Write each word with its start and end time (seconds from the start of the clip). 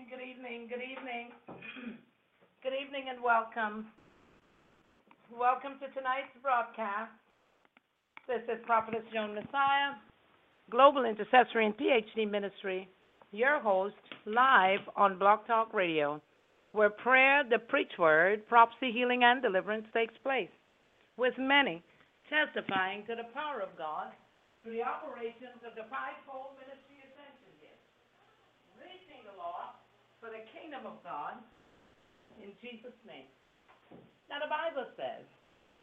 evening, 0.00 0.08
good 0.08 0.24
evening, 0.24 0.68
good 0.68 0.84
evening. 0.84 1.28
good 2.62 2.72
evening 2.72 3.04
and 3.10 3.22
welcome. 3.22 3.86
Welcome 5.32 5.72
to 5.80 5.88
tonight's 5.92 6.32
broadcast. 6.42 7.10
This 8.28 8.42
is 8.48 8.62
Prophetess 8.66 9.02
Joan 9.12 9.34
Massiah, 9.34 9.98
Global 10.70 11.04
Intercessory 11.04 11.66
and 11.66 11.76
PhD 11.76 12.30
Ministry, 12.30 12.88
your 13.32 13.60
host, 13.60 13.96
live 14.26 14.80
on 14.96 15.18
Blog 15.18 15.46
Talk 15.46 15.74
Radio, 15.74 16.20
where 16.72 16.90
prayer, 16.90 17.42
the 17.48 17.58
preach 17.58 17.92
word, 17.98 18.46
prophecy, 18.48 18.92
healing, 18.92 19.24
and 19.24 19.42
deliverance 19.42 19.86
takes 19.92 20.14
place, 20.22 20.52
with 21.16 21.34
many 21.38 21.82
testifying 22.30 23.04
to 23.06 23.16
the 23.16 23.28
power 23.34 23.60
of 23.60 23.76
God 23.76 24.12
through 24.62 24.74
the 24.74 24.82
operations 24.82 25.60
of 25.66 25.74
the 25.74 25.84
fivefold 25.90 26.56
ministry 26.56 26.90
the 29.30 29.38
law 29.38 29.78
for 30.20 30.28
the 30.28 30.44
kingdom 30.52 30.84
of 30.84 31.00
God 31.02 31.40
in 32.44 32.52
Jesus' 32.60 32.96
name. 33.08 33.24
Now, 34.28 34.38
the 34.38 34.52
Bible 34.52 34.86
says 34.94 35.24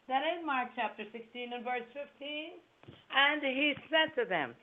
that 0.07 0.21
in 0.23 0.45
Mark 0.45 0.69
chapter 0.77 1.03
16 1.11 1.53
and 1.53 1.65
verse 1.65 1.85
15, 1.91 2.61
and 3.11 3.41
he 3.41 3.73
said 3.89 4.13
to 4.15 4.29
them, 4.29 4.53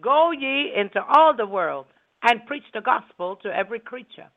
Go 0.00 0.30
ye 0.30 0.72
into 0.74 1.02
all 1.02 1.34
the 1.36 1.46
world 1.46 1.86
and 2.22 2.46
preach 2.46 2.64
the 2.72 2.80
gospel 2.80 3.36
to 3.42 3.50
every 3.50 3.80
creature. 3.80 4.30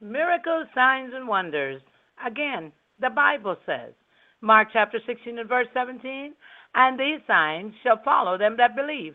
Miracles, 0.00 0.66
signs, 0.74 1.12
and 1.14 1.28
wonders. 1.28 1.82
Again, 2.24 2.72
the 3.00 3.10
Bible 3.10 3.56
says, 3.66 3.92
Mark 4.40 4.68
chapter 4.72 4.98
16 5.06 5.38
and 5.38 5.48
verse 5.48 5.68
17, 5.74 6.34
and 6.74 6.98
these 6.98 7.20
signs 7.26 7.74
shall 7.82 8.00
follow 8.04 8.36
them 8.38 8.56
that 8.58 8.76
believe. 8.76 9.14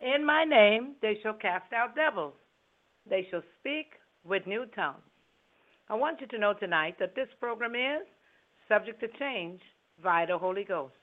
In 0.00 0.24
my 0.24 0.44
name 0.44 0.94
they 1.00 1.18
shall 1.22 1.34
cast 1.34 1.72
out 1.72 1.94
devils. 1.94 2.34
They 3.08 3.26
shall 3.30 3.42
speak 3.58 3.99
with 4.24 4.46
new 4.46 4.66
tongues. 4.74 5.02
I 5.88 5.94
want 5.94 6.20
you 6.20 6.26
to 6.28 6.38
know 6.38 6.54
tonight 6.54 6.96
that 7.00 7.14
this 7.14 7.28
program 7.40 7.74
is 7.74 8.06
subject 8.68 9.00
to 9.00 9.08
change 9.18 9.60
via 10.02 10.26
the 10.26 10.38
Holy 10.38 10.64
Ghost. 10.64 10.94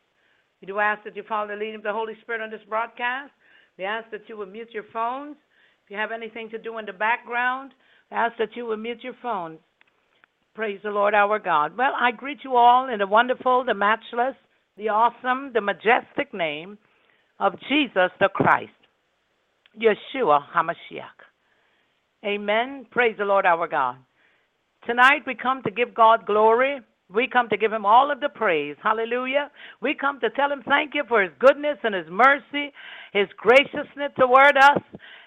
We 0.61 0.67
do 0.67 0.79
ask 0.79 1.03
that 1.03 1.15
you 1.15 1.23
follow 1.27 1.47
the 1.47 1.55
leading 1.55 1.75
of 1.75 1.83
the 1.83 1.93
Holy 1.93 2.13
Spirit 2.21 2.41
on 2.41 2.49
this 2.49 2.61
broadcast. 2.67 3.31
We 3.77 3.83
ask 3.83 4.09
that 4.11 4.27
you 4.27 4.37
will 4.37 4.45
mute 4.45 4.69
your 4.73 4.85
phones. 4.91 5.35
If 5.85 5.91
you 5.91 5.97
have 5.97 6.11
anything 6.11 6.49
to 6.49 6.57
do 6.57 6.77
in 6.77 6.85
the 6.85 6.93
background, 6.93 7.73
we 8.09 8.17
ask 8.17 8.37
that 8.39 8.55
you 8.55 8.65
will 8.65 8.77
mute 8.77 9.03
your 9.03 9.15
phones. 9.21 9.59
Praise 10.55 10.79
the 10.83 10.89
Lord 10.89 11.13
our 11.13 11.37
God. 11.37 11.77
Well, 11.77 11.91
I 11.99 12.11
greet 12.11 12.39
you 12.43 12.55
all 12.55 12.89
in 12.89 12.99
the 12.99 13.07
wonderful, 13.07 13.63
the 13.65 13.75
matchless, 13.75 14.35
the 14.75 14.89
awesome, 14.89 15.51
the 15.53 15.61
majestic 15.61 16.33
name 16.33 16.79
of 17.39 17.53
Jesus 17.69 18.09
the 18.19 18.29
Christ, 18.33 18.71
Yeshua 19.79 20.41
HaMashiach. 20.55 21.26
Amen. 22.25 22.85
Praise 22.91 23.15
the 23.17 23.25
Lord 23.25 23.45
our 23.45 23.67
God. 23.67 23.97
Tonight 24.85 25.23
we 25.25 25.35
come 25.35 25.61
to 25.63 25.71
give 25.71 25.93
God 25.93 26.25
glory. 26.25 26.79
We 27.13 27.27
come 27.27 27.47
to 27.49 27.57
give 27.57 27.71
him 27.71 27.85
all 27.85 28.11
of 28.11 28.19
the 28.19 28.29
praise. 28.29 28.75
Hallelujah. 28.83 29.49
We 29.81 29.93
come 29.93 30.19
to 30.19 30.29
tell 30.31 30.51
him 30.51 30.61
thank 30.67 30.93
you 30.93 31.03
for 31.07 31.21
his 31.21 31.31
goodness 31.39 31.77
and 31.83 31.95
his 31.95 32.07
mercy, 32.09 32.73
his 33.13 33.27
graciousness 33.37 34.11
toward 34.19 34.57
us. 34.57 34.81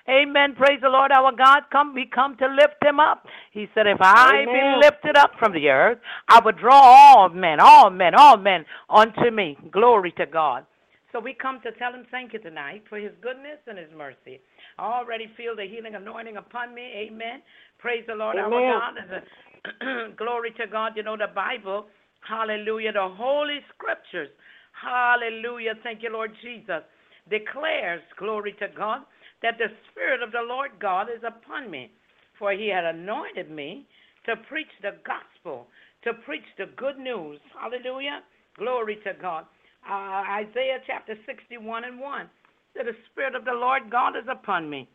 Amen. 0.08 0.54
Praise 0.56 0.80
the 0.82 0.88
Lord 0.88 1.12
our 1.12 1.32
God. 1.32 1.62
Come, 1.70 1.94
we 1.94 2.06
come 2.12 2.36
to 2.38 2.46
lift 2.48 2.82
him 2.82 3.00
up. 3.00 3.24
He 3.52 3.66
said, 3.74 3.86
If 3.86 3.98
I 4.00 4.42
Amen. 4.42 4.52
be 4.52 4.86
lifted 4.86 5.16
up 5.16 5.32
from 5.38 5.52
the 5.52 5.68
earth, 5.68 5.98
I 6.28 6.40
would 6.44 6.58
draw 6.58 6.80
all 6.80 7.28
men, 7.28 7.60
all 7.60 7.90
men, 7.90 8.14
all 8.14 8.36
men 8.36 8.64
unto 8.88 9.30
me. 9.30 9.56
Glory 9.70 10.12
to 10.18 10.26
God. 10.26 10.66
So 11.12 11.18
we 11.18 11.34
come 11.34 11.60
to 11.62 11.72
tell 11.72 11.92
him 11.92 12.06
thank 12.10 12.32
you 12.32 12.38
tonight 12.38 12.84
for 12.88 12.96
his 12.96 13.12
goodness 13.20 13.58
and 13.66 13.78
his 13.78 13.88
mercy. 13.96 14.40
I 14.78 14.84
already 14.84 15.26
feel 15.36 15.56
the 15.56 15.66
healing 15.66 15.94
anointing 15.96 16.36
upon 16.36 16.74
me. 16.74 17.08
Amen. 17.08 17.42
Praise 17.78 18.04
the 18.06 18.14
Lord 18.14 18.36
Amen. 18.36 18.52
our 18.52 18.92
God. 18.94 20.16
Glory 20.16 20.52
to 20.58 20.66
God. 20.66 20.92
You 20.94 21.02
know 21.02 21.16
the 21.16 21.32
Bible. 21.34 21.86
Hallelujah. 22.26 22.92
The 22.92 23.08
Holy 23.08 23.58
Scriptures. 23.74 24.28
Hallelujah. 24.72 25.74
Thank 25.82 26.02
you, 26.02 26.12
Lord 26.12 26.32
Jesus. 26.42 26.82
Declares, 27.28 28.02
glory 28.18 28.54
to 28.58 28.68
God, 28.76 29.02
that 29.42 29.58
the 29.58 29.68
Spirit 29.90 30.22
of 30.22 30.32
the 30.32 30.42
Lord 30.42 30.70
God 30.80 31.08
is 31.14 31.22
upon 31.26 31.70
me. 31.70 31.90
For 32.38 32.52
he 32.52 32.68
had 32.68 32.84
anointed 32.84 33.50
me 33.50 33.86
to 34.26 34.36
preach 34.48 34.70
the 34.82 34.96
gospel, 35.04 35.66
to 36.04 36.14
preach 36.24 36.46
the 36.56 36.66
good 36.76 36.98
news. 36.98 37.38
Hallelujah. 37.58 38.20
Glory 38.56 38.98
to 39.04 39.12
God. 39.20 39.44
Uh, 39.88 40.22
Isaiah 40.44 40.78
chapter 40.86 41.14
61 41.26 41.84
and 41.84 41.98
1 41.98 42.30
that 42.76 42.86
the 42.86 42.96
Spirit 43.10 43.34
of 43.34 43.44
the 43.44 43.52
Lord 43.52 43.90
God 43.90 44.16
is 44.16 44.28
upon 44.30 44.70
me. 44.70 44.88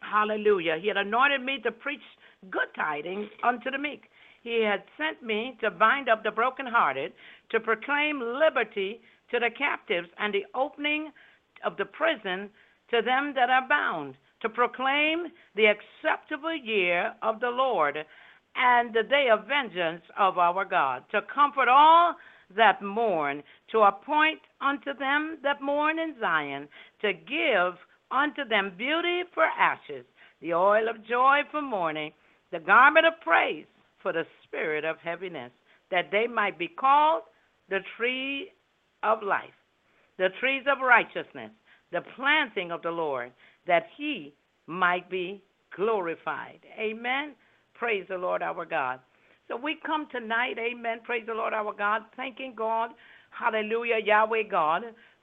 Hallelujah. 0.00 0.76
He 0.80 0.88
had 0.88 0.96
anointed 0.96 1.42
me 1.42 1.58
to 1.62 1.70
preach 1.70 2.02
good 2.50 2.68
tidings 2.76 3.28
unto 3.42 3.70
the 3.70 3.78
meek. 3.78 4.04
He 4.42 4.62
had 4.62 4.82
sent 4.96 5.22
me 5.22 5.56
to 5.60 5.70
bind 5.70 6.08
up 6.08 6.22
the 6.22 6.30
brokenhearted, 6.30 7.12
to 7.50 7.60
proclaim 7.60 8.20
liberty 8.20 9.00
to 9.30 9.38
the 9.38 9.50
captives, 9.56 10.08
and 10.18 10.32
the 10.32 10.46
opening 10.54 11.10
of 11.64 11.76
the 11.76 11.84
prison 11.84 12.48
to 12.90 13.02
them 13.02 13.34
that 13.34 13.50
are 13.50 13.68
bound, 13.68 14.14
to 14.40 14.48
proclaim 14.48 15.26
the 15.56 15.66
acceptable 15.66 16.54
year 16.54 17.12
of 17.22 17.40
the 17.40 17.50
Lord 17.50 17.98
and 18.56 18.94
the 18.94 19.02
day 19.02 19.28
of 19.30 19.46
vengeance 19.46 20.02
of 20.18 20.38
our 20.38 20.64
God, 20.64 21.02
to 21.10 21.20
comfort 21.22 21.68
all 21.68 22.14
that 22.56 22.82
mourn, 22.82 23.42
to 23.72 23.80
appoint 23.80 24.40
unto 24.60 24.94
them 24.98 25.38
that 25.42 25.60
mourn 25.60 25.98
in 25.98 26.14
Zion, 26.20 26.68
to 27.02 27.12
give 27.12 27.74
unto 28.10 28.44
them 28.48 28.72
beauty 28.76 29.22
for 29.34 29.44
ashes, 29.44 30.04
the 30.40 30.54
oil 30.54 30.88
of 30.88 31.06
joy 31.06 31.40
for 31.50 31.60
mourning, 31.60 32.12
the 32.52 32.58
garment 32.58 33.06
of 33.06 33.20
praise 33.20 33.66
for 34.02 34.12
the 34.12 34.24
spirit 34.44 34.84
of 34.84 34.96
heaviness, 35.02 35.52
that 35.90 36.10
they 36.10 36.26
might 36.26 36.58
be 36.58 36.68
called 36.68 37.22
the 37.68 37.80
tree 37.96 38.50
of 39.02 39.22
life, 39.22 39.50
the 40.16 40.28
trees 40.40 40.64
of 40.70 40.78
righteousness, 40.80 41.50
the 41.92 42.00
planting 42.16 42.70
of 42.70 42.82
the 42.82 42.90
Lord, 42.90 43.32
that 43.66 43.86
he 43.96 44.32
might 44.66 45.10
be 45.10 45.42
glorified. 45.76 46.60
Amen. 46.78 47.34
Praise 47.74 48.06
the 48.08 48.16
Lord 48.16 48.42
our 48.42 48.64
God. 48.64 49.00
So 49.48 49.56
we 49.56 49.78
come 49.84 50.06
tonight, 50.12 50.56
amen, 50.58 51.00
praise 51.04 51.24
the 51.26 51.32
Lord 51.32 51.54
our 51.54 51.72
God, 51.72 52.02
thanking 52.16 52.54
God, 52.54 52.90
hallelujah, 53.30 53.96
Yahweh 54.04 54.42
God, 54.50 54.82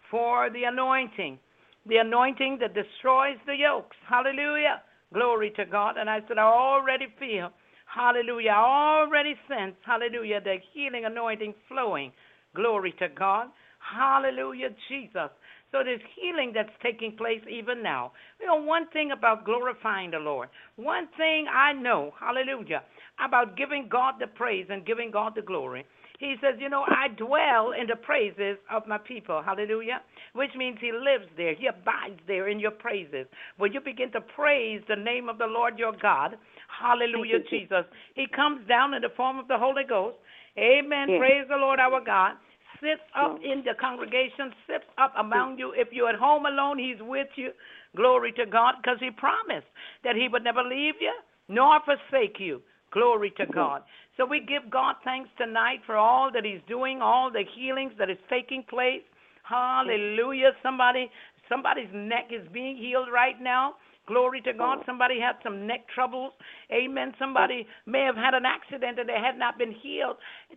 for 0.10 0.50
the 0.50 0.64
anointing, 0.64 1.38
the 1.86 1.98
anointing 1.98 2.58
that 2.62 2.74
destroys 2.74 3.38
the 3.46 3.56
yokes. 3.56 3.96
Hallelujah. 4.10 4.82
Glory 5.14 5.52
to 5.56 5.66
God. 5.66 5.98
And 5.98 6.10
I 6.10 6.20
said, 6.28 6.40
I 6.40 6.44
already 6.44 7.06
feel, 7.20 7.52
hallelujah, 7.86 8.52
I 8.52 9.04
already 9.04 9.36
sense, 9.48 9.76
hallelujah, 9.86 10.42
the 10.42 10.58
healing 10.74 11.06
anointing 11.06 11.54
flowing. 11.68 12.12
Glory 12.56 12.94
to 13.00 13.08
God. 13.10 13.48
Hallelujah, 13.80 14.70
Jesus. 14.90 15.30
So 15.72 15.84
there's 15.84 16.02
healing 16.16 16.52
that's 16.56 16.70
taking 16.82 17.16
place 17.18 17.42
even 17.50 17.84
now. 17.84 18.14
You 18.40 18.48
know, 18.48 18.56
one 18.56 18.88
thing 18.90 19.12
about 19.12 19.46
glorifying 19.46 20.12
the 20.12 20.20
Lord, 20.20 20.50
one 20.78 21.08
thing 21.18 21.46
I 21.54 21.74
know, 21.74 22.14
hallelujah, 22.20 22.82
about 23.24 23.58
giving 23.58 23.88
God 23.90 24.16
the 24.20 24.28
praise 24.28 24.68
and 24.70 24.86
giving 24.86 25.12
God 25.12 25.34
the 25.36 25.42
glory. 25.42 25.86
He 26.20 26.36
says, 26.42 26.56
You 26.60 26.70
know, 26.70 26.84
I 26.88 27.10
dwell 27.10 27.74
in 27.80 27.88
the 27.88 27.96
praises 27.96 28.58
of 28.72 28.88
my 28.88 28.98
people. 28.98 29.42
Hallelujah. 29.44 30.02
Which 30.34 30.52
means 30.56 30.78
He 30.80 30.92
lives 30.92 31.30
there. 31.38 31.56
He 31.56 31.68
abides 31.68 32.20
there 32.28 32.48
in 32.48 32.60
your 32.60 32.72
praises. 32.72 33.28
When 33.58 33.74
you 33.74 33.82
begin 33.82 34.12
to 34.14 34.22
praise 34.22 34.82
the 34.88 34.96
name 34.96 35.30
of 35.30 35.38
the 35.38 35.48
Lord 35.48 35.78
your 35.78 35.94
God, 36.02 36.38
hallelujah, 36.68 37.40
Jesus, 37.50 37.86
He 38.16 38.28
comes 38.34 38.68
down 38.68 38.94
in 38.94 39.02
the 39.02 39.14
form 39.16 39.40
of 39.40 39.48
the 39.48 39.58
Holy 39.58 39.84
Ghost. 39.88 40.18
Amen. 40.58 41.10
Yes. 41.10 41.20
Praise 41.20 41.46
the 41.50 41.58
Lord 41.58 41.80
our 41.80 42.04
God. 42.04 42.34
Sits 42.82 43.02
up 43.16 43.40
in 43.44 43.64
the 43.64 43.74
congregation, 43.80 44.52
sits 44.68 44.84
up 44.98 45.14
among 45.18 45.58
you. 45.58 45.72
If 45.76 45.90
you're 45.92 46.10
at 46.10 46.20
home 46.20 46.46
alone, 46.46 46.78
He's 46.78 47.00
with 47.00 47.28
you. 47.36 47.52
Glory 47.96 48.34
to 48.34 48.46
God, 48.46 48.76
because 48.82 49.00
He 49.00 49.12
promised 49.12 49.68
that 50.04 50.16
He 50.16 50.28
would 50.28 50.44
never 50.44 50.62
leave 50.62 50.96
you 51.00 51.14
nor 51.48 51.80
forsake 51.86 52.40
you. 52.40 52.62
Glory 52.96 53.34
to 53.36 53.46
God. 53.46 53.82
So 54.16 54.26
we 54.26 54.40
give 54.40 54.72
God 54.72 54.96
thanks 55.04 55.30
tonight 55.38 55.80
for 55.86 55.98
all 55.98 56.32
that 56.32 56.46
He's 56.46 56.62
doing, 56.66 57.02
all 57.02 57.30
the 57.30 57.44
healings 57.54 57.92
that 58.00 58.10
is 58.10 58.18
taking 58.30 58.64
place. 58.64 59.04
Hallelujah. 59.44 60.52
Somebody 60.64 61.12
somebody's 61.50 61.90
neck 61.94 62.30
is 62.32 62.48
being 62.54 62.78
healed 62.78 63.10
right 63.14 63.36
now. 63.42 63.74
Glory 64.08 64.40
to 64.42 64.54
God. 64.54 64.80
Somebody 64.86 65.20
had 65.20 65.36
some 65.44 65.68
neck 65.68 65.82
troubles. 65.94 66.32
Amen. 66.72 67.12
Somebody 67.20 67.68
may 67.86 68.02
have 68.02 68.16
had 68.16 68.34
an 68.34 68.44
accident 68.46 68.98
and 68.98 69.10
they 69.10 69.20
had 69.22 69.38
not 69.38 69.58
been 69.58 69.74
healed 69.84 70.16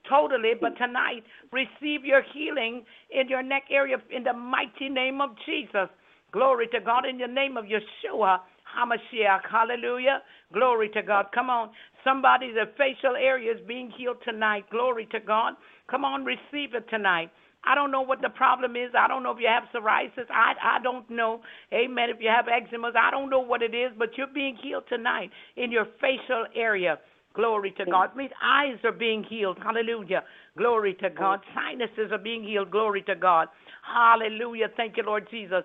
totally, 0.09 0.53
but 0.61 0.77
tonight 0.77 1.25
receive 1.51 2.05
your 2.05 2.23
healing 2.35 2.85
in 3.11 3.29
your 3.29 3.43
neck 3.43 3.65
area 3.71 3.97
in 4.15 4.23
the 4.23 4.33
mighty 4.33 4.89
name 4.89 5.21
of 5.21 5.31
Jesus. 5.45 5.89
Glory 6.31 6.69
to 6.69 6.81
God 6.81 7.05
in 7.05 7.19
the 7.19 7.27
name 7.27 7.57
of 7.57 7.65
Yeshua 7.65 8.41
HaMashiach. 8.77 9.41
Hallelujah. 9.51 10.23
Glory 10.53 10.91
to 10.91 11.03
God. 11.03 11.27
Come 11.35 11.49
on. 11.51 11.71
Somebody's 12.09 12.55
facial 12.79 13.17
area 13.17 13.53
is 13.53 13.61
being 13.69 13.91
healed 13.97 14.17
tonight. 14.25 14.65
Glory 14.71 15.07
to 15.13 15.21
God. 15.21 15.55
Come 15.91 16.05
on, 16.05 16.25
receive 16.25 16.75
it 16.75 16.89
tonight. 16.89 17.31
I 17.65 17.75
don't 17.75 17.91
know 17.91 18.01
what 18.01 18.23
the 18.23 18.31
problem 18.31 18.77
is. 18.77 18.91
I 18.99 19.09
don't 19.09 19.23
know 19.23 19.33
if 19.33 19.39
you 19.41 19.49
have 19.49 19.65
psoriasis. 19.75 20.31
I 20.31 20.55
I 20.63 20.83
don't 20.83 21.09
know. 21.11 21.43
Amen. 21.73 22.09
If 22.09 22.17
you 22.21 22.31
have 22.35 22.47
eczema, 22.49 22.93
I 22.99 23.11
don't 23.11 23.29
know 23.29 23.41
what 23.41 23.63
it 23.63 23.75
is, 23.75 23.93
but 23.99 24.17
you're 24.17 24.33
being 24.33 24.57
healed 24.63 24.85
tonight 24.89 25.31
in 25.57 25.71
your 25.71 25.87
facial 26.01 26.47
area. 26.55 26.99
Glory 27.35 27.73
to 27.77 27.85
God. 27.85 28.17
Means 28.17 28.31
eyes 28.43 28.79
are 28.85 28.93
being 28.93 29.23
healed. 29.23 29.59
Hallelujah. 29.63 30.23
Glory 30.57 30.95
to 31.03 31.11
God. 31.11 31.41
Sinuses 31.55 32.11
are 32.11 32.19
being 32.19 32.43
healed. 32.43 32.71
Glory 32.71 33.03
to 33.03 33.15
God. 33.15 33.49
Hallelujah. 33.83 34.69
Thank 34.77 34.97
you, 34.97 35.03
Lord 35.05 35.29
Jesus. 35.31 35.63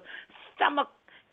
Stomach 0.55 0.89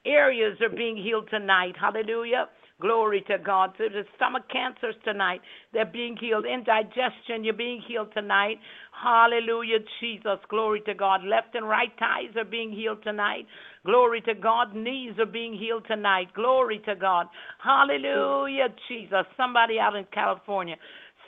areas 0.06 0.56
are 0.62 0.74
being 0.74 0.96
healed 0.96 1.28
tonight. 1.30 1.74
Hallelujah. 1.78 2.46
Glory 2.80 3.22
to 3.28 3.36
God. 3.38 3.70
So 3.76 3.84
the 3.84 4.04
stomach 4.16 4.44
cancers 4.50 4.94
tonight, 5.04 5.40
they're 5.72 5.84
being 5.84 6.16
healed. 6.18 6.46
Indigestion, 6.46 7.44
you're 7.44 7.52
being 7.52 7.82
healed 7.86 8.08
tonight. 8.14 8.56
Hallelujah, 9.02 9.78
Jesus. 10.00 10.38
Glory 10.48 10.80
to 10.86 10.94
God. 10.94 11.22
Left 11.22 11.54
and 11.54 11.68
right 11.68 11.92
thighs 11.98 12.34
are 12.36 12.44
being 12.44 12.72
healed 12.72 13.02
tonight. 13.02 13.46
Glory 13.84 14.22
to 14.22 14.34
God. 14.34 14.74
Knees 14.74 15.12
are 15.18 15.26
being 15.26 15.52
healed 15.52 15.84
tonight. 15.86 16.32
Glory 16.34 16.80
to 16.86 16.94
God. 16.96 17.26
Hallelujah, 17.62 18.68
Jesus. 18.88 19.26
Somebody 19.36 19.78
out 19.78 19.94
in 19.94 20.06
California. 20.12 20.76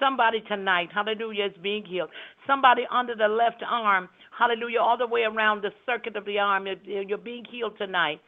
Somebody 0.00 0.40
tonight, 0.48 0.88
hallelujah, 0.92 1.44
is 1.44 1.52
being 1.62 1.84
healed. 1.84 2.10
Somebody 2.44 2.82
under 2.90 3.14
the 3.14 3.28
left 3.28 3.62
arm, 3.64 4.08
hallelujah, 4.36 4.80
all 4.80 4.98
the 4.98 5.06
way 5.06 5.22
around 5.22 5.62
the 5.62 5.70
circuit 5.86 6.16
of 6.16 6.24
the 6.24 6.40
arm, 6.40 6.66
you're 6.84 7.18
being 7.18 7.44
healed 7.48 7.78
tonight. 7.78 8.20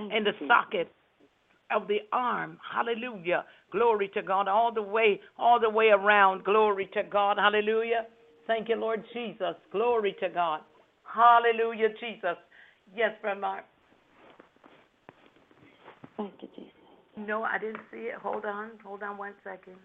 In 0.00 0.24
the 0.24 0.32
socket, 0.48 0.90
of 1.74 1.88
the 1.88 1.98
arm. 2.12 2.58
Hallelujah. 2.72 3.44
Glory 3.70 4.08
to 4.14 4.22
God. 4.22 4.48
All 4.48 4.72
the 4.72 4.82
way, 4.82 5.20
all 5.38 5.60
the 5.60 5.70
way 5.70 5.88
around. 5.88 6.44
Glory 6.44 6.88
to 6.94 7.02
God. 7.02 7.38
Hallelujah. 7.38 8.06
Thank 8.46 8.68
you, 8.68 8.76
Lord 8.76 9.04
Jesus. 9.12 9.54
Glory 9.70 10.16
to 10.20 10.28
God. 10.28 10.60
Hallelujah, 11.04 11.88
Jesus. 12.00 12.36
Yes, 12.94 13.12
Brother 13.22 13.40
Mark. 13.40 13.64
Thank 16.16 16.32
you, 16.40 16.48
Jesus. 16.56 16.72
No, 17.16 17.42
I 17.42 17.58
didn't 17.58 17.80
see 17.90 18.08
it. 18.08 18.14
Hold 18.16 18.44
on. 18.44 18.70
Hold 18.84 19.02
on 19.02 19.16
one 19.16 19.34
second. 19.44 19.76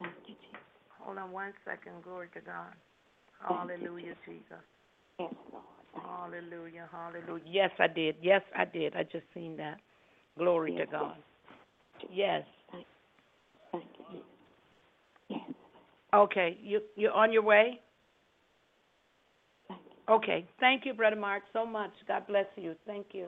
Thank 0.00 0.12
you, 0.26 0.34
Jesus. 0.34 0.60
Hold 1.00 1.18
on 1.18 1.30
one 1.32 1.52
second. 1.64 2.02
Glory 2.02 2.28
to 2.34 2.40
God. 2.40 2.72
Thank 3.48 3.50
you, 3.50 3.76
Hallelujah, 3.76 4.14
Jesus. 4.24 4.64
Yes, 5.18 5.34
Lord. 5.52 5.64
Hallelujah. 6.04 6.88
Hallelujah. 6.92 7.44
Yes, 7.46 7.70
I 7.78 7.86
did. 7.86 8.16
Yes, 8.20 8.42
I 8.56 8.64
did. 8.64 8.94
I 8.94 9.02
just 9.04 9.24
seen 9.34 9.56
that. 9.56 9.78
Glory 10.38 10.76
to 10.76 10.86
God. 10.86 11.16
Yes. 12.12 12.44
Thank 13.72 13.84
you, 14.10 14.20
Yes. 15.28 15.40
Okay. 16.14 16.58
You 16.62 16.80
you're 16.94 17.12
on 17.12 17.32
your 17.32 17.42
way? 17.42 17.80
Thank 19.68 19.80
you. 19.84 20.14
Okay. 20.14 20.46
Thank 20.60 20.84
you, 20.84 20.94
Brother 20.94 21.16
Mark, 21.16 21.42
so 21.52 21.66
much. 21.66 21.90
God 22.06 22.26
bless 22.26 22.46
you. 22.56 22.74
Thank 22.86 23.06
you. 23.12 23.26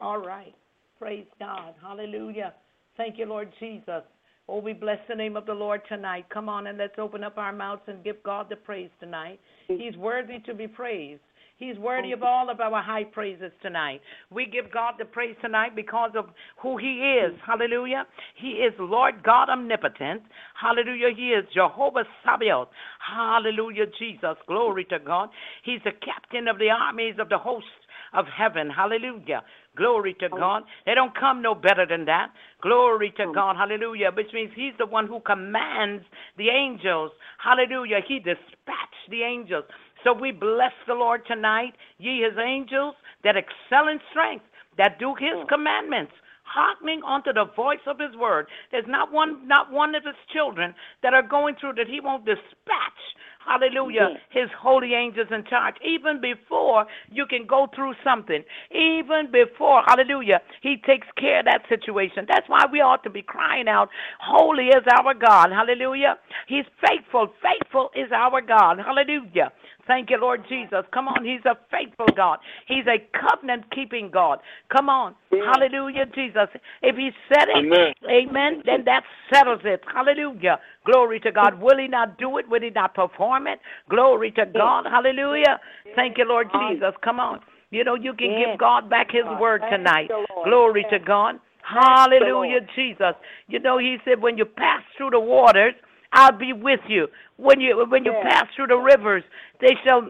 All 0.00 0.18
right. 0.18 0.54
Praise 0.98 1.26
God. 1.38 1.74
Hallelujah. 1.82 2.54
Thank 2.96 3.18
you, 3.18 3.26
Lord 3.26 3.50
Jesus. 3.58 4.02
Oh, 4.48 4.58
we 4.58 4.72
bless 4.72 4.98
the 5.08 5.14
name 5.14 5.36
of 5.36 5.46
the 5.46 5.54
Lord 5.54 5.80
tonight. 5.88 6.26
Come 6.28 6.48
on 6.48 6.66
and 6.66 6.76
let's 6.76 6.98
open 6.98 7.24
up 7.24 7.38
our 7.38 7.52
mouths 7.52 7.82
and 7.86 8.04
give 8.04 8.22
God 8.22 8.46
the 8.50 8.56
praise 8.56 8.90
tonight. 9.00 9.40
He's 9.68 9.96
worthy 9.96 10.40
to 10.40 10.54
be 10.54 10.66
praised. 10.66 11.22
He's 11.62 11.78
worthy 11.78 12.10
oh. 12.10 12.16
of 12.16 12.22
all 12.24 12.50
of 12.50 12.58
our 12.58 12.82
high 12.82 13.04
praises 13.04 13.52
tonight. 13.62 14.00
We 14.30 14.46
give 14.46 14.72
God 14.72 14.94
the 14.98 15.04
praise 15.04 15.36
tonight 15.40 15.76
because 15.76 16.10
of 16.16 16.26
who 16.60 16.76
He 16.76 17.20
is. 17.22 17.38
Hallelujah. 17.46 18.04
He 18.34 18.48
is 18.66 18.72
Lord 18.80 19.22
God 19.22 19.48
omnipotent. 19.48 20.22
Hallelujah. 20.60 21.14
He 21.16 21.28
is 21.28 21.44
Jehovah 21.54 22.02
Sabaoth. 22.24 22.68
Hallelujah, 22.98 23.86
Jesus. 23.96 24.36
Glory 24.48 24.84
to 24.86 24.98
God. 24.98 25.28
He's 25.64 25.80
the 25.84 25.92
captain 25.92 26.48
of 26.48 26.58
the 26.58 26.70
armies 26.70 27.14
of 27.20 27.28
the 27.28 27.38
hosts 27.38 27.68
of 28.12 28.24
heaven. 28.26 28.68
Hallelujah. 28.68 29.42
Glory 29.76 30.14
to 30.18 30.26
oh. 30.32 30.36
God. 30.36 30.62
They 30.84 30.94
don't 30.94 31.16
come 31.16 31.42
no 31.42 31.54
better 31.54 31.86
than 31.88 32.06
that. 32.06 32.32
Glory 32.60 33.14
to 33.18 33.24
oh. 33.24 33.32
God. 33.32 33.54
Hallelujah. 33.56 34.10
Which 34.16 34.32
means 34.34 34.50
He's 34.56 34.74
the 34.78 34.86
one 34.86 35.06
who 35.06 35.20
commands 35.20 36.02
the 36.36 36.48
angels. 36.48 37.12
Hallelujah. 37.38 38.00
He 38.06 38.18
dispatched 38.18 39.06
the 39.10 39.22
angels. 39.22 39.64
So 40.04 40.12
we 40.12 40.32
bless 40.32 40.72
the 40.86 40.94
Lord 40.94 41.22
tonight, 41.26 41.74
ye 41.98 42.22
His 42.22 42.38
angels 42.38 42.94
that 43.24 43.36
excel 43.36 43.88
in 43.88 44.00
strength, 44.10 44.44
that 44.78 44.98
do 44.98 45.14
His 45.18 45.36
commandments 45.48 46.12
hearkening 46.44 47.02
unto 47.06 47.32
the 47.32 47.46
voice 47.56 47.82
of 47.86 47.98
his 47.98 48.14
word. 48.16 48.46
There's 48.70 48.88
not 48.88 49.12
one 49.12 49.48
not 49.48 49.72
one 49.72 49.94
of 49.94 50.04
his 50.04 50.18
children 50.32 50.74
that 51.02 51.14
are 51.14 51.22
going 51.22 51.56
through 51.60 51.74
that 51.74 51.88
he 51.88 52.00
won't 52.00 52.24
dispatch, 52.26 53.00
hallelujah, 53.46 54.08
his 54.30 54.48
holy 54.60 54.94
angels 54.94 55.28
in 55.30 55.44
charge. 55.48 55.74
Even 55.84 56.20
before 56.20 56.86
you 57.10 57.26
can 57.26 57.46
go 57.46 57.66
through 57.74 57.94
something. 58.04 58.44
Even 58.70 59.30
before, 59.32 59.82
hallelujah, 59.86 60.40
he 60.62 60.76
takes 60.86 61.06
care 61.18 61.40
of 61.40 61.46
that 61.46 61.62
situation. 61.68 62.26
That's 62.28 62.48
why 62.48 62.64
we 62.70 62.80
ought 62.80 63.02
to 63.04 63.10
be 63.10 63.22
crying 63.22 63.68
out, 63.68 63.88
Holy 64.20 64.68
is 64.68 64.84
our 64.92 65.14
God. 65.14 65.50
Hallelujah. 65.50 66.18
He's 66.46 66.66
faithful. 66.86 67.32
Faithful 67.42 67.90
is 67.94 68.10
our 68.12 68.40
God. 68.40 68.78
Hallelujah. 68.78 69.52
Thank 69.86 70.10
you, 70.10 70.18
Lord 70.20 70.44
Jesus. 70.48 70.84
Come 70.92 71.08
on, 71.08 71.24
He's 71.24 71.44
a 71.44 71.56
faithful 71.70 72.06
God. 72.16 72.38
He's 72.66 72.84
a 72.86 73.02
covenant 73.18 73.64
keeping 73.74 74.10
God. 74.12 74.38
Come 74.70 74.88
on. 74.88 75.14
Hallelujah, 75.30 76.06
Jesus. 76.14 76.48
If 76.82 76.96
He 76.96 77.10
said 77.28 77.48
it, 77.48 77.64
Amen. 77.66 77.94
amen, 78.08 78.62
then 78.64 78.84
that 78.84 79.02
settles 79.32 79.60
it. 79.64 79.82
Hallelujah. 79.92 80.60
Glory 80.84 81.20
to 81.20 81.32
God. 81.32 81.60
Will 81.60 81.78
He 81.78 81.88
not 81.88 82.18
do 82.18 82.38
it? 82.38 82.48
Will 82.48 82.62
He 82.62 82.70
not 82.70 82.94
perform 82.94 83.46
it? 83.46 83.58
Glory 83.88 84.30
to 84.32 84.46
God. 84.46 84.84
Hallelujah. 84.90 85.58
Thank 85.96 86.18
you, 86.18 86.26
Lord 86.26 86.48
Jesus. 86.68 86.94
Come 87.02 87.18
on. 87.18 87.40
You 87.70 87.84
know, 87.84 87.94
you 87.94 88.12
can 88.12 88.28
give 88.28 88.60
God 88.60 88.90
back 88.90 89.08
His 89.10 89.24
word 89.40 89.62
tonight. 89.70 90.10
Glory 90.44 90.86
to 90.90 90.98
God. 90.98 91.40
Hallelujah, 91.62 92.60
Jesus. 92.76 93.14
You 93.48 93.58
know, 93.58 93.78
He 93.78 93.96
said, 94.04 94.20
when 94.20 94.36
you 94.36 94.44
pass 94.44 94.82
through 94.96 95.10
the 95.10 95.20
waters, 95.20 95.74
I'll 96.12 96.36
be 96.36 96.52
with 96.52 96.80
you. 96.88 97.08
When 97.36 97.60
you 97.60 97.84
when 97.88 98.04
you 98.04 98.12
pass 98.22 98.44
through 98.54 98.68
the 98.68 98.76
rivers, 98.76 99.24
they 99.60 99.74
shall 99.84 100.08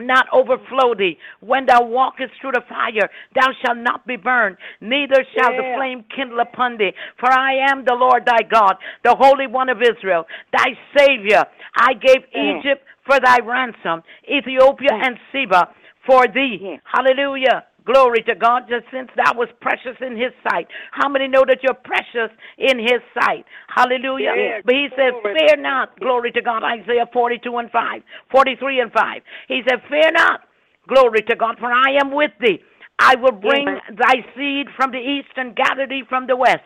not 0.00 0.26
overflow 0.32 0.94
thee. 0.96 1.16
When 1.40 1.66
thou 1.66 1.84
walkest 1.84 2.32
through 2.40 2.52
the 2.52 2.62
fire, 2.68 3.08
thou 3.34 3.50
shalt 3.64 3.78
not 3.78 4.06
be 4.06 4.16
burned, 4.16 4.56
neither 4.80 5.24
shall 5.36 5.52
the 5.52 5.74
flame 5.76 6.04
kindle 6.14 6.40
upon 6.40 6.78
thee. 6.78 6.92
For 7.20 7.30
I 7.30 7.70
am 7.70 7.84
the 7.84 7.94
Lord 7.94 8.24
thy 8.26 8.42
God, 8.50 8.74
the 9.04 9.14
Holy 9.18 9.46
One 9.46 9.68
of 9.68 9.78
Israel, 9.82 10.24
thy 10.52 10.76
Savior. 10.96 11.44
I 11.76 11.94
gave 11.94 12.24
Egypt 12.34 12.84
for 13.06 13.20
thy 13.20 13.38
ransom, 13.38 14.02
Ethiopia 14.28 14.90
and 14.92 15.16
Seba 15.32 15.68
for 16.06 16.26
thee. 16.26 16.78
Hallelujah. 16.84 17.64
Glory 17.86 18.22
to 18.22 18.34
God, 18.34 18.62
just 18.68 18.86
since 18.90 19.10
thou 19.14 19.34
was 19.34 19.48
precious 19.60 19.96
in 20.00 20.16
his 20.16 20.32
sight. 20.48 20.68
How 20.92 21.08
many 21.08 21.28
know 21.28 21.44
that 21.46 21.58
you're 21.62 21.74
precious 21.74 22.32
in 22.56 22.78
his 22.78 23.00
sight? 23.12 23.44
Hallelujah. 23.68 24.32
Yeah, 24.36 24.60
but 24.64 24.74
he 24.74 24.88
says. 24.96 25.12
Fear 25.22 25.62
not. 25.62 25.98
Glory 26.00 26.32
to 26.32 26.40
God. 26.42 26.62
Isaiah 26.62 27.08
42 27.12 27.56
and 27.58 27.70
5, 27.70 28.02
43 28.30 28.80
and 28.80 28.92
5. 28.92 29.22
He 29.48 29.60
said, 29.68 29.80
Fear 29.90 30.12
not. 30.12 30.40
Glory 30.88 31.22
to 31.28 31.36
God, 31.36 31.56
for 31.58 31.72
I 31.72 31.92
am 32.00 32.10
with 32.14 32.30
thee. 32.40 32.60
I 32.98 33.16
will 33.16 33.32
bring 33.32 33.66
thy 33.98 34.14
seed 34.36 34.68
from 34.76 34.92
the 34.92 34.98
east 34.98 35.32
and 35.36 35.56
gather 35.56 35.86
thee 35.86 36.04
from 36.08 36.26
the 36.26 36.36
west. 36.36 36.60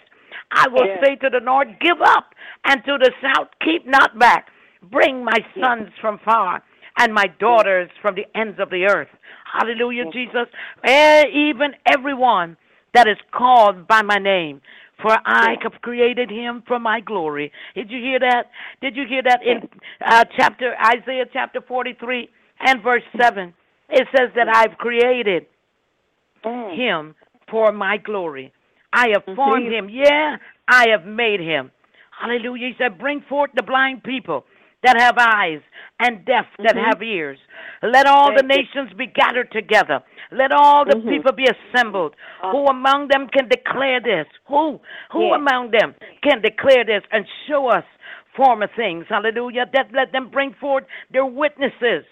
I 0.53 0.67
will 0.69 0.87
say 1.03 1.17
to 1.17 1.31
the 1.31 1.41
north, 1.41 1.69
Give 1.81 2.01
up, 2.03 2.35
and 2.65 2.85
to 2.85 2.99
the 2.99 3.11
south, 3.23 3.49
Keep 3.65 3.87
not 3.87 4.19
back. 4.19 4.49
Bring 4.91 5.25
my 5.25 5.39
sons 5.61 5.89
from 6.01 6.21
far, 6.25 6.63
and 6.99 7.15
my 7.15 7.27
daughters 7.39 7.89
from 8.03 8.15
the 8.17 8.27
ends 8.39 8.59
of 8.61 8.71
the 8.71 8.85
earth. 8.85 9.09
Hallelujah, 9.53 10.05
Jesus. 10.13 10.47
Eh, 10.85 11.23
even 11.33 11.73
everyone 11.87 12.57
that 12.95 13.07
is 13.07 13.17
called 13.33 13.87
by 13.87 14.03
my 14.03 14.17
name. 14.17 14.61
For 15.01 15.17
I 15.25 15.55
have 15.63 15.81
created 15.81 16.29
him 16.29 16.65
for 16.67 16.81
my 16.81 17.01
glory. 17.01 17.53
Did 17.77 17.89
you 17.89 18.01
hear 18.01 18.19
that? 18.19 18.51
Did 18.83 18.97
you 18.97 19.05
hear 19.09 19.23
that 19.23 19.41
in 19.45 19.69
uh, 20.05 20.25
chapter 20.37 20.75
Isaiah 20.85 21.27
chapter 21.33 21.61
43 21.61 22.29
and 22.67 22.83
verse 22.83 23.05
7? 23.21 23.55
It 23.91 24.09
says 24.17 24.31
that 24.35 24.49
I've 24.49 24.77
created 24.77 25.47
him 26.43 27.15
for 27.49 27.71
my 27.71 27.97
glory. 27.99 28.53
I 28.93 29.09
have 29.13 29.37
formed 29.37 29.73
him. 29.73 29.89
Yeah, 29.89 30.37
I 30.67 30.87
have 30.91 31.07
made 31.07 31.41
him. 31.41 31.71
Hallelujah. 32.21 32.69
He 32.69 32.73
said, 32.77 32.99
Bring 32.99 33.23
forth 33.29 33.51
the 33.55 33.63
blind 33.63 34.03
people 34.03 34.45
that 34.83 35.01
have 35.01 35.17
eyes 35.19 35.61
and 36.01 36.25
deaf 36.25 36.47
that 36.59 36.77
Mhm. 36.77 36.85
have 36.85 37.03
ears. 37.03 37.39
Let 37.83 38.07
all 38.07 38.33
the 38.33 38.43
Thank 38.43 38.53
you. 38.53 38.59
nations 38.63 38.93
be 38.95 39.07
gathered 39.07 39.51
together. 39.51 40.03
Let 40.31 40.53
all 40.53 40.85
the 40.85 40.97
Mhm. 40.97 41.09
people 41.09 41.33
be 41.33 41.47
assembled. 41.47 42.15
Who 42.51 42.67
among 42.67 43.09
them 43.09 43.29
can 43.29 43.49
declare 43.49 44.01
this? 44.01 44.29
Who? 44.47 44.81
Who 45.11 45.25
Yes. 45.27 45.37
among 45.37 45.71
them 45.71 45.95
can 46.23 46.41
declare 46.41 46.85
this 46.85 47.03
and 47.11 47.29
show 47.47 47.69
us 47.69 47.85
former 48.35 48.69
things? 48.69 49.07
Hallelujah. 49.09 49.67
That 49.73 49.93
let 49.93 50.13
them 50.13 50.29
bring 50.29 50.53
forth 50.55 50.85
their 51.11 51.27
witnesses 51.27 52.05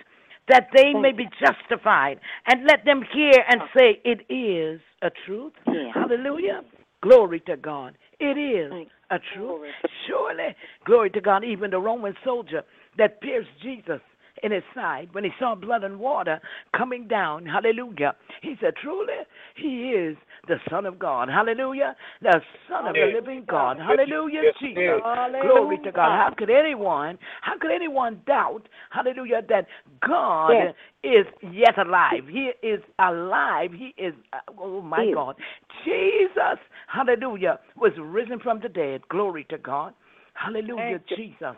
that 0.49 0.71
they 0.73 0.93
Thank 0.93 1.03
may 1.03 1.13
be 1.13 1.29
justified 1.41 2.21
and 2.47 2.65
let 2.67 2.85
them 2.85 3.03
hear 3.03 3.45
and 3.49 3.63
say 3.77 4.01
it 4.05 4.25
is 4.29 4.81
a 5.03 5.11
truth. 5.11 5.53
Hallelujah. 5.93 6.65
Glory 7.01 7.41
to 7.41 7.57
God. 7.57 7.97
It 8.19 8.39
is 8.39 8.89
a 9.11 9.19
truth. 9.35 9.73
Surely, 10.07 10.55
glory 10.85 11.11
to 11.11 11.21
God, 11.21 11.45
even 11.45 11.71
the 11.71 11.79
Roman 11.79 12.15
soldier 12.25 12.63
that 12.99 13.21
pierced 13.21 13.51
Jesus 13.63 14.01
in 14.43 14.53
his 14.53 14.63
side 14.75 15.09
when 15.13 15.25
he 15.25 15.31
saw 15.39 15.55
blood 15.55 15.85
and 15.85 15.99
water 15.99 16.41
coming 16.77 17.09
down, 17.09 17.47
hallelujah. 17.47 18.15
He 18.43 18.55
said, 18.61 18.75
Truly, 18.83 19.15
he 19.57 19.91
is 19.91 20.17
the 20.49 20.57
Son 20.71 20.87
of 20.87 20.99
God. 20.99 21.29
Hallelujah. 21.29 21.97
The 22.23 22.41
Son 22.69 22.87
of 22.87 22.95
the 22.95 23.11
living 23.15 23.45
God. 23.49 23.79
Hallelujah, 23.79 24.43
Jesus. 24.61 25.01
Glory 25.43 25.79
to 25.85 25.93
God. 25.93 26.11
How 26.11 26.35
could 26.37 26.51
anyone, 26.51 27.19
how 27.43 27.59
could 27.59 27.71
anyone 27.71 28.21
doubt, 28.27 28.69
hallelujah, 28.91 29.43
that 29.49 29.67
God 30.07 30.53
Yes. 30.53 30.75
is 31.03 31.27
yet 31.53 31.79
alive? 31.79 32.29
He 32.29 32.53
is 32.63 32.81
alive. 32.99 33.73
He 33.73 33.95
is, 33.97 34.15
uh, 34.33 34.39
oh 34.59 34.81
my 34.81 35.05
Yes. 35.05 35.15
God. 35.15 35.37
Jesus, 35.85 36.59
hallelujah, 36.89 37.59
was 37.77 37.93
risen 37.99 38.39
from 38.41 38.61
the 38.61 38.69
dead. 38.69 39.07
Glory 39.09 39.45
to 39.45 39.59
God. 39.59 39.95
Hallelujah, 40.35 41.01
Jesus. 41.17 41.57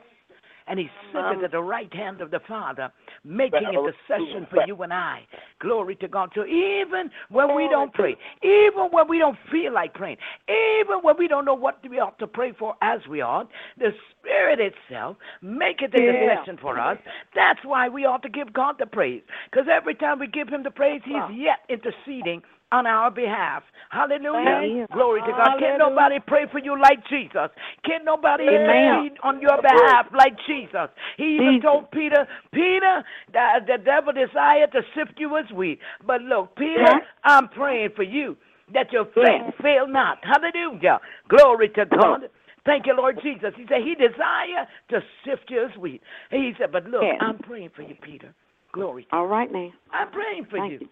And 0.69 0.79
he 0.79 0.91
sitteth 1.13 1.39
Um, 1.39 1.45
at 1.45 1.51
the 1.53 1.63
right 1.63 1.93
hand 1.95 2.21
of 2.21 2.31
the 2.31 2.41
Father, 2.41 2.93
making 3.25 3.73
intercession 3.73 4.47
for 4.51 4.67
you 4.67 4.83
and 4.83 4.93
I. 4.93 5.27
Glory 5.61 5.97
to 5.97 6.09
God. 6.09 6.31
So 6.35 6.45
even 6.45 7.11
when 7.31 7.55
we 7.55 7.69
don't 7.69 7.93
pray, 7.93 8.17
even 8.43 8.89
when 8.91 9.09
we 9.09 9.19
don't 9.19 9.39
feel 9.51 9.73
like 9.73 9.95
praying, 9.95 10.19
even 10.49 10.99
when 11.03 11.17
we 11.19 11.27
don't 11.27 11.45
know 11.47 11.55
what 11.55 11.79
we 11.89 11.99
ought 12.01 12.19
to 12.19 12.27
pray 12.27 12.53
for 12.53 12.77
as 12.83 13.01
we 13.09 13.23
ought, 13.23 13.49
the 13.79 13.95
Spirit 14.11 14.61
itself 14.61 15.17
maketh 15.41 15.95
Yeah. 15.95 16.11
intercession 16.11 16.59
for 16.59 16.79
us. 16.79 16.99
That's 17.35 17.65
why 17.65 17.89
we 17.89 18.05
ought 18.05 18.23
to 18.23 18.29
give 18.29 18.53
God 18.53 18.77
the 18.79 18.87
praise. 18.87 19.23
Because 19.51 19.69
every 19.69 19.95
time 19.95 20.19
we 20.19 20.27
give 20.27 20.49
him 20.49 20.63
the 20.63 20.71
praise, 20.71 21.03
he's 21.05 21.31
yet 21.31 21.61
interceding 21.69 22.43
on 22.73 22.87
our 22.87 23.11
behalf. 23.11 23.63
Hallelujah. 23.91 24.87
Thank. 24.89 24.91
Glory 24.93 25.21
to 25.23 25.33
God. 25.33 25.59
Can't 25.59 25.79
nobody 25.79 26.17
pray 26.27 26.45
for 26.53 26.59
you 26.59 26.81
like 26.81 26.99
Jesus. 27.09 27.49
Can't 27.85 28.05
nobody 28.05 28.45
Amen. 28.45 29.09
intercede 29.09 29.19
on 29.23 29.41
your 29.41 29.57
behalf 29.63 30.07
like 30.13 30.37
Jesus. 30.47 30.89
He 31.17 31.37
even 31.41 31.55
Jesus. 31.57 31.63
told 31.63 31.91
Peter, 31.91 32.27
Peter, 32.53 33.03
the, 33.33 33.61
the 33.67 33.79
devil 33.83 34.13
desired 34.13 34.73
to 34.73 34.83
sift 34.95 35.19
you 35.19 35.37
as 35.39 35.51
wheat. 35.53 35.79
But 36.07 36.21
look, 36.23 36.57
Peter, 36.57 36.83
Yes. 36.85 37.03
I'm 37.25 37.49
praying 37.49 37.91
for 37.97 38.03
you 38.03 38.37
that 38.75 38.93
your 38.93 39.07
faith 39.07 39.25
Yes. 39.25 39.55
fail 39.63 39.87
not. 39.87 40.19
Hallelujah. 40.23 41.01
Glory 41.29 41.71
to 41.71 41.87
God. 41.87 42.29
Thank 42.67 42.87
you, 42.87 42.95
Lord 42.95 43.19
Jesus. 43.23 43.55
He 43.57 43.65
said 43.69 43.79
he 43.83 43.95
desire 43.95 44.69
to 44.91 45.01
sift 45.25 45.49
you 45.49 45.65
as 45.65 45.77
wheat. 45.79 46.03
He 46.31 46.53
said, 46.59 46.71
but 46.71 46.85
look, 46.85 47.03
Yes. 47.03 47.17
I'm 47.21 47.39
praying 47.39 47.71
for 47.75 47.81
you, 47.81 47.95
Peter. 48.03 48.35
Glory. 48.73 49.05
to 49.05 49.17
All 49.17 49.27
right 49.27 49.51
now. 49.51 49.71
I'm 49.91 50.11
praying 50.11 50.47
for 50.51 50.59
Thank 50.59 50.73
you. 50.73 50.79
you. 50.83 50.89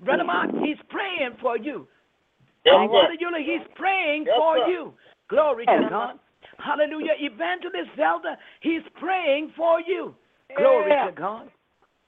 Brother 0.00 0.24
Mark, 0.24 0.50
he's 0.62 0.78
praying 0.88 1.36
for 1.40 1.56
you. 1.56 1.86
Yes, 2.64 2.74
Brother 2.88 3.16
Eula, 3.20 3.44
he's 3.44 3.66
praying 3.76 4.24
Yes, 4.26 4.36
for 4.38 4.58
sir. 4.58 4.66
you. 4.68 4.94
Glory 5.28 5.64
Yes. 5.68 5.84
to 5.84 5.88
God. 5.90 6.18
Hallelujah. 6.58 7.12
Evangelist 7.18 7.90
Zelda, 7.96 8.38
he's 8.60 8.82
praying 9.00 9.50
for 9.56 9.80
you. 9.80 10.14
Glory 10.56 10.90
Yeah. 10.90 11.06
to 11.06 11.12
God. 11.12 11.50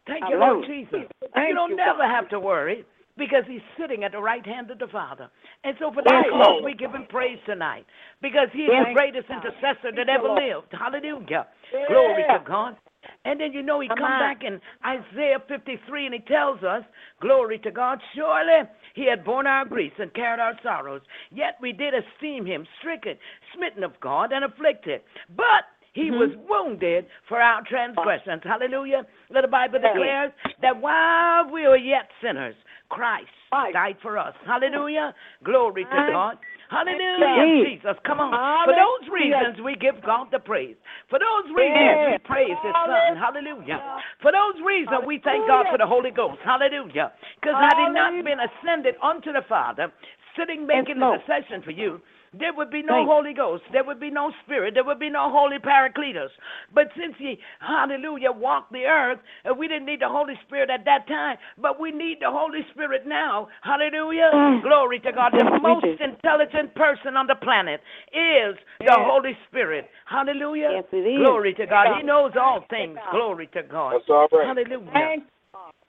Thank 0.06 0.28
you, 0.28 0.36
Lord. 0.38 0.64
Jesus. 0.66 1.06
Thank 1.34 1.48
you 1.48 1.54
don't 1.54 1.70
you, 1.70 1.76
never 1.76 1.98
God. 1.98 2.10
have 2.10 2.28
to 2.30 2.38
worry 2.40 2.84
because 3.16 3.44
he's 3.46 3.62
sitting 3.76 4.04
at 4.04 4.12
the 4.12 4.20
right 4.20 4.44
hand 4.46 4.70
of 4.70 4.78
the 4.78 4.86
Father. 4.88 5.28
And 5.64 5.76
so 5.78 5.90
for 5.90 6.02
that 6.02 6.30
Lord. 6.30 6.64
we 6.64 6.74
give 6.74 6.92
him 6.94 7.06
praise 7.06 7.40
tonight 7.44 7.86
because 8.20 8.48
he 8.52 8.66
is 8.66 8.70
Yes. 8.72 8.86
the 8.88 8.92
greatest 8.94 9.28
intercessor 9.30 9.90
that 9.92 10.08
ever 10.08 10.28
lived. 10.28 10.72
Hallelujah. 10.72 11.46
Yeah. 11.72 11.86
Glory 11.88 12.24
to 12.24 12.38
God. 12.44 12.76
And 13.25 13.40
then 13.40 13.52
you 13.52 13.62
know 13.62 13.80
he 13.80 13.88
Come 13.88 13.98
come 13.98 14.12
on. 14.12 14.20
back 14.20 14.42
in 14.44 14.60
Isaiah 14.84 15.42
53 15.48 16.06
and 16.06 16.14
he 16.14 16.20
tells 16.20 16.62
us, 16.62 16.82
glory 17.20 17.58
to 17.60 17.70
God, 17.70 17.98
surely 18.14 18.68
he 18.94 19.08
had 19.08 19.25
borne 19.25 19.46
our 19.46 19.64
griefs 19.64 19.96
and 19.98 20.12
carried 20.14 20.40
our 20.40 20.54
sorrows. 20.62 21.02
Yet 21.30 21.56
we 21.60 21.72
did 21.72 21.94
esteem 21.94 22.46
him 22.46 22.66
stricken, 22.78 23.16
smitten 23.54 23.84
of 23.84 23.98
God, 24.00 24.32
and 24.32 24.44
afflicted. 24.44 25.02
But 25.36 25.64
he 25.92 26.10
Mhm. 26.10 26.18
was 26.18 26.36
wounded 26.48 27.06
for 27.26 27.40
our 27.40 27.62
transgressions. 27.62 28.42
Hallelujah. 28.44 29.06
The 29.30 29.48
Bible 29.48 29.78
declares 29.78 30.32
that 30.60 30.76
while 30.76 31.46
we 31.50 31.66
were 31.66 31.76
yet 31.76 32.10
sinners, 32.20 32.54
Christ 32.90 33.30
died 33.72 33.98
for 34.00 34.18
us. 34.18 34.36
Hallelujah. 34.44 35.14
Glory 35.42 35.84
to 35.86 36.06
God. 36.12 36.38
Hallelujah, 36.68 37.46
Yes. 37.46 37.66
Jesus. 37.66 37.96
Come 38.04 38.20
on. 38.20 38.35
For 38.66 38.75
those 38.75 39.08
reasons, 39.11 39.61
we 39.62 39.76
give 39.76 40.02
God 40.02 40.30
the 40.30 40.38
praise. 40.38 40.76
For 41.08 41.18
those 41.18 41.46
reasons, 41.54 42.11
we 42.11 42.18
praise 42.26 42.58
His 42.62 42.75
Son. 42.75 43.16
Hallelujah. 43.16 43.78
Hallelujah. 43.78 44.02
For 44.23 44.32
those 44.32 44.58
reasons, 44.64 45.06
we 45.06 45.18
thank 45.23 45.46
God 45.46 45.66
for 45.70 45.78
the 45.78 45.87
Holy 45.87 46.11
Ghost. 46.11 46.40
Hallelujah. 46.44 47.12
Because 47.40 47.54
had 47.54 47.78
He 47.78 47.88
not 47.94 48.12
been 48.25 48.40
ascended 48.40 48.96
unto 49.02 49.32
the 49.32 49.42
Father, 49.49 49.92
sitting 50.36 50.66
making 50.66 50.98
Lord. 50.98 51.20
intercession 51.20 51.62
for 51.62 51.70
you, 51.70 52.00
there 52.38 52.52
would 52.52 52.70
be 52.70 52.82
no 52.82 52.94
Thank- 52.94 53.08
Holy 53.08 53.32
Ghost. 53.32 53.62
There 53.72 53.84
would 53.84 53.98
be 54.00 54.10
no 54.10 54.30
Spirit. 54.44 54.74
There 54.74 54.84
would 54.84 54.98
be 54.98 55.08
no 55.08 55.30
Holy 55.30 55.58
Paracletus. 55.58 56.28
But 56.74 56.88
since 56.98 57.14
He, 57.18 57.38
hallelujah, 57.60 58.32
walked 58.32 58.72
the 58.72 58.84
earth, 58.84 59.18
uh, 59.48 59.54
we 59.54 59.68
didn't 59.68 59.86
need 59.86 60.00
the 60.00 60.08
Holy 60.08 60.34
Spirit 60.46 60.68
at 60.68 60.84
that 60.84 61.06
time, 61.08 61.38
but 61.56 61.80
we 61.80 61.90
need 61.92 62.18
the 62.20 62.30
Holy 62.30 62.60
Spirit 62.72 63.06
now. 63.06 63.48
Hallelujah. 63.62 64.30
Mm. 64.34 64.62
Glory 64.62 64.98
to 65.00 65.12
God. 65.12 65.32
The 65.32 65.58
most 65.62 65.86
intelligent 66.00 66.74
person 66.74 67.16
on 67.16 67.26
the 67.26 67.36
planet 67.36 67.80
is 68.12 68.56
the 68.80 68.86
Yes. 68.92 68.98
Holy 69.00 69.36
Spirit. 69.48 69.88
Hallelujah. 70.04 70.70
Yes, 70.72 70.84
it 70.92 71.06
is. 71.06 71.18
Glory 71.18 71.54
to 71.54 71.66
God. 71.66 71.96
He 71.96 72.02
knows 72.02 72.32
all 72.36 72.60
things. 72.68 72.98
Glory 73.12 73.46
to 73.54 73.62
God. 73.62 73.94
That's 73.94 74.10
all 74.10 74.28
right. 74.32 74.46
Hallelujah. 74.46 74.90
Thank 74.92 75.24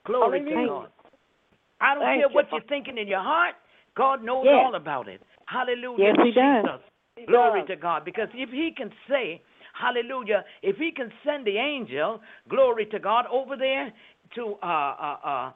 Glory 0.04 0.40
to 0.40 0.54
God. 0.66 0.88
I 1.80 1.94
don't 1.94 2.02
Thank 2.02 2.20
care 2.22 2.28
you, 2.30 2.34
what 2.34 2.48
Father. 2.50 2.62
you're 2.62 2.68
thinking 2.68 2.98
in 2.98 3.06
your 3.06 3.20
heart. 3.22 3.54
God 3.98 4.22
knows 4.22 4.44
Yes. 4.46 4.54
all 4.64 4.74
about 4.76 5.08
it. 5.08 5.20
Hallelujah. 5.46 6.06
Yes, 6.14 6.16
He 6.24 6.32
does. 6.32 6.64
Jesus. 6.64 6.80
He 7.16 7.26
Glory 7.26 7.60
does. 7.62 7.68
to 7.70 7.76
God. 7.76 8.04
Because 8.04 8.28
if 8.34 8.50
He 8.50 8.70
can 8.80 8.90
say, 9.10 9.42
Hallelujah, 9.74 10.44
if 10.62 10.76
He 10.76 10.90
can 10.92 11.10
send 11.24 11.44
the 11.46 11.56
angel, 11.58 12.20
glory 12.48 12.86
to 12.86 12.98
God, 12.98 13.24
over 13.30 13.56
there 13.56 13.92
to 14.36 14.42
uh 14.62 14.66
uh 14.66 15.16
uh 15.32 15.50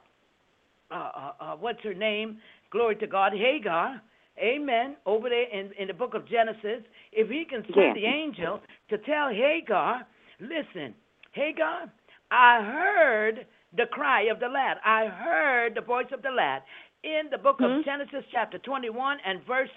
uh, 0.91 0.95
uh, 0.95 1.31
uh 1.43 1.55
what's 1.63 1.81
her 1.83 1.93
name? 1.93 2.37
Glory 2.71 2.95
to 2.97 3.07
God, 3.07 3.31
Hagar. 3.33 4.01
Amen. 4.39 4.95
Over 5.05 5.29
there 5.29 5.47
in, 5.57 5.71
in 5.79 5.87
the 5.87 5.93
book 5.93 6.13
of 6.15 6.27
Genesis, 6.27 6.81
if 7.11 7.29
he 7.29 7.45
can 7.45 7.61
send 7.73 7.75
Yes. 7.75 7.95
the 7.95 8.05
angel 8.05 8.61
to 8.89 8.97
tell 8.99 9.29
Hagar, 9.29 10.05
listen, 10.39 10.95
Hagar, 11.33 11.91
I 12.31 12.61
heard 12.63 13.45
the 13.77 13.85
cry 13.91 14.23
of 14.33 14.39
the 14.39 14.47
lad. 14.47 14.77
I 14.85 15.05
heard 15.07 15.75
the 15.75 15.81
voice 15.81 16.11
of 16.11 16.21
the 16.23 16.31
lad. 16.31 16.61
In 17.03 17.29
the 17.31 17.37
book 17.37 17.57
Hmm? 17.59 17.65
of 17.65 17.85
Genesis, 17.85 18.23
chapter 18.31 18.57
21 18.59 19.17
and 19.25 19.43
verse 19.45 19.69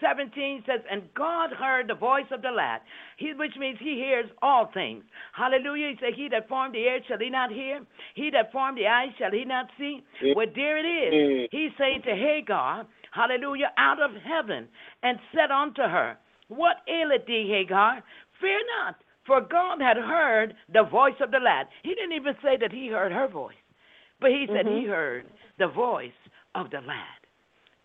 17 0.00 0.62
says, 0.66 0.80
And 0.90 1.02
God 1.14 1.50
heard 1.52 1.88
the 1.88 1.94
voice 1.94 2.26
of 2.30 2.42
the 2.42 2.50
lad, 2.50 2.80
he, 3.16 3.32
which 3.34 3.56
means 3.58 3.78
he 3.80 3.94
hears 3.94 4.26
all 4.42 4.66
things. 4.66 5.04
Hallelujah. 5.32 5.90
He 5.90 5.96
said, 6.00 6.14
He 6.14 6.28
that 6.28 6.48
formed 6.48 6.74
the 6.74 6.86
earth, 6.88 7.02
shall 7.08 7.18
he 7.18 7.30
not 7.30 7.50
hear? 7.50 7.80
He 8.14 8.30
that 8.30 8.52
formed 8.52 8.78
the 8.78 8.86
eyes, 8.86 9.10
shall 9.18 9.30
he 9.32 9.44
not 9.44 9.66
see? 9.78 10.02
Mm. 10.22 10.36
Well, 10.36 10.46
there 10.54 10.78
it 10.78 10.86
is. 10.86 11.14
Mm. 11.14 11.48
He's 11.50 11.72
saying 11.78 12.02
to 12.02 12.14
Hagar, 12.14 12.86
Hallelujah, 13.12 13.72
out 13.78 14.00
of 14.00 14.10
heaven, 14.22 14.68
and 15.02 15.18
said 15.34 15.50
unto 15.50 15.82
her, 15.82 16.16
What 16.48 16.76
aileth 16.88 17.26
thee, 17.26 17.48
Hagar? 17.50 18.02
Fear 18.40 18.60
not, 18.78 18.96
for 19.26 19.40
God 19.40 19.80
had 19.80 19.96
heard 19.96 20.54
the 20.72 20.84
voice 20.84 21.18
of 21.20 21.30
the 21.32 21.38
lad. 21.40 21.66
He 21.82 21.94
didn't 21.94 22.12
even 22.12 22.34
say 22.42 22.56
that 22.60 22.70
he 22.72 22.88
heard 22.88 23.10
her 23.12 23.26
voice, 23.28 23.56
but 24.20 24.30
he 24.30 24.46
said 24.46 24.66
he 24.66 24.84
Mhm. 24.84 24.88
heard 24.88 25.26
the 25.58 25.66
voice 25.68 26.12
of 26.64 26.70
the 26.70 26.78
land, 26.80 27.20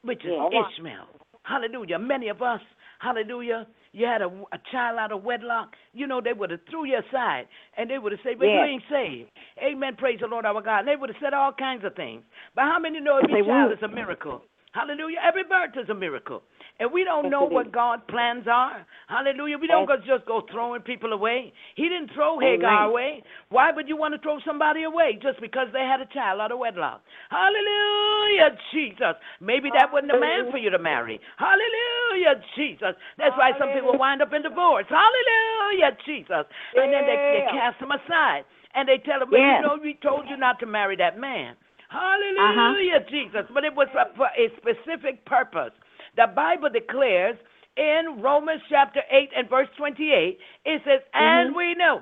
which 0.03 0.23
is 0.25 0.31
Yeah. 0.31 0.61
Ishmael. 0.69 1.07
Hallelujah. 1.43 1.99
Many 1.99 2.29
of 2.29 2.41
us, 2.41 2.61
hallelujah, 2.99 3.67
you 3.91 4.05
had 4.05 4.21
a, 4.21 4.27
a 4.27 4.59
child 4.71 4.97
out 4.97 5.11
of 5.11 5.23
wedlock, 5.23 5.75
you 5.93 6.07
know, 6.07 6.21
they 6.21 6.33
would 6.33 6.49
have 6.51 6.61
threw 6.69 6.85
you 6.85 6.97
aside 6.99 7.47
and 7.77 7.89
they 7.89 7.99
would 7.99 8.11
have 8.13 8.21
said, 8.23 8.39
but 8.39 8.45
you 8.45 8.51
ain't 8.63 8.83
saved. 8.89 9.29
Amen. 9.61 9.95
Praise 9.97 10.19
the 10.21 10.27
Lord 10.27 10.45
our 10.45 10.61
God. 10.61 10.79
And 10.79 10.87
they 10.87 10.95
would 10.95 11.09
have 11.09 11.17
said 11.21 11.33
all 11.33 11.51
kinds 11.51 11.83
of 11.85 11.95
things. 11.95 12.23
But 12.55 12.63
how 12.63 12.79
many 12.79 12.99
know 13.01 13.17
every 13.17 13.41
They 13.41 13.47
child 13.47 13.69
would. 13.69 13.77
is 13.77 13.83
a 13.83 13.87
miracle? 13.93 14.41
Hallelujah. 14.71 15.17
Every 15.23 15.43
birth 15.43 15.77
is 15.81 15.89
a 15.89 15.93
miracle. 15.93 16.41
And 16.79 16.91
we 16.91 17.03
don't 17.03 17.29
know 17.29 17.43
what. 17.45 17.71
God's 17.71 18.01
plans 18.09 18.45
are. 18.49 18.85
Hallelujah. 19.07 19.57
We 19.57 19.67
don't 19.67 19.87
just 20.05 20.25
go 20.25 20.41
throwing 20.51 20.81
people 20.81 21.13
away. 21.13 21.53
He 21.75 21.83
didn't 21.83 22.09
throw 22.13 22.39
Hagar 22.39 22.89
away. 22.89 23.23
Why 23.49 23.71
would 23.71 23.87
you 23.87 23.95
want 23.95 24.15
to 24.15 24.19
throw 24.19 24.39
somebody 24.45 24.83
away 24.83 25.17
just 25.21 25.39
because 25.39 25.67
they 25.71 25.85
had 25.85 26.01
a 26.01 26.09
child 26.13 26.41
out 26.41 26.51
of 26.51 26.59
wedlock? 26.59 27.01
Hallelujah, 27.29 28.57
Jesus. 28.73 29.15
Maybe 29.39 29.69
that 29.77 29.93
wasn't 29.93 30.11
a 30.11 30.19
man 30.19 30.51
for 30.51 30.57
you 30.57 30.69
to 30.71 30.79
marry. 30.79 31.19
Hallelujah, 31.37 32.41
Jesus. 32.57 32.95
That's 33.17 33.37
why 33.37 33.51
some 33.59 33.69
people 33.69 33.97
wind 33.97 34.21
up 34.21 34.33
in 34.33 34.41
divorce. 34.41 34.85
Hallelujah, 34.89 35.95
Jesus. 36.05 36.45
And 36.75 36.91
then 36.91 37.05
they, 37.05 37.15
they 37.15 37.43
cast 37.53 37.79
them 37.79 37.91
aside. 37.91 38.43
And 38.75 38.89
they 38.89 38.97
tell 38.97 39.19
them, 39.19 39.29
well, 39.31 39.39
Yes. 39.39 39.61
you 39.61 39.67
know, 39.67 39.77
we 39.81 39.93
told 40.01 40.25
you 40.27 40.37
not 40.37 40.59
to 40.59 40.65
marry 40.65 40.95
that 40.97 41.19
man. 41.19 41.55
Hallelujah, 41.89 43.05
Jesus. 43.09 43.45
But 43.53 43.63
it 43.63 43.75
was 43.75 43.87
for, 43.93 44.05
for 44.17 44.27
a 44.33 44.49
specific 44.57 45.23
purpose. 45.25 45.71
The 46.15 46.27
Bible 46.35 46.69
declares 46.69 47.37
in 47.77 48.21
Romans 48.21 48.61
chapter 48.69 49.01
8 49.11 49.29
and 49.35 49.49
verse 49.49 49.67
28, 49.77 50.37
it 50.65 50.81
says, 50.85 51.01
And 51.13 51.55
we 51.55 51.73
know 51.75 52.01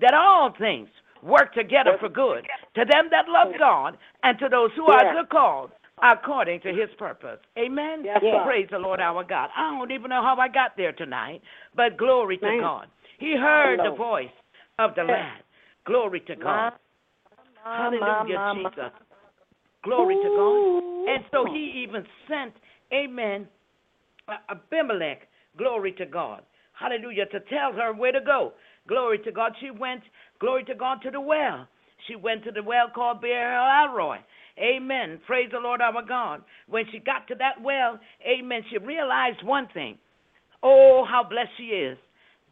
that 0.00 0.14
all 0.14 0.52
things 0.58 0.88
work 1.22 1.54
together 1.54 1.96
for 2.00 2.08
good 2.08 2.44
to 2.74 2.84
them 2.84 3.08
that 3.10 3.26
love 3.28 3.54
God 3.58 3.96
and 4.24 4.38
to 4.40 4.48
those 4.48 4.70
who 4.74 4.86
are 4.86 5.04
Yeah. 5.04 5.22
the 5.22 5.28
called 5.28 5.70
according 6.02 6.60
to 6.60 6.74
his 6.74 6.90
purpose. 6.98 7.38
Amen. 7.56 8.04
Yes, 8.04 8.20
sir. 8.20 8.42
Praise 8.44 8.68
the 8.70 8.78
Lord 8.78 9.00
our 9.00 9.22
God. 9.22 9.50
I 9.56 9.70
don't 9.70 9.92
even 9.92 10.10
know 10.10 10.22
how 10.22 10.36
I 10.36 10.48
got 10.48 10.76
there 10.76 10.92
tonight, 10.92 11.42
but 11.76 11.96
glory 11.96 12.38
to 12.38 12.46
Man. 12.46 12.60
God. 12.60 12.88
He 13.18 13.36
heard 13.36 13.78
the 13.78 13.94
voice 13.94 14.34
of 14.80 14.96
the 14.96 15.04
lad. 15.04 15.42
Glory 15.84 16.20
to 16.20 16.34
God. 16.34 16.72
Hallelujah, 17.62 18.54
Jesus. 18.54 18.92
Glory 19.84 20.16
to 20.16 20.28
God. 20.28 21.14
And 21.14 21.24
so 21.30 21.44
he 21.44 21.84
even 21.84 22.04
sent, 22.28 22.54
amen, 22.92 23.48
Abimelech, 24.48 25.28
glory 25.56 25.92
to 25.92 26.06
God. 26.06 26.42
Hallelujah, 26.72 27.26
to 27.26 27.40
tell 27.40 27.72
her 27.72 27.92
where 27.92 28.12
to 28.12 28.20
go. 28.20 28.52
Glory 28.88 29.18
to 29.20 29.32
God. 29.32 29.52
She 29.60 29.70
went, 29.70 30.02
glory 30.40 30.64
to 30.64 30.74
God, 30.74 30.98
to 31.02 31.10
the 31.10 31.20
well. 31.20 31.68
She 32.08 32.16
went 32.16 32.44
to 32.44 32.50
the 32.50 32.62
well 32.62 32.88
called 32.92 33.20
Beer 33.20 33.48
Alroy. 33.48 34.18
Amen. 34.58 35.20
Praise 35.26 35.48
the 35.52 35.58
Lord 35.58 35.80
our 35.80 36.02
God. 36.02 36.42
When 36.68 36.84
she 36.90 36.98
got 36.98 37.26
to 37.28 37.34
that 37.36 37.62
well, 37.62 37.98
amen, 38.26 38.62
she 38.70 38.78
realized 38.78 39.42
one 39.44 39.68
thing. 39.72 39.98
Oh, 40.62 41.04
how 41.08 41.24
blessed 41.28 41.50
she 41.56 41.64
is 41.64 41.98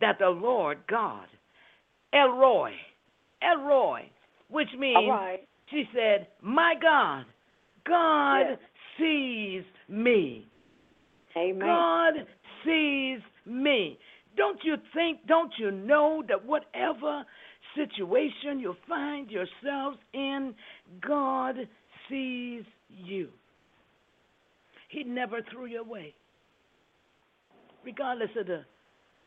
that 0.01 0.19
the 0.19 0.29
Lord 0.29 0.79
God, 0.89 1.27
Elroy, 2.13 2.73
Elroy, 3.43 4.03
which 4.49 4.69
means 4.79 5.11
right. 5.11 5.41
she 5.71 5.85
said, 5.95 6.29
My 6.43 6.75
God, 6.81 7.25
God 7.87 8.39
Yes. 8.39 8.59
Sees 9.01 9.65
me. 9.89 10.47
Amen. 11.37 11.67
God 11.67 12.15
sees 12.65 13.21
me. 13.47 13.99
Don't 14.37 14.59
you 14.63 14.77
think, 14.95 15.27
don't 15.27 15.53
you 15.59 15.71
know 15.71 16.23
that 16.29 16.45
whatever 16.45 17.25
situation 17.75 18.61
you 18.61 18.77
find 18.89 19.31
yourselves 19.31 19.99
in, 20.13 20.55
God 21.07 21.57
sees 22.09 22.65
you? 22.89 23.29
He 24.89 25.05
never 25.05 25.41
threw 25.51 25.67
you 25.67 25.81
away. 25.81 26.15
Regardless 27.85 28.31
of 28.39 28.47
the 28.47 28.65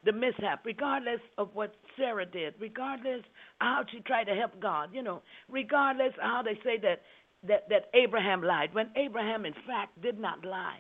the 0.05 0.11
mishap, 0.11 0.65
regardless 0.65 1.21
of 1.37 1.49
what 1.53 1.73
Sarah 1.97 2.25
did, 2.25 2.55
regardless 2.59 3.21
how 3.59 3.83
she 3.89 4.01
tried 4.01 4.25
to 4.25 4.35
help 4.35 4.59
God, 4.59 4.89
you 4.91 5.01
know, 5.01 5.21
regardless 5.49 6.11
how 6.19 6.41
they 6.43 6.55
say 6.63 6.77
that 6.81 7.01
that, 7.47 7.67
that 7.69 7.89
Abraham 7.93 8.41
lied, 8.41 8.73
when 8.73 8.89
Abraham 8.95 9.45
in 9.45 9.53
fact 9.67 10.01
did 10.01 10.19
not 10.19 10.43
lie. 10.45 10.79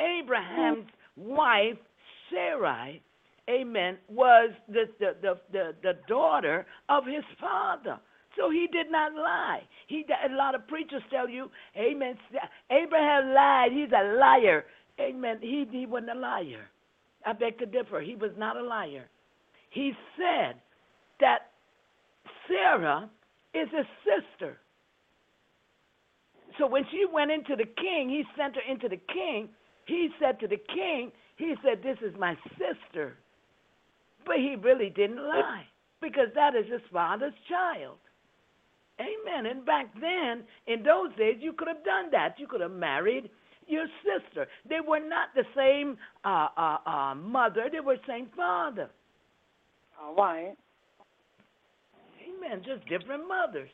Abraham's 0.00 0.88
wife, 1.16 1.78
Sarai, 2.30 3.02
amen, 3.48 3.98
was 4.08 4.50
the, 4.68 4.84
the, 4.98 5.16
the, 5.20 5.34
the, 5.52 5.74
the 5.82 5.92
daughter 6.08 6.66
of 6.88 7.04
his 7.04 7.24
father. 7.40 7.98
So 8.36 8.50
he 8.50 8.66
did 8.72 8.90
not 8.90 9.14
lie. 9.14 9.60
He 9.88 10.04
a 10.08 10.34
lot 10.34 10.54
of 10.54 10.66
preachers 10.66 11.02
tell 11.10 11.28
you, 11.28 11.50
Amen. 11.76 12.16
Abraham 12.70 13.34
lied. 13.34 13.72
He's 13.72 13.92
a 13.92 14.16
liar. 14.16 14.64
Amen. 15.00 15.38
He 15.40 15.66
he 15.70 15.86
wasn't 15.86 16.16
a 16.16 16.18
liar. 16.18 16.66
I 17.26 17.34
beg 17.34 17.58
to 17.58 17.66
differ. 17.66 18.00
He 18.00 18.14
was 18.14 18.30
not 18.38 18.56
a 18.56 18.62
liar. 18.62 19.04
He 19.70 19.92
said 20.16 20.56
that 21.20 21.50
Sarah 22.48 23.08
is 23.54 23.68
his 23.70 23.86
sister. 24.04 24.58
So 26.58 26.66
when 26.66 26.84
she 26.90 27.04
went 27.10 27.30
into 27.30 27.56
the 27.56 27.64
king, 27.64 28.08
he 28.08 28.24
sent 28.36 28.56
her 28.56 28.62
into 28.68 28.88
the 28.88 29.00
king. 29.12 29.48
He 29.86 30.10
said 30.20 30.38
to 30.40 30.48
the 30.48 30.60
king, 30.74 31.12
he 31.36 31.54
said, 31.64 31.82
This 31.82 31.98
is 32.02 32.14
my 32.18 32.36
sister. 32.58 33.16
But 34.24 34.36
he 34.36 34.56
really 34.56 34.90
didn't 34.90 35.16
lie 35.16 35.64
because 36.00 36.28
that 36.34 36.54
is 36.54 36.70
his 36.70 36.82
father's 36.92 37.34
child. 37.48 37.98
Amen. 39.00 39.46
And 39.46 39.64
back 39.64 39.86
then, 40.00 40.44
in 40.66 40.82
those 40.82 41.14
days, 41.16 41.38
you 41.40 41.52
could 41.52 41.68
have 41.68 41.84
done 41.84 42.10
that. 42.12 42.38
You 42.38 42.46
could 42.46 42.60
have 42.60 42.70
married 42.70 43.30
your 43.66 43.86
sister. 44.04 44.46
They 44.68 44.80
were 44.86 45.00
not 45.00 45.28
the 45.34 45.44
same 45.56 45.96
uh, 46.24 46.48
uh, 46.56 46.78
uh, 46.86 47.14
mother, 47.14 47.68
they 47.72 47.80
were 47.80 47.96
the 47.96 48.02
same 48.06 48.28
father. 48.36 48.90
All 50.00 50.14
right. 50.14 50.54
Amen. 52.22 52.62
Just 52.64 52.86
different 52.88 53.26
mothers. 53.26 53.70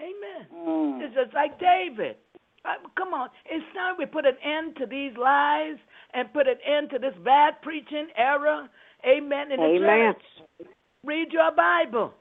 Amen. 0.00 0.48
Mm. 0.54 1.02
It's 1.02 1.14
just 1.14 1.34
like 1.34 1.60
David. 1.60 2.16
Uh, 2.64 2.88
come 2.96 3.14
on. 3.14 3.28
It's 3.46 3.64
time 3.74 3.96
we 3.98 4.06
put 4.06 4.26
an 4.26 4.36
end 4.42 4.76
to 4.76 4.86
these 4.86 5.12
lies 5.16 5.76
and 6.14 6.32
put 6.32 6.48
an 6.48 6.58
end 6.66 6.90
to 6.90 6.98
this 6.98 7.14
bad 7.24 7.60
preaching 7.62 8.08
era. 8.16 8.68
Amen. 9.06 9.52
In 9.52 9.60
the 9.60 9.66
Amen. 9.66 10.14
church. 10.14 10.68
Read 11.04 11.28
your 11.32 11.52
Bible. 11.54 12.12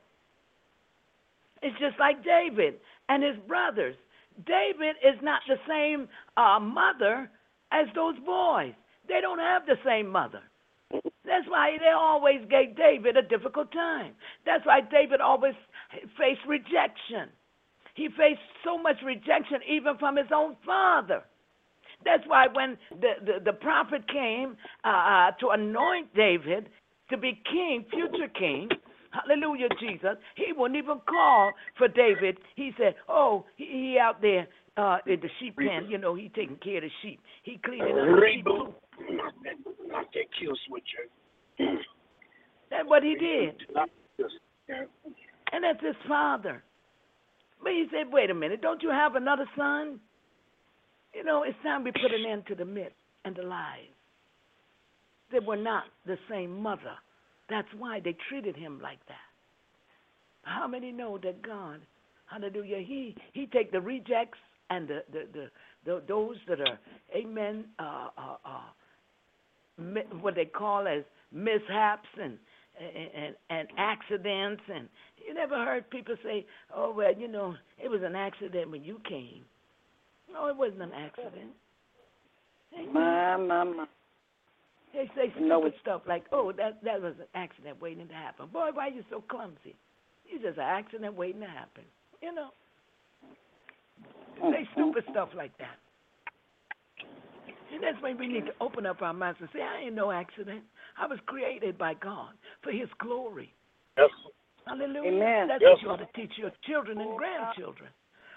It's 1.61 1.77
just 1.79 1.99
like 1.99 2.23
David 2.23 2.75
and 3.09 3.23
his 3.23 3.35
brothers. 3.47 3.95
David 4.45 4.95
is 5.03 5.19
not 5.21 5.41
the 5.47 5.57
same 5.67 6.07
uh, 6.37 6.59
mother 6.59 7.29
as 7.71 7.87
those 7.95 8.15
boys. 8.25 8.73
They 9.07 9.19
don't 9.21 9.39
have 9.39 9.65
the 9.65 9.75
same 9.85 10.07
mother. 10.07 10.41
That's 10.91 11.47
why 11.47 11.77
they 11.79 11.91
always 11.91 12.41
gave 12.49 12.75
David 12.75 13.17
a 13.17 13.21
difficult 13.21 13.71
time. 13.71 14.13
That's 14.45 14.65
why 14.65 14.81
David 14.81 15.21
always 15.21 15.53
faced 16.17 16.41
rejection. 16.47 17.29
He 17.99 18.07
faced 18.07 18.39
so 18.63 18.77
much 18.77 18.95
rejection 19.03 19.59
even 19.69 19.97
from 19.97 20.15
his 20.15 20.27
own 20.33 20.55
father. 20.65 21.21
That's 22.05 22.23
why 22.27 22.47
when 22.47 22.77
the, 22.91 23.12
the, 23.25 23.33
the 23.43 23.51
prophet 23.51 24.07
came 24.07 24.55
uh, 24.85 24.88
uh, 24.88 25.31
to 25.41 25.49
anoint 25.49 26.15
David 26.15 26.69
to 27.09 27.17
be 27.17 27.41
king, 27.51 27.83
future 27.91 28.31
king, 28.39 28.69
hallelujah, 29.12 29.67
Jesus, 29.81 30.15
he 30.35 30.53
wouldn't 30.55 30.77
even 30.77 31.01
call 31.09 31.51
for 31.77 31.89
David. 31.89 32.38
He 32.55 32.71
said, 32.77 32.95
oh, 33.09 33.43
he, 33.57 33.65
he 33.65 33.97
out 34.01 34.21
there 34.21 34.47
uh, 34.77 34.99
in 35.05 35.19
the 35.19 35.29
sheep 35.41 35.57
pen, 35.57 35.88
you 35.89 35.97
know, 35.97 36.15
he 36.15 36.29
taking 36.29 36.55
care 36.63 36.77
of 36.77 36.83
the 36.83 36.89
sheep. 37.01 37.19
He 37.43 37.59
cleaning 37.65 37.99
up 37.99 38.07
the 38.07 38.21
sheep. 38.33 38.45
Not 39.91 40.05
that 40.13 40.27
kill 40.39 40.53
switcher. 40.69 41.09
That's 42.69 42.88
what 42.88 43.03
he 43.03 43.15
did. 43.15 43.55
And 45.51 45.65
that's 45.65 45.83
his 45.83 45.97
father. 46.07 46.63
But 47.61 47.73
he 47.73 47.85
said, 47.91 48.11
wait 48.11 48.29
a 48.29 48.33
minute, 48.33 48.61
don't 48.61 48.81
you 48.81 48.89
have 48.89 49.15
another 49.15 49.45
son? 49.57 49.99
You 51.13 51.23
know, 51.23 51.43
it's 51.43 51.57
time 51.63 51.83
we 51.83 51.91
put 51.91 52.13
an 52.13 52.25
end 52.29 52.43
to 52.47 52.55
the 52.55 52.65
myth 52.65 52.93
and 53.25 53.35
the 53.35 53.43
lies. 53.43 53.93
They 55.31 55.39
were 55.39 55.57
not 55.57 55.83
the 56.05 56.17
same 56.29 56.61
mother. 56.61 56.95
That's 57.49 57.67
why 57.77 57.99
they 58.03 58.15
treated 58.29 58.55
him 58.55 58.79
like 58.81 58.99
that. 59.07 59.17
How 60.43 60.67
many 60.67 60.91
know 60.91 61.17
that 61.21 61.41
God, 61.41 61.81
hallelujah, 62.27 62.79
he, 62.85 63.15
he 63.33 63.47
take 63.47 63.71
the 63.71 63.81
rejects 63.81 64.37
and 64.69 64.87
the, 64.87 64.99
the, 65.11 65.27
the, 65.33 65.47
the 65.85 66.03
those 66.07 66.37
that 66.47 66.59
are, 66.61 66.79
amen, 67.15 67.65
uh, 67.79 68.09
uh, 68.17 68.35
uh, 68.45 70.01
what 70.21 70.35
they 70.35 70.45
call 70.45 70.87
as 70.87 71.03
mishaps 71.31 72.07
and 72.21 72.37
and, 72.79 73.35
and 73.49 73.67
accidents 73.77 74.61
and 74.73 74.87
you 75.27 75.33
never 75.33 75.55
heard 75.55 75.89
people 75.89 76.15
say, 76.23 76.45
"Oh 76.75 76.93
well, 76.95 77.13
you 77.13 77.27
know, 77.27 77.55
it 77.77 77.89
was 77.89 78.01
an 78.03 78.15
accident 78.15 78.71
when 78.71 78.83
you 78.83 78.99
came." 79.07 79.43
No, 80.31 80.47
it 80.47 80.55
wasn't 80.55 80.81
an 80.83 80.91
accident. 80.93 81.51
Amen. 82.73 83.47
My, 83.47 83.63
my. 83.63 83.85
They 84.93 85.05
say 85.15 85.29
stupid 85.35 85.47
No, 85.47 85.71
stuff 85.81 86.01
like, 86.07 86.23
"Oh, 86.31 86.51
that 86.57 86.83
that 86.83 87.01
was 87.01 87.13
an 87.19 87.27
accident 87.35 87.81
waiting 87.81 88.07
to 88.07 88.13
happen." 88.13 88.47
Boy, 88.47 88.69
why 88.73 88.87
are 88.87 88.91
you 88.91 89.03
so 89.09 89.23
clumsy? 89.29 89.75
It's 90.27 90.43
just 90.43 90.57
an 90.57 90.63
accident 90.63 91.15
waiting 91.15 91.41
to 91.41 91.47
happen. 91.47 91.83
You 92.21 92.33
know, 92.33 92.49
say 94.37 94.41
mm-hmm. 94.41 94.73
stupid 94.73 95.03
stuff 95.11 95.29
like 95.35 95.55
that. 95.57 95.77
And 97.71 97.83
that's 97.83 98.01
why 98.01 98.13
we 98.13 98.27
need 98.27 98.45
to 98.47 98.53
open 98.61 98.85
up 98.87 99.01
our 99.01 99.13
minds 99.13 99.37
and 99.41 99.49
say, 99.53 99.61
"I 99.61 99.85
ain't 99.85 99.95
no 99.95 100.11
accident. 100.11 100.63
I 100.99 101.07
was 101.07 101.19
created 101.25 101.77
by 101.77 101.93
God 101.95 102.33
for 102.62 102.71
His 102.71 102.89
glory." 102.99 103.53
Yes. 103.97 104.09
Hallelujah. 104.67 105.12
Amen. 105.12 105.47
That's 105.47 105.62
Yes. 105.62 105.71
what 105.73 105.81
you 105.81 105.89
ought 105.91 105.97
to 105.97 106.09
teach 106.13 106.38
your 106.38 106.51
children 106.62 106.99
and 107.01 107.17
grandchildren. 107.17 107.89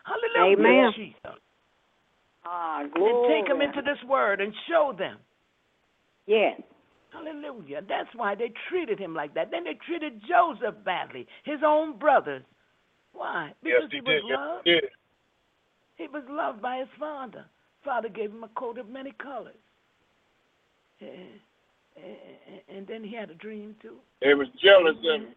Hallelujah. 0.05 0.57
Amen. 0.57 0.93
Jesus. 0.95 1.39
Ah, 2.45 2.81
And 2.81 3.27
take 3.29 3.47
them 3.47 3.61
into 3.61 3.83
this 3.83 4.03
word 4.05 4.41
and 4.41 4.55
show 4.69 4.93
them. 4.93 5.19
Yes. 6.27 6.61
Hallelujah. 7.13 7.83
That's 7.83 8.09
why 8.15 8.35
they 8.35 8.49
treated 8.69 8.99
him 8.99 9.15
like 9.15 9.35
that. 9.35 9.51
Then 9.51 9.65
they 9.65 9.75
treated 9.75 10.23
Joseph 10.25 10.75
badly, 10.85 11.27
his 11.45 11.63
own 11.63 11.99
brothers. 11.99 12.43
Why? 13.13 13.53
Yes, 13.63 13.83
Because 13.83 13.91
he 13.91 13.97
he 13.99 14.01
did. 14.01 14.23
was 14.23 14.31
Yes, 14.31 14.39
loved. 14.39 14.67
he 14.67 14.73
did. 14.73 14.91
He 15.97 16.09
was 16.09 16.25
loved 16.29 16.63
by 16.63 16.79
his 16.79 16.89
father. 16.99 17.45
Father 17.85 18.09
gave 18.09 18.31
him 18.31 18.43
a 18.45 18.49
coat 18.49 18.79
of 18.79 18.89
many 18.89 19.13
colors. 19.13 19.55
Eh, 21.03 21.07
And 22.69 22.87
then 22.87 23.05
he 23.05 23.15
had 23.15 23.31
a 23.31 23.35
dream 23.35 23.77
too. 23.83 23.97
It 24.21 24.37
was 24.37 24.49
jealous 24.63 24.97
of 24.99 25.21
him. 25.21 25.29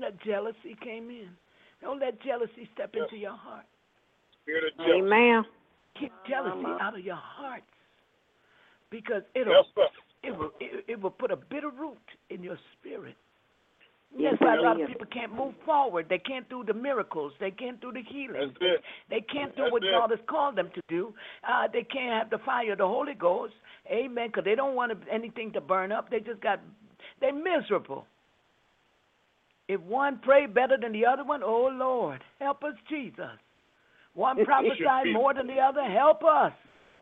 That 0.00 0.20
jealousy 0.24 0.76
came 0.82 1.10
in. 1.10 1.30
Don't 1.80 2.00
let 2.00 2.20
jealousy 2.22 2.68
step 2.74 2.90
Yes. 2.94 3.04
into 3.04 3.16
your 3.16 3.36
heart. 3.36 3.66
Spirit 4.42 4.64
of 4.72 4.76
jealousy. 4.78 5.02
Amen. 5.06 5.44
Keep 5.98 6.12
jealousy 6.28 6.62
Mama. 6.62 6.78
out 6.80 6.94
of 6.98 7.04
your 7.04 7.16
hearts, 7.16 7.70
because 8.90 9.22
it'll 9.34 9.64
Yes, 9.76 9.88
it 10.22 10.36
will 10.36 10.50
it, 10.60 10.84
it 10.88 11.00
will 11.00 11.10
put 11.10 11.30
a 11.30 11.36
bitter 11.36 11.70
root 11.70 11.98
in 12.30 12.42
your 12.42 12.58
spirit. 12.72 13.16
Yes, 14.16 14.36
That's 14.38 14.42
why 14.42 14.56
a 14.56 14.62
lot 14.62 14.80
of 14.80 14.86
people 14.86 15.06
can't 15.12 15.34
move 15.34 15.54
forward. 15.64 16.06
They 16.08 16.18
can't 16.18 16.48
do 16.48 16.62
the 16.64 16.74
miracles. 16.74 17.32
They 17.40 17.50
can't 17.50 17.80
do 17.80 17.92
the 17.92 18.02
healing. 18.02 18.54
They 19.10 19.20
can't 19.20 19.54
do 19.56 19.62
That's 19.62 19.72
what 19.72 19.82
it. 19.82 19.90
God 19.90 20.10
has 20.10 20.20
called 20.28 20.56
them 20.56 20.70
to 20.74 20.80
do. 20.88 21.12
Uh, 21.42 21.66
they 21.72 21.82
can't 21.82 22.22
have 22.22 22.30
the 22.30 22.38
fire 22.44 22.72
of 22.72 22.78
the 22.78 22.86
Holy 22.86 23.14
Ghost. 23.14 23.54
Amen. 23.90 24.28
Because 24.28 24.44
they 24.44 24.54
don't 24.54 24.76
want 24.76 24.92
anything 25.10 25.52
to 25.52 25.60
burn 25.60 25.90
up. 25.90 26.10
They 26.10 26.20
just 26.20 26.40
got, 26.40 26.60
they're 27.20 27.34
miserable. 27.34 28.06
If 29.66 29.80
one 29.80 30.20
pray 30.22 30.46
better 30.46 30.76
than 30.80 30.92
the 30.92 31.06
other 31.06 31.24
one, 31.24 31.42
oh 31.42 31.70
Lord, 31.72 32.20
help 32.38 32.62
us, 32.62 32.74
Jesus. 32.88 33.38
One 34.14 34.44
prophesy 34.44 35.12
more 35.12 35.34
than 35.34 35.46
the 35.48 35.58
other, 35.58 35.82
help 35.82 36.22
us. 36.22 36.52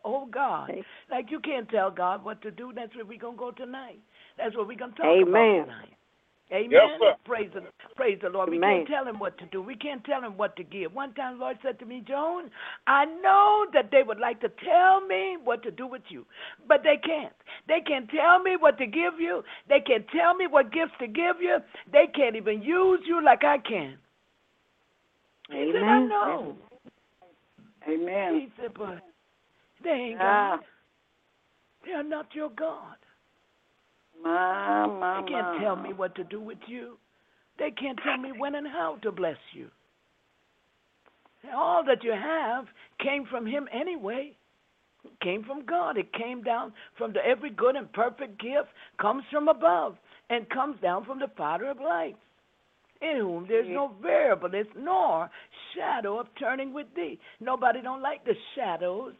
Oh 0.03 0.25
God. 0.25 0.71
Like 1.11 1.29
you 1.29 1.39
can't 1.39 1.69
tell 1.69 1.91
God 1.91 2.25
what 2.25 2.41
to 2.41 2.51
do. 2.51 2.71
That's 2.75 2.95
where 2.95 3.05
we're 3.05 3.19
gonna 3.19 3.37
go 3.37 3.51
tonight. 3.51 3.99
That's 4.37 4.55
what 4.55 4.67
we're 4.67 4.77
gonna 4.77 4.93
talk 4.93 5.05
Amen. 5.05 5.25
about 5.27 5.65
tonight. 5.65 5.93
Amen. 6.53 6.71
Yes, 6.71 6.89
sir. 6.99 7.15
Praise 7.25 7.49
the 7.53 7.61
praise 7.95 8.19
the 8.21 8.29
Lord. 8.29 8.49
We 8.49 8.57
Amen. 8.57 8.85
can't 8.85 8.87
tell 8.87 9.05
him 9.07 9.19
what 9.19 9.37
to 9.39 9.45
do. 9.47 9.61
We 9.61 9.75
can't 9.75 10.03
tell 10.05 10.21
him 10.21 10.37
what 10.37 10.55
to 10.57 10.63
give. 10.63 10.93
One 10.93 11.13
time 11.15 11.37
the 11.37 11.45
Lord 11.45 11.57
said 11.63 11.79
to 11.79 11.85
me, 11.85 12.03
Joan, 12.07 12.51
I 12.85 13.05
know 13.05 13.65
that 13.73 13.89
they 13.91 14.03
would 14.03 14.19
like 14.19 14.39
to 14.41 14.49
tell 14.63 15.01
me 15.01 15.37
what 15.43 15.63
to 15.63 15.71
do 15.71 15.87
with 15.87 16.03
you, 16.09 16.25
but 16.67 16.81
they 16.83 16.97
can't. 17.03 17.33
They 17.67 17.81
can't 17.81 18.09
tell 18.09 18.41
me 18.43 18.55
what 18.59 18.77
to 18.77 18.85
give 18.85 19.19
you. 19.19 19.43
They 19.67 19.79
can't 19.79 20.05
tell 20.15 20.35
me 20.35 20.47
what 20.47 20.71
gifts 20.71 20.93
to 20.99 21.07
give 21.07 21.41
you. 21.41 21.57
They 21.91 22.05
can't 22.13 22.35
even 22.35 22.61
use 22.61 23.01
you 23.07 23.23
like 23.23 23.43
I 23.43 23.57
can. 23.57 23.97
He 25.49 25.65
said, 25.73 25.83
I 25.83 25.99
Amen. 25.99 26.09
know. 26.09 26.55
Amen. 27.89 28.33
He 28.35 28.47
said, 28.61 28.71
but 28.77 28.99
they 29.83 29.89
ain't 29.89 30.21
Ah. 30.21 30.57
God. 30.57 30.65
They 31.85 31.91
are 31.91 32.03
not 32.03 32.27
your 32.33 32.49
God. 32.49 32.95
My, 34.21 34.85
my, 34.87 35.21
They 35.21 35.31
can't 35.31 35.55
my. 35.57 35.59
tell 35.61 35.75
me 35.75 35.93
what 35.93 36.15
to 36.15 36.23
do 36.23 36.39
with 36.41 36.57
you. 36.67 36.97
They 37.59 37.71
can't 37.71 37.99
tell 38.03 38.17
me 38.17 38.31
when 38.37 38.55
and 38.55 38.67
how 38.67 38.97
to 39.03 39.11
bless 39.11 39.37
you. 39.53 39.69
All 41.55 41.83
that 41.85 42.03
you 42.03 42.11
have 42.11 42.65
came 42.99 43.25
from 43.29 43.45
Him 43.45 43.67
anyway. 43.73 44.33
It 45.03 45.19
came 45.21 45.43
from 45.43 45.65
God. 45.65 45.97
It 45.97 46.11
came 46.13 46.41
down 46.41 46.73
from 46.97 47.11
the 47.13 47.19
every 47.25 47.49
good 47.49 47.75
and 47.75 47.91
perfect 47.91 48.39
gift 48.39 48.69
comes 48.99 49.23
from 49.31 49.49
above 49.49 49.97
and 50.29 50.49
comes 50.49 50.79
down 50.81 51.05
from 51.05 51.19
the 51.19 51.27
Father 51.35 51.65
of 51.69 51.77
lights, 51.81 52.17
in 53.01 53.17
whom 53.17 53.45
there's 53.47 53.67
no 53.69 53.91
variableness 54.01 54.67
nor 54.77 55.29
shadow 55.75 56.19
of 56.19 56.27
turning 56.39 56.73
with 56.73 56.87
thee. 56.95 57.19
Nobody 57.41 57.81
don't 57.81 58.01
like 58.01 58.23
the 58.23 58.35
shadows. 58.55 59.13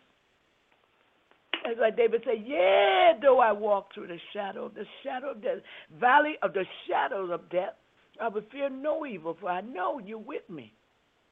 That's 1.63 1.79
like 1.79 1.97
David 1.97 2.21
said, 2.25 2.43
Yeah, 2.45 3.13
though 3.21 3.39
I 3.39 3.51
walk 3.51 3.93
through 3.93 4.07
the 4.07 4.19
shadow 4.33 4.65
of 4.65 4.75
the 4.75 4.85
shadow 5.03 5.31
of 5.31 5.41
death, 5.41 5.57
valley 5.99 6.35
of 6.41 6.53
the 6.53 6.65
shadows 6.87 7.29
of 7.31 7.49
death, 7.49 7.75
I 8.21 8.27
will 8.27 8.43
fear 8.51 8.69
no 8.69 9.05
evil, 9.05 9.37
for 9.39 9.49
I 9.49 9.61
know 9.61 9.99
you're 9.99 10.17
with 10.17 10.47
me. 10.49 10.73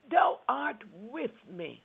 Thou 0.10 0.40
art 0.48 0.82
with 0.94 1.32
me. 1.52 1.84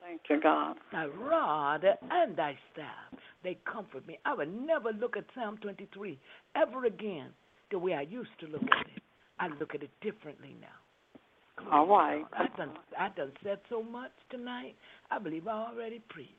Thank 0.00 0.22
you, 0.30 0.40
God. 0.40 0.76
Thy 0.92 1.06
rod 1.06 1.84
and 2.10 2.36
thy 2.36 2.56
staff, 2.72 3.20
they 3.42 3.58
comfort 3.70 4.06
me. 4.06 4.18
I 4.24 4.34
will 4.34 4.46
never 4.46 4.90
look 4.92 5.16
at 5.16 5.24
Psalm 5.34 5.58
23 5.60 6.18
ever 6.56 6.86
again 6.86 7.30
the 7.70 7.78
way 7.78 7.94
I 7.94 8.02
used 8.02 8.30
to 8.40 8.46
look 8.46 8.62
at 8.62 8.86
it. 8.86 9.02
I 9.38 9.48
look 9.60 9.74
at 9.74 9.82
it 9.82 9.90
differently 10.00 10.56
now. 10.60 11.70
All 11.72 11.86
right. 11.86 12.24
I 12.32 12.46
done, 12.56 12.70
I 12.98 13.08
done 13.16 13.32
said 13.42 13.58
so 13.68 13.82
much 13.82 14.12
tonight. 14.30 14.76
I 15.10 15.18
believe 15.18 15.46
I 15.48 15.66
already 15.70 16.00
preached. 16.08 16.32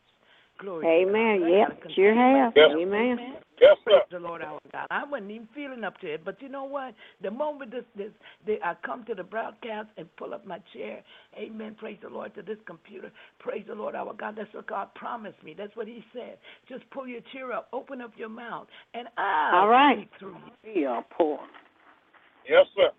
Glory 0.60 0.88
Amen. 0.88 1.39
to 1.39 1.39
God. 1.39 1.48
I 1.48 1.52
Yep, 1.52 1.84
sure 1.95 2.13
have. 2.15 2.54
Yes. 2.56 2.67
myself. 2.67 2.82
Amen. 2.82 3.12
Amen. 3.12 3.34
Yes, 3.62 3.78
sir. 3.86 3.91
Praise 3.91 4.02
the 4.12 4.19
Lord 4.19 4.41
our 4.41 4.60
God. 4.72 4.88
I 4.91 5.04
wasn't 5.06 5.32
even 5.32 5.48
feeling 5.56 5.84
up 5.84 5.98
to 6.00 6.13
it, 6.13 6.26
but 6.26 6.41
you 6.41 6.50
know 6.50 6.63
what? 6.65 6.93
The 7.22 7.32
moment 7.32 7.72
this, 7.72 7.84
this, 7.95 8.12
they, 8.45 8.58
I 8.63 8.74
come 8.86 9.06
to 9.06 9.15
the 9.15 9.24
broadcast 9.24 9.88
and 9.98 10.13
pull 10.17 10.34
up 10.34 10.45
my 10.45 10.60
chair, 10.74 11.02
Amen. 11.38 11.76
Praise 11.80 11.98
the 12.02 12.10
Lord 12.10 12.34
to 12.36 12.41
this 12.41 12.58
computer. 12.65 13.12
Praise 13.39 13.63
the 13.67 13.76
Lord 13.76 13.95
our 13.95 14.13
God. 14.13 14.36
That's 14.38 14.54
what 14.54 14.67
God 14.67 14.93
promised 14.95 15.41
me. 15.43 15.56
That's 15.58 15.76
what 15.76 15.88
He 15.88 16.04
said. 16.13 16.38
Just 16.67 16.89
pull 16.91 17.08
your 17.08 17.22
chair 17.34 17.54
up, 17.54 17.69
open 17.72 18.02
up 18.02 18.12
your 18.17 18.30
mouth, 18.30 18.67
and 18.93 19.08
I'll 19.17 19.62
All 19.62 19.67
right. 19.69 19.98
speak 19.98 20.12
through 20.19 20.36
you. 20.63 20.74
We 20.76 20.86
are 20.86 21.06
poor. 21.17 21.39
Yes, 22.50 22.65
sir. 22.76 22.89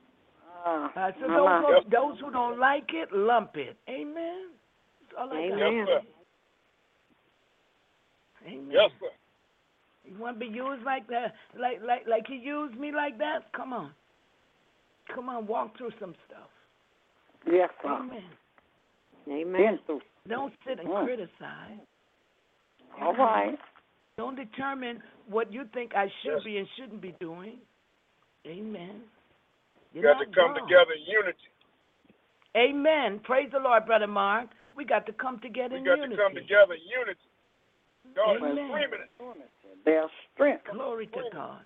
Ah, 0.64 0.92
Uh, 0.96 1.10
so 1.20 1.28
my, 1.28 1.36
those, 1.36 1.46
my. 1.46 1.80
who, 1.84 1.90
those 1.90 2.20
who 2.20 2.30
don't 2.30 2.58
like 2.58 2.90
it, 2.92 3.08
lump 3.12 3.56
it. 3.56 3.76
Amen. 3.88 4.50
That's 5.00 5.14
all 5.18 5.32
I 5.32 5.48
got. 5.48 5.58
Amen. 5.58 5.86
Yes, 5.88 5.98
sir. 6.02 6.19
Amen. 8.50 8.68
Yes, 8.70 8.90
sir. 9.00 9.06
You 10.04 10.18
want 10.18 10.36
to 10.36 10.40
be 10.40 10.52
used 10.52 10.82
like 10.84 11.06
that, 11.08 11.34
like 11.58 11.80
like 11.86 12.06
like 12.08 12.26
he 12.26 12.36
used 12.36 12.78
me 12.78 12.90
like 12.92 13.18
that? 13.18 13.52
Come 13.52 13.72
on, 13.72 13.92
come 15.14 15.28
on, 15.28 15.46
walk 15.46 15.76
through 15.76 15.92
some 16.00 16.14
stuff. 16.26 16.48
Yes, 17.46 17.70
sir. 17.82 17.88
Amen. 17.88 18.24
Amen. 19.28 19.78
Don't 20.28 20.52
sit 20.66 20.80
and 20.80 20.88
Mm. 20.88 21.04
criticize. 21.04 21.80
All 23.00 23.14
right. 23.14 23.58
Don't 24.16 24.36
determine 24.36 25.02
what 25.26 25.52
you 25.52 25.64
think 25.72 25.94
I 25.94 26.08
should 26.22 26.34
Yes. 26.36 26.44
be 26.44 26.58
and 26.58 26.68
shouldn't 26.76 27.00
be 27.00 27.12
doing. 27.20 27.60
Amen. 28.46 29.08
We 29.94 30.00
You're 30.00 30.12
got 30.12 30.18
to 30.20 30.26
come 30.26 30.54
God. 30.54 30.62
together 30.66 30.92
in 30.92 31.02
unity. 31.02 31.48
Amen. 32.56 33.20
Praise 33.20 33.50
the 33.52 33.60
Lord, 33.60 33.86
brother 33.86 34.06
Mark. 34.06 34.50
We 34.74 34.84
got 34.84 35.06
to 35.06 35.12
come 35.12 35.38
together 35.40 35.74
We 35.74 35.78
in 35.80 35.84
unity. 35.84 36.02
We 36.10 36.16
got 36.16 36.22
to 36.22 36.22
come 36.22 36.34
together 36.34 36.74
in 36.74 36.82
unity. 36.88 37.29
God 38.14 38.36
is 38.36 38.42
Amen. 38.42 38.70
Their 39.84 40.04
strength. 40.34 40.64
Glory 40.72 41.06
to 41.06 41.22
God. 41.32 41.60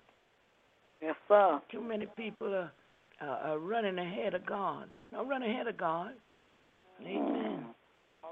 Yes, 1.01 1.15
sir. 1.27 1.59
Too 1.71 1.81
many 1.81 2.07
people 2.17 2.53
are, 2.53 2.71
uh, 3.21 3.49
are 3.49 3.59
running 3.59 3.99
ahead 3.99 4.33
of 4.33 4.45
God. 4.45 4.87
Don't 5.11 5.27
run 5.27 5.43
ahead 5.43 5.67
of 5.67 5.77
God. 5.77 6.11
Amen. 7.01 7.65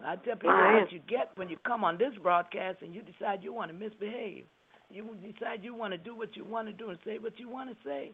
I 0.04 0.16
tell 0.18 0.36
people 0.36 0.52
Amen. 0.52 0.82
what 0.84 0.92
you 0.92 1.00
get 1.08 1.32
when 1.36 1.50
you 1.50 1.58
come 1.66 1.84
on 1.84 1.98
this 1.98 2.14
broadcast 2.22 2.82
and 2.82 2.96
you 2.96 3.02
decide 3.02 3.44
you 3.44 3.54
want 3.54 3.72
to 3.72 3.78
misbehave. 3.78 4.46
You 4.90 5.16
decide 5.22 5.64
you 5.64 5.76
want 5.76 5.92
to 5.94 5.98
do 5.98 6.16
what 6.16 6.36
you 6.36 6.46
want 6.46 6.68
to 6.68 6.74
do 6.74 6.90
and 6.90 7.00
say 7.06 7.18
what 7.18 7.40
you 7.40 7.50
want 7.50 7.70
to 7.70 7.76
say. 7.84 8.12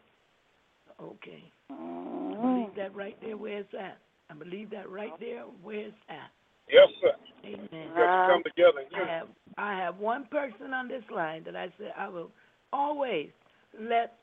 Okay. 1.01 1.43
I 1.69 1.73
Mm. 1.73 2.41
believe 2.41 2.75
that 2.75 2.95
right 2.95 3.17
there 3.21 3.37
where 3.37 3.59
it's 3.59 3.73
at. 3.73 3.97
I 4.29 4.33
believe 4.33 4.69
that 4.71 4.89
right 4.89 5.11
there 5.19 5.43
where 5.63 5.87
it's 5.87 5.97
at. 6.09 6.31
Yes, 6.69 6.87
sir. 7.01 7.15
Amen. 7.45 7.67
We 7.71 7.79
got 7.95 8.27
to 8.27 8.33
come 8.33 8.43
together 8.43 8.79
in 8.81 8.95
I 8.95 9.07
have 9.07 9.27
I 9.59 9.75
have 9.75 9.97
one 9.97 10.25
person 10.31 10.73
on 10.73 10.87
this 10.87 11.03
line 11.13 11.43
that 11.43 11.55
I 11.55 11.67
said 11.77 11.91
I 11.97 12.07
will 12.07 12.31
always 12.71 13.29
let 13.77 14.13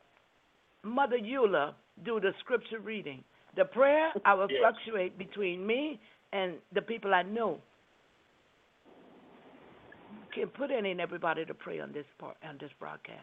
Mother 0.83 1.18
Eula 1.18 1.75
do 2.05 2.18
the 2.18 2.33
scripture 2.40 2.81
reading. 2.81 3.22
The 3.55 3.66
prayer 3.66 4.12
I 4.25 4.33
will 4.33 4.51
Yes. 4.51 4.61
fluctuate 4.61 5.18
between 5.18 5.66
me 5.66 6.01
and 6.33 6.55
the 6.72 6.81
people 6.81 7.14
I 7.14 7.22
know. 7.22 7.61
Can 10.33 10.49
put 10.49 10.70
any 10.70 10.90
and 10.90 11.01
everybody 11.01 11.44
to 11.44 11.55
pray 11.55 11.81
on 11.81 11.92
this 11.92 12.07
part 12.18 12.37
on 12.42 12.57
this 12.59 12.72
broadcast. 12.79 13.20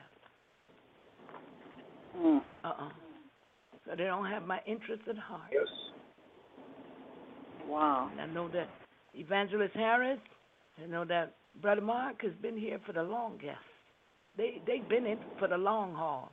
Mm. 2.15 2.43
Uh 2.63 2.67
uh 2.67 2.89
So 3.85 3.95
they 3.95 4.05
don't 4.05 4.25
have 4.25 4.45
my 4.45 4.61
interest 4.67 5.01
at 5.09 5.17
heart. 5.17 5.51
Yes. 5.51 5.67
Wow. 7.67 8.09
And 8.11 8.21
I 8.21 8.27
know 8.27 8.47
that 8.49 8.69
Evangelist 9.15 9.75
Harris, 9.75 10.19
I 10.83 10.85
know 10.87 11.05
that 11.05 11.35
Brother 11.61 11.81
Mark 11.81 12.21
has 12.21 12.33
been 12.41 12.57
here 12.57 12.79
for 12.85 12.93
the 12.93 13.03
longest. 13.03 13.57
They 14.37 14.61
they've 14.65 14.87
been 14.89 15.05
in 15.05 15.19
for 15.39 15.47
the 15.47 15.57
long 15.57 15.93
haul. 15.93 16.31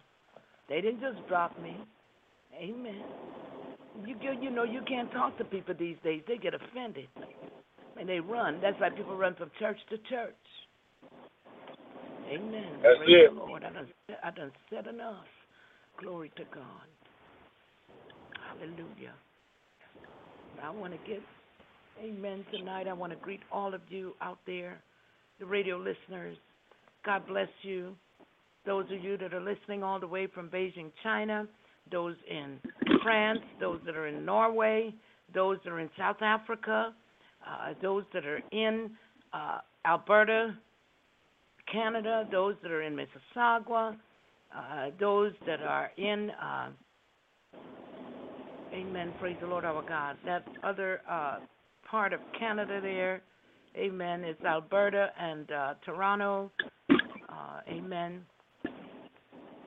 They 0.68 0.80
didn't 0.80 1.00
just 1.00 1.26
drop 1.28 1.61
me. 1.61 1.76
Amen. 2.59 3.02
You 4.06 4.16
you 4.20 4.33
you 4.40 4.50
know 4.50 4.64
you 4.64 4.80
can't 4.88 5.11
talk 5.12 5.37
to 5.38 5.44
people 5.44 5.74
these 5.78 5.96
days. 6.02 6.22
They 6.26 6.37
get 6.38 6.54
offended 6.54 7.09
and 7.98 8.09
they 8.09 8.20
run. 8.20 8.61
That's 8.62 8.78
why 8.80 8.90
people 8.90 9.16
run 9.16 9.35
from 9.35 9.50
church 9.59 9.78
to 9.90 9.98
church. 10.09 10.35
Amen. 12.30 12.78
That's 12.83 12.98
Praise 12.98 13.09
it. 13.26 13.35
the 13.35 13.38
Lord. 13.40 13.64
I 13.64 13.72
done 13.72 13.88
I 14.24 14.30
done 14.30 14.52
said 14.70 14.87
enough. 14.87 15.24
Glory 15.98 16.30
to 16.37 16.44
God. 16.54 16.88
Hallelujah. 18.48 19.14
I 20.62 20.70
want 20.70 20.92
to 20.92 20.98
get 21.11 21.22
amen 22.02 22.44
tonight. 22.52 22.87
I 22.88 22.92
want 22.92 23.12
to 23.12 23.18
greet 23.18 23.40
all 23.52 23.74
of 23.74 23.80
you 23.88 24.14
out 24.20 24.38
there, 24.46 24.80
the 25.40 25.46
radio 25.46 25.79
listeners. 25.79 26.37
God 27.05 27.26
bless 27.26 27.48
you. 27.62 27.96
those 28.66 28.85
of 28.92 29.03
you 29.03 29.16
that 29.16 29.33
are 29.33 29.40
listening 29.40 29.83
all 29.83 29.98
the 29.98 30.07
way 30.07 30.26
from 30.26 30.50
Beijing, 30.50 30.90
China, 31.03 31.46
those 31.90 32.14
in 32.31 32.59
France, 33.03 33.40
those 33.59 33.81
that 33.87 33.96
are 33.96 34.07
in 34.07 34.24
Norway, 34.24 34.94
those 35.35 35.57
that 35.64 35.70
are 35.70 35.81
in 35.81 35.88
South 35.98 36.20
Africa, 36.20 36.94
uh, 37.46 37.72
those 37.81 38.05
that 38.12 38.26
are 38.26 38.42
in 38.53 38.90
uh, 39.33 39.59
Alberta, 39.87 40.55
Canada, 41.72 42.29
those 42.31 42.55
that 42.62 42.70
are 42.70 42.83
in 42.83 42.94
Mississauga, 42.94 43.96
uh, 44.55 44.90
those 45.00 45.33
that 45.46 45.62
are 45.62 45.90
in, 45.96 46.31
uh, 46.31 46.68
amen, 48.74 49.14
praise 49.18 49.37
the 49.40 49.46
Lord 49.46 49.64
our 49.64 49.83
God, 49.88 50.18
that 50.26 50.44
other 50.62 51.00
uh, 51.11 51.38
part 51.90 52.12
of 52.12 52.20
Canada 52.38 52.81
there, 52.83 53.22
amen, 53.76 54.24
it's 54.24 54.42
Alberta 54.44 55.11
and 55.18 55.50
uh, 55.50 55.74
Toronto, 55.85 56.50
uh, 56.90 57.61
amen. 57.68 58.22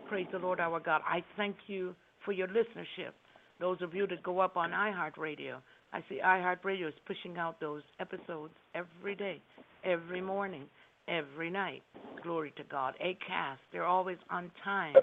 Praise 0.08 0.28
the 0.32 0.39
Lord 0.39 0.60
our 0.60 0.80
God. 0.80 1.02
I 1.08 1.24
thank 1.38 1.56
you 1.68 1.96
for 2.26 2.32
your 2.32 2.48
listenership. 2.48 3.13
Those 3.60 3.78
of 3.82 3.94
you 3.94 4.06
that 4.08 4.22
go 4.24 4.39
up 4.39 4.58
on 4.58 4.72
iHeartRadio, 4.72 5.58
I 5.94 6.04
see 6.10 6.20
iHeartRadio 6.24 6.88
is 6.88 6.94
pushing 7.06 7.38
out 7.38 7.60
those 7.60 7.82
episodes 8.00 8.54
every 8.76 9.16
day, 9.16 9.42
every 9.84 10.22
morning, 10.22 10.63
every 11.08 11.50
night. 11.50 11.84
Glory 12.22 12.54
to 12.58 12.63
God. 12.63 12.96
ACAST, 13.04 13.58
they're 13.72 13.86
always 13.86 14.18
on 14.30 14.52
time 14.63 14.96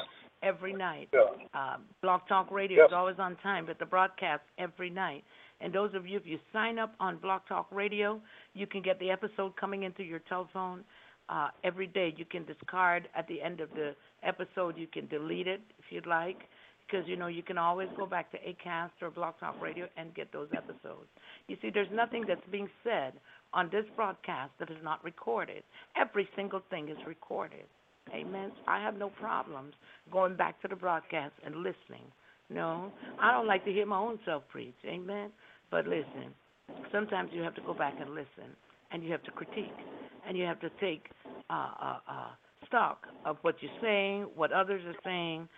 every 0.43 0.73
night. 0.73 1.09
Uh, 1.55 1.77
Blog 2.03 2.23
Talk 2.29 2.51
Radio 2.51 2.85
is 2.85 2.93
always 2.95 3.17
on 3.19 3.37
time, 3.37 3.67
but 3.67 3.79
the 3.79 3.87
broadcast 3.87 4.43
every 4.59 4.91
night. 4.91 5.25
And 5.61 5.73
those 5.73 5.95
of 5.95 6.07
you, 6.07 6.17
if 6.17 6.27
you 6.27 6.39
sign 6.53 6.79
up 6.79 6.95
on 7.01 7.19
Blog 7.19 7.43
Talk 7.49 7.67
Radio, 7.71 8.21
you 8.55 8.67
can 8.67 8.83
get 8.83 8.99
the 8.99 9.11
episode 9.11 9.57
coming 9.57 9.83
into 9.83 10.03
your 10.03 10.21
telephone 10.21 10.85
uh, 11.29 11.49
every 11.65 11.87
day. 11.87 12.15
You 12.17 12.25
can 12.25 12.45
discard 12.45 13.09
at 13.17 13.27
the 13.29 13.41
end 13.41 13.61
of 13.61 13.71
the 13.71 13.95
episode. 14.23 14.77
You 14.77 14.87
can 14.87 15.07
delete 15.09 15.47
it 15.47 15.61
if 15.79 15.85
you'd 15.91 16.07
like, 16.07 16.39
because 16.87 17.07
you 17.07 17.17
know 17.17 17.29
you 17.29 17.43
can 17.43 17.59
always 17.59 17.89
go 17.97 18.07
back 18.07 18.31
to 18.33 18.39
Acast 18.39 18.91
or 19.01 19.11
Blog 19.11 19.35
Talk 19.39 19.61
Radio 19.61 19.87
and 19.97 20.15
get 20.15 20.33
those 20.33 20.49
episodes. 20.57 21.09
You 21.47 21.57
see, 21.63 21.71
there's 21.73 21.89
nothing 21.93 22.25
that's 22.27 22.41
being 22.51 22.69
said 22.83 23.13
on 23.53 23.69
this 23.71 23.85
broadcast 23.97 24.53
that 24.59 24.71
is 24.71 24.79
not 24.83 25.03
recorded. 25.05 25.63
Every 25.97 26.29
single 26.37 26.63
thing 26.71 26.89
is 26.89 26.99
recorded. 27.07 27.65
Amen. 28.15 28.51
I 28.67 28.81
have 28.81 28.97
no 28.97 29.11
problems 29.11 29.75
going 30.11 30.37
back 30.37 30.61
to 30.63 30.69
the 30.69 30.77
broadcast 30.77 31.33
and 31.45 31.57
listening. 31.57 32.11
No, 32.49 32.91
I 33.21 33.31
don't 33.33 33.47
like 33.47 33.65
to 33.65 33.73
hear 33.73 33.87
my 33.87 33.99
own 33.99 34.19
self 34.25 34.43
preach. 34.49 34.75
Amen. 34.85 35.31
But 35.71 35.87
listen, 35.87 36.35
sometimes 36.93 37.31
you 37.33 37.43
have 37.43 37.55
to 37.55 37.61
go 37.63 37.75
back 37.75 37.95
and 38.01 38.11
listen, 38.11 38.51
and 38.91 39.03
you 39.05 39.13
have 39.13 39.23
to 39.25 39.31
critique, 39.31 39.73
and 40.27 40.37
you 40.37 40.45
have 40.45 40.61
to 40.61 40.71
take 40.81 41.05
uh, 41.49 41.71
uh, 41.81 41.99
uh, 42.09 42.29
stock 42.67 43.07
of 43.25 43.37
what 43.43 43.57
you're 43.61 43.71
saying, 43.81 44.27
what 44.35 44.53
others 44.53 44.83
are 44.87 45.01
saying, 45.05 45.49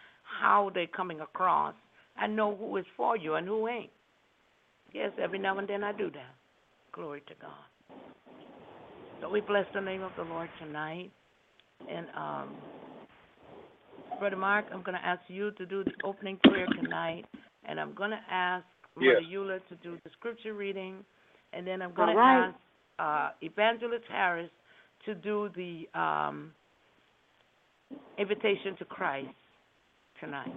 how 0.41 0.71
they're 0.75 0.87
coming 0.87 1.21
across, 1.21 1.75
and 2.21 2.37
know 2.37 2.57
who 2.57 2.77
is 2.77 2.85
for 2.97 3.17
you 3.17 3.35
and 3.35 3.47
who 3.47 3.69
ain't. 3.69 3.91
Yes, 4.93 5.13
every 5.23 5.39
now 5.39 5.59
and 5.59 5.69
then 5.69 5.83
I 5.83 5.93
do 5.93 6.11
that. 6.11 6.35
Glory 6.93 7.23
to 7.29 7.35
God. 7.41 7.97
So 9.21 9.31
we 9.31 9.41
bless 9.41 9.67
the 9.73 9.81
name 9.81 10.03
of 10.03 10.13
the 10.17 10.25
Lord 10.25 10.51
tonight. 10.61 11.11
And 11.91 12.07
um, 12.17 12.55
Brother 14.19 14.37
Mark, 14.37 14.67
I'm 14.73 14.83
going 14.83 14.99
to 14.99 15.05
ask 15.05 15.23
you 15.29 15.53
to 15.53 15.67
do 15.67 15.85
the 15.85 15.93
opening 16.05 16.39
prayer 16.45 16.67
tonight, 16.81 17.25
and 17.65 17.81
I'm 17.81 17.95
going 17.95 18.11
to 18.11 18.21
ask 18.31 18.65
Mother 18.97 19.21
Yes. 19.21 19.23
Eula 19.33 19.59
to 19.69 19.75
do 19.83 19.99
the 20.05 20.11
scripture 20.19 20.55
reading, 20.55 21.05
and 21.53 21.67
then 21.67 21.83
I'm 21.83 21.95
going 21.95 22.11
to 22.11 22.15
right. 22.15 22.49
ask 22.49 22.57
uh, 22.99 23.31
Evangelist 23.41 24.05
Harris 24.09 24.51
to 25.07 25.15
do 25.15 25.51
the 25.57 25.89
um, 25.99 26.53
invitation 28.19 28.77
to 28.79 28.85
Christ 28.85 29.29
tonight. 30.21 30.53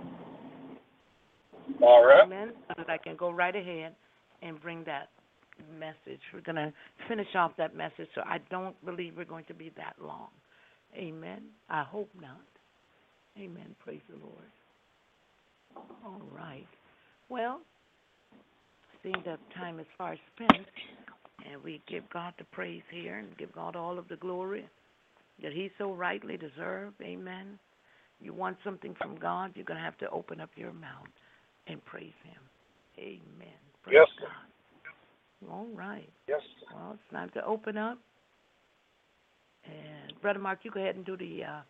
All 1.81 2.05
right. 2.05 2.23
Amen. 2.23 2.53
So 2.69 2.73
that 2.77 2.89
I 2.89 2.97
can 2.97 3.15
go 3.15 3.31
right 3.31 3.55
ahead 3.55 3.95
and 4.41 4.61
bring 4.61 4.83
that 4.85 5.09
message. 5.79 6.19
We're 6.33 6.41
going 6.41 6.57
to 6.57 6.73
finish 7.07 7.27
off 7.35 7.51
that 7.57 7.75
message, 7.75 8.07
so 8.13 8.21
I 8.25 8.39
don't 8.49 8.75
believe 8.85 9.13
we're 9.17 9.25
going 9.25 9.45
to 9.45 9.53
be 9.53 9.71
that 9.77 9.95
long. 10.01 10.27
Amen. 10.95 11.41
I 11.69 11.83
hope 11.83 12.09
not. 12.21 12.41
Amen. 13.37 13.75
Praise 13.83 14.01
the 14.09 14.17
Lord. 14.17 15.85
All 16.05 16.21
right. 16.33 16.67
Well, 17.29 17.61
seeing 19.05 19.23
that 19.25 19.39
time 19.55 19.79
is 19.79 19.85
far 19.97 20.17
spent, 20.35 20.67
and 21.49 21.63
we 21.63 21.81
give 21.87 22.03
God 22.11 22.33
the 22.37 22.45
praise 22.45 22.81
here 22.91 23.17
and 23.17 23.37
give 23.37 23.53
God 23.53 23.75
all 23.75 23.99
of 23.99 24.07
the 24.07 24.15
glory 24.15 24.67
that 25.41 25.53
He 25.53 25.69
so 25.77 25.93
rightly 25.93 26.37
deserves. 26.37 26.95
Amen. 27.01 27.59
You 28.19 28.33
want 28.33 28.57
something 28.63 28.95
from 28.99 29.17
God, 29.17 29.51
you're 29.55 29.65
going 29.65 29.77
to 29.77 29.83
have 29.83 29.97
to 29.99 30.09
open 30.09 30.41
up 30.41 30.49
your 30.55 30.73
mouth 30.73 31.07
and 31.67 31.83
praise 31.85 32.13
Him. 32.23 32.41
Amen. 32.97 33.59
Praise 33.83 33.97
Yes. 33.99 34.07
God. 34.19 35.51
All 35.51 35.67
right. 35.75 36.09
Yes. 36.27 36.41
Well, 36.73 36.93
it's 36.93 37.13
time 37.13 37.29
to 37.35 37.45
open 37.45 37.77
up. 37.77 37.99
And 39.65 40.19
Brother 40.21 40.39
Mark, 40.39 40.59
you 40.63 40.71
go 40.71 40.79
ahead 40.79 40.95
and 40.95 41.05
do 41.05 41.17
the 41.17 41.43
uh, 41.43 41.61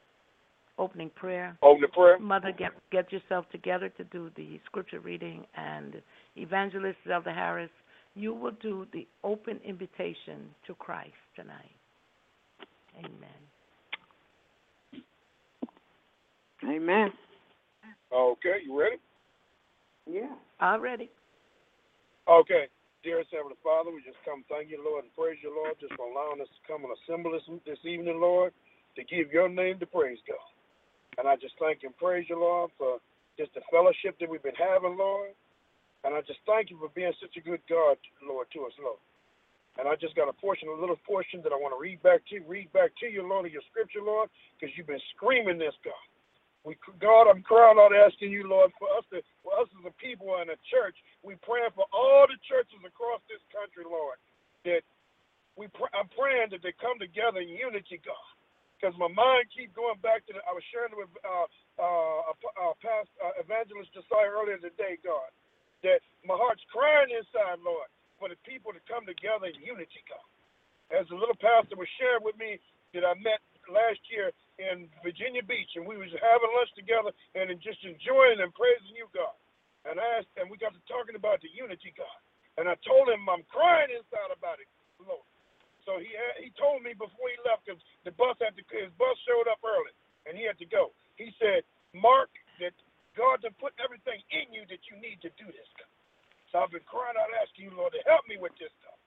opening 0.77 1.09
prayer. 1.09 1.57
Open 1.61 1.81
the 1.81 1.87
prayer. 1.87 2.19
Mother, 2.19 2.53
get 2.57 2.71
get 2.91 3.11
yourself 3.11 3.45
together 3.51 3.89
to 3.89 4.03
do 4.05 4.29
the 4.35 4.59
scripture 4.65 4.99
reading, 4.99 5.45
and 5.55 6.01
Evangelist 6.35 6.97
Zelda 7.07 7.33
Harris, 7.33 7.69
you 8.15 8.33
will 8.33 8.53
do 8.61 8.87
the 8.93 9.07
open 9.23 9.59
invitation 9.65 10.49
to 10.67 10.73
Christ 10.75 11.13
tonight. 11.35 11.71
Amen. 12.97 13.41
Amen. 16.63 17.11
Okay, 18.13 18.57
you 18.65 18.79
ready? 18.79 18.95
Yeah. 20.09 20.33
I'm 20.59 20.81
ready. 20.81 21.09
Okay. 22.29 22.67
Dearest 23.03 23.29
Heavenly 23.31 23.57
Father, 23.61 23.91
we 23.93 24.01
just 24.01 24.17
come 24.25 24.41
thank 24.49 24.71
you, 24.71 24.81
Lord, 24.81 25.05
and 25.05 25.13
praise 25.13 25.37
you, 25.43 25.53
Lord, 25.53 25.77
just 25.79 25.93
for 25.93 26.09
allowing 26.09 26.41
us 26.41 26.49
to 26.49 26.61
come 26.65 26.81
and 26.81 26.93
assemble 26.97 27.29
this, 27.29 27.45
this 27.61 27.77
evening, 27.85 28.17
Lord, 28.17 28.49
to 28.97 29.03
give 29.05 29.29
your 29.29 29.47
name 29.47 29.77
to 29.77 29.85
praise, 29.85 30.17
God. 30.25 30.41
And 31.19 31.27
I 31.27 31.35
just 31.35 31.53
thank 31.61 31.83
you 31.83 31.93
and 31.93 31.97
praise 31.97 32.25
you, 32.29 32.39
Lord, 32.39 32.71
for 32.79 32.97
just 33.37 33.53
the 33.53 33.61
fellowship 33.69 34.17
that 34.19 34.29
we've 34.29 34.41
been 34.41 34.57
having, 34.57 34.97
Lord. 34.97 35.37
And 36.05 36.15
I 36.15 36.21
just 36.23 36.39
thank 36.45 36.69
you 36.71 36.77
for 36.79 36.89
being 36.93 37.13
such 37.21 37.35
a 37.37 37.43
good 37.43 37.61
God, 37.69 37.97
Lord, 38.23 38.47
to 38.53 38.65
us, 38.69 38.77
Lord. 38.79 39.01
And 39.79 39.87
I 39.87 39.95
just 39.95 40.15
got 40.15 40.27
a 40.29 40.35
portion, 40.35 40.67
a 40.69 40.75
little 40.81 40.99
portion 41.07 41.41
that 41.43 41.53
I 41.55 41.59
want 41.59 41.71
to 41.75 41.81
read 41.81 42.03
back 42.03 42.21
to 42.31 42.39
read 42.47 42.71
back 42.73 42.91
to 43.01 43.07
you, 43.07 43.23
Lord, 43.23 43.47
of 43.47 43.53
your 43.55 43.63
scripture, 43.71 44.03
Lord, 44.03 44.29
because 44.55 44.73
you've 44.75 44.91
been 44.91 45.03
screaming 45.15 45.57
this, 45.59 45.75
God. 45.85 46.05
We, 46.67 46.75
God, 46.99 47.31
I'm 47.31 47.41
crying 47.43 47.79
out 47.79 47.95
asking 47.95 48.31
you, 48.35 48.47
Lord, 48.49 48.71
for 48.79 48.91
us 48.99 49.05
to, 49.15 49.23
for 49.43 49.55
us 49.55 49.69
as 49.79 49.85
a 49.87 49.95
people 49.95 50.35
and 50.43 50.51
a 50.51 50.59
church, 50.67 50.97
we 51.23 51.39
praying 51.47 51.71
for 51.75 51.87
all 51.95 52.27
the 52.27 52.35
churches 52.45 52.79
across 52.83 53.23
this 53.31 53.41
country, 53.55 53.87
Lord, 53.87 54.19
that 54.67 54.83
we 55.59 55.67
pr- 55.73 55.91
I'm 55.95 56.07
praying 56.15 56.51
that 56.55 56.63
they 56.63 56.75
come 56.79 56.99
together 56.99 57.41
in 57.43 57.51
unity, 57.51 57.99
God. 58.03 58.27
Because 58.79 58.95
my 58.97 59.11
mind 59.11 59.47
keep 59.53 59.75
going 59.77 60.01
back 60.01 60.25
to 60.27 60.33
the, 60.33 60.41
I 60.49 60.53
was 60.57 60.65
sharing 60.73 60.95
with 60.97 61.11
uh, 61.21 61.47
uh, 61.79 62.33
uh, 62.33 62.73
past 62.81 63.11
uh, 63.21 63.37
evangelist 63.37 63.93
Josiah 63.93 64.31
earlier 64.31 64.57
today, 64.57 64.97
God, 65.05 65.29
that 65.85 66.01
my 66.25 66.33
heart's 66.33 66.65
crying 66.73 67.13
inside, 67.13 67.61
Lord, 67.61 67.87
for 68.17 68.27
the 68.27 68.39
people 68.43 68.73
to 68.73 68.81
come 68.89 69.05
together 69.05 69.47
in 69.47 69.57
unity, 69.61 70.01
God. 70.09 70.27
As 70.89 71.05
the 71.09 71.17
little 71.17 71.37
pastor 71.37 71.77
was 71.77 71.89
sharing 72.01 72.25
with 72.25 72.37
me 72.37 72.57
that 72.97 73.05
I 73.05 73.13
met 73.21 73.41
last 73.69 74.01
year 74.09 74.33
in 74.57 74.89
Virginia 75.01 75.41
Beach, 75.45 75.73
and 75.77 75.85
we 75.85 75.97
was 75.97 76.09
having 76.17 76.51
lunch 76.53 76.71
together 76.77 77.13
and 77.37 77.49
just 77.61 77.81
enjoying 77.85 78.41
and 78.41 78.53
praising 78.53 78.97
you, 78.97 79.09
God. 79.13 79.33
And 79.85 80.01
I 80.01 80.21
asked, 80.21 80.31
and 80.37 80.49
we 80.49 80.57
got 80.57 80.73
to 80.73 80.81
talking 80.89 81.17
about 81.17 81.41
the 81.45 81.51
unity, 81.53 81.93
God. 81.93 82.19
And 82.57 82.65
I 82.65 82.77
told 82.81 83.11
him 83.11 83.27
I'm 83.29 83.45
crying 83.51 83.93
inside 83.93 84.31
about 84.33 84.57
it, 84.63 84.69
Lord. 85.01 85.25
So 85.85 86.01
he 86.01 86.09
had, 86.17 86.41
he 86.41 86.49
told 86.57 86.81
me 86.81 86.97
before 86.97 87.29
he 87.29 87.37
left 87.45 87.67
because 87.67 87.81
the 88.07 88.15
bus 88.17 88.39
had 88.41 88.57
to 88.57 88.63
his 88.73 88.89
bus 88.97 89.13
showed 89.27 89.45
up 89.45 89.61
early 89.61 89.93
and 90.25 90.33
he 90.33 90.47
had 90.47 90.57
to 90.57 90.65
go. 90.65 90.95
He 91.19 91.29
said, 91.37 91.61
Mark, 91.93 92.33
that 92.57 92.73
God 93.17 93.41
done 93.43 93.55
put 93.59 93.73
everything 93.81 94.19
in 94.31 94.51
you 94.53 94.67
that 94.69 94.83
you 94.91 94.95
need 94.99 95.19
to 95.25 95.31
do 95.39 95.47
this. 95.49 95.69
God. 95.79 95.91
So 96.51 96.53
I've 96.63 96.73
been 96.73 96.85
crying 96.87 97.17
out 97.19 97.31
asking 97.41 97.71
you, 97.71 97.73
Lord, 97.75 97.95
to 97.95 98.03
help 98.07 98.23
me 98.29 98.37
with 98.39 98.53
this 98.61 98.71
stuff. 98.83 98.99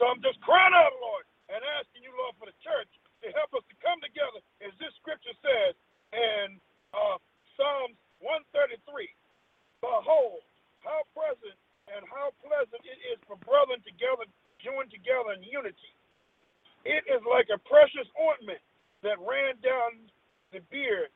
So 0.00 0.06
I'm 0.08 0.20
just 0.20 0.38
crying 0.44 0.76
out, 0.76 0.92
Lord, 1.00 1.24
and 1.48 1.60
asking 1.80 2.04
you, 2.04 2.12
Lord, 2.14 2.36
for 2.38 2.48
the 2.48 2.58
church 2.62 2.90
to 3.24 3.32
help 3.34 3.52
us 3.56 3.64
to 3.68 3.76
come 3.80 3.98
together, 4.04 4.40
as 4.60 4.72
this 4.78 4.92
scripture 5.00 5.34
says 5.40 5.72
in 6.12 6.60
uh, 6.92 7.16
Psalms 7.56 7.96
133. 8.20 9.08
Behold, 9.82 10.42
how 10.84 11.04
present 11.12 11.56
and 11.92 12.02
how 12.08 12.32
pleasant 12.42 12.82
it 12.84 12.98
is 13.14 13.18
for 13.28 13.36
brethren 13.44 13.80
together, 13.84 14.26
joined 14.62 14.90
together 14.90 15.36
in 15.36 15.44
unity. 15.46 15.92
It 16.86 17.04
is 17.10 17.22
like 17.26 17.50
a 17.52 17.60
precious 17.66 18.06
ointment 18.18 18.62
that 19.02 19.18
ran 19.22 19.58
down 19.64 20.06
the 20.54 20.62
beard, 20.70 21.10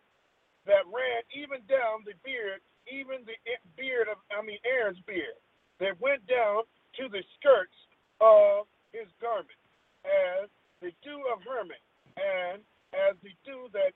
that 0.66 0.84
ran 0.88 1.24
even 1.32 1.64
down 1.68 2.04
the 2.04 2.16
beard, 2.24 2.60
even 2.88 3.24
the 3.24 3.36
beard 3.76 4.08
of, 4.08 4.18
I 4.28 4.44
mean, 4.44 4.60
Aaron's 4.66 5.00
beard, 5.06 5.38
that 5.80 5.96
went 6.00 6.26
down 6.28 6.64
to 7.00 7.08
the 7.08 7.24
skirts 7.38 7.76
of 8.20 8.68
his 8.92 9.08
garment, 9.22 9.60
as 10.04 10.50
the 10.82 10.92
dew 11.00 11.20
of 11.32 11.40
Hermon, 11.46 11.80
and 12.18 12.60
as 12.92 13.16
the 13.22 13.32
dew 13.46 13.70
that 13.72 13.94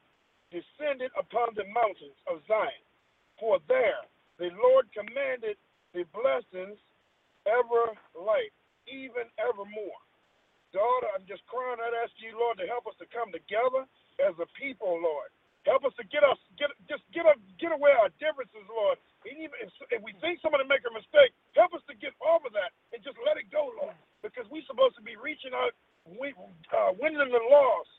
descended 0.55 1.11
upon 1.18 1.53
the 1.59 1.66
mountains 1.74 2.16
of 2.31 2.40
Zion. 2.46 2.85
For 3.40 3.59
there 3.66 4.07
the 4.38 4.55
Lord 4.55 4.87
commanded 4.94 5.59
the 5.92 6.07
blessings, 6.14 6.79
ever 7.44 7.92
life, 8.14 8.55
even 8.87 9.27
evermore. 9.37 10.00
Daughter, 10.72 11.11
I'm 11.14 11.27
just 11.27 11.44
crying 11.46 11.79
out, 11.79 11.94
ask 12.03 12.14
you, 12.18 12.35
Lord, 12.35 12.59
to 12.59 12.66
help 12.66 12.87
us 12.87 12.98
to 12.98 13.07
come 13.11 13.31
together 13.31 13.87
as 14.22 14.35
a 14.38 14.48
people, 14.59 14.98
Lord, 14.98 15.31
Help 15.64 15.85
us 15.85 15.94
to 15.96 16.05
get 16.12 16.24
us 16.24 16.37
get 16.61 16.72
just 16.88 17.05
get 17.12 17.24
up 17.24 17.37
get 17.61 17.72
away 17.72 17.92
our 17.96 18.12
differences, 18.20 18.64
Lord. 18.68 19.00
And 19.24 19.37
even 19.40 19.57
if, 19.64 19.70
if 19.88 20.00
we 20.05 20.12
think 20.20 20.40
somebody 20.44 20.68
make 20.68 20.85
a 20.85 20.92
mistake, 20.92 21.33
help 21.57 21.72
us 21.72 21.85
to 21.88 21.94
get 21.96 22.12
over 22.20 22.53
that 22.53 22.77
and 22.92 23.00
just 23.00 23.16
let 23.24 23.40
it 23.40 23.48
go, 23.48 23.72
Lord. 23.81 23.96
Because 24.20 24.44
we're 24.53 24.66
supposed 24.68 24.96
to 25.00 25.05
be 25.05 25.16
reaching 25.16 25.57
out, 25.57 25.72
we, 26.05 26.37
uh, 26.72 26.92
winning 27.00 27.20
the 27.20 27.44
lost, 27.48 27.93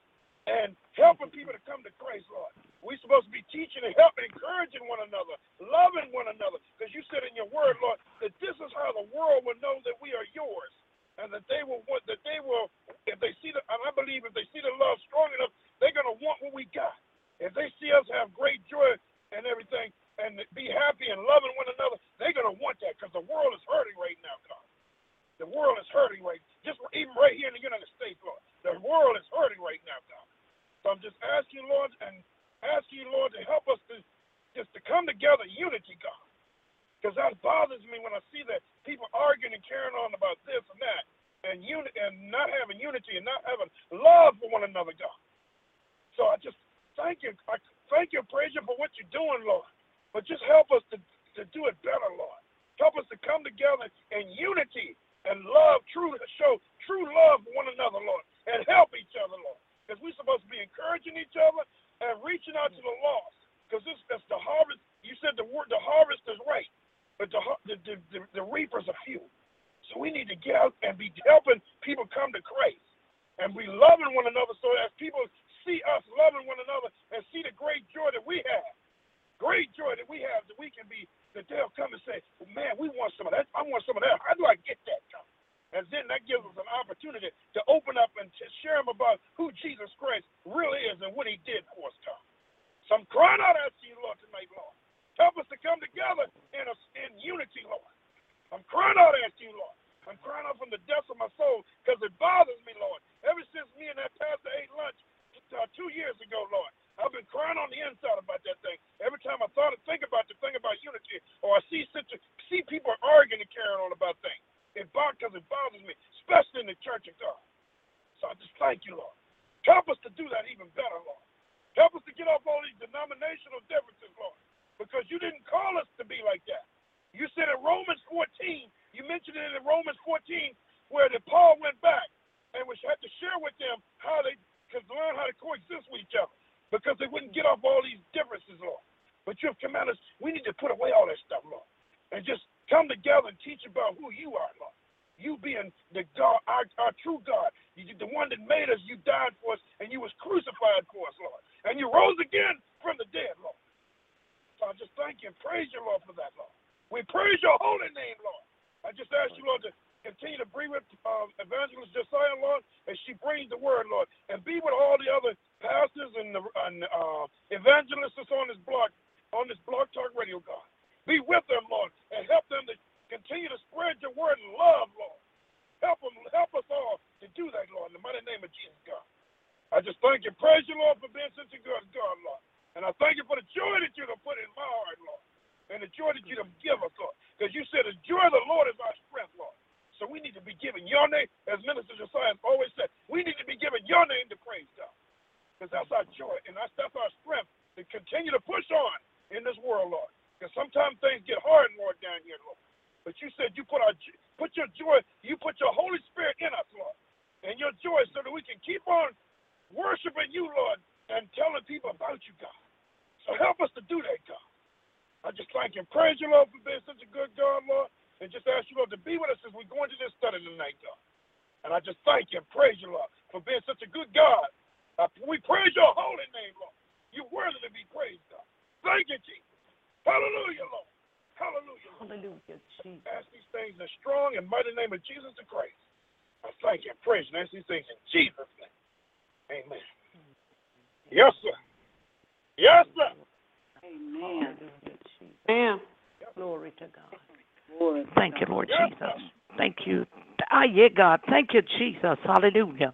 God. 250.96 251.20
Thank 251.30 251.50
you, 251.54 251.62
Jesus. 251.78 252.18
Hallelujah. 252.24 252.94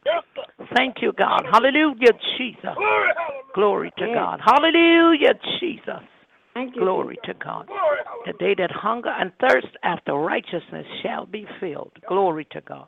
Thank 0.76 0.98
you, 1.02 1.14
God. 1.18 1.44
Hallelujah, 1.52 2.14
Jesus. 2.38 2.76
Glory 3.54 3.92
to 3.98 4.08
God. 4.14 4.40
Hallelujah, 4.44 5.34
Jesus. 5.60 6.04
Glory 6.78 7.18
to 7.26 7.34
God. 7.34 7.68
The 8.26 8.34
day 8.34 8.56
that 8.58 8.72
hunger 8.72 9.10
and 9.10 9.32
thirst 9.40 9.68
after 9.84 10.14
righteousness 10.14 10.86
shall 11.02 11.26
be 11.26 11.46
filled. 11.60 11.92
Glory 12.08 12.46
to 12.52 12.62
God. 12.62 12.88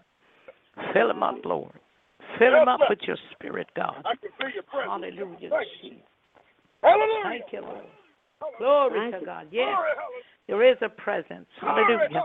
Fill 0.93 1.07
them 1.07 1.23
up, 1.23 1.35
Lord. 1.45 1.73
Fill 2.39 2.51
them 2.51 2.67
up 2.67 2.79
with 2.89 2.99
your 3.07 3.17
spirit, 3.31 3.67
God. 3.75 4.03
Hallelujah, 4.69 5.49
Jesus. 5.81 5.99
Hallelujah. 6.81 7.23
Thank 7.23 7.53
you, 7.53 7.61
Lord. 7.61 7.85
Glory 8.57 9.11
to 9.11 9.25
God. 9.25 9.47
Yes, 9.51 9.77
there 10.47 10.69
is 10.69 10.77
a 10.81 10.89
presence. 10.89 11.47
Hallelujah. 11.61 12.23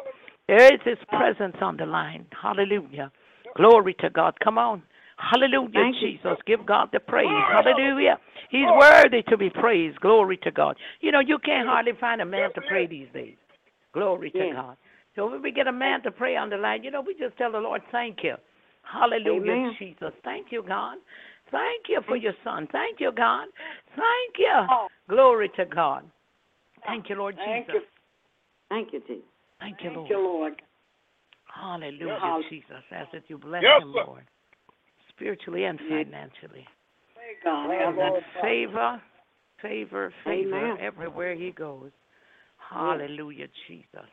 There 0.49 0.75
is 0.75 0.81
His 0.85 0.99
presence 1.09 1.57
on 1.61 1.77
the 1.77 1.87
line. 1.87 2.27
Hallelujah. 2.41 3.13
Glory 3.57 3.95
to 4.01 4.11
God. 4.11 4.35
Come 4.43 4.59
on. 4.59 4.83
Hallelujah, 5.19 5.71
Thank 5.75 5.97
you. 6.01 6.13
Jesus. 6.13 6.39
Give 6.47 6.65
God 6.65 6.89
the 6.93 7.01
praise. 7.01 7.27
Hallelujah. 7.27 8.19
He's 8.51 8.67
worthy 8.79 9.23
to 9.29 9.37
be 9.37 9.51
praised. 9.51 10.01
Glory 10.01 10.39
to 10.39 10.51
God. 10.51 10.77
You 11.01 11.13
know, 11.13 11.21
you 11.21 11.39
can't 11.39 11.69
hardly 11.69 11.93
find 12.01 12.21
a 12.21 12.25
man 12.25 12.51
to 12.55 12.61
pray 12.69 12.87
these 12.87 13.09
days. 13.13 13.37
Glory 13.93 14.31
to 14.31 14.39
Yes. 14.39 14.55
God. 14.55 14.77
So 15.17 15.29
when 15.29 15.43
we 15.43 15.51
get 15.51 15.67
a 15.67 15.73
man 15.73 16.03
to 16.03 16.13
pray 16.13 16.37
on 16.37 16.51
the 16.51 16.57
line, 16.57 16.85
you 16.85 16.93
know, 16.93 17.01
we 17.01 17.15
just 17.15 17.37
tell 17.37 17.51
the 17.51 17.59
Lord, 17.59 17.83
thank 17.91 18.23
you. 18.23 18.37
Hallelujah, 18.83 19.53
Amen. 19.53 19.77
Jesus. 19.79 20.15
Thank 20.23 20.53
you, 20.53 20.63
God. 20.63 20.99
Thank 21.51 21.89
you 21.89 22.01
for 22.07 22.17
your 22.17 22.35
son. 22.45 22.69
Thank 22.71 23.01
you, 23.01 23.11
God. 23.11 23.49
Thank 23.97 24.39
you. 24.39 24.67
Oh. 24.71 24.87
Glory 25.09 25.51
to 25.57 25.65
God. 25.65 26.05
Thank 26.87 27.09
you, 27.09 27.17
Lord 27.17 27.37
Thank 27.37 27.67
Jesus. 27.67 27.83
you. 27.83 27.89
Thank 28.69 28.93
you, 28.93 29.01
Jesus. 29.01 29.25
Thank 29.61 29.79
you, 29.83 29.91
Thank 29.91 29.97
Lord. 29.97 30.11
you, 30.11 30.19
Lord. 30.19 30.63
Hallelujah, 31.45 32.19
Yes. 32.23 32.45
Jesus. 32.51 32.85
Ask 32.91 33.11
that 33.13 33.29
you 33.29 33.39
bless 33.39 33.63
Yes, 33.63 33.83
him, 33.83 33.93
sir. 33.93 34.05
Lord, 34.05 34.27
spiritually 35.09 35.65
and 35.65 35.79
financially. 35.81 36.67
Thank 37.15 37.43
God. 37.43 37.71
And 37.71 37.99
that 37.99 38.23
favor, 38.41 39.03
favor, 39.61 40.13
favor 40.25 40.57
Amen. 40.57 40.79
everywhere 40.81 41.35
he 41.35 41.51
goes. 41.51 41.91
Hallelujah, 42.71 43.49
Jesus. 43.67 44.09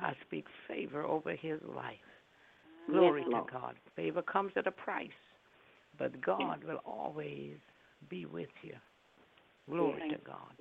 I 0.00 0.14
speak 0.26 0.46
favor 0.68 1.02
over 1.02 1.34
his 1.34 1.60
life. 1.62 1.96
Glory 2.88 3.24
yes, 3.28 3.30
to 3.30 3.52
God. 3.52 3.74
Favor 3.96 4.22
comes 4.22 4.52
at 4.56 4.66
a 4.66 4.72
price, 4.72 5.08
but 5.98 6.20
God 6.20 6.64
will 6.64 6.80
always 6.84 7.56
be 8.08 8.26
with 8.26 8.48
you. 8.62 8.74
Glory 9.70 10.10
to 10.10 10.18
God. 10.24 10.56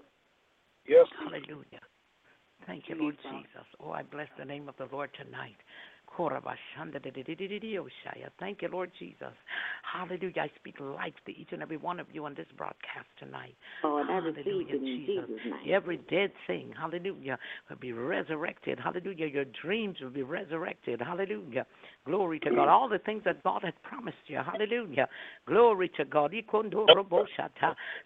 Yes. 0.87 1.07
Hallelujah. 1.19 1.81
Thank 2.67 2.89
you, 2.89 2.95
Lord 2.95 3.17
Jesus. 3.23 3.65
Oh, 3.79 3.91
I 3.91 4.03
bless 4.03 4.27
the 4.37 4.45
name 4.45 4.69
of 4.69 4.75
the 4.77 4.87
Lord 4.91 5.09
tonight. 5.17 5.55
Thank 8.39 8.61
you, 8.61 8.67
Lord 8.67 8.91
Jesus. 8.99 9.33
Hallelujah. 9.83 10.41
I 10.41 10.51
speak 10.59 10.75
life 10.79 11.13
to 11.25 11.31
each 11.31 11.49
and 11.51 11.61
every 11.61 11.77
one 11.77 11.99
of 11.99 12.07
you 12.11 12.25
on 12.25 12.33
this 12.35 12.47
broadcast 12.57 13.07
tonight. 13.17 13.55
Receive 13.83 14.45
Hallelujah. 14.45 14.79
Jesus' 14.79 15.29
Every 15.71 15.97
dead 16.09 16.31
thing, 16.47 16.73
hallelujah, 16.77 17.39
will 17.69 17.77
be 17.77 17.93
resurrected. 17.93 18.79
Hallelujah. 18.79 19.27
Your 19.27 19.45
dreams 19.45 19.97
will 20.01 20.09
be 20.09 20.23
resurrected. 20.23 21.01
Hallelujah. 21.01 21.65
Glory 22.05 22.39
to 22.39 22.49
God. 22.49 22.67
Mm. 22.67 22.71
All 22.71 22.89
the 22.89 22.97
things 22.97 23.21
that 23.25 23.43
God 23.43 23.61
has 23.63 23.73
promised 23.83 24.17
you. 24.25 24.39
Hallelujah. 24.43 25.07
Glory 25.45 25.91
to 25.97 26.05
God. 26.05 26.33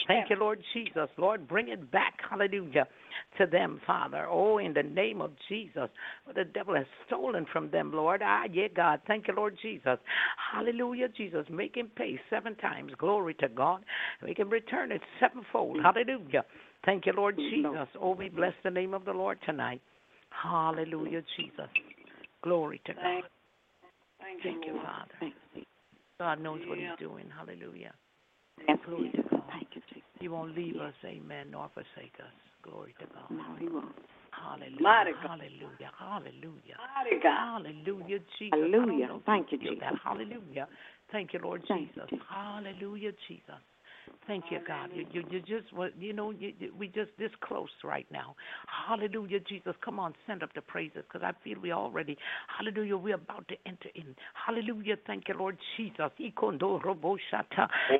Thank 0.07 0.29
you, 0.29 0.35
Lord 0.35 0.61
Jesus. 0.73 1.07
Lord, 1.17 1.47
bring 1.47 1.69
it 1.69 1.91
back. 1.91 2.15
Hallelujah. 2.29 2.87
To 3.37 3.45
them, 3.45 3.79
Father. 3.87 4.27
Oh, 4.29 4.57
in 4.57 4.73
the 4.73 4.83
name 4.83 5.21
of 5.21 5.31
Jesus. 5.47 5.89
What 6.25 6.35
the 6.35 6.43
devil 6.43 6.75
has 6.75 6.85
stolen 7.07 7.45
from 7.53 7.71
them, 7.71 7.93
Lord. 7.93 8.21
Ah, 8.21 8.43
yeah, 8.51 8.67
God. 8.75 8.99
Thank 9.07 9.29
you, 9.29 9.33
Lord 9.35 9.57
Jesus. 9.61 9.97
Hallelujah, 10.53 11.07
Jesus. 11.15 11.45
Make 11.49 11.75
him 11.77 11.89
pay 11.95 12.19
seven 12.29 12.55
times. 12.55 12.91
Glory 12.97 13.33
to 13.35 13.47
God. 13.47 13.85
We 14.21 14.35
can 14.35 14.49
return 14.49 14.91
it 14.91 15.01
sevenfold. 15.21 15.77
Mm. 15.77 15.83
Hallelujah. 15.83 16.43
Thank 16.85 17.05
you, 17.05 17.13
Lord 17.13 17.37
mm, 17.37 17.49
Jesus. 17.49 17.87
Oh, 17.99 18.13
we 18.13 18.27
bless 18.27 18.53
the 18.63 18.71
name 18.71 18.93
of 18.93 19.05
the 19.05 19.13
Lord 19.13 19.39
tonight. 19.45 19.81
Hallelujah, 20.29 21.21
Jesus. 21.37 21.69
Glory 22.43 22.81
to 22.85 22.93
God. 22.93 23.23
Thank- 24.25 24.41
Thank, 24.41 24.65
you, 24.65 24.73
Lord. 24.73 24.85
Father. 24.85 25.15
Thank 25.19 25.35
you. 25.53 25.63
God 26.19 26.39
knows 26.41 26.61
what 26.65 26.79
He's 26.79 26.97
doing. 26.97 27.29
Hallelujah. 27.29 27.93
Yes, 28.67 28.79
Glory 28.85 29.11
to 29.11 29.21
God. 29.29 29.43
Thank 29.51 29.67
you, 29.75 29.81
Jesus. 29.89 30.09
He 30.19 30.27
won't 30.27 30.55
leave 30.55 30.77
us, 30.77 30.93
amen, 31.03 31.51
nor 31.51 31.69
forsake 31.73 32.15
us. 32.19 32.33
Glory 32.63 32.95
to 32.99 33.05
God. 33.13 33.29
No, 33.29 33.43
he 33.59 33.67
won't. 33.67 33.93
Hallelujah. 34.31 34.81
Mighty 34.81 35.11
Hallelujah. 35.21 35.91
Hallelujah. 35.97 36.77
Mighty 36.79 37.21
God. 37.21 37.65
Hallelujah, 37.65 38.19
Jesus. 38.39 38.57
Hallelujah. 38.59 39.19
Thank 39.25 39.51
you 39.51 39.59
you, 39.61 39.71
feel 39.71 39.79
that. 39.79 39.91
Jesus. 39.91 40.01
Hallelujah. 40.03 40.67
Thank 41.11 41.33
you, 41.33 41.39
Lord 41.43 41.63
Thank 41.67 41.93
Jesus. 41.93 42.09
Jesus. 42.09 42.25
Hallelujah, 42.29 43.11
Jesus. 43.27 43.61
Thank 44.27 44.45
you, 44.51 44.59
God. 44.67 44.89
You, 44.93 45.05
you, 45.11 45.23
you 45.29 45.39
just, 45.39 45.73
you 45.99 46.13
know, 46.13 46.31
you, 46.31 46.53
you, 46.59 46.73
we 46.77 46.87
just 46.87 47.11
this 47.17 47.31
close 47.41 47.69
right 47.83 48.07
now. 48.11 48.35
Hallelujah, 48.87 49.39
Jesus. 49.39 49.73
Come 49.83 49.99
on, 49.99 50.13
send 50.27 50.43
up 50.43 50.53
the 50.53 50.61
praises 50.61 51.03
because 51.07 51.21
I 51.23 51.33
feel 51.43 51.59
we 51.61 51.71
already, 51.71 52.17
hallelujah, 52.57 52.97
we're 52.97 53.15
about 53.15 53.47
to 53.49 53.55
enter 53.65 53.89
in. 53.95 54.15
Hallelujah. 54.33 54.95
Thank 55.05 55.27
you, 55.27 55.35
Lord 55.37 55.57
Jesus. 55.77 56.11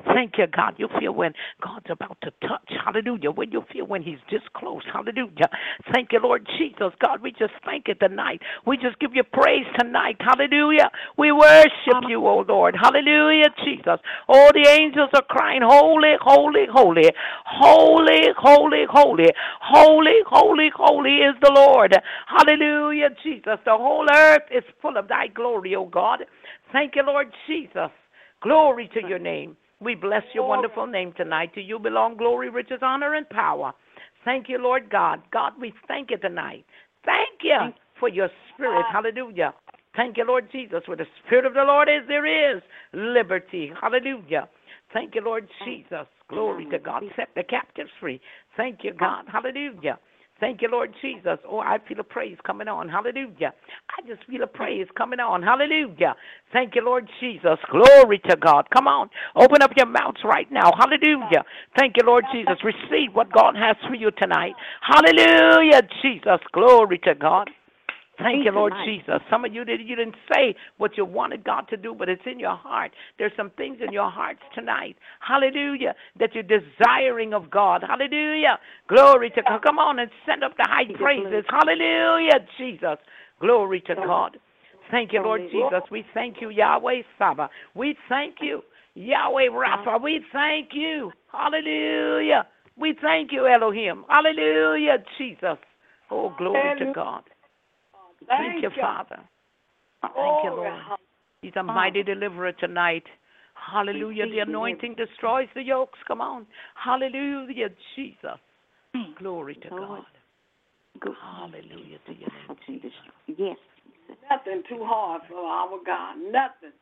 Thank 0.06 0.38
you, 0.38 0.46
God. 0.46 0.74
You 0.78 0.88
feel 0.98 1.12
when 1.12 1.32
God's 1.62 1.86
about 1.90 2.18
to 2.22 2.30
touch. 2.46 2.70
Hallelujah. 2.84 3.30
When 3.30 3.50
you 3.52 3.64
feel 3.72 3.86
when 3.86 4.02
He's 4.02 4.18
this 4.30 4.42
close. 4.56 4.82
Hallelujah. 4.92 5.48
Thank 5.92 6.12
you, 6.12 6.20
Lord 6.22 6.46
Jesus. 6.58 6.92
God, 7.04 7.20
we 7.22 7.32
just 7.32 7.52
thank 7.64 7.88
you 7.88 7.94
tonight. 7.94 8.40
We 8.66 8.76
just 8.76 8.98
give 8.98 9.14
you 9.14 9.24
praise 9.24 9.66
tonight. 9.78 10.16
Hallelujah. 10.20 10.90
We 11.18 11.32
worship 11.32 12.04
you, 12.08 12.26
oh 12.26 12.44
Lord. 12.48 12.76
Hallelujah, 12.80 13.50
Jesus. 13.64 13.98
All 14.28 14.50
the 14.52 14.68
angels 14.68 15.10
are 15.14 15.22
crying, 15.28 15.62
Holy, 15.62 15.95
holy, 16.20 16.66
holy. 16.72 17.10
Holy, 17.44 18.28
holy, 18.36 18.84
holy. 18.88 19.32
Holy, 19.60 20.20
holy, 20.26 20.70
holy 20.74 20.96
holy 20.96 21.16
is 21.18 21.34
the 21.42 21.50
Lord. 21.50 21.94
Hallelujah, 22.26 23.10
Jesus. 23.22 23.58
The 23.64 23.76
whole 23.76 24.06
earth 24.12 24.42
is 24.50 24.64
full 24.80 24.96
of 24.96 25.08
thy 25.08 25.28
glory, 25.28 25.74
O 25.74 25.84
God. 25.84 26.24
Thank 26.72 26.96
you, 26.96 27.02
Lord 27.02 27.28
Jesus. 27.46 27.90
Glory 28.42 28.88
to 28.94 29.00
your 29.06 29.18
name. 29.18 29.56
We 29.80 29.94
bless 29.94 30.22
your 30.34 30.48
wonderful 30.48 30.86
name 30.86 31.12
tonight. 31.16 31.54
To 31.54 31.60
you 31.60 31.78
belong 31.78 32.16
glory, 32.16 32.48
riches, 32.48 32.78
honor, 32.82 33.14
and 33.14 33.28
power. 33.28 33.72
Thank 34.24 34.48
you, 34.48 34.58
Lord 34.58 34.90
God. 34.90 35.22
God, 35.32 35.52
we 35.60 35.72
thank 35.86 36.10
you 36.10 36.18
tonight. 36.18 36.64
Thank 37.04 37.40
you 37.42 37.72
for 38.00 38.08
your 38.08 38.28
spirit. 38.54 38.84
Hallelujah. 38.90 39.54
Thank 39.94 40.16
you, 40.16 40.24
Lord 40.26 40.50
Jesus. 40.50 40.82
Where 40.86 40.96
the 40.96 41.06
spirit 41.24 41.46
of 41.46 41.54
the 41.54 41.62
Lord 41.62 41.88
is, 41.88 42.06
there 42.08 42.56
is 42.56 42.62
liberty. 42.92 43.72
Hallelujah. 43.80 44.48
Thank 44.96 45.14
you, 45.14 45.20
Lord 45.20 45.46
Jesus. 45.62 46.06
Glory 46.30 46.66
to 46.70 46.78
God. 46.78 47.02
Set 47.16 47.28
the 47.36 47.42
captives 47.42 47.90
free. 48.00 48.18
Thank 48.56 48.78
you, 48.82 48.94
God. 48.94 49.24
Hallelujah. 49.30 49.98
Thank 50.40 50.62
you, 50.62 50.68
Lord 50.70 50.94
Jesus. 51.02 51.38
Oh, 51.46 51.60
I 51.60 51.76
feel 51.86 52.00
a 52.00 52.02
praise 52.02 52.38
coming 52.46 52.66
on. 52.66 52.88
Hallelujah. 52.88 53.52
I 53.90 54.06
just 54.08 54.26
feel 54.26 54.42
a 54.42 54.46
praise 54.46 54.86
coming 54.96 55.20
on. 55.20 55.42
Hallelujah. 55.42 56.14
Thank 56.50 56.74
you, 56.76 56.82
Lord 56.82 57.08
Jesus. 57.20 57.58
Glory 57.70 58.20
to 58.28 58.36
God. 58.36 58.68
Come 58.74 58.86
on. 58.86 59.10
Open 59.34 59.60
up 59.60 59.72
your 59.76 59.86
mouths 59.86 60.20
right 60.24 60.50
now. 60.50 60.70
Hallelujah. 60.78 61.44
Thank 61.78 61.96
you, 61.98 62.06
Lord 62.06 62.24
Jesus. 62.32 62.56
Receive 62.64 63.14
what 63.14 63.30
God 63.32 63.54
has 63.54 63.76
for 63.86 63.94
you 63.94 64.10
tonight. 64.10 64.54
Hallelujah, 64.80 65.82
Jesus. 66.02 66.40
Glory 66.52 66.98
to 67.04 67.14
God. 67.14 67.50
Thank 68.18 68.44
you, 68.44 68.50
Lord 68.52 68.72
Jesus. 68.84 69.20
Some 69.30 69.44
of 69.44 69.54
you 69.54 69.64
didn't 69.64 69.86
you 69.86 69.96
didn't 69.96 70.16
say 70.32 70.54
what 70.78 70.96
you 70.96 71.04
wanted 71.04 71.44
God 71.44 71.68
to 71.68 71.76
do, 71.76 71.94
but 71.94 72.08
it's 72.08 72.22
in 72.24 72.38
your 72.38 72.56
heart. 72.56 72.92
There's 73.18 73.32
some 73.36 73.50
things 73.50 73.78
in 73.86 73.92
your 73.92 74.10
hearts 74.10 74.40
tonight. 74.54 74.96
Hallelujah. 75.20 75.94
That 76.18 76.30
you're 76.34 76.42
desiring 76.42 77.34
of 77.34 77.50
God. 77.50 77.82
Hallelujah. 77.86 78.58
Glory 78.88 79.30
to 79.30 79.42
God. 79.42 79.62
Come 79.62 79.78
on 79.78 79.98
and 79.98 80.10
send 80.24 80.42
up 80.42 80.56
the 80.56 80.66
high 80.68 80.84
praises. 80.96 81.44
Hallelujah, 81.48 82.46
Jesus. 82.58 82.98
Glory 83.40 83.82
to 83.82 83.94
God. 83.94 84.38
Thank 84.90 85.12
you, 85.12 85.22
Lord 85.22 85.42
Jesus. 85.50 85.82
We 85.90 86.04
thank 86.14 86.36
you, 86.40 86.50
Yahweh 86.50 87.02
Saba. 87.18 87.50
We 87.74 87.96
thank 88.08 88.36
you, 88.40 88.62
Yahweh 88.94 89.48
Rapha. 89.50 90.00
We 90.00 90.20
thank 90.32 90.70
you. 90.72 91.12
Hallelujah. 91.32 92.46
We 92.78 92.94
thank 93.00 93.32
you, 93.32 93.46
Elohim. 93.46 94.04
Hallelujah, 94.08 94.98
Jesus. 95.18 95.58
Oh, 96.10 96.32
glory 96.38 96.78
to 96.78 96.92
God. 96.92 97.24
Thank 98.26 98.62
you, 98.62 98.70
Father. 98.80 99.20
Thank 100.02 100.44
you, 100.44 100.50
Lord. 100.50 100.72
He's 101.42 101.52
a 101.56 101.62
mighty 101.62 102.02
deliverer 102.02 102.52
tonight. 102.52 103.04
Hallelujah. 103.54 104.26
The 104.26 104.40
anointing 104.40 104.94
destroys 104.96 105.48
the 105.54 105.62
yokes. 105.62 105.98
Come 106.06 106.20
on. 106.20 106.46
Hallelujah, 106.74 107.68
Jesus. 107.94 108.38
Glory 109.18 109.54
to 109.56 109.68
God. 109.68 110.04
Hallelujah 111.02 111.98
to 112.06 112.12
your 112.12 112.30
name, 112.48 112.56
Jesus. 112.66 112.92
Yes. 113.26 113.56
Nothing 114.30 114.62
too 114.68 114.84
hard 114.84 115.22
for 115.28 115.36
our 115.36 115.78
God. 115.84 116.16
Nothing. 116.16 116.72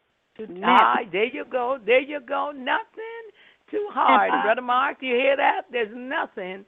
Ah, 0.64 0.98
there 1.12 1.24
you 1.24 1.44
go. 1.50 1.78
There 1.84 2.00
you 2.00 2.20
go. 2.20 2.52
Nothing 2.54 3.24
too 3.70 3.88
hard. 3.92 4.30
Brother 4.42 4.62
Mark, 4.62 4.98
you 5.00 5.14
hear 5.14 5.36
that? 5.36 5.62
There's 5.70 5.92
nothing 5.94 6.64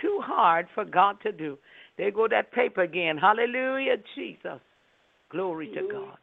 too 0.00 0.20
hard 0.22 0.66
for 0.74 0.84
God 0.84 1.16
to 1.22 1.32
do. 1.32 1.58
There 1.96 2.10
go 2.10 2.26
that 2.28 2.52
paper 2.52 2.82
again. 2.82 3.16
Hallelujah, 3.16 3.96
Jesus. 4.14 4.60
Glory 5.30 5.68
to 5.74 5.82
God. 5.90 6.18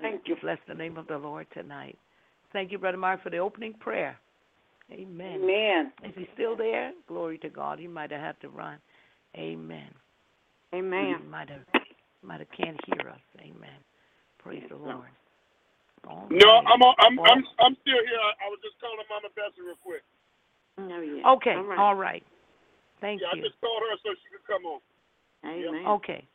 Thank 0.00 0.22
you. 0.26 0.36
Bless 0.42 0.58
the 0.68 0.74
name 0.74 0.96
of 0.96 1.06
the 1.06 1.18
Lord 1.18 1.46
tonight. 1.52 1.98
Thank 2.52 2.72
you, 2.72 2.78
Brother 2.78 2.96
Mark, 2.96 3.22
for 3.22 3.30
the 3.30 3.38
opening 3.38 3.74
prayer. 3.74 4.18
Amen. 4.92 5.40
Amen. 5.42 5.92
Is 6.04 6.12
he 6.16 6.28
still 6.34 6.56
there? 6.56 6.92
Glory 7.08 7.38
to 7.38 7.48
God. 7.48 7.78
He 7.78 7.88
might 7.88 8.10
have 8.12 8.20
had 8.20 8.40
to 8.42 8.48
run. 8.48 8.78
Amen. 9.36 9.90
Amen. 10.74 11.16
He 11.22 11.28
might 11.28 11.50
have 11.50 11.62
might 12.22 12.40
have 12.40 12.48
can't 12.56 12.78
hear 12.86 13.10
us. 13.10 13.20
Amen. 13.40 13.78
Praise 14.38 14.62
the 14.68 14.76
Lord. 14.76 15.10
All 16.08 16.26
No, 16.30 16.46
right. 16.46 16.64
I'm 16.66 16.82
on, 16.82 16.94
I'm 16.98 17.18
I'm 17.20 17.44
I'm 17.60 17.76
still 17.82 17.94
here. 17.94 18.20
I, 18.22 18.46
I 18.46 18.48
was 18.48 18.58
just 18.62 18.80
calling 18.80 18.96
Mama 19.10 19.28
Bessie 19.34 19.62
real 19.62 19.76
quick. 19.82 20.02
No, 20.78 21.00
yeah. 21.00 21.32
Okay, 21.32 21.54
All 21.56 21.64
right. 21.64 21.78
all 21.78 21.94
right. 21.94 22.22
Thank 23.00 23.20
yeah, 23.20 23.28
you. 23.34 23.42
I 23.42 23.46
just 23.48 23.60
called 23.60 23.82
her 23.90 23.96
so 24.02 24.14
she 24.14 24.28
could 24.36 24.46
come 24.46 24.64
on. 24.66 24.80
Amen. 25.44 25.86
Okay. 25.86 26.26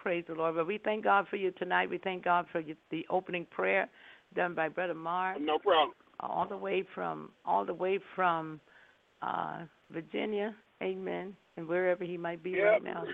Praise 0.00 0.24
the 0.28 0.34
Lord. 0.34 0.54
But 0.54 0.66
we 0.66 0.78
thank 0.78 1.04
God 1.04 1.26
for 1.28 1.36
you 1.36 1.50
tonight. 1.52 1.90
We 1.90 1.98
thank 1.98 2.24
God 2.24 2.46
for 2.52 2.60
you, 2.60 2.76
the 2.90 3.04
opening 3.10 3.46
prayer 3.50 3.88
done 4.34 4.54
by 4.54 4.68
Brother 4.68 4.94
Mark, 4.94 5.40
No 5.40 5.58
problem. 5.58 5.92
all 6.20 6.46
the 6.48 6.56
way 6.56 6.84
from 6.94 7.30
all 7.44 7.64
the 7.64 7.74
way 7.74 7.98
from 8.14 8.60
uh 9.22 9.62
Virginia. 9.90 10.54
Amen. 10.82 11.34
And 11.56 11.66
wherever 11.66 12.04
he 12.04 12.16
might 12.16 12.42
be 12.42 12.50
Yep. 12.50 12.64
right 12.64 12.84
now. 12.84 13.04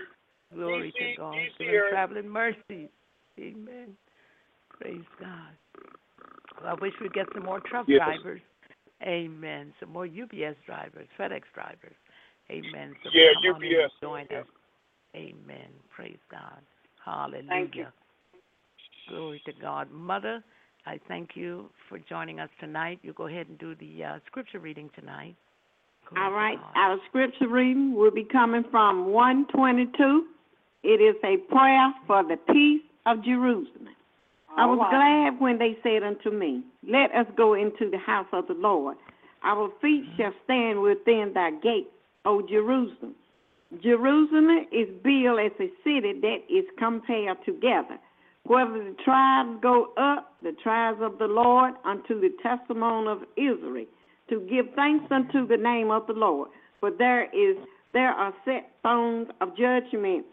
Glory 0.53 0.91
DC 0.91 1.13
to 1.13 1.15
God. 1.17 1.35
DC 1.35 1.57
Give 1.57 1.67
him 1.69 1.81
traveling 1.89 2.29
mercies. 2.29 2.89
Amen. 3.39 3.97
Praise 4.69 5.01
God. 5.19 5.55
Well, 6.61 6.71
I 6.71 6.73
wish 6.81 6.93
we'd 7.01 7.13
get 7.13 7.25
some 7.33 7.43
more 7.43 7.59
truck 7.61 7.85
Yes. 7.87 7.99
drivers. 7.99 8.41
Amen. 9.01 9.73
Some 9.79 9.89
more 9.89 10.05
UPS 10.05 10.57
drivers, 10.65 11.07
FedEx 11.17 11.43
drivers. 11.53 11.95
Amen. 12.51 12.95
So 13.03 13.09
Yeah, 13.13 13.27
come 13.43 13.55
on 13.55 13.63
and 13.63 13.73
UPS. 13.73 13.93
join 14.01 14.23
us. 14.37 14.45
Amen. 15.15 15.69
Praise 15.95 16.17
God. 16.29 16.61
Hallelujah. 17.03 17.47
Thank 17.49 17.75
you. 17.75 17.85
Glory 19.09 19.41
to 19.45 19.53
God. 19.61 19.91
Mother, 19.91 20.43
I 20.85 20.99
thank 21.07 21.31
you 21.35 21.69
for 21.89 21.99
joining 21.99 22.39
us 22.39 22.49
tonight. 22.59 22.99
You 23.03 23.13
go 23.13 23.27
ahead 23.27 23.47
and 23.47 23.57
do 23.57 23.75
the 23.75 24.03
uh, 24.03 24.19
scripture 24.27 24.59
reading 24.59 24.89
tonight. 24.95 25.35
Glory 26.09 26.25
All 26.25 26.31
to 26.31 26.35
Our 26.75 26.97
scripture 27.09 27.47
reading 27.47 27.95
will 27.95 28.11
be 28.11 28.25
coming 28.25 28.63
from 28.71 29.07
122. 29.07 30.25
It 30.83 31.01
is 31.01 31.15
a 31.23 31.37
prayer 31.51 31.93
for 32.07 32.23
the 32.23 32.37
peace 32.51 32.81
of 33.05 33.23
Jerusalem. 33.23 33.89
I 34.57 34.65
was 34.65 34.77
All 34.79 34.91
right. 34.91 35.29
glad 35.31 35.41
when 35.41 35.57
they 35.57 35.77
said 35.81 36.03
unto 36.03 36.29
me, 36.29 36.63
Let 36.87 37.13
us 37.15 37.25
go 37.35 37.53
into 37.53 37.89
the 37.89 37.97
house 37.97 38.27
of 38.33 38.47
the 38.47 38.53
Lord. 38.53 38.97
Our 39.43 39.69
feet 39.81 40.05
shall 40.17 40.33
stand 40.43 40.81
within 40.81 41.31
thy 41.33 41.51
gates, 41.51 41.89
O 42.25 42.41
Jerusalem. 42.41 43.15
Jerusalem 43.81 44.67
is 44.71 44.87
built 45.03 45.39
as 45.39 45.51
a 45.59 45.69
city 45.83 46.13
that 46.21 46.37
is 46.49 46.65
compared 46.77 47.43
together. 47.45 47.97
Whether 48.45 48.83
the 48.83 48.95
tribes 49.03 49.59
go 49.61 49.93
up, 49.97 50.33
the 50.43 50.51
tribes 50.63 50.99
of 51.01 51.17
the 51.17 51.27
Lord, 51.27 51.73
unto 51.85 52.19
the 52.19 52.31
testimony 52.43 53.07
of 53.07 53.23
Israel, 53.37 53.85
to 54.29 54.39
give 54.49 54.73
thanks 54.75 55.05
unto 55.11 55.47
the 55.47 55.57
name 55.57 55.91
of 55.91 56.07
the 56.07 56.13
Lord. 56.13 56.49
For 56.79 56.91
there 56.91 57.23
is 57.25 57.57
there 57.93 58.11
are 58.11 58.33
set 58.43 58.71
stones 58.79 59.29
of 59.39 59.55
judgment, 59.55 60.25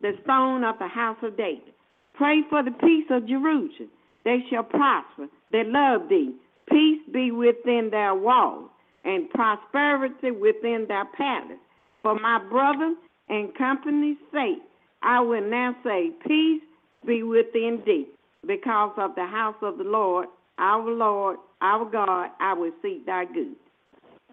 the 0.00 0.12
stone 0.22 0.64
of 0.64 0.78
the 0.78 0.88
house 0.88 1.18
of 1.22 1.36
David. 1.36 1.74
Pray 2.14 2.42
for 2.48 2.62
the 2.62 2.70
peace 2.70 3.06
of 3.10 3.26
Jerusalem. 3.26 3.90
They 4.24 4.38
shall 4.50 4.62
prosper 4.62 5.26
that 5.52 5.66
love 5.66 6.08
thee. 6.08 6.34
Peace 6.70 7.00
be 7.12 7.30
within 7.30 7.88
their 7.90 8.14
walls, 8.14 8.70
and 9.08 9.30
prosperity 9.30 10.30
within 10.30 10.84
their 10.86 11.06
palace. 11.16 11.58
For 12.02 12.14
my 12.20 12.38
brother 12.50 12.94
and 13.28 13.56
company's 13.56 14.18
sake, 14.32 14.62
I 15.02 15.20
will 15.20 15.48
now 15.48 15.74
say, 15.82 16.10
Peace 16.26 16.62
be 17.06 17.22
within 17.22 17.82
thee. 17.86 18.06
Because 18.46 18.92
of 18.98 19.14
the 19.14 19.26
house 19.26 19.56
of 19.62 19.78
the 19.78 19.84
Lord, 19.84 20.28
our 20.58 20.88
Lord, 20.90 21.38
our 21.60 21.90
God, 21.90 22.30
I 22.38 22.52
will 22.52 22.70
seek 22.82 23.06
thy 23.06 23.24
good. 23.24 23.56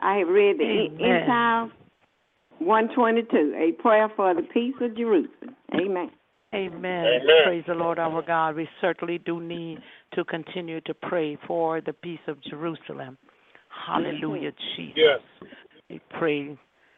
I 0.01 0.17
have 0.17 0.27
read 0.27 0.59
the 0.59 0.63
Amen. 0.63 1.21
entire 1.21 1.71
122, 2.59 3.53
a 3.57 3.81
prayer 3.81 4.09
for 4.15 4.33
the 4.33 4.41
peace 4.41 4.75
of 4.81 4.95
Jerusalem. 4.95 5.55
Amen. 5.73 6.11
Amen. 6.53 6.83
Amen. 6.83 7.21
Praise 7.45 7.63
the 7.67 7.73
Lord 7.73 7.97
our 7.97 8.21
God. 8.21 8.55
We 8.55 8.67
certainly 8.79 9.17
do 9.17 9.41
need 9.41 9.79
to 10.13 10.23
continue 10.23 10.81
to 10.81 10.93
pray 10.93 11.37
for 11.47 11.81
the 11.81 11.93
peace 11.93 12.19
of 12.27 12.41
Jerusalem. 12.43 13.17
Hallelujah, 13.87 14.51
Jesus. 14.75 14.93
Yes. 14.95 15.19
We 15.89 16.01
pray 16.17 16.57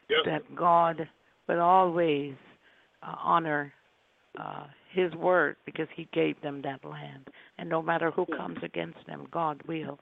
Yes. 0.10 0.22
that 0.26 0.56
God 0.56 1.08
will 1.50 1.60
always 1.60 2.34
uh, 3.04 3.16
honor 3.22 3.74
uh, 4.40 4.68
His 4.94 5.14
word 5.16 5.58
because 5.66 5.88
He 5.96 6.08
gave 6.14 6.40
them 6.42 6.62
that 6.62 6.84
land. 6.86 7.28
And 7.58 7.70
no 7.70 7.82
matter 7.82 8.12
who 8.12 8.26
comes 8.26 8.60
against 8.64 9.00
them, 9.06 9.28
God 9.32 9.62
will 9.68 10.00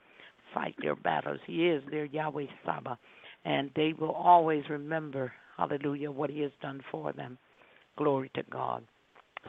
fight 0.54 0.76
their 0.82 0.96
battles. 0.96 1.40
He 1.48 1.68
is 1.68 1.84
their 1.90 2.06
Yahweh 2.06 2.46
Saba. 2.64 3.00
And 3.46 3.72
they 3.76 3.94
will 4.00 4.12
always 4.12 4.64
remember, 4.70 5.34
hallelujah, 5.58 6.12
what 6.12 6.30
He 6.30 6.42
has 6.42 6.52
done 6.62 6.82
for 6.92 7.12
them. 7.14 7.38
Glory 7.98 8.30
to 8.36 8.44
God. 8.52 8.84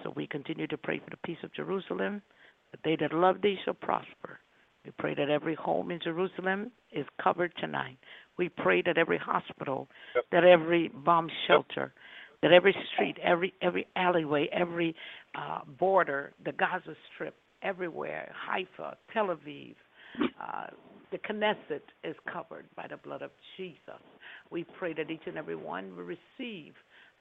So 0.03 0.13
we 0.17 0.27
continue 0.27 0.67
to 0.69 0.79
pray 0.79 1.01
for 1.01 1.11
the 1.11 1.17
peace 1.25 1.39
of 1.43 1.53
Jerusalem, 1.55 2.23
that 2.71 2.81
they 2.85 2.97
that 2.97 3.13
love 3.13 3.43
thee 3.43 3.59
shall 3.65 3.75
prosper. 3.75 4.39
We 4.87 4.93
pray 4.99 5.15
that 5.15 5.29
every 5.29 5.57
home 5.57 5.91
in 5.91 5.99
Jerusalem 5.99 6.71
is 6.93 7.05
covered 7.21 7.53
tonight. 7.59 7.99
We 8.39 8.49
pray 8.49 8.83
that 8.83 8.97
every 8.97 9.19
hospital, 9.19 9.89
Yep. 10.15 10.25
that 10.31 10.45
every 10.45 10.89
bomb 10.89 11.29
shelter, 11.49 11.93
that 12.41 12.53
every 12.53 12.73
street, 12.93 13.19
every 13.21 13.53
every 13.61 13.89
alleyway, 13.97 14.49
every 14.53 14.95
uh, 15.35 15.63
border, 15.79 16.35
the 16.45 16.53
Gaza 16.53 16.95
Strip, 17.13 17.35
everywhere, 17.63 18.33
Haifa, 18.49 18.97
Tel 19.13 19.27
Aviv, 19.27 19.75
uh, 20.41 20.67
the 21.11 21.19
Knesset 21.19 21.83
is 22.05 22.15
covered 22.33 22.67
by 22.77 22.87
the 22.89 22.97
blood 22.99 23.23
of 23.23 23.33
Jesus. 23.57 24.03
We 24.51 24.65
pray 24.79 24.93
that 24.93 25.11
each 25.11 25.27
and 25.27 25.37
every 25.37 25.57
one 25.57 25.97
will 25.97 26.05
receive 26.05 26.75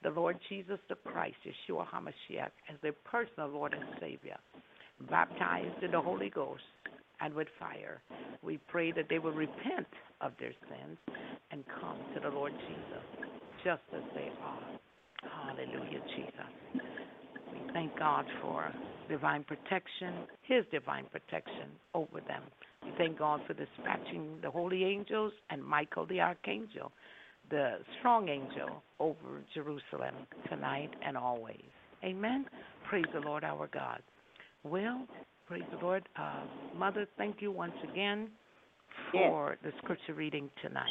the 0.04 0.10
Lord 0.10 0.38
Jesus 0.48 0.78
the 0.88 0.94
Christ, 0.94 1.36
Yeshua 1.44 1.84
HaMashiach, 1.88 2.52
as 2.70 2.76
their 2.82 2.92
personal 2.92 3.48
Lord 3.48 3.74
and 3.74 3.84
Savior, 3.98 4.36
baptized 5.10 5.82
in 5.82 5.90
the 5.90 6.00
Holy 6.00 6.30
Ghost 6.30 6.62
and 7.20 7.34
with 7.34 7.48
fire. 7.58 8.00
We 8.42 8.58
pray 8.68 8.92
that 8.92 9.06
they 9.08 9.18
will 9.18 9.32
repent 9.32 9.86
of 10.20 10.32
their 10.38 10.52
sins 10.68 10.98
and 11.50 11.64
come 11.80 11.98
to 12.14 12.20
the 12.20 12.28
Lord 12.28 12.52
Jesus 12.52 13.30
just 13.64 13.82
as 13.94 14.02
they 14.14 14.30
are. 14.42 14.78
Hallelujah, 15.44 16.00
Jesus. 16.16 16.82
We 17.52 17.72
thank 17.72 17.98
God 17.98 18.26
for 18.40 18.72
divine 19.08 19.44
protection, 19.44 20.26
His 20.42 20.64
divine 20.70 21.06
protection 21.10 21.68
over 21.94 22.20
them. 22.20 22.42
We 22.84 22.92
thank 22.96 23.18
God 23.18 23.40
for 23.46 23.54
dispatching 23.54 24.38
the 24.42 24.50
holy 24.50 24.84
angels 24.84 25.32
and 25.50 25.64
Michael 25.64 26.06
the 26.06 26.20
archangel, 26.20 26.92
the 27.50 27.78
strong 27.98 28.28
angel 28.28 28.82
over 29.00 29.42
Jerusalem 29.54 30.14
tonight 30.48 30.90
and 31.04 31.16
always. 31.16 31.64
Amen. 32.04 32.46
Praise 32.88 33.06
the 33.12 33.20
Lord 33.20 33.42
our 33.42 33.68
God. 33.68 34.02
Well, 34.62 35.06
praise 35.46 35.62
the 35.70 35.78
Lord. 35.78 36.08
Uh, 36.16 36.40
Mother, 36.76 37.06
thank 37.16 37.36
you 37.40 37.52
once 37.52 37.74
again 37.92 38.28
for 39.12 39.56
the 39.62 39.70
scripture 39.78 40.14
reading 40.14 40.50
tonight. 40.60 40.86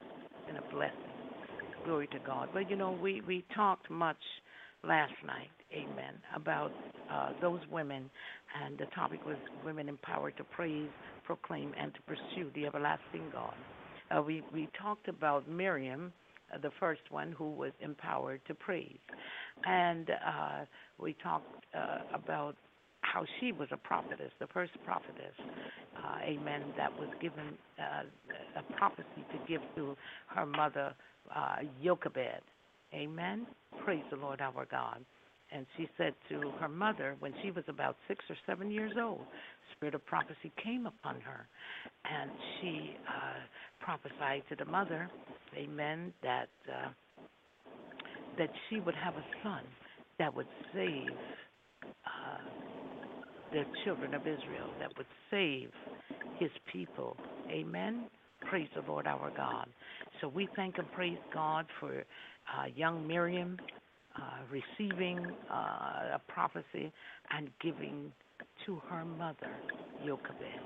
It's 0.00 0.46
been 0.46 0.56
a 0.56 0.72
blessing. 0.72 0.96
Glory 1.84 2.06
to 2.08 2.18
God. 2.24 2.50
But 2.54 2.70
you 2.70 2.76
know, 2.76 2.92
we, 2.92 3.22
we 3.26 3.44
talked 3.54 3.90
much 3.90 4.16
last 4.84 5.14
night, 5.26 5.50
amen, 5.72 6.14
about 6.36 6.70
uh, 7.10 7.30
those 7.40 7.58
women, 7.72 8.08
and 8.64 8.78
the 8.78 8.86
topic 8.94 9.24
was 9.26 9.36
women 9.64 9.88
empowered 9.88 10.36
to 10.36 10.44
praise, 10.44 10.88
proclaim, 11.24 11.72
and 11.78 11.92
to 11.94 12.00
pursue 12.02 12.50
the 12.54 12.66
everlasting 12.66 13.24
God. 13.32 13.54
Uh, 14.16 14.22
we, 14.22 14.42
we 14.52 14.68
talked 14.80 15.08
about 15.08 15.48
Miriam, 15.48 16.12
uh, 16.54 16.58
the 16.58 16.70
first 16.78 17.02
one 17.10 17.32
who 17.32 17.50
was 17.50 17.72
empowered 17.80 18.40
to 18.46 18.54
praise. 18.54 18.98
And 19.64 20.10
uh, 20.10 20.64
we 20.98 21.16
talked 21.22 21.64
uh, 21.76 21.98
about 22.14 22.54
how 23.12 23.24
she 23.40 23.52
was 23.52 23.68
a 23.72 23.76
prophetess, 23.76 24.30
the 24.40 24.46
first 24.48 24.72
prophetess, 24.84 25.34
uh, 25.96 26.18
amen, 26.22 26.62
that 26.76 26.90
was 26.98 27.08
given 27.20 27.58
uh, 27.78 28.04
a 28.58 28.72
prophecy 28.74 29.24
to 29.30 29.38
give 29.46 29.60
to 29.76 29.96
her 30.28 30.46
mother, 30.46 30.94
uh, 31.34 31.56
Jochebed. 31.84 32.42
Amen. 32.94 33.46
Praise 33.84 34.04
the 34.10 34.16
Lord 34.16 34.40
our 34.40 34.66
God. 34.70 35.04
And 35.54 35.66
she 35.76 35.86
said 35.98 36.14
to 36.30 36.50
her 36.60 36.68
mother 36.68 37.16
when 37.20 37.34
she 37.42 37.50
was 37.50 37.64
about 37.68 37.96
six 38.08 38.24
or 38.30 38.36
seven 38.46 38.70
years 38.70 38.92
old, 38.98 39.20
spirit 39.76 39.94
of 39.94 40.04
prophecy 40.06 40.50
came 40.62 40.86
upon 40.86 41.20
her, 41.20 41.46
and 42.10 42.30
she 42.60 42.96
uh, 43.06 43.84
prophesied 43.84 44.42
to 44.48 44.56
the 44.56 44.64
mother, 44.64 45.10
Amen, 45.56 46.12
that 46.22 46.48
uh, 46.68 46.88
that 48.38 48.48
she 48.70 48.80
would 48.80 48.94
have 48.94 49.14
a 49.14 49.24
son 49.42 49.60
that 50.18 50.34
would 50.34 50.46
save 50.74 51.10
uh, 51.84 52.71
the 53.52 53.64
children 53.84 54.14
of 54.14 54.22
Israel, 54.22 54.70
that 54.80 54.96
would 54.96 55.06
save 55.30 55.70
His 56.38 56.50
people. 56.72 57.16
Amen. 57.50 58.04
Praise 58.48 58.68
the 58.74 58.82
Lord 58.90 59.06
our 59.06 59.30
God. 59.36 59.68
So 60.20 60.28
we 60.28 60.48
thank 60.56 60.78
and 60.78 60.90
praise 60.92 61.18
God 61.32 61.66
for 61.78 61.98
uh, 61.98 62.66
young 62.74 63.06
Miriam 63.06 63.58
uh, 64.16 64.20
receiving 64.50 65.18
uh, 65.50 66.16
a 66.16 66.20
prophecy 66.28 66.92
and 67.30 67.48
giving 67.62 68.12
to 68.66 68.80
her 68.88 69.04
mother, 69.04 69.50
Jochebed. 70.04 70.60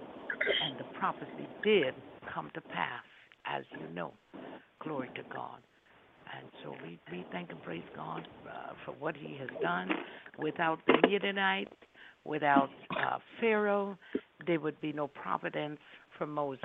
And 0.64 0.78
the 0.78 0.98
prophecy 0.98 1.46
did 1.62 1.94
come 2.32 2.50
to 2.54 2.60
pass, 2.60 3.02
as 3.46 3.64
you 3.72 3.94
know. 3.94 4.12
Glory 4.82 5.10
to 5.14 5.22
God. 5.32 5.60
And 6.36 6.48
so 6.62 6.74
we, 6.82 6.98
we 7.12 7.24
thank 7.32 7.50
and 7.50 7.62
praise 7.62 7.84
God 7.94 8.26
uh, 8.48 8.72
for 8.84 8.92
what 8.92 9.16
He 9.16 9.36
has 9.38 9.48
done. 9.62 9.88
Without 10.38 10.78
the 10.86 10.94
Midianite, 11.08 11.68
without 12.26 12.70
uh, 12.90 13.18
Pharaoh, 13.40 13.96
there 14.46 14.60
would 14.60 14.80
be 14.80 14.92
no 14.92 15.06
providence 15.08 15.80
for 16.18 16.26
Moses. 16.26 16.60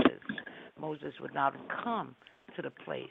Moses 0.79 1.13
would 1.19 1.33
not 1.33 1.53
have 1.53 1.83
come 1.83 2.15
to 2.55 2.61
the 2.61 2.71
place 2.71 3.07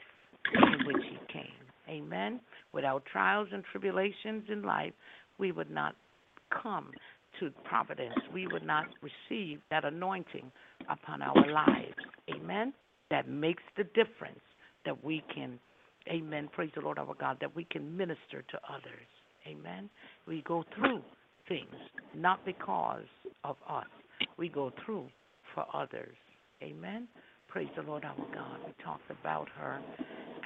in 0.53 0.85
which 0.85 1.03
he 1.09 1.17
came. 1.31 1.45
Amen. 1.89 2.39
Without 2.73 3.03
trials 3.05 3.49
and 3.51 3.63
tribulations 3.71 4.43
in 4.49 4.63
life, 4.63 4.93
we 5.37 5.51
would 5.51 5.69
not 5.69 5.95
come 6.61 6.91
to 7.39 7.51
providence. 7.63 8.15
We 8.33 8.47
would 8.47 8.65
not 8.65 8.85
receive 9.01 9.59
that 9.69 9.85
anointing 9.85 10.51
upon 10.89 11.21
our 11.21 11.51
lives. 11.51 11.95
Amen. 12.33 12.73
That 13.09 13.27
makes 13.27 13.63
the 13.77 13.83
difference 13.83 14.39
that 14.85 15.03
we 15.03 15.23
can, 15.33 15.59
amen, 16.09 16.49
praise 16.51 16.71
the 16.75 16.81
Lord 16.81 16.97
our 16.97 17.13
God, 17.19 17.37
that 17.41 17.55
we 17.55 17.65
can 17.65 17.95
minister 17.95 18.43
to 18.49 18.59
others. 18.69 19.07
Amen. 19.47 19.89
We 20.27 20.43
go 20.47 20.63
through 20.75 21.01
things 21.51 21.75
not 22.15 22.43
because 22.45 23.03
of 23.43 23.55
us. 23.69 23.85
We 24.37 24.47
go 24.49 24.71
through 24.85 25.07
for 25.53 25.65
others. 25.73 26.15
Amen. 26.63 27.07
Praise 27.47 27.69
the 27.75 27.81
Lord 27.83 28.05
our 28.05 28.15
God. 28.33 28.59
We 28.65 28.73
talked 28.83 29.09
about 29.09 29.49
her 29.57 29.81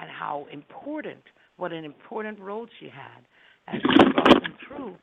and 0.00 0.10
how 0.10 0.46
important, 0.52 1.22
what 1.56 1.72
an 1.72 1.84
important 1.84 2.40
role 2.40 2.66
she 2.80 2.88
had 2.88 3.22
as 3.68 3.80
she 3.80 4.12
brought 4.12 4.42
them 4.42 4.54
through. 4.66 4.96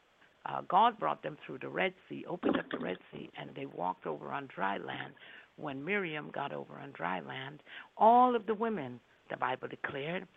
Uh, 0.46 0.62
God 0.68 1.00
brought 1.00 1.24
them 1.24 1.38
through 1.46 1.60
the 1.60 1.70
Red 1.70 1.94
Sea, 2.10 2.26
opened 2.28 2.58
up 2.58 2.66
the 2.70 2.80
Red 2.80 2.98
Sea, 3.12 3.30
and 3.40 3.50
they 3.56 3.66
walked 3.66 4.06
over 4.06 4.32
on 4.32 4.50
dry 4.54 4.78
land. 4.78 5.14
When 5.56 5.86
Miriam 5.86 6.32
got 6.34 6.52
over 6.52 6.74
on 6.82 6.92
dry 6.92 7.22
land, 7.22 7.62
all 7.98 8.36
of 8.36 8.46
the 8.46 8.56
women, 8.56 9.00
the 9.30 9.38
Bible 9.38 9.70
declared, 9.70 10.28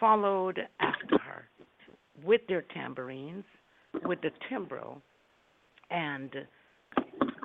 followed 0.00 0.58
after 0.80 1.18
her 1.18 1.44
with 2.24 2.40
their 2.48 2.62
tambourines, 2.74 3.44
with 4.04 4.20
the 4.22 4.30
timbrel, 4.48 5.00
and 5.92 6.30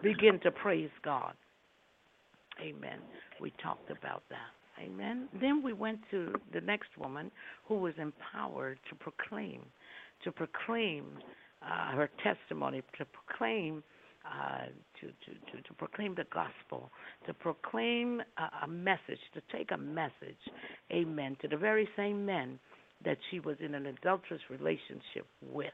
begin 0.01 0.39
to 0.43 0.51
praise 0.51 0.89
God. 1.03 1.33
Amen. 2.61 2.99
We 3.39 3.53
talked 3.61 3.91
about 3.91 4.23
that. 4.29 4.83
Amen. 4.83 5.27
Then 5.39 5.63
we 5.63 5.73
went 5.73 5.99
to 6.11 6.33
the 6.53 6.61
next 6.61 6.89
woman 6.97 7.31
who 7.67 7.75
was 7.75 7.93
empowered 7.97 8.79
to 8.89 8.95
proclaim, 8.95 9.61
to 10.23 10.31
proclaim 10.31 11.05
uh, 11.63 11.91
her 11.91 12.09
testimony, 12.23 12.83
to 12.97 13.05
proclaim, 13.05 13.83
uh, 14.25 14.65
to, 15.01 15.07
to, 15.07 15.51
to, 15.51 15.63
to 15.63 15.73
proclaim 15.73 16.13
the 16.15 16.25
gospel, 16.31 16.91
to 17.25 17.33
proclaim 17.33 18.21
a, 18.37 18.65
a 18.65 18.67
message, 18.67 19.19
to 19.33 19.41
take 19.51 19.71
a 19.71 19.77
message, 19.77 20.37
amen, 20.91 21.35
to 21.41 21.47
the 21.47 21.57
very 21.57 21.89
same 21.95 22.25
men 22.25 22.59
that 23.03 23.17
she 23.29 23.39
was 23.39 23.57
in 23.59 23.73
an 23.75 23.87
adulterous 23.87 24.41
relationship 24.49 25.25
with. 25.41 25.73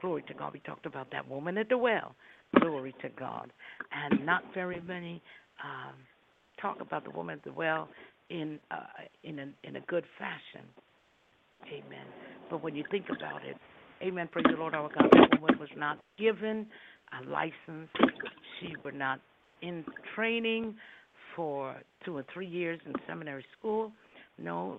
Glory 0.00 0.22
to 0.28 0.34
God. 0.34 0.52
We 0.52 0.60
talked 0.60 0.86
about 0.86 1.10
that 1.12 1.28
woman 1.28 1.58
at 1.58 1.68
the 1.68 1.78
well. 1.78 2.14
Glory 2.60 2.94
to 3.02 3.08
God. 3.18 3.52
And 3.92 4.24
not 4.26 4.42
very 4.54 4.80
many 4.86 5.22
um, 5.62 5.94
talk 6.60 6.80
about 6.80 7.04
the 7.04 7.10
woman 7.10 7.38
at 7.38 7.44
the 7.44 7.52
well 7.52 7.88
in 8.30 8.58
uh, 8.70 8.76
in 9.22 9.38
a, 9.38 9.46
in 9.62 9.76
a 9.76 9.80
good 9.80 10.04
fashion. 10.18 10.66
Amen. 11.68 12.06
But 12.50 12.62
when 12.62 12.74
you 12.74 12.84
think 12.90 13.06
about 13.06 13.44
it, 13.44 13.56
Amen. 14.02 14.28
Praise 14.30 14.44
the 14.50 14.56
Lord 14.58 14.74
our 14.74 14.88
God. 14.88 15.08
That 15.12 15.40
woman 15.40 15.58
was 15.58 15.68
not 15.76 15.98
given 16.18 16.66
a 17.18 17.26
license. 17.30 17.88
She 18.60 18.74
was 18.84 18.92
not 18.94 19.20
in 19.62 19.84
training 20.14 20.74
for 21.34 21.76
two 22.04 22.16
or 22.16 22.24
three 22.34 22.46
years 22.46 22.80
in 22.86 22.92
seminary 23.06 23.44
school. 23.58 23.92
No, 24.38 24.76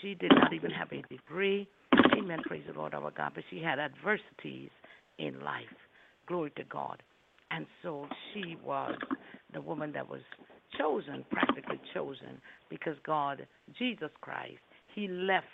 she 0.00 0.14
did 0.14 0.32
not 0.34 0.52
even 0.52 0.70
have 0.70 0.88
a 0.92 1.02
degree. 1.08 1.68
Amen. 2.16 2.40
Praise 2.46 2.62
the 2.66 2.78
Lord 2.78 2.94
our 2.94 3.10
God. 3.10 3.32
But 3.34 3.44
she 3.50 3.60
had 3.60 3.78
adversities 3.78 4.70
in 5.18 5.40
life. 5.40 5.64
Glory 6.26 6.52
to 6.56 6.64
God. 6.64 7.02
And 7.50 7.66
so 7.82 8.06
she 8.32 8.56
was 8.64 8.94
the 9.52 9.60
woman 9.60 9.92
that 9.92 10.08
was 10.08 10.22
chosen, 10.78 11.24
practically 11.30 11.80
chosen, 11.94 12.40
because 12.68 12.96
God, 13.04 13.46
Jesus 13.78 14.10
Christ, 14.20 14.58
He 14.94 15.08
left 15.08 15.46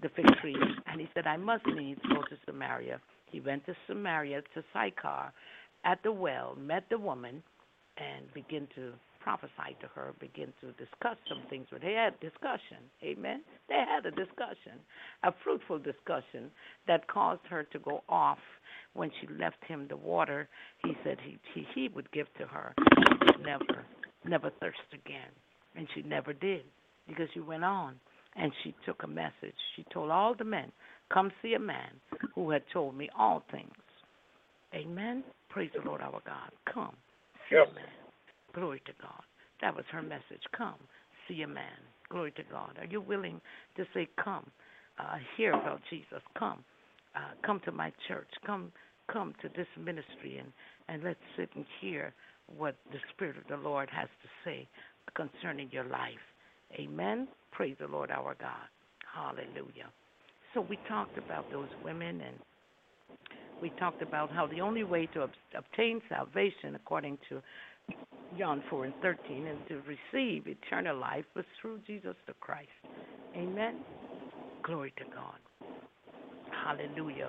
the 0.00 0.08
fig 0.10 0.26
tree 0.40 0.56
and 0.86 1.00
He 1.00 1.08
said, 1.14 1.26
I 1.26 1.36
must 1.36 1.66
needs 1.66 2.00
go 2.08 2.22
to 2.22 2.36
Samaria. 2.46 3.00
He 3.30 3.40
went 3.40 3.64
to 3.66 3.74
Samaria 3.86 4.42
to 4.54 4.62
Sychar 4.72 5.32
at 5.84 6.02
the 6.02 6.12
well, 6.12 6.56
met 6.60 6.84
the 6.90 6.98
woman, 6.98 7.42
and 7.96 8.32
began 8.34 8.68
to 8.74 8.92
prophesy 9.22 9.76
to 9.80 9.86
her, 9.94 10.12
begin 10.20 10.52
to 10.60 10.72
discuss 10.72 11.16
some 11.28 11.42
things 11.48 11.66
with 11.72 11.82
her. 11.82 11.88
They 11.88 11.94
had 11.94 12.18
discussion. 12.20 12.78
Amen. 13.02 13.42
They 13.68 13.82
had 13.88 14.04
a 14.06 14.10
discussion, 14.10 14.80
a 15.22 15.32
fruitful 15.44 15.78
discussion 15.78 16.50
that 16.86 17.06
caused 17.08 17.42
her 17.48 17.64
to 17.64 17.78
go 17.78 18.02
off 18.08 18.38
when 18.94 19.10
she 19.20 19.28
left 19.38 19.56
him 19.66 19.86
the 19.88 19.96
water. 19.96 20.48
He 20.84 20.92
said 21.04 21.18
he 21.24 21.38
he, 21.54 21.66
he 21.74 21.88
would 21.94 22.10
give 22.12 22.26
to 22.38 22.46
her. 22.46 22.74
Never 23.44 23.84
never 24.24 24.50
thirst 24.60 24.78
again, 24.92 25.30
and 25.76 25.86
she 25.94 26.02
never 26.02 26.32
did 26.32 26.62
because 27.08 27.28
she 27.34 27.40
went 27.40 27.64
on 27.64 27.94
and 28.36 28.52
she 28.62 28.74
took 28.86 29.02
a 29.02 29.06
message. 29.06 29.54
She 29.76 29.84
told 29.92 30.10
all 30.10 30.34
the 30.34 30.44
men, 30.44 30.72
"Come 31.12 31.30
see 31.42 31.54
a 31.54 31.58
man 31.58 32.00
who 32.34 32.50
had 32.50 32.62
told 32.72 32.96
me 32.96 33.08
all 33.16 33.44
things." 33.50 33.72
Amen. 34.74 35.22
Praise 35.48 35.70
the 35.74 35.82
Lord 35.82 36.00
our 36.00 36.22
God. 36.24 36.50
Come 36.72 36.96
see 37.48 37.56
Yep. 37.56 37.68
Glory 38.54 38.82
to 38.86 38.92
God. 39.00 39.22
That 39.60 39.74
was 39.74 39.84
her 39.92 40.02
message. 40.02 40.42
Come, 40.56 40.76
see 41.28 41.42
a 41.42 41.48
man. 41.48 41.78
Glory 42.10 42.32
to 42.32 42.42
God. 42.50 42.76
Are 42.78 42.86
you 42.86 43.00
willing 43.00 43.40
to 43.76 43.84
say, 43.94 44.08
Come, 44.22 44.50
uh, 44.98 45.16
hear 45.36 45.52
about 45.52 45.80
Jesus? 45.88 46.22
Come, 46.38 46.64
uh, 47.14 47.32
come 47.44 47.60
to 47.64 47.72
my 47.72 47.92
church. 48.08 48.28
Come, 48.44 48.72
come 49.10 49.34
to 49.42 49.48
this 49.56 49.68
ministry, 49.78 50.38
and 50.38 50.52
and 50.88 51.02
let's 51.02 51.20
sit 51.36 51.48
and 51.54 51.64
hear 51.80 52.12
what 52.56 52.76
the 52.90 52.98
Spirit 53.14 53.36
of 53.38 53.44
the 53.48 53.56
Lord 53.56 53.88
has 53.90 54.08
to 54.22 54.28
say 54.44 54.68
concerning 55.14 55.68
your 55.72 55.84
life. 55.84 56.24
Amen. 56.74 57.28
Praise 57.52 57.76
the 57.80 57.86
Lord 57.86 58.10
our 58.10 58.34
God. 58.40 58.68
Hallelujah. 59.14 59.90
So 60.54 60.60
we 60.60 60.78
talked 60.88 61.16
about 61.18 61.50
those 61.50 61.68
women 61.84 62.20
and 62.20 62.36
we 63.60 63.70
talked 63.78 64.02
about 64.02 64.30
how 64.30 64.46
the 64.46 64.60
only 64.60 64.84
way 64.84 65.06
to 65.14 65.22
ob- 65.22 65.30
obtain 65.56 66.00
salvation, 66.08 66.74
according 66.74 67.18
to 67.28 67.40
John 68.38 68.62
4 68.70 68.86
and 68.86 68.94
13, 69.02 69.46
and 69.46 69.58
to 69.68 69.82
receive 69.86 70.46
eternal 70.46 70.96
life 70.96 71.24
was 71.36 71.44
through 71.60 71.80
Jesus 71.86 72.14
the 72.26 72.32
Christ. 72.40 72.68
Amen. 73.36 73.76
Glory 74.62 74.92
to 74.96 75.04
God. 75.14 75.68
Hallelujah. 76.64 77.28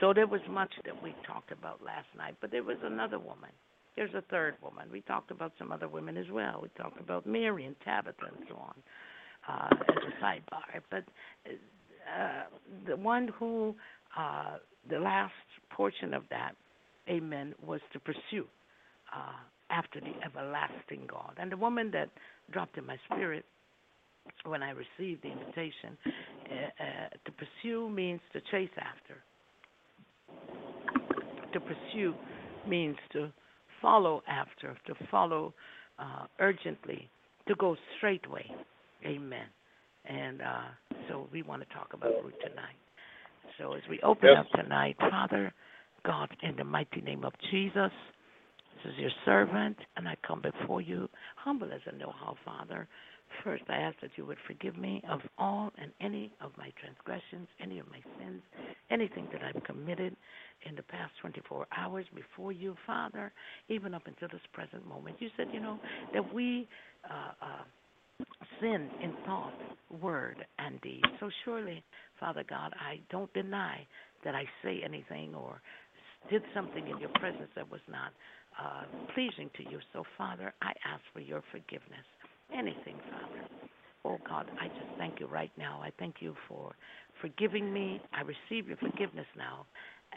So 0.00 0.12
there 0.12 0.26
was 0.26 0.40
much 0.50 0.72
that 0.84 1.00
we 1.02 1.14
talked 1.26 1.52
about 1.52 1.84
last 1.84 2.06
night, 2.16 2.34
but 2.40 2.50
there 2.50 2.62
was 2.64 2.78
another 2.82 3.18
woman. 3.18 3.50
There's 3.94 4.14
a 4.14 4.22
third 4.30 4.56
woman. 4.62 4.88
We 4.90 5.02
talked 5.02 5.30
about 5.30 5.52
some 5.58 5.70
other 5.70 5.86
women 5.88 6.16
as 6.16 6.26
well. 6.32 6.60
We 6.62 6.68
talked 6.76 7.00
about 7.00 7.26
Mary 7.26 7.66
and 7.66 7.76
Tabitha 7.84 8.24
and 8.26 8.46
so 8.48 8.56
on 8.56 8.74
uh, 9.48 9.68
as 9.88 9.96
a 9.96 10.24
sidebar. 10.24 10.80
But 10.90 11.04
uh, 11.46 12.44
the 12.86 12.96
one 12.96 13.28
who, 13.38 13.76
uh, 14.18 14.56
the 14.88 14.98
last 14.98 15.32
portion 15.70 16.14
of 16.14 16.24
that, 16.30 16.52
amen, 17.08 17.54
was 17.64 17.80
to 17.92 18.00
pursue 18.00 18.46
uh, 19.14 19.32
after 19.70 20.00
the 20.00 20.12
everlasting 20.24 21.06
God. 21.08 21.34
And 21.38 21.50
the 21.50 21.56
woman 21.56 21.90
that 21.92 22.10
dropped 22.50 22.76
in 22.78 22.86
my 22.86 22.96
spirit 23.12 23.44
when 24.44 24.62
I 24.62 24.70
received 24.70 25.22
the 25.22 25.30
invitation 25.30 25.96
uh, 26.06 26.54
uh, 26.54 27.08
to 27.24 27.32
pursue 27.32 27.88
means 27.88 28.20
to 28.32 28.40
chase 28.50 28.70
after. 28.78 29.16
To 31.52 31.60
pursue 31.60 32.14
means 32.66 32.96
to 33.12 33.30
follow 33.80 34.22
after, 34.28 34.76
to 34.86 34.94
follow 35.10 35.52
uh, 35.98 36.26
urgently, 36.38 37.10
to 37.48 37.54
go 37.56 37.76
straightway. 37.96 38.48
Amen. 39.04 39.46
And 40.04 40.40
uh, 40.40 40.62
so 41.08 41.28
we 41.32 41.42
want 41.42 41.62
to 41.66 41.74
talk 41.74 41.90
about 41.92 42.12
Ruth 42.24 42.34
tonight. 42.40 42.76
So 43.58 43.74
as 43.74 43.82
we 43.88 44.00
open 44.02 44.30
Yes. 44.30 44.46
up 44.46 44.62
tonight, 44.62 44.96
Father 44.98 45.52
God, 46.04 46.28
in 46.42 46.56
the 46.56 46.64
mighty 46.64 47.00
name 47.00 47.24
of 47.24 47.32
Jesus, 47.50 47.90
is 48.84 48.98
your 48.98 49.10
servant, 49.24 49.76
and 49.96 50.08
I 50.08 50.16
come 50.26 50.42
before 50.42 50.80
you 50.80 51.08
humble 51.36 51.72
as 51.72 51.80
I 51.86 51.96
know 51.96 52.12
how, 52.18 52.36
Father. 52.44 52.88
First, 53.44 53.64
I 53.68 53.76
ask 53.76 53.96
that 54.02 54.10
you 54.16 54.26
would 54.26 54.38
forgive 54.46 54.76
me 54.76 55.02
of 55.08 55.20
all 55.38 55.70
and 55.78 55.90
any 56.00 56.32
of 56.40 56.52
my 56.58 56.70
transgressions, 56.80 57.48
any 57.60 57.78
of 57.78 57.86
my 57.88 58.00
sins, 58.18 58.42
anything 58.90 59.26
that 59.32 59.42
I've 59.42 59.62
committed 59.64 60.14
in 60.68 60.74
the 60.76 60.82
past 60.82 61.12
24 61.20 61.66
hours 61.76 62.04
before 62.14 62.52
you, 62.52 62.76
Father, 62.86 63.32
even 63.68 63.94
up 63.94 64.06
until 64.06 64.28
this 64.28 64.42
present 64.52 64.86
moment. 64.86 65.16
You 65.18 65.28
said, 65.36 65.46
you 65.52 65.60
know, 65.60 65.78
that 66.12 66.34
we 66.34 66.68
uh, 67.04 67.32
uh, 67.42 68.24
sin 68.60 68.88
in 69.02 69.14
thought, 69.24 69.54
word, 70.00 70.44
and 70.58 70.80
deed. 70.82 71.02
So 71.20 71.30
surely, 71.44 71.82
Father 72.20 72.44
God, 72.48 72.72
I 72.78 73.00
don't 73.10 73.32
deny 73.32 73.86
that 74.24 74.34
I 74.34 74.44
say 74.62 74.82
anything 74.84 75.34
or 75.34 75.60
did 76.30 76.42
something 76.54 76.86
in 76.86 76.98
your 76.98 77.10
presence 77.10 77.50
that 77.56 77.70
was 77.70 77.80
not 77.88 78.12
uh, 78.60 78.84
pleasing 79.14 79.50
to 79.56 79.62
you. 79.70 79.78
So, 79.92 80.04
Father, 80.16 80.52
I 80.62 80.72
ask 80.84 81.02
for 81.12 81.20
your 81.20 81.42
forgiveness. 81.50 82.06
Anything, 82.54 82.98
Father. 83.10 83.48
Oh 84.04 84.18
God, 84.28 84.50
I 84.60 84.66
just 84.68 84.90
thank 84.98 85.20
you 85.20 85.26
right 85.26 85.50
now. 85.56 85.80
I 85.82 85.90
thank 85.98 86.16
you 86.20 86.34
for 86.48 86.72
forgiving 87.20 87.72
me. 87.72 88.00
I 88.12 88.22
receive 88.22 88.66
your 88.66 88.76
forgiveness 88.78 89.26
now. 89.36 89.66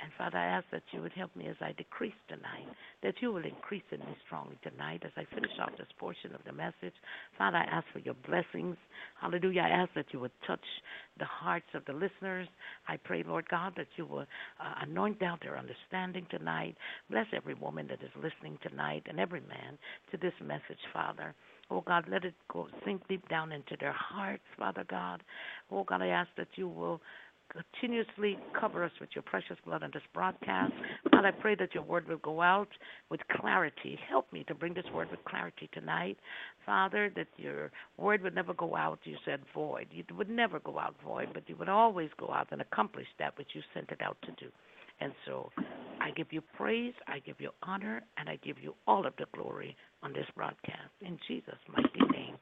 And 0.01 0.11
Father, 0.17 0.37
I 0.37 0.45
ask 0.45 0.65
that 0.71 0.83
you 0.91 1.01
would 1.01 1.13
help 1.13 1.35
me 1.35 1.47
as 1.47 1.55
I 1.61 1.71
decrease 1.71 2.15
tonight, 2.27 2.67
that 3.01 3.15
you 3.21 3.31
will 3.31 3.45
increase 3.45 3.83
in 3.91 3.99
me 3.99 4.15
strongly 4.25 4.57
tonight 4.61 5.03
as 5.05 5.11
I 5.17 5.25
finish 5.33 5.51
off 5.59 5.71
this 5.77 5.87
portion 5.97 6.35
of 6.35 6.41
the 6.45 6.51
message. 6.51 6.93
Father, 7.37 7.57
I 7.57 7.63
ask 7.63 7.85
for 7.93 7.99
your 7.99 8.15
blessings. 8.27 8.77
Hallelujah. 9.19 9.61
I 9.61 9.69
ask 9.69 9.93
that 9.95 10.11
you 10.11 10.19
would 10.19 10.31
touch 10.45 10.63
the 11.17 11.25
hearts 11.25 11.67
of 11.73 11.85
the 11.85 11.93
listeners. 11.93 12.47
I 12.87 12.97
pray, 12.97 13.23
Lord 13.23 13.47
God, 13.49 13.73
that 13.77 13.87
you 13.95 14.05
will 14.05 14.21
uh, 14.59 14.73
anoint 14.81 15.19
down 15.19 15.39
their 15.41 15.57
understanding 15.57 16.27
tonight. 16.29 16.75
Bless 17.09 17.27
every 17.33 17.53
woman 17.55 17.87
that 17.87 18.03
is 18.03 18.11
listening 18.15 18.57
tonight 18.67 19.03
and 19.07 19.19
every 19.19 19.41
man 19.41 19.77
to 20.11 20.17
this 20.17 20.33
message, 20.41 20.81
Father. 20.93 21.33
Oh 21.71 21.81
God, 21.81 22.05
let 22.09 22.25
it 22.25 22.35
go 22.51 22.67
sink 22.85 23.07
deep 23.07 23.27
down 23.27 23.51
into 23.51 23.75
their 23.79 23.93
hearts, 23.93 24.43
Father 24.57 24.85
God. 24.87 25.23
Oh 25.71 25.83
God, 25.83 26.01
I 26.01 26.07
ask 26.07 26.29
that 26.37 26.49
you 26.55 26.67
will 26.67 27.01
continuously 27.55 28.37
cover 28.59 28.83
us 28.83 28.91
with 28.99 29.09
your 29.13 29.21
precious 29.23 29.57
blood 29.65 29.83
on 29.83 29.91
this 29.93 30.03
broadcast. 30.13 30.73
God, 31.11 31.25
I 31.25 31.31
pray 31.31 31.55
that 31.55 31.73
your 31.73 31.83
word 31.83 32.07
will 32.07 32.17
go 32.17 32.41
out 32.41 32.67
with 33.09 33.21
clarity. 33.39 33.97
Help 34.09 34.31
me 34.33 34.43
to 34.47 34.55
bring 34.55 34.73
this 34.73 34.85
word 34.93 35.09
with 35.11 35.23
clarity 35.25 35.69
tonight. 35.73 36.17
Father, 36.65 37.11
that 37.15 37.27
your 37.37 37.71
word 37.97 38.21
would 38.23 38.35
never 38.35 38.53
go 38.53 38.75
out, 38.75 38.99
you 39.03 39.15
said 39.25 39.39
void. 39.53 39.87
It 39.91 40.11
would 40.15 40.29
never 40.29 40.59
go 40.59 40.79
out 40.79 40.95
void, 41.03 41.29
but 41.33 41.43
you 41.47 41.55
would 41.57 41.69
always 41.69 42.09
go 42.17 42.31
out 42.31 42.47
and 42.51 42.61
accomplish 42.61 43.07
that 43.19 43.37
which 43.37 43.49
you 43.53 43.61
sent 43.73 43.89
it 43.89 44.01
out 44.01 44.17
to 44.23 44.31
do. 44.43 44.51
And 45.01 45.13
so 45.25 45.51
I 46.01 46.11
give 46.11 46.27
you 46.31 46.41
praise, 46.55 46.93
I 47.07 47.19
give 47.19 47.39
you 47.39 47.49
honor, 47.63 48.01
and 48.17 48.29
I 48.29 48.37
give 48.37 48.57
you 48.61 48.73
all 48.87 49.05
of 49.05 49.13
the 49.17 49.25
glory 49.33 49.75
on 50.03 50.13
this 50.13 50.27
broadcast. 50.35 50.91
In 51.01 51.17
Jesus' 51.27 51.55
mighty 51.67 52.11
name, 52.11 52.35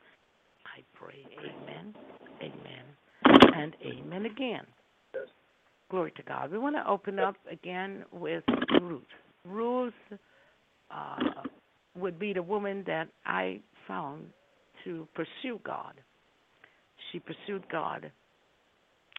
I 0.65 0.81
pray. 0.93 1.25
Amen, 1.39 1.95
amen, 2.41 3.53
and 3.55 3.75
amen 3.83 4.25
again. 4.25 4.65
Glory 5.93 6.11
to 6.17 6.23
God. 6.23 6.51
We 6.51 6.57
want 6.57 6.75
to 6.75 6.89
open 6.89 7.19
up 7.19 7.35
again 7.51 8.03
with 8.11 8.43
Ruth. 8.81 9.03
Ruth 9.45 9.93
uh, 10.89 11.17
would 11.95 12.17
be 12.17 12.33
the 12.33 12.41
woman 12.41 12.83
that 12.87 13.09
I 13.27 13.59
found 13.87 14.23
to 14.83 15.07
pursue 15.13 15.59
God. 15.63 15.93
She 17.11 17.19
pursued 17.19 17.63
God 17.71 18.11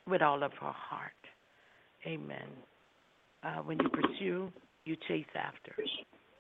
with 0.09 0.21
all 0.21 0.43
of 0.43 0.51
her 0.55 0.73
heart. 0.73 1.13
Amen. 2.09 2.49
Uh, 3.45 3.59
when 3.59 3.79
you 3.81 3.89
pursue, 3.89 4.53
you 4.85 4.97
chase 5.07 5.25
after. 5.37 5.77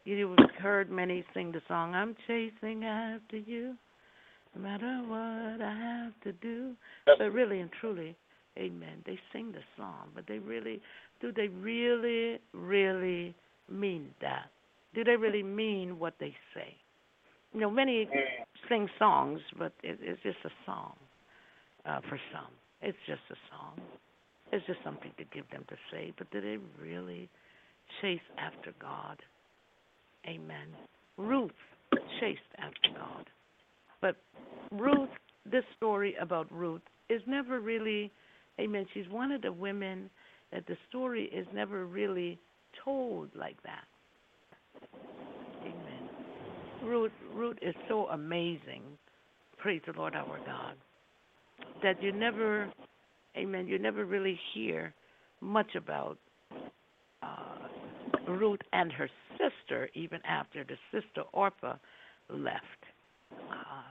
You've 0.04 0.36
heard 0.58 0.90
many 0.90 1.24
sing 1.32 1.52
the 1.52 1.62
song, 1.68 1.94
I'm 1.94 2.16
chasing 2.26 2.82
after 2.82 3.36
you, 3.36 3.76
no 4.56 4.62
matter 4.62 5.00
what 5.06 5.64
I 5.64 5.76
have 5.78 6.20
to 6.24 6.32
do. 6.32 6.72
But 7.06 7.32
really 7.32 7.60
and 7.60 7.70
truly, 7.80 8.16
Amen. 8.58 9.02
They 9.04 9.18
sing 9.32 9.52
the 9.52 9.62
song, 9.76 10.10
but 10.14 10.24
they 10.28 10.38
really 10.38 10.80
do 11.20 11.32
they 11.32 11.48
really, 11.48 12.38
really 12.52 13.34
mean 13.70 14.10
that? 14.20 14.50
Do 14.94 15.02
they 15.04 15.16
really 15.16 15.42
mean 15.42 15.98
what 15.98 16.14
they 16.20 16.34
say? 16.54 16.76
You 17.52 17.60
know, 17.60 17.70
many 17.70 18.08
sing 18.68 18.88
songs, 18.98 19.40
but 19.58 19.72
it, 19.82 19.98
it's 20.02 20.22
just 20.22 20.38
a 20.44 20.50
song 20.66 20.94
uh, 21.86 22.00
for 22.08 22.18
some. 22.32 22.50
It's 22.82 22.98
just 23.06 23.22
a 23.30 23.36
song. 23.50 23.80
It's 24.52 24.64
just 24.66 24.80
something 24.84 25.12
to 25.18 25.24
give 25.32 25.48
them 25.50 25.64
to 25.68 25.76
say, 25.90 26.12
but 26.18 26.30
do 26.30 26.40
they 26.40 26.58
really 26.80 27.28
chase 28.00 28.20
after 28.38 28.72
God? 28.80 29.18
Amen. 30.26 30.68
Ruth 31.16 31.50
chased 32.20 32.40
after 32.58 32.98
God. 32.98 33.26
But 34.00 34.16
Ruth, 34.70 35.08
this 35.50 35.64
story 35.76 36.14
about 36.20 36.50
Ruth 36.52 36.82
is 37.08 37.22
never 37.26 37.60
really 37.60 38.12
Amen. 38.60 38.86
She's 38.94 39.08
one 39.10 39.32
of 39.32 39.42
the 39.42 39.52
women 39.52 40.10
that 40.52 40.66
the 40.66 40.76
story 40.88 41.24
is 41.24 41.46
never 41.52 41.86
really 41.86 42.38
told 42.84 43.30
like 43.34 43.56
that. 43.64 43.84
Amen. 45.62 46.08
Ruth, 46.84 47.12
Ruth 47.34 47.56
is 47.62 47.74
so 47.88 48.06
amazing. 48.08 48.82
Praise 49.58 49.80
the 49.86 49.92
Lord 49.92 50.14
our 50.14 50.38
God. 50.46 50.74
That 51.82 52.02
you 52.02 52.12
never, 52.12 52.70
amen, 53.36 53.66
you 53.66 53.78
never 53.78 54.04
really 54.04 54.38
hear 54.52 54.94
much 55.40 55.74
about 55.74 56.18
uh, 57.22 58.28
Ruth 58.28 58.60
and 58.72 58.92
her 58.92 59.08
sister, 59.32 59.88
even 59.94 60.20
after 60.28 60.64
the 60.64 60.76
sister 60.92 61.22
Orpah 61.32 61.76
left. 62.28 62.64
Uh, 63.32 63.82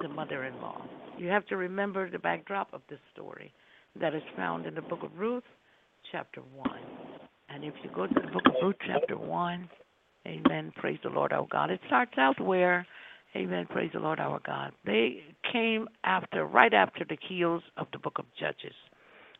the 0.00 0.08
mother 0.08 0.44
in 0.44 0.54
law. 0.60 0.80
You 1.16 1.28
have 1.28 1.46
to 1.46 1.56
remember 1.56 2.10
the 2.10 2.18
backdrop 2.18 2.72
of 2.72 2.82
this 2.88 3.00
story 3.12 3.52
that 4.00 4.14
is 4.14 4.22
found 4.36 4.66
in 4.66 4.74
the 4.74 4.82
book 4.82 5.02
of 5.02 5.10
Ruth, 5.16 5.44
chapter 6.12 6.40
1. 6.54 6.70
And 7.48 7.64
if 7.64 7.74
you 7.82 7.90
go 7.94 8.06
to 8.06 8.14
the 8.14 8.32
book 8.32 8.42
of 8.46 8.52
Ruth, 8.62 8.76
chapter 8.86 9.16
1, 9.16 9.68
amen, 10.26 10.72
praise 10.76 10.98
the 11.02 11.10
Lord 11.10 11.32
our 11.32 11.46
God. 11.50 11.70
It 11.70 11.80
starts 11.86 12.12
out 12.18 12.40
where, 12.40 12.86
amen, 13.34 13.66
praise 13.70 13.90
the 13.92 14.00
Lord 14.00 14.20
our 14.20 14.40
God. 14.46 14.72
They 14.84 15.22
came 15.52 15.88
after, 16.04 16.44
right 16.46 16.72
after 16.72 17.04
the 17.08 17.18
heels 17.28 17.62
of 17.76 17.86
the 17.92 17.98
book 17.98 18.18
of 18.18 18.26
Judges. 18.38 18.74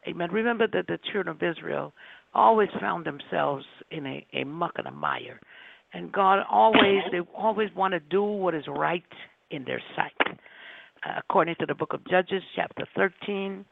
Amen. 0.07 0.31
Remember 0.33 0.67
that 0.73 0.87
the 0.87 0.99
children 1.13 1.29
of 1.29 1.43
Israel 1.43 1.93
always 2.35 2.69
found 2.81 3.05
themselves 3.05 3.65
in 3.91 4.07
a, 4.07 4.27
a 4.33 4.45
muck 4.45 4.73
and 4.77 4.87
a 4.87 4.93
mire. 4.93 5.41
And 5.93 6.13
God 6.13 6.45
always, 6.51 7.03
they 7.13 7.21
always 7.35 7.69
want 7.75 7.93
to 7.93 8.01
do 8.01 8.23
what 8.23 8.55
is 8.55 8.65
right 8.69 9.05
in 9.51 9.65
their 9.65 9.83
sight 9.97 10.39
according 11.05 11.57
to 11.61 11.67
the 11.67 11.75
book 11.75 11.93
of 11.93 12.07
Judges, 12.09 12.43
chapter 12.55 12.87
13, 12.97 13.65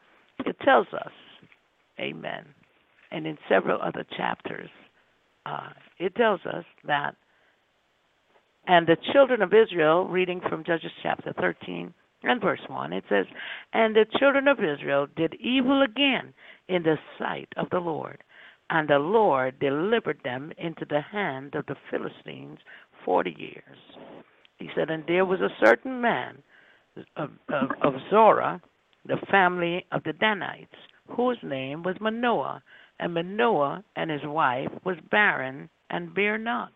it 0.45 0.55
tells 0.63 0.87
us, 0.93 1.11
amen, 1.99 2.45
and 3.11 3.25
in 3.25 3.37
several 3.49 3.81
other 3.81 4.05
chapters, 4.15 4.69
uh, 5.45 5.69
it 5.99 6.15
tells 6.15 6.41
us 6.45 6.65
that, 6.85 7.15
and 8.67 8.85
the 8.85 8.97
children 9.13 9.41
of 9.41 9.53
Israel, 9.53 10.07
reading 10.07 10.41
from 10.49 10.63
Judges 10.63 10.91
chapter 11.01 11.33
13 11.39 11.93
and 12.23 12.41
verse 12.41 12.59
1, 12.67 12.93
it 12.93 13.03
says, 13.09 13.25
And 13.73 13.95
the 13.95 14.05
children 14.19 14.47
of 14.47 14.59
Israel 14.59 15.07
did 15.15 15.35
evil 15.35 15.83
again 15.83 16.33
in 16.67 16.83
the 16.83 16.97
sight 17.17 17.49
of 17.55 17.69
the 17.69 17.79
Lord, 17.79 18.23
and 18.69 18.89
the 18.89 18.99
Lord 18.99 19.59
delivered 19.59 20.19
them 20.23 20.51
into 20.57 20.85
the 20.89 21.01
hand 21.01 21.55
of 21.55 21.65
the 21.67 21.77
Philistines 21.89 22.59
forty 23.05 23.33
years. 23.39 23.77
He 24.59 24.69
said, 24.75 24.89
And 24.89 25.05
there 25.07 25.23
was 25.23 25.39
a 25.39 25.65
certain 25.65 26.01
man 26.01 26.43
of, 27.15 27.29
of, 27.49 27.69
of 27.83 27.93
Zorah, 28.09 28.61
the 29.05 29.17
family 29.31 29.85
of 29.91 30.03
the 30.03 30.13
Danites, 30.13 30.75
whose 31.15 31.37
name 31.43 31.83
was 31.83 31.95
Manoah. 31.99 32.61
And 32.99 33.13
Manoah 33.13 33.83
and 33.95 34.09
his 34.09 34.25
wife 34.25 34.71
was 34.83 34.97
barren 35.11 35.69
and 35.89 36.13
bare 36.13 36.37
not. 36.37 36.71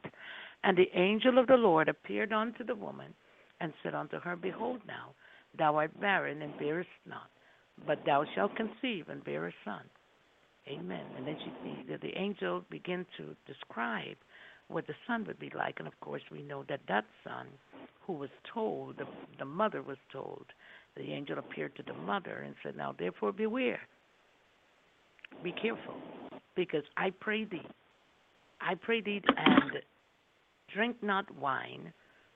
And 0.64 0.78
the 0.78 0.90
angel 0.94 1.40
of 1.40 1.48
the 1.48 1.56
Lord 1.56 1.90
appeared 1.90 2.32
unto 2.32 2.64
the 2.64 2.76
woman 2.76 3.14
and 3.60 3.74
said 3.82 3.96
unto 3.96 4.20
her, 4.20 4.36
Behold 4.36 4.82
now, 4.88 5.14
thou 5.58 5.76
art 5.76 6.00
barren 6.00 6.42
and 6.42 6.58
bearest 6.60 6.90
not, 7.08 7.30
but 7.88 8.00
thou 8.06 8.26
shalt 8.36 8.56
conceive 8.56 9.10
and 9.10 9.24
bear 9.24 9.48
a 9.48 9.54
son. 9.66 9.82
Amen. 10.68 11.06
And 11.18 11.28
then 11.28 11.38
she, 11.44 11.92
the, 11.92 11.98
the 11.98 12.18
angel 12.18 12.64
began 12.70 13.06
to 13.18 13.36
describe 13.48 14.18
what 14.72 14.88
the 14.88 14.94
son 15.08 15.26
would 15.26 15.40
be 15.40 15.52
like. 15.56 15.76
And 15.80 15.88
of 15.88 16.00
course, 16.00 16.22
we 16.32 16.42
know 16.42 16.64
that 16.70 16.82
that 16.88 17.06
son 17.24 17.48
who 18.06 18.14
was 18.14 18.30
told, 18.54 18.98
the, 18.98 19.06
the 19.40 19.46
mother 19.46 19.82
was 19.82 19.98
told, 20.12 20.46
the 20.96 21.14
angel 21.14 21.38
appeared 21.38 21.76
to 21.76 21.84
the 21.84 21.94
mother 21.94 22.44
and 22.46 22.56
said, 22.64 22.76
Now 22.76 22.96
therefore 22.98 23.32
beware. 23.32 23.80
Be 25.44 25.54
careful, 25.54 25.96
because 26.56 26.84
I 26.98 27.12
pray 27.20 27.46
thee, 27.46 27.66
I 28.60 28.76
pray 28.76 29.02
thee, 29.02 29.22
and 29.38 29.72
drink 30.74 30.98
not 31.02 31.26
wine, 31.36 31.94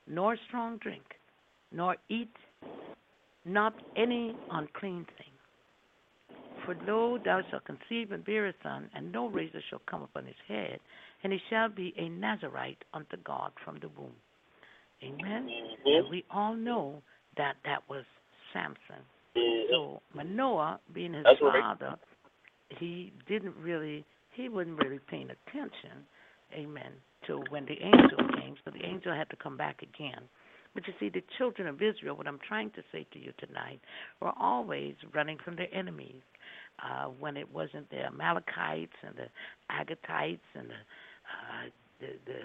nor 0.07 0.37
strong 0.47 0.77
drink, 0.77 1.03
nor 1.71 1.97
eat 2.09 2.31
not 3.43 3.73
any 3.95 4.35
unclean 4.51 5.05
thing. 5.17 5.25
For 6.65 6.75
lo, 6.87 7.19
thou 7.23 7.41
shalt 7.51 7.65
conceive 7.65 8.11
and 8.11 8.25
bear 8.25 8.47
a 8.47 8.53
son, 8.63 8.89
and 8.95 9.11
no 9.11 9.27
razor 9.27 9.61
shall 9.69 9.81
come 9.87 10.01
upon 10.01 10.25
his 10.25 10.35
head, 10.47 10.79
and 11.25 11.33
he 11.33 11.39
shall 11.49 11.69
be 11.69 11.91
a 11.97 12.07
Nazarite 12.07 12.83
unto 12.93 13.17
God 13.25 13.51
from 13.65 13.79
the 13.81 13.87
womb. 13.97 14.13
Amen. 15.03 15.49
Mm-hmm. 15.49 15.87
And 15.87 16.09
we 16.11 16.23
all 16.29 16.55
know 16.55 17.01
that 17.35 17.55
that 17.65 17.79
was 17.89 18.03
Samson. 18.53 19.01
Mm-hmm. 19.35 19.71
So 19.71 20.01
Manoah, 20.13 20.79
being 20.93 21.15
his 21.15 21.23
That's 21.23 21.39
father, 21.39 21.87
right. 21.87 22.79
he 22.79 23.11
didn't 23.27 23.55
really, 23.59 24.05
he 24.35 24.49
wasn't 24.49 24.77
really 24.77 24.99
paying 25.09 25.29
attention. 25.31 26.05
Amen. 26.53 26.91
To 27.25 27.41
when 27.49 27.65
the 27.65 27.73
angel 27.81 28.19
came, 28.39 28.53
so 28.63 28.69
the 28.69 28.85
angel 28.85 29.11
had 29.11 29.27
to 29.31 29.35
come 29.35 29.57
back 29.57 29.81
again. 29.81 30.21
But 30.75 30.85
you 30.85 30.93
see, 30.99 31.09
the 31.09 31.23
children 31.39 31.67
of 31.67 31.81
Israel, 31.81 32.15
what 32.15 32.27
I'm 32.27 32.39
trying 32.47 32.69
to 32.71 32.83
say 32.91 33.07
to 33.13 33.19
you 33.19 33.33
tonight, 33.39 33.79
were 34.21 34.33
always 34.39 34.93
running 35.11 35.39
from 35.43 35.55
their 35.55 35.73
enemies. 35.73 36.21
Uh, 36.83 37.05
when 37.05 37.37
it 37.37 37.49
wasn't 37.53 37.89
the 37.89 38.05
Amalekites 38.05 38.91
and 39.01 39.15
the 39.15 39.27
Agatites 39.69 40.43
and 40.55 40.67
the 40.67 40.75
uh, 41.25 41.69
the, 41.99 42.07
the 42.25 42.39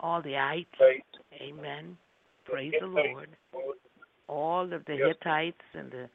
all 0.00 0.22
the 0.22 0.36
ites. 0.36 0.68
Amen. 1.40 1.96
Praise 2.44 2.72
the 2.80 2.86
Lord. 2.86 3.28
All 4.28 4.72
of 4.72 4.84
the 4.84 4.96
Hittites 4.96 5.56
and 5.74 5.90
the 5.90 6.08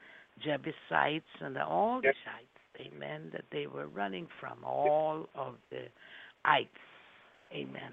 Jebusites 0.43 1.25
and 1.41 1.55
the, 1.55 1.65
all 1.65 2.01
the 2.01 2.13
Shites. 2.25 2.87
Amen. 2.93 3.29
That 3.31 3.45
they 3.51 3.67
were 3.67 3.87
running 3.87 4.27
from 4.39 4.63
all 4.63 5.27
of 5.35 5.55
the 5.69 5.85
ites. 6.45 6.69
Amen. 7.53 7.91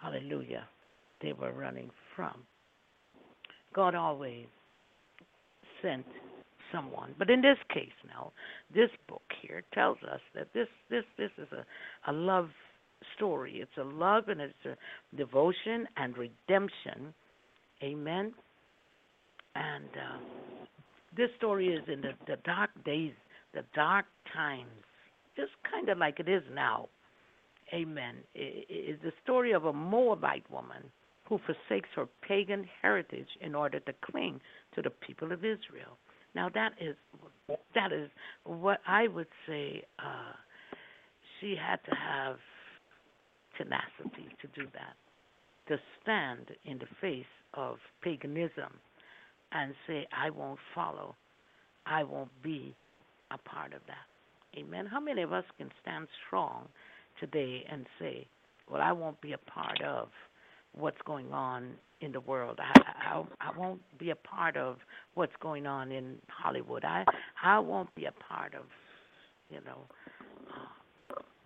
Hallelujah. 0.00 0.68
They 1.22 1.32
were 1.32 1.52
running 1.52 1.90
from. 2.14 2.42
God 3.74 3.94
always 3.94 4.46
sent 5.82 6.06
someone. 6.72 7.14
But 7.18 7.30
in 7.30 7.40
this 7.40 7.58
case 7.72 7.88
now, 8.06 8.32
this 8.74 8.90
book 9.08 9.22
here 9.42 9.62
tells 9.72 9.98
us 10.10 10.20
that 10.34 10.48
this 10.54 10.68
this 10.90 11.04
this 11.18 11.30
is 11.38 11.48
a, 11.52 12.10
a 12.10 12.12
love 12.12 12.50
story. 13.16 13.60
It's 13.60 13.76
a 13.78 13.84
love 13.84 14.28
and 14.28 14.40
it's 14.40 14.54
a 14.64 14.76
devotion 15.16 15.86
and 15.96 16.14
redemption. 16.16 17.14
Amen. 17.82 18.32
And 19.54 19.88
uh, 19.94 20.18
this 21.16 21.30
story 21.36 21.68
is 21.68 21.82
in 21.88 22.00
the, 22.02 22.12
the 22.26 22.36
dark 22.44 22.70
days, 22.84 23.12
the 23.54 23.64
dark 23.74 24.06
times, 24.34 24.70
just 25.36 25.52
kind 25.70 25.88
of 25.88 25.98
like 25.98 26.20
it 26.20 26.28
is 26.28 26.42
now. 26.54 26.88
Amen. 27.74 28.16
It 28.34 28.66
is 28.70 28.98
the 29.02 29.12
story 29.22 29.52
of 29.52 29.64
a 29.64 29.72
Moabite 29.72 30.48
woman 30.50 30.84
who 31.28 31.38
forsakes 31.38 31.88
her 31.96 32.06
pagan 32.26 32.68
heritage 32.80 33.28
in 33.40 33.54
order 33.54 33.80
to 33.80 33.92
cling 34.04 34.40
to 34.74 34.82
the 34.82 34.90
people 34.90 35.32
of 35.32 35.40
Israel. 35.40 35.98
Now 36.34 36.48
that 36.54 36.72
is 36.80 36.94
that 37.74 37.92
is 37.92 38.10
what 38.44 38.80
I 38.86 39.08
would 39.08 39.26
say. 39.48 39.82
Uh, 39.98 40.32
she 41.40 41.56
had 41.56 41.78
to 41.88 41.96
have 41.96 42.36
tenacity 43.56 44.28
to 44.40 44.48
do 44.60 44.66
that, 44.74 44.96
to 45.68 45.80
stand 46.02 46.46
in 46.64 46.78
the 46.78 46.86
face 47.00 47.24
of 47.54 47.78
paganism 48.02 48.72
and 49.52 49.74
say, 49.86 50.06
I 50.12 50.30
won't 50.30 50.58
follow, 50.74 51.14
I 51.86 52.04
won't 52.04 52.30
be 52.42 52.74
a 53.30 53.38
part 53.38 53.72
of 53.72 53.80
that. 53.86 54.58
Amen. 54.58 54.86
How 54.86 55.00
many 55.00 55.22
of 55.22 55.32
us 55.32 55.44
can 55.58 55.70
stand 55.82 56.08
strong 56.26 56.66
today 57.20 57.64
and 57.70 57.86
say, 57.98 58.26
Well, 58.70 58.80
I 58.82 58.92
won't 58.92 59.20
be 59.20 59.32
a 59.32 59.38
part 59.38 59.80
of 59.82 60.08
what's 60.72 61.00
going 61.04 61.32
on 61.32 61.72
in 62.00 62.12
the 62.12 62.20
world. 62.20 62.58
I, 62.60 62.80
I 63.14 63.24
I 63.40 63.58
won't 63.58 63.80
be 63.98 64.10
a 64.10 64.16
part 64.16 64.56
of 64.56 64.76
what's 65.14 65.32
going 65.40 65.66
on 65.66 65.92
in 65.92 66.16
Hollywood. 66.28 66.84
I 66.84 67.04
I 67.42 67.58
won't 67.58 67.94
be 67.94 68.04
a 68.06 68.12
part 68.12 68.54
of, 68.54 68.64
you 69.50 69.58
know, 69.64 69.86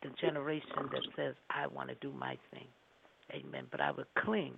the 0.03 0.11
generation 0.21 0.89
that 0.93 1.03
says 1.17 1.35
I 1.51 1.67
want 1.67 1.89
to 1.89 1.95
do 1.97 2.13
my 2.13 2.37
thing. 2.53 2.67
Amen. 3.33 3.67
But 3.71 3.81
I 3.81 3.91
will 3.91 4.05
cling 4.19 4.55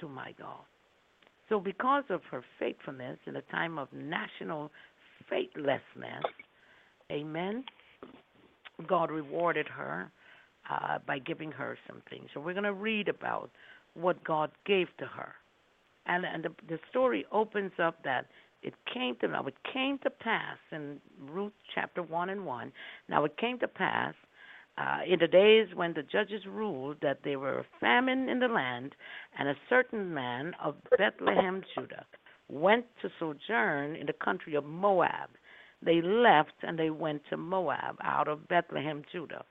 to 0.00 0.08
my 0.08 0.34
God. 0.38 0.64
So, 1.48 1.60
because 1.60 2.04
of 2.08 2.22
her 2.30 2.42
faithfulness 2.58 3.18
in 3.26 3.36
a 3.36 3.42
time 3.42 3.78
of 3.78 3.88
national 3.92 4.70
faithlessness, 5.28 6.24
amen, 7.10 7.64
God 8.86 9.10
rewarded 9.10 9.68
her 9.68 10.10
uh, 10.70 10.98
by 11.06 11.18
giving 11.18 11.52
her 11.52 11.76
some 11.86 12.02
things. 12.08 12.28
So, 12.32 12.40
we're 12.40 12.54
going 12.54 12.64
to 12.64 12.72
read 12.72 13.08
about 13.08 13.50
what 13.94 14.22
God 14.24 14.50
gave 14.64 14.86
to 14.98 15.06
her. 15.06 15.34
And, 16.06 16.24
and 16.24 16.44
the, 16.44 16.50
the 16.68 16.78
story 16.90 17.26
opens 17.30 17.72
up 17.80 18.02
that 18.04 18.26
it 18.62 18.74
came 18.92 19.16
to 19.20 19.28
now 19.28 19.44
it 19.44 19.54
came 19.72 19.98
to 19.98 20.10
pass 20.10 20.56
in 20.70 20.98
Ruth 21.20 21.52
chapter 21.74 22.02
one 22.02 22.30
and 22.30 22.46
one. 22.46 22.72
Now 23.08 23.24
it 23.24 23.36
came 23.36 23.58
to 23.58 23.68
pass 23.68 24.14
uh, 24.78 24.98
in 25.06 25.18
the 25.18 25.26
days 25.26 25.68
when 25.74 25.92
the 25.92 26.02
judges 26.02 26.42
ruled 26.46 26.96
that 27.02 27.18
there 27.24 27.38
were 27.38 27.58
a 27.58 27.66
famine 27.78 28.28
in 28.28 28.38
the 28.38 28.48
land, 28.48 28.94
and 29.38 29.48
a 29.48 29.56
certain 29.68 30.14
man 30.14 30.54
of 30.62 30.76
Bethlehem, 30.96 31.62
Judah, 31.74 32.06
went 32.48 32.86
to 33.02 33.10
sojourn 33.18 33.96
in 33.96 34.06
the 34.06 34.14
country 34.14 34.54
of 34.54 34.64
Moab. 34.64 35.30
They 35.82 36.00
left 36.00 36.54
and 36.62 36.78
they 36.78 36.90
went 36.90 37.22
to 37.28 37.36
Moab 37.36 37.96
out 38.02 38.28
of 38.28 38.48
Bethlehem, 38.48 39.02
Judah, 39.12 39.44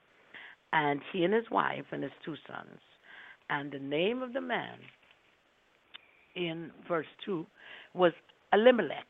and 0.72 1.00
he 1.12 1.24
and 1.24 1.34
his 1.34 1.50
wife 1.50 1.84
and 1.92 2.02
his 2.02 2.12
two 2.24 2.36
sons. 2.48 2.80
And 3.48 3.70
the 3.70 3.78
name 3.78 4.22
of 4.22 4.32
the 4.32 4.40
man 4.40 4.78
in 6.34 6.70
verse 6.88 7.06
2 7.24 7.46
was 7.94 8.12
Elimelech, 8.52 9.06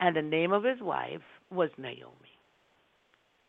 and 0.00 0.16
the 0.16 0.22
name 0.22 0.52
of 0.52 0.64
his 0.64 0.80
wife 0.80 1.22
was 1.50 1.70
Naomi, 1.78 2.36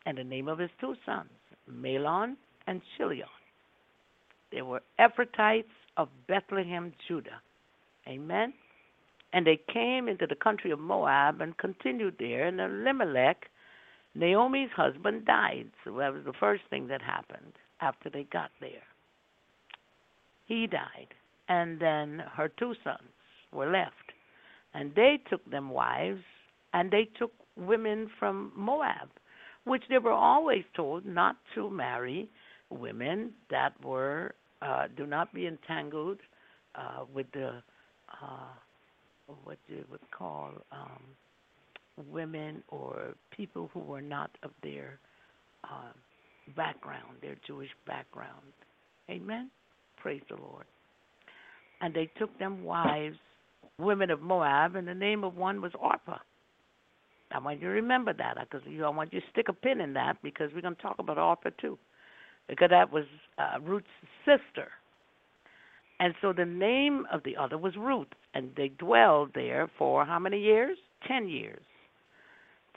and 0.06 0.16
the 0.16 0.24
name 0.24 0.48
of 0.48 0.58
his 0.58 0.70
two 0.80 0.94
sons 1.04 1.28
Mahlon 1.70 2.36
and 2.66 2.80
Chilion. 2.96 3.28
They 4.50 4.62
were 4.62 4.82
Ephrathites 4.98 5.64
of 5.96 6.08
Bethlehem, 6.28 6.92
Judah. 7.08 7.40
Amen. 8.06 8.52
And 9.32 9.46
they 9.46 9.58
came 9.72 10.08
into 10.08 10.26
the 10.26 10.34
country 10.34 10.70
of 10.70 10.78
Moab 10.78 11.40
and 11.40 11.56
continued 11.56 12.16
there. 12.18 12.46
And 12.46 12.60
Elimelech, 12.60 13.48
Naomi's 14.14 14.70
husband, 14.76 15.24
died. 15.24 15.70
So 15.84 15.96
that 15.98 16.12
was 16.12 16.24
the 16.24 16.34
first 16.38 16.62
thing 16.68 16.88
that 16.88 17.00
happened 17.00 17.52
after 17.80 18.10
they 18.10 18.24
got 18.24 18.50
there. 18.60 18.84
He 20.46 20.66
died. 20.66 21.08
And 21.48 21.80
then 21.80 22.22
her 22.34 22.48
two 22.48 22.74
sons 22.84 23.08
were 23.52 23.70
left. 23.70 24.12
And 24.74 24.94
they 24.94 25.18
took 25.28 25.48
them 25.50 25.70
wives, 25.70 26.22
and 26.72 26.90
they 26.90 27.08
took 27.18 27.32
women 27.56 28.10
from 28.18 28.52
Moab 28.56 29.08
which 29.64 29.82
they 29.88 29.98
were 29.98 30.12
always 30.12 30.64
told 30.74 31.06
not 31.06 31.36
to 31.54 31.70
marry 31.70 32.28
women 32.70 33.32
that 33.50 33.72
were 33.84 34.34
uh, 34.60 34.86
do 34.96 35.06
not 35.06 35.32
be 35.34 35.46
entangled 35.46 36.18
uh, 36.74 37.04
with 37.12 37.26
the 37.32 37.62
uh, 38.22 39.34
what 39.44 39.58
you 39.68 39.84
would 39.90 40.00
call 40.16 40.50
um, 40.70 41.02
women 42.10 42.62
or 42.68 43.14
people 43.36 43.70
who 43.72 43.80
were 43.80 44.02
not 44.02 44.30
of 44.42 44.50
their 44.62 44.98
uh, 45.64 45.92
background, 46.56 47.16
their 47.20 47.36
Jewish 47.46 47.70
background. 47.86 48.52
Amen. 49.10 49.50
Praise 50.00 50.22
the 50.28 50.36
Lord. 50.36 50.64
And 51.80 51.94
they 51.94 52.10
took 52.18 52.36
them 52.38 52.64
wives, 52.64 53.16
women 53.78 54.10
of 54.10 54.20
Moab, 54.20 54.76
and 54.76 54.86
the 54.86 54.94
name 54.94 55.24
of 55.24 55.36
one 55.36 55.60
was 55.60 55.72
Orpah 55.78 56.18
I 57.34 57.38
want 57.38 57.60
you 57.60 57.68
to 57.68 57.74
remember 57.74 58.12
that 58.12 58.36
because 58.38 58.66
you, 58.66 58.84
I 58.84 58.88
want 58.90 59.12
you 59.12 59.20
to 59.20 59.26
stick 59.30 59.48
a 59.48 59.52
pin 59.52 59.80
in 59.80 59.92
that 59.94 60.16
because 60.22 60.50
we're 60.54 60.60
going 60.60 60.76
to 60.76 60.82
talk 60.82 60.96
about 60.98 61.18
Orpah 61.18 61.50
too, 61.60 61.78
because 62.48 62.70
that 62.70 62.92
was 62.92 63.04
uh, 63.38 63.58
Ruth's 63.60 63.86
sister. 64.24 64.68
And 66.00 66.14
so 66.20 66.32
the 66.32 66.44
name 66.44 67.06
of 67.12 67.22
the 67.24 67.36
other 67.36 67.56
was 67.56 67.76
Ruth, 67.76 68.08
and 68.34 68.50
they 68.56 68.68
dwelled 68.68 69.30
there 69.34 69.70
for 69.78 70.04
how 70.04 70.18
many 70.18 70.40
years? 70.40 70.76
Ten 71.06 71.28
years. 71.28 71.62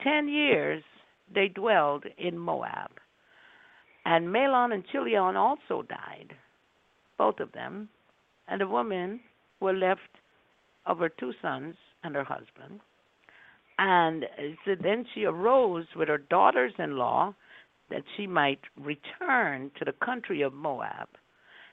Ten 0.02 0.28
years 0.28 0.82
they 1.34 1.48
dwelled 1.48 2.04
in 2.18 2.38
Moab. 2.38 2.90
And 4.04 4.28
Mahlon 4.28 4.72
and 4.72 4.84
Chilion 4.92 5.34
also 5.34 5.82
died, 5.88 6.34
both 7.18 7.40
of 7.40 7.50
them, 7.52 7.88
and 8.46 8.60
the 8.60 8.68
woman 8.68 9.20
were 9.58 9.72
left 9.72 10.00
of 10.86 10.98
her 11.00 11.08
two 11.08 11.32
sons 11.42 11.74
and 12.04 12.14
her 12.14 12.22
husband 12.22 12.80
and 13.78 14.24
so 14.64 14.74
then 14.80 15.04
she 15.14 15.24
arose 15.24 15.86
with 15.94 16.08
her 16.08 16.18
daughters 16.18 16.72
in 16.78 16.96
law 16.96 17.34
that 17.90 18.02
she 18.16 18.26
might 18.26 18.60
return 18.80 19.70
to 19.78 19.84
the 19.84 19.92
country 20.04 20.42
of 20.42 20.52
Moab. 20.52 21.08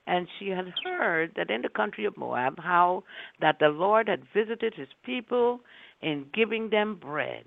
And 0.05 0.27
she 0.37 0.49
had 0.49 0.65
heard 0.83 1.31
that 1.37 1.49
in 1.49 1.61
the 1.61 1.69
country 1.69 2.03
of 2.05 2.17
Moab, 2.17 2.59
how 2.59 3.03
that 3.39 3.57
the 3.59 3.69
Lord 3.69 4.09
had 4.09 4.23
visited 4.33 4.73
his 4.75 4.89
people 5.05 5.61
in 6.01 6.25
giving 6.33 6.69
them 6.69 6.99
bread. 7.01 7.45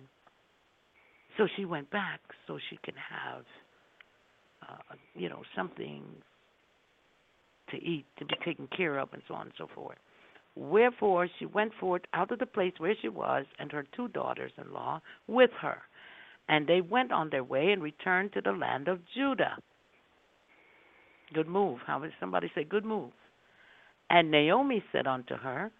So 1.36 1.46
she 1.54 1.66
went 1.66 1.90
back 1.90 2.20
so 2.46 2.58
she 2.70 2.78
can 2.82 2.94
have, 2.94 3.44
uh, 4.66 4.94
you 5.14 5.28
know, 5.28 5.42
something 5.54 6.02
to 7.70 7.76
eat, 7.76 8.06
to 8.18 8.24
be 8.24 8.34
taken 8.42 8.68
care 8.74 8.98
of, 8.98 9.10
and 9.12 9.22
so 9.28 9.34
on 9.34 9.42
and 9.42 9.52
so 9.58 9.68
forth. 9.74 9.98
Wherefore 10.56 11.28
she 11.38 11.44
went 11.44 11.72
forth 11.78 12.02
out 12.14 12.30
of 12.32 12.38
the 12.38 12.46
place 12.46 12.72
where 12.78 12.94
she 13.00 13.08
was, 13.08 13.44
and 13.58 13.70
her 13.72 13.84
two 13.94 14.08
daughters 14.08 14.52
in 14.56 14.72
law 14.72 15.02
with 15.26 15.50
her. 15.60 15.82
And 16.48 16.66
they 16.66 16.80
went 16.80 17.12
on 17.12 17.28
their 17.30 17.44
way 17.44 17.72
and 17.72 17.82
returned 17.82 18.32
to 18.32 18.40
the 18.40 18.52
land 18.52 18.88
of 18.88 19.00
Judah. 19.14 19.58
Good 21.34 21.48
move. 21.48 21.80
How 21.86 22.00
would 22.00 22.12
somebody 22.18 22.50
say, 22.54 22.64
Good 22.64 22.84
move? 22.84 23.12
And 24.08 24.30
Naomi 24.30 24.82
said 24.92 25.06
unto 25.06 25.36
her, 25.36 25.70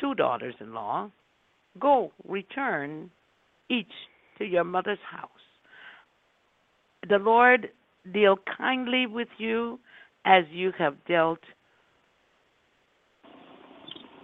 Two 0.00 0.14
daughters 0.14 0.54
in 0.60 0.74
law, 0.74 1.10
go, 1.78 2.12
return 2.26 3.10
each 3.68 3.92
to 4.38 4.44
your 4.44 4.64
mother's 4.64 4.98
house. 5.08 5.30
The 7.08 7.18
Lord 7.18 7.70
deal 8.12 8.36
kindly 8.56 9.06
with 9.06 9.28
you 9.38 9.78
as 10.24 10.44
you 10.50 10.72
have 10.78 10.96
dealt 11.06 11.40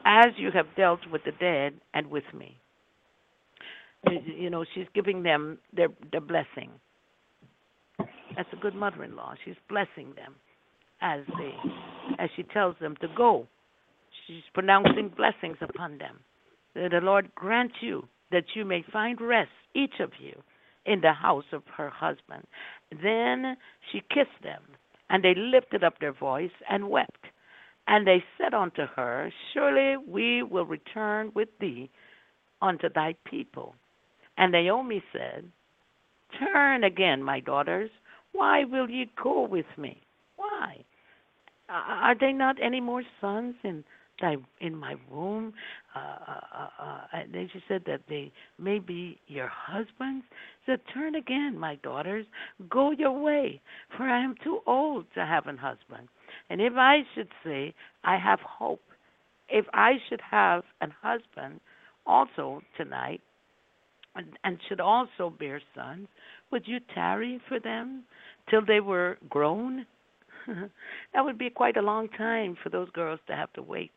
as 0.05 0.29
you 0.37 0.51
have 0.53 0.67
dealt 0.77 1.01
with 1.11 1.23
the 1.25 1.33
dead 1.33 1.75
and 1.95 2.11
with 2.11 2.25
me. 2.35 2.57
You 4.11 4.49
know, 4.49 4.65
she's 4.75 4.87
giving 4.95 5.23
them 5.23 5.59
their 5.75 5.89
their 6.11 6.23
blessing. 6.23 6.71
That's 7.99 8.49
a 8.53 8.57
good 8.57 8.75
mother-in-law. 8.75 9.35
She's 9.45 9.57
blessing 9.69 10.15
them 10.17 10.37
as 11.03 11.21
they 11.39 11.53
as 12.19 12.31
she 12.35 12.43
tells 12.43 12.77
them 12.81 12.97
to 13.03 13.09
go. 13.17 13.47
She's 14.27 14.43
pronouncing 14.55 15.13
blessings 15.15 15.59
upon 15.61 15.99
them. 15.99 16.21
The 16.75 17.01
Lord 17.03 17.35
grant 17.35 17.73
you 17.81 18.09
that 18.31 18.45
you 18.55 18.65
may 18.65 18.85
find 18.93 19.21
rest, 19.21 19.51
each 19.75 19.95
of 20.01 20.13
you, 20.19 20.43
in 20.87 21.01
the 21.01 21.13
house 21.13 21.45
of 21.53 21.63
her 21.77 21.91
husband. 21.91 22.47
Then 22.91 23.57
she 23.91 24.01
kissed 24.01 24.43
them, 24.43 24.63
and 25.09 25.23
they 25.23 25.35
lifted 25.37 25.85
up 25.85 25.99
their 25.99 26.13
voice 26.13 26.51
and 26.69 26.89
wept. 26.89 27.27
And 27.87 28.07
they 28.07 28.23
said 28.39 28.55
unto 28.55 28.87
her, 28.97 29.33
Surely 29.53 29.97
we 29.97 30.43
will 30.43 30.67
return 30.67 31.33
with 31.35 31.49
thee 31.61 31.91
unto 32.63 32.89
thy 32.89 33.15
people. 33.25 33.75
And 34.37 34.53
Naomi 34.53 35.03
said, 35.13 35.45
Turn 36.39 36.85
again, 36.85 37.23
my 37.23 37.41
daughters. 37.41 37.91
Why 38.33 38.65
will 38.65 38.89
ye 38.89 39.11
go 39.23 39.43
with 39.43 39.67
me? 39.77 40.01
Why? 40.37 40.85
Are 41.69 42.15
there 42.19 42.33
not 42.33 42.57
any 42.63 42.81
more 42.81 43.03
sons 43.21 43.55
in 43.63 43.85
thy 44.21 44.37
in 44.61 44.77
my 44.77 44.97
womb? 45.11 45.53
Uh, 45.95 45.99
uh, 45.99 46.41
uh, 46.59 46.83
uh, 46.83 47.01
and 47.13 47.35
then 47.35 47.49
she 47.53 47.61
said 47.69 47.83
that 47.87 48.03
they 48.09 48.33
may 48.59 48.79
be 48.79 49.19
your 49.27 49.49
husbands. 49.53 50.25
Said, 50.67 50.81
Turn 50.93 51.15
again, 51.15 51.59
my 51.59 51.77
daughters. 51.77 52.27
Go 52.69 52.91
your 52.93 53.19
way, 53.19 53.61
for 53.97 54.05
I 54.05 54.23
am 54.23 54.35
too 54.43 54.61
old 54.67 55.07
to 55.15 55.25
have 55.25 55.47
an 55.47 55.57
husband. 55.57 56.09
And 56.51 56.61
if 56.61 56.75
I 56.77 56.99
should 57.15 57.29
say, 57.45 57.75
I 58.05 58.19
have 58.19 58.41
hope, 58.41 58.83
if 59.49 59.65
I 59.73 59.93
should 60.09 60.21
have 60.31 60.65
an 60.81 60.93
husband 61.03 61.61
also 62.07 62.63
tonight, 62.77 63.23
and, 64.17 64.27
and 64.45 64.59
should 64.69 64.81
also 64.81 65.31
bear 65.31 65.63
sons, 65.75 66.09
would 66.51 66.67
you 66.67 66.79
tarry 66.95 67.41
for 67.49 67.61
them 67.61 68.05
till 68.51 68.65
they 68.65 68.81
were 68.81 69.19
grown? 69.29 69.87
that 70.49 71.25
would 71.25 71.39
be 71.39 71.51
quite 71.51 71.77
a 71.77 71.83
long 71.83 72.09
time 72.11 72.57
for 72.63 72.71
those 72.71 72.91
girls 72.91 73.21
to 73.29 73.37
have 73.37 73.53
to 73.55 73.63
wait 73.63 73.93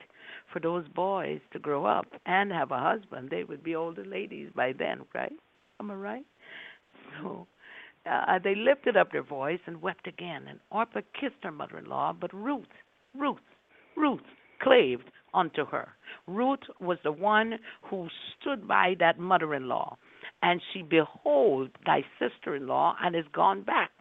for 0.52 0.60
those 0.60 0.88
boys 0.90 1.40
to 1.52 1.60
grow 1.60 1.86
up 1.86 2.06
and 2.26 2.52
have 2.52 2.72
a 2.72 2.80
husband. 2.80 3.30
They 3.32 3.44
would 3.44 3.64
be 3.64 3.76
older 3.76 4.06
ladies 4.06 4.50
by 4.56 4.74
then, 4.78 5.02
right? 5.16 5.34
Am 5.80 5.90
I 5.90 5.96
right? 5.96 6.26
So 7.22 7.48
uh, 8.10 8.40
they 8.44 8.56
lifted 8.56 8.98
up 8.98 9.12
their 9.12 9.24
voice 9.24 9.60
and 9.66 9.82
wept 9.82 10.08
again. 10.08 10.46
And 10.50 10.60
Orpah 10.72 11.02
kissed 11.20 11.44
her 11.44 11.52
mother 11.52 11.78
in 11.78 11.86
law, 11.86 12.14
but 12.14 12.34
Ruth, 12.34 12.66
Ruth, 13.18 13.38
Ruth 13.96 14.22
claved 14.62 15.10
unto 15.34 15.66
her. 15.66 15.90
Ruth 16.28 16.60
was 16.80 16.98
the 17.04 17.12
one 17.12 17.60
who 17.84 18.08
stood 18.40 18.68
by 18.68 18.96
that 19.00 19.20
mother 19.20 19.54
in 19.56 19.68
law. 19.68 19.98
And 20.42 20.62
she, 20.74 20.82
behold, 20.82 21.70
thy 21.86 22.04
sister 22.20 22.56
in 22.56 22.68
law, 22.68 22.96
and 23.02 23.16
is 23.16 23.26
gone 23.34 23.64
back. 23.64 23.92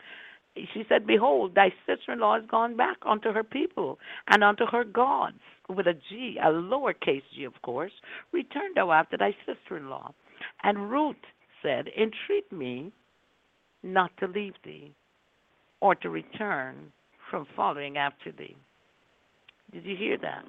She 0.56 0.84
said, 0.88 1.06
Behold, 1.06 1.54
thy 1.54 1.72
sister 1.86 2.12
in 2.12 2.20
law 2.20 2.36
is 2.36 2.44
gone 2.50 2.76
back 2.76 2.98
unto 3.06 3.32
her 3.32 3.44
people 3.44 3.98
and 4.28 4.44
unto 4.44 4.66
her 4.66 4.84
gods, 4.84 5.40
with 5.68 5.86
a 5.86 5.94
G, 5.94 6.36
a 6.42 6.48
lowercase 6.48 7.22
g, 7.34 7.44
of 7.44 7.54
course. 7.62 7.92
Return 8.32 8.72
thou 8.74 8.90
after 8.92 9.16
thy 9.16 9.34
sister 9.46 9.78
in 9.78 9.88
law. 9.88 10.12
And 10.62 10.90
Ruth 10.90 11.16
said, 11.62 11.86
Entreat 11.96 12.50
me 12.52 12.92
not 13.82 14.10
to 14.18 14.26
leave 14.26 14.54
thee, 14.64 14.92
or 15.80 15.94
to 15.96 16.10
return 16.10 16.92
from 17.30 17.46
following 17.56 17.96
after 17.96 18.30
thee. 18.32 18.56
Did 19.72 19.84
you 19.84 19.96
hear 19.96 20.18
that? 20.18 20.44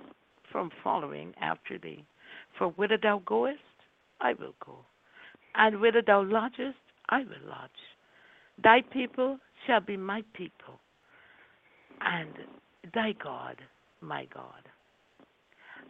From 0.51 0.69
following 0.83 1.33
after 1.41 1.77
thee. 1.77 2.03
For 2.57 2.67
whither 2.69 2.97
thou 3.01 3.21
goest, 3.25 3.59
I 4.21 4.33
will 4.33 4.53
go, 4.63 4.77
and 5.55 5.79
whither 5.79 6.01
thou 6.05 6.23
lodgest, 6.23 6.77
I 7.09 7.19
will 7.19 7.47
lodge. 7.47 7.71
Thy 8.63 8.81
people 8.91 9.39
shall 9.65 9.81
be 9.81 9.97
my 9.97 10.23
people, 10.33 10.79
and 12.01 12.33
thy 12.93 13.13
God, 13.23 13.57
my 14.01 14.27
God. 14.33 14.67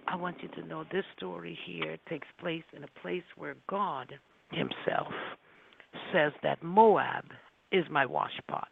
I 0.07 0.15
want 0.15 0.37
you 0.41 0.49
to 0.49 0.67
know 0.67 0.83
this 0.91 1.05
story 1.17 1.57
here 1.65 1.97
takes 2.09 2.27
place 2.39 2.63
in 2.75 2.83
a 2.83 2.99
place 3.01 3.23
where 3.35 3.55
God 3.67 4.13
Himself 4.51 5.13
says 6.11 6.31
that 6.43 6.63
Moab 6.63 7.25
is 7.71 7.85
my 7.89 8.05
washpot. 8.05 8.63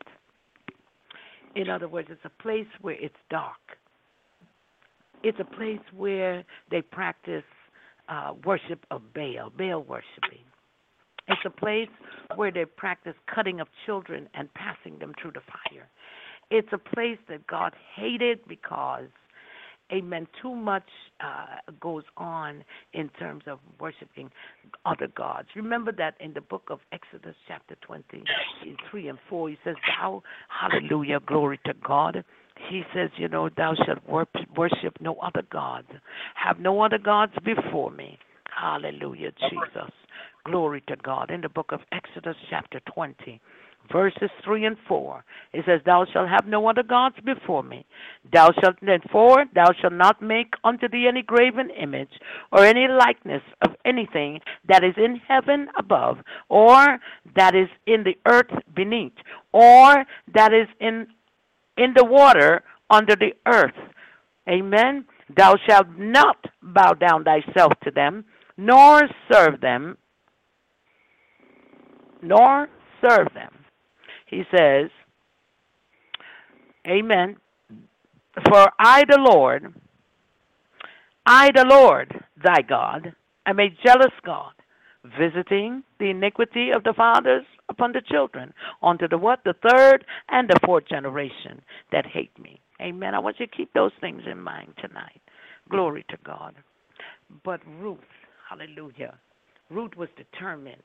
In 1.55 1.69
other 1.69 1.87
words, 1.87 2.07
it's 2.11 2.21
a 2.23 2.41
place 2.41 2.67
where 2.81 2.95
it's 2.95 3.15
dark. 3.29 3.57
It's 5.23 5.39
a 5.39 5.55
place 5.55 5.81
where 5.95 6.43
they 6.69 6.81
practice 6.81 7.43
uh, 8.09 8.33
worship 8.45 8.85
of 8.89 9.01
Baal, 9.13 9.51
Baal 9.57 9.83
worshiping. 9.83 10.45
It's 11.27 11.41
a 11.45 11.49
place 11.49 11.89
where 12.35 12.51
they 12.51 12.65
practice 12.65 13.13
cutting 13.33 13.59
of 13.59 13.67
children 13.85 14.27
and 14.33 14.53
passing 14.53 14.99
them 14.99 15.13
through 15.21 15.31
the 15.31 15.41
fire. 15.41 15.87
It's 16.49 16.67
a 16.73 16.77
place 16.77 17.19
that 17.29 17.45
God 17.47 17.73
hated 17.95 18.39
because 18.47 19.07
amen, 19.91 20.27
too 20.41 20.55
much 20.55 20.87
uh, 21.19 21.71
goes 21.79 22.03
on 22.17 22.63
in 22.93 23.09
terms 23.19 23.43
of 23.47 23.59
worshiping 23.79 24.29
other 24.85 25.07
gods. 25.15 25.47
Remember 25.55 25.91
that 25.91 26.15
in 26.19 26.33
the 26.33 26.41
book 26.41 26.63
of 26.69 26.79
Exodus, 26.91 27.35
chapter 27.47 27.75
23 27.81 29.07
and 29.07 29.19
4, 29.29 29.49
he 29.49 29.57
says, 29.63 29.75
Thou, 29.99 30.23
hallelujah, 30.49 31.19
glory 31.25 31.59
to 31.65 31.73
God. 31.85 32.23
He 32.69 32.83
says, 32.93 33.09
You 33.17 33.27
know, 33.27 33.49
thou 33.55 33.73
shalt 33.85 33.99
worship 34.55 34.97
no 34.99 35.15
other 35.15 35.43
gods, 35.51 35.87
have 36.35 36.59
no 36.59 36.81
other 36.81 36.97
gods 36.97 37.33
before 37.43 37.91
me. 37.91 38.17
Hallelujah, 38.55 39.31
Jesus. 39.49 39.91
Glory 40.43 40.83
to 40.87 40.95
God. 40.97 41.31
In 41.31 41.41
the 41.41 41.49
book 41.49 41.71
of 41.71 41.79
Exodus, 41.91 42.35
chapter 42.49 42.81
20 42.93 43.39
verses 43.91 44.29
3 44.43 44.65
and 44.65 44.77
4. 44.87 45.23
It 45.53 45.65
says, 45.65 45.81
Thou 45.85 46.05
shalt 46.11 46.29
have 46.29 46.47
no 46.47 46.69
other 46.69 46.83
gods 46.83 47.15
before 47.23 47.63
me. 47.63 47.85
Thou 48.31 48.49
shalt, 48.61 48.75
therefore, 48.81 49.45
thou 49.53 49.71
shalt 49.79 49.93
not 49.93 50.21
make 50.21 50.53
unto 50.63 50.87
thee 50.87 51.07
any 51.07 51.21
graven 51.21 51.69
image 51.71 52.11
or 52.51 52.63
any 52.63 52.87
likeness 52.87 53.41
of 53.61 53.71
anything 53.85 54.39
that 54.67 54.83
is 54.83 54.93
in 54.97 55.21
heaven 55.27 55.67
above, 55.77 56.17
or 56.49 56.99
that 57.35 57.55
is 57.55 57.67
in 57.85 58.03
the 58.03 58.17
earth 58.27 58.51
beneath, 58.75 59.13
or 59.51 60.05
that 60.33 60.53
is 60.53 60.67
in 60.79 61.07
in 61.77 61.93
the 61.95 62.05
water 62.05 62.63
under 62.89 63.15
the 63.15 63.33
earth. 63.47 63.75
Amen. 64.47 65.05
Thou 65.35 65.55
shalt 65.67 65.87
not 65.97 66.45
bow 66.61 66.93
down 66.93 67.23
thyself 67.23 67.73
to 67.83 67.91
them, 67.91 68.25
nor 68.57 69.01
serve 69.31 69.61
them, 69.61 69.97
nor 72.21 72.67
serve 73.01 73.27
them 73.33 73.60
he 74.31 74.43
says, 74.49 74.89
Amen. 76.87 77.35
For 78.47 78.71
I, 78.79 79.03
the 79.07 79.19
Lord, 79.19 79.73
I, 81.25 81.51
the 81.53 81.65
Lord, 81.69 82.23
thy 82.43 82.61
God, 82.67 83.13
am 83.45 83.59
a 83.59 83.69
jealous 83.85 84.13
God, 84.25 84.53
visiting 85.19 85.83
the 85.99 86.09
iniquity 86.09 86.71
of 86.71 86.83
the 86.83 86.93
fathers 86.93 87.45
upon 87.69 87.91
the 87.91 88.01
children, 88.01 88.53
unto 88.81 89.07
the 89.07 89.17
what? 89.17 89.41
The 89.43 89.53
third 89.69 90.05
and 90.29 90.49
the 90.49 90.59
fourth 90.65 90.87
generation 90.87 91.61
that 91.91 92.05
hate 92.05 92.37
me. 92.39 92.59
Amen. 92.81 93.13
I 93.13 93.19
want 93.19 93.39
you 93.39 93.45
to 93.45 93.55
keep 93.55 93.73
those 93.73 93.91
things 93.99 94.23
in 94.29 94.41
mind 94.41 94.73
tonight. 94.81 95.21
Glory 95.69 96.05
to 96.09 96.17
God. 96.23 96.55
But 97.43 97.59
Ruth, 97.79 97.99
hallelujah, 98.49 99.17
Ruth 99.69 99.95
was 99.97 100.09
determined. 100.17 100.81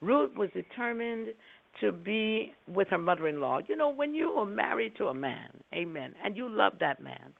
Ruth 0.00 0.36
was 0.36 0.50
determined 0.54 1.28
to 1.80 1.92
be 1.92 2.52
with 2.68 2.88
her 2.88 2.98
mother 2.98 3.28
in 3.28 3.40
law. 3.40 3.60
You 3.66 3.76
know, 3.76 3.90
when 3.90 4.14
you 4.14 4.30
are 4.32 4.46
married 4.46 4.96
to 4.96 5.06
a 5.06 5.14
man, 5.14 5.48
amen, 5.74 6.14
and 6.24 6.36
you 6.36 6.48
love 6.48 6.74
that 6.80 7.02
man, 7.02 7.32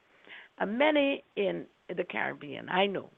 uh, 0.61 0.67
many 0.67 1.25
in 1.37 1.67
the 1.95 2.05
Caribbean, 2.05 2.69
I 2.69 2.87
know, 2.87 3.11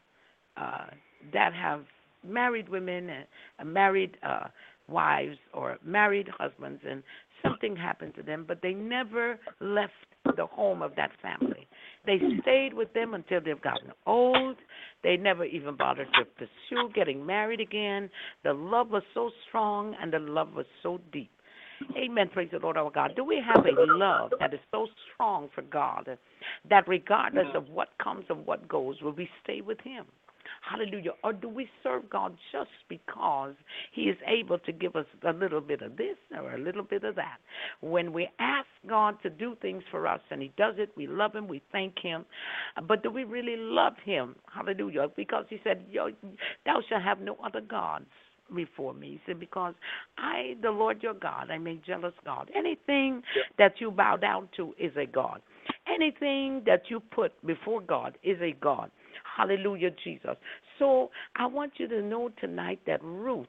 uh, 0.57 0.87
that 1.33 1.55
have 1.55 1.85
married 2.27 2.69
women, 2.69 3.11
uh, 3.59 3.65
married 3.65 4.17
uh, 4.23 4.49
wives, 4.89 5.39
or 5.53 5.79
married 5.85 6.29
husbands, 6.39 6.83
and 6.89 7.03
something 7.43 7.77
happened 7.77 8.15
to 8.17 8.23
them, 8.23 8.45
but 8.47 8.61
they 8.63 8.73
never 8.73 9.39
left 9.61 9.93
the 10.37 10.47
home 10.47 10.83
of 10.83 10.97
that 10.97 11.11
family. 11.21 11.67
They 12.07 12.19
stayed 12.43 12.75
with 12.75 12.93
them 12.93 13.15
until 13.15 13.41
they've 13.41 13.61
gotten 13.61 13.91
old. 14.07 14.57
They 15.03 15.17
never 15.17 15.45
even 15.45 15.77
bothered 15.77 16.09
to 16.19 16.25
pursue 16.25 16.91
getting 16.95 17.25
married 17.25 17.61
again. 17.61 18.11
The 18.43 18.53
love 18.53 18.91
was 18.91 19.03
so 19.15 19.31
strong 19.49 19.95
and 20.01 20.13
the 20.13 20.19
love 20.19 20.53
was 20.55 20.67
so 20.83 21.01
deep. 21.13 21.31
Amen. 21.97 22.31
Praise 22.33 22.49
the 22.53 22.59
Lord 22.59 22.77
our 22.77 22.91
God. 22.91 23.13
Do 23.17 23.25
we 23.25 23.43
have 23.45 23.65
a 23.65 23.93
love 23.93 24.33
that 24.39 24.55
is 24.55 24.61
so 24.71 24.87
strong 25.13 25.49
for 25.55 25.63
God 25.63 26.09
that 26.71 26.89
regardless 26.89 27.47
of 27.55 27.69
what 27.69 27.89
comes 28.03 28.25
and 28.29 28.47
what 28.47 28.69
goes, 28.69 29.01
will 29.03 29.13
we 29.13 29.29
stay 29.43 29.61
with 29.61 29.81
Him? 29.81 30.05
Hallelujah. 30.69 31.13
Or 31.23 31.33
do 31.33 31.49
we 31.49 31.69
serve 31.83 32.09
God 32.11 32.37
just 32.53 32.71
because 32.89 33.55
He 33.93 34.03
is 34.03 34.17
able 34.27 34.59
to 34.61 34.73
give 34.73 34.97
us 34.97 35.07
a 35.27 35.33
little 35.33 35.61
bit 35.61 35.83
of 35.83 35.97
this 35.97 36.17
or 36.37 36.55
a 36.55 36.59
little 36.59 36.83
bit 36.83 37.05
of 37.05 37.15
that? 37.17 37.39
When 37.81 38.13
we 38.13 38.29
ask 38.39 38.67
God 38.89 39.17
to 39.23 39.31
do 39.31 39.57
things 39.63 39.83
for 39.91 40.07
us 40.07 40.21
and 40.31 40.43
He 40.43 40.53
does 40.57 40.75
it, 40.79 40.91
we 40.97 41.07
love 41.07 41.35
Him, 41.35 41.49
we 41.49 41.63
thank 41.73 41.99
Him. 41.99 42.25
Uh, 42.77 42.83
but 42.83 43.03
do 43.03 43.11
we 43.11 43.25
really 43.25 43.57
love 43.57 43.95
Him? 44.05 44.37
Hallelujah. 44.53 45.09
Because 45.17 45.45
He 45.49 45.61
said, 45.65 45.85
Thou 45.93 46.81
shalt 46.89 47.03
have 47.03 47.21
no 47.21 47.37
other 47.45 47.61
gods 47.61 48.07
before 48.55 48.95
me. 48.95 49.13
He 49.13 49.21
said, 49.27 49.41
Because 49.41 49.75
I, 50.19 50.55
the 50.63 50.71
Lord 50.71 51.03
your 51.03 51.15
God, 51.15 51.51
I'm 51.51 51.67
a 51.67 51.77
jealous 51.87 52.15
God. 52.25 52.51
Anything 52.57 53.23
that 53.59 53.75
you 53.81 53.91
bow 53.91 54.17
down 54.17 54.49
to 54.57 54.75
is 54.79 54.93
a 54.97 55.07
God. 55.07 55.41
Anything 55.93 56.63
that 56.67 56.83
you 56.89 57.01
put 57.01 57.33
before 57.47 57.81
God 57.81 58.19
is 58.23 58.39
a 58.41 58.53
God. 58.61 58.91
Hallelujah, 59.37 59.91
Jesus. 60.05 60.37
So 60.79 61.11
I 61.37 61.47
want 61.47 61.75
you 61.79 61.89
to 61.89 62.03
know 62.03 62.31
tonight 62.41 62.81
that 62.87 63.03
Ruth, 63.03 63.47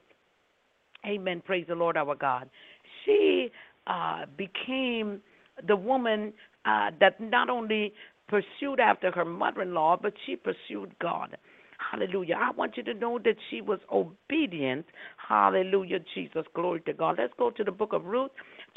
Amen. 1.06 1.42
Praise 1.44 1.66
the 1.68 1.74
Lord 1.74 1.96
our 1.96 2.14
God. 2.16 2.50
She 3.04 3.50
uh, 3.86 4.26
became 4.36 5.20
the 5.66 5.76
woman 5.76 6.32
uh, 6.64 6.90
that 7.00 7.20
not 7.20 7.48
only 7.48 7.92
pursued 8.28 8.80
after 8.80 9.12
her 9.12 9.24
mother 9.24 9.62
in 9.62 9.74
law, 9.74 9.96
but 10.00 10.12
she 10.26 10.36
pursued 10.36 10.94
God. 11.00 11.36
Hallelujah. 11.92 12.36
I 12.40 12.50
want 12.52 12.76
you 12.76 12.82
to 12.84 12.94
know 12.94 13.18
that 13.24 13.36
she 13.50 13.60
was 13.60 13.78
obedient. 13.92 14.86
Hallelujah, 15.28 16.00
Jesus. 16.14 16.44
Glory 16.54 16.80
to 16.82 16.92
God. 16.92 17.16
Let's 17.18 17.34
go 17.38 17.50
to 17.50 17.62
the 17.62 17.70
book 17.70 17.92
of 17.92 18.04
Ruth, 18.06 18.32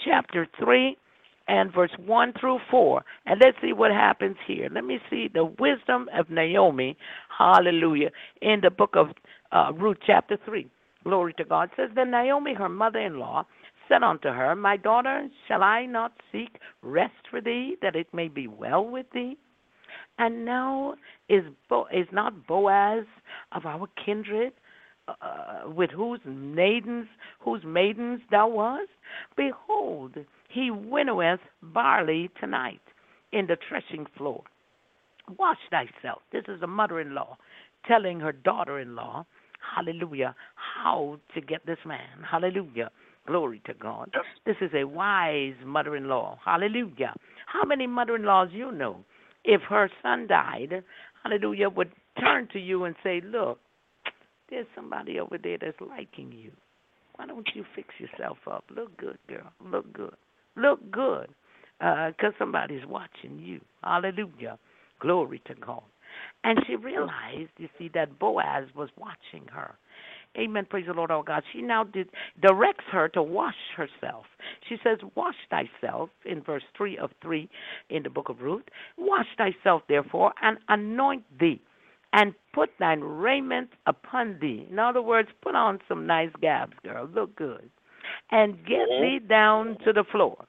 chapter 0.05 0.47
3 0.59 0.95
and 1.49 1.73
verse 1.73 1.91
1 2.05 2.33
through 2.39 2.59
4. 2.69 3.03
And 3.25 3.41
let's 3.43 3.57
see 3.61 3.73
what 3.73 3.91
happens 3.91 4.37
here. 4.47 4.69
Let 4.71 4.85
me 4.85 4.99
see 5.09 5.29
the 5.33 5.45
wisdom 5.45 6.07
of 6.17 6.29
Naomi, 6.29 6.95
hallelujah, 7.37 8.11
in 8.41 8.61
the 8.61 8.69
book 8.69 8.91
of 8.95 9.07
uh, 9.51 9.73
Ruth, 9.73 9.97
chapter 10.05 10.37
3. 10.45 10.69
Glory 11.03 11.33
to 11.33 11.43
God. 11.43 11.69
It 11.69 11.71
says, 11.75 11.89
Then 11.95 12.11
Naomi, 12.11 12.53
her 12.53 12.69
mother 12.69 12.99
in 12.99 13.17
law, 13.17 13.45
said 13.87 14.03
unto 14.03 14.29
her, 14.29 14.55
My 14.55 14.77
daughter, 14.77 15.27
shall 15.47 15.63
I 15.63 15.87
not 15.87 16.13
seek 16.31 16.59
rest 16.83 17.15
for 17.31 17.41
thee, 17.41 17.75
that 17.81 17.95
it 17.95 18.07
may 18.13 18.27
be 18.27 18.47
well 18.47 18.85
with 18.85 19.07
thee? 19.11 19.35
And 20.19 20.45
now 20.45 20.95
is 21.29 21.43
Bo- 21.69 21.87
is 21.91 22.07
not 22.11 22.45
Boaz 22.45 23.05
of 23.53 23.65
our 23.65 23.87
kindred, 24.05 24.53
uh, 25.07 25.61
with 25.65 25.89
whose 25.89 26.19
maidens 26.25 27.07
whose 27.39 27.63
maidens 27.65 28.21
thou 28.29 28.49
wast? 28.49 28.89
Behold, 29.35 30.15
he 30.49 30.71
winnoweth 30.71 31.39
barley 31.61 32.29
tonight 32.39 32.81
in 33.31 33.47
the 33.47 33.57
threshing 33.67 34.05
floor. 34.17 34.43
Wash 35.37 35.59
thyself. 35.69 36.21
This 36.31 36.43
is 36.47 36.61
a 36.61 36.67
mother-in-law 36.67 37.37
telling 37.87 38.19
her 38.19 38.31
daughter-in-law, 38.31 39.25
Hallelujah, 39.75 40.35
how 40.55 41.19
to 41.35 41.41
get 41.41 41.65
this 41.65 41.77
man. 41.85 42.23
Hallelujah. 42.29 42.89
Glory 43.27 43.61
to 43.65 43.73
God. 43.73 44.09
This 44.45 44.55
is 44.61 44.71
a 44.73 44.85
wise 44.85 45.53
mother-in-law. 45.63 46.39
Hallelujah. 46.43 47.13
How 47.45 47.63
many 47.65 47.85
mother-in-laws 47.85 48.49
you 48.51 48.71
know? 48.71 49.03
If 49.43 49.61
her 49.69 49.89
son 50.01 50.27
died, 50.27 50.83
hallelujah, 51.23 51.69
would 51.69 51.91
turn 52.19 52.47
to 52.53 52.59
you 52.59 52.85
and 52.85 52.95
say, 53.03 53.21
"Look, 53.21 53.59
there's 54.49 54.67
somebody 54.75 55.19
over 55.19 55.37
there 55.37 55.57
that's 55.59 55.79
liking 55.79 56.31
you. 56.31 56.51
Why 57.15 57.27
don't 57.27 57.47
you 57.53 57.65
fix 57.75 57.89
yourself 57.99 58.37
up? 58.47 58.63
Look 58.69 58.97
good, 58.97 59.19
girl. 59.27 59.51
Look 59.63 59.91
good. 59.93 60.15
Look 60.59 60.91
good, 60.91 61.29
because 61.79 62.13
uh, 62.23 62.39
somebody's 62.39 62.85
watching 62.87 63.39
you. 63.39 63.61
Hallelujah. 63.83 64.57
Glory 64.99 65.41
to 65.47 65.55
God." 65.55 65.83
And 66.43 66.59
she 66.67 66.75
realized, 66.75 67.51
you 67.57 67.69
see, 67.77 67.89
that 67.93 68.19
Boaz 68.19 68.65
was 68.75 68.89
watching 68.97 69.47
her. 69.51 69.75
Amen. 70.37 70.65
Praise 70.69 70.85
the 70.87 70.93
Lord, 70.93 71.11
our 71.11 71.23
God. 71.23 71.43
She 71.51 71.61
now 71.61 71.83
did, 71.83 72.07
directs 72.41 72.85
her 72.91 73.09
to 73.09 73.23
wash 73.23 73.55
herself. 73.75 74.25
She 74.67 74.77
says, 74.83 74.99
Wash 75.15 75.35
thyself, 75.49 76.09
in 76.23 76.41
verse 76.41 76.63
3 76.77 76.97
of 76.97 77.11
3 77.21 77.49
in 77.89 78.03
the 78.03 78.09
book 78.09 78.29
of 78.29 78.41
Ruth. 78.41 78.63
Wash 78.97 79.25
thyself, 79.37 79.81
therefore, 79.89 80.33
and 80.41 80.57
anoint 80.69 81.23
thee, 81.39 81.61
and 82.13 82.33
put 82.53 82.69
thine 82.79 83.01
raiment 83.01 83.71
upon 83.87 84.37
thee. 84.39 84.67
In 84.69 84.77
other 84.77 85.01
words, 85.01 85.29
put 85.41 85.55
on 85.55 85.79
some 85.87 86.05
nice 86.05 86.31
gabs, 86.41 86.73
girl. 86.83 87.09
Look 87.13 87.35
good. 87.35 87.69
And 88.31 88.57
get 88.65 88.87
thee 89.01 89.19
down 89.27 89.77
to 89.83 89.93
the 89.93 90.03
floor. 90.11 90.45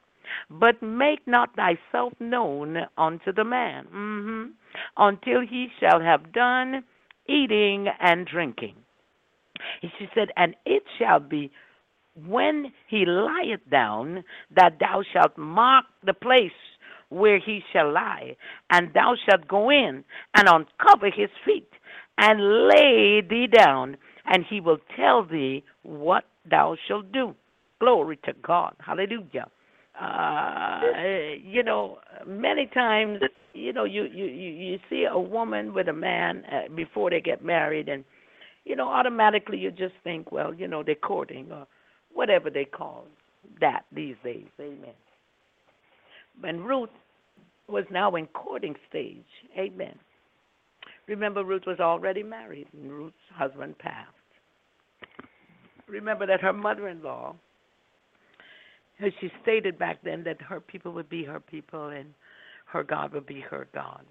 But 0.49 0.81
make 0.81 1.25
not 1.25 1.55
thyself 1.55 2.13
known 2.19 2.77
unto 2.97 3.31
the 3.31 3.43
man 3.43 3.85
mm-hmm, 3.85 4.51
until 4.97 5.41
he 5.41 5.67
shall 5.79 5.99
have 6.01 6.33
done 6.33 6.83
eating 7.27 7.87
and 7.99 8.25
drinking. 8.25 8.75
And 9.81 9.91
she 9.97 10.07
said, 10.15 10.29
And 10.35 10.55
it 10.65 10.83
shall 10.97 11.19
be 11.19 11.51
when 12.27 12.71
he 12.87 13.05
lieth 13.05 13.61
down 13.69 14.23
that 14.55 14.79
thou 14.79 15.03
shalt 15.13 15.37
mark 15.37 15.85
the 16.05 16.13
place 16.13 16.51
where 17.09 17.39
he 17.39 17.61
shall 17.73 17.91
lie, 17.91 18.35
and 18.69 18.93
thou 18.93 19.15
shalt 19.25 19.47
go 19.47 19.69
in 19.69 20.03
and 20.35 20.47
uncover 20.47 21.07
his 21.07 21.29
feet, 21.45 21.69
and 22.17 22.67
lay 22.67 23.21
thee 23.21 23.47
down, 23.47 23.97
and 24.25 24.45
he 24.49 24.61
will 24.61 24.77
tell 24.95 25.23
thee 25.25 25.63
what 25.83 26.23
thou 26.49 26.75
shalt 26.87 27.11
do. 27.11 27.35
Glory 27.79 28.17
to 28.23 28.33
God. 28.41 28.75
Hallelujah. 28.79 29.47
Uh, 29.99 30.81
you 31.43 31.63
know, 31.63 31.99
many 32.25 32.65
times, 32.67 33.19
you 33.53 33.73
know, 33.73 33.83
you 33.83 34.03
you 34.05 34.25
you 34.25 34.79
see 34.89 35.05
a 35.09 35.19
woman 35.19 35.73
with 35.73 35.87
a 35.89 35.93
man 35.93 36.43
uh, 36.51 36.73
before 36.73 37.09
they 37.09 37.19
get 37.19 37.43
married, 37.43 37.89
and 37.89 38.03
you 38.63 38.75
know, 38.75 38.87
automatically 38.87 39.57
you 39.57 39.71
just 39.71 39.93
think, 40.03 40.31
well, 40.31 40.53
you 40.53 40.67
know, 40.67 40.83
they're 40.83 40.95
courting 40.95 41.51
or 41.51 41.67
whatever 42.13 42.49
they 42.49 42.65
call 42.65 43.05
that 43.59 43.85
these 43.91 44.15
days. 44.23 44.47
Amen. 44.59 44.93
When 46.39 46.61
Ruth 46.61 46.89
was 47.67 47.85
now 47.91 48.15
in 48.15 48.27
courting 48.27 48.75
stage, 48.89 49.25
amen. 49.57 49.97
Remember, 51.07 51.43
Ruth 51.43 51.63
was 51.67 51.79
already 51.79 52.23
married, 52.23 52.67
and 52.73 52.91
Ruth's 52.91 53.15
husband 53.33 53.77
passed. 53.79 54.09
Remember 55.87 56.25
that 56.25 56.41
her 56.41 56.53
mother 56.53 56.87
as 59.03 59.11
she 59.19 59.31
stated 59.41 59.77
back 59.77 59.99
then, 60.03 60.23
that 60.23 60.41
her 60.41 60.59
people 60.59 60.91
would 60.93 61.09
be 61.09 61.23
her 61.23 61.39
people 61.39 61.87
and 61.87 62.13
her 62.65 62.83
God 62.83 63.13
would 63.13 63.25
be 63.25 63.41
her 63.41 63.67
God 63.73 64.05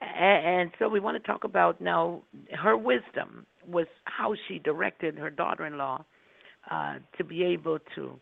and 0.00 0.70
so 0.78 0.88
we 0.88 1.00
want 1.00 1.20
to 1.20 1.26
talk 1.26 1.44
about 1.44 1.80
now 1.80 2.22
her 2.52 2.76
wisdom 2.76 3.46
was 3.66 3.86
how 4.04 4.34
she 4.46 4.58
directed 4.58 5.18
her 5.18 5.30
daughter-in-law 5.30 6.04
uh, 6.70 6.94
to 7.16 7.24
be 7.24 7.42
able 7.42 7.78
to 7.94 8.18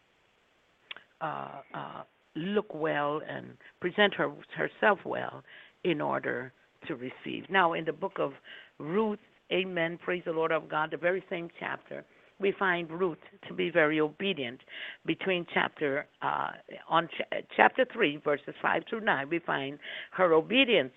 uh, 1.20 1.48
uh, 1.74 2.02
look 2.36 2.72
well 2.74 3.20
and 3.28 3.46
present 3.80 4.14
her 4.14 4.30
herself 4.56 4.98
well 5.04 5.42
in 5.84 6.00
order 6.00 6.52
to 6.86 6.94
receive. 6.94 7.48
Now, 7.50 7.72
in 7.72 7.84
the 7.84 7.92
book 7.92 8.14
of 8.18 8.32
Ruth, 8.78 9.18
Amen. 9.52 9.98
Praise 10.02 10.22
the 10.24 10.32
Lord 10.32 10.52
of 10.52 10.68
God. 10.70 10.90
The 10.90 10.96
very 10.96 11.22
same 11.28 11.48
chapter, 11.60 12.04
we 12.40 12.52
find 12.58 12.90
Ruth 12.90 13.18
to 13.48 13.54
be 13.54 13.70
very 13.70 14.00
obedient. 14.00 14.60
Between 15.06 15.46
chapter 15.54 16.06
uh, 16.22 16.50
on 16.88 17.08
ch- 17.08 17.44
chapter 17.56 17.86
three, 17.92 18.16
verses 18.18 18.54
five 18.60 18.82
through 18.88 19.00
nine, 19.02 19.28
we 19.28 19.38
find 19.38 19.78
her 20.12 20.32
obedience 20.32 20.92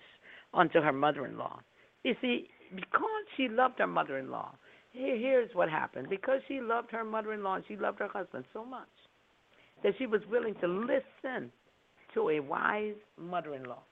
unto 0.53 0.81
her 0.81 0.93
mother 0.93 1.25
in 1.25 1.38
law. 1.38 1.59
You 2.03 2.15
see, 2.21 2.49
because 2.75 3.25
she 3.35 3.47
loved 3.49 3.79
her 3.79 3.88
mother 3.88 4.17
in 4.17 4.31
law, 4.31 4.53
here's 4.91 5.49
what 5.53 5.69
happened. 5.69 6.09
Because 6.09 6.41
she 6.47 6.59
loved 6.59 6.91
her 6.91 7.03
mother 7.03 7.33
in 7.33 7.43
law 7.43 7.55
and 7.55 7.63
she 7.67 7.75
loved 7.75 7.99
her 7.99 8.07
husband 8.07 8.45
so 8.53 8.65
much 8.65 8.88
that 9.83 9.93
she 9.97 10.05
was 10.07 10.21
willing 10.29 10.55
to 10.61 10.67
listen 10.67 11.51
to 12.13 12.29
a 12.29 12.39
wise 12.39 12.95
mother 13.19 13.53
in 13.55 13.63
law. 13.65 13.83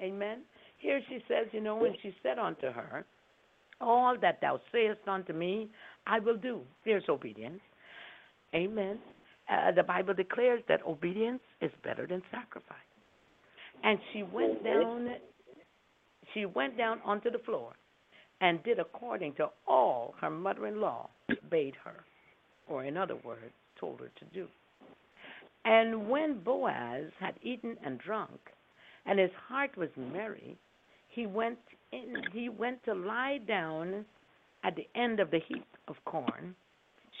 Amen. 0.00 0.40
Here 0.78 1.00
she 1.08 1.18
says, 1.28 1.46
you 1.52 1.60
know, 1.60 1.76
when 1.76 1.94
she 2.02 2.14
said 2.22 2.38
unto 2.38 2.72
her, 2.72 3.04
All 3.80 4.16
that 4.20 4.40
thou 4.40 4.60
sayest 4.72 5.06
unto 5.06 5.32
me, 5.32 5.68
I 6.06 6.18
will 6.18 6.36
do. 6.36 6.60
There's 6.84 7.04
obedience. 7.08 7.60
Amen. 8.54 8.98
Uh, 9.50 9.72
the 9.72 9.82
Bible 9.82 10.14
declares 10.14 10.62
that 10.68 10.80
obedience 10.86 11.40
is 11.60 11.70
better 11.84 12.06
than 12.06 12.22
sacrifice. 12.30 12.76
And 13.82 13.98
she 14.12 14.22
went 14.22 14.62
down 14.64 15.08
she 16.34 16.46
went 16.46 16.78
down 16.78 17.00
onto 17.04 17.30
the 17.30 17.40
floor 17.40 17.72
and 18.40 18.62
did 18.62 18.78
according 18.78 19.34
to 19.34 19.48
all 19.66 20.14
her 20.20 20.30
mother 20.30 20.66
in 20.66 20.80
law 20.80 21.10
bade 21.50 21.74
her, 21.84 22.04
or 22.68 22.84
in 22.84 22.96
other 22.96 23.16
words, 23.24 23.52
told 23.78 24.00
her 24.00 24.10
to 24.18 24.24
do. 24.32 24.46
And 25.64 26.08
when 26.08 26.42
Boaz 26.42 27.10
had 27.20 27.34
eaten 27.42 27.76
and 27.84 27.98
drunk, 27.98 28.40
and 29.06 29.18
his 29.18 29.30
heart 29.48 29.76
was 29.76 29.90
merry, 29.96 30.56
he 31.08 31.26
went 31.26 31.58
in, 31.92 32.14
he 32.32 32.48
went 32.48 32.82
to 32.84 32.94
lie 32.94 33.38
down 33.46 34.04
at 34.64 34.76
the 34.76 34.86
end 34.94 35.20
of 35.20 35.30
the 35.30 35.40
heap 35.48 35.66
of 35.88 35.96
corn. 36.04 36.54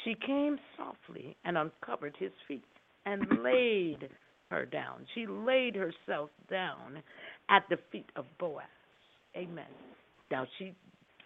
She 0.04 0.14
came 0.14 0.58
softly 0.76 1.36
and 1.44 1.56
uncovered 1.56 2.16
his 2.18 2.32
feet 2.48 2.64
and 3.06 3.26
laid 3.42 4.08
her 4.50 4.66
down. 4.66 5.06
She 5.14 5.26
laid 5.26 5.74
herself 5.74 6.30
down 6.50 7.02
at 7.48 7.64
the 7.70 7.78
feet 7.90 8.10
of 8.16 8.26
Boaz. 8.38 8.64
Amen. 9.36 9.64
Now 10.30 10.46
she, 10.58 10.74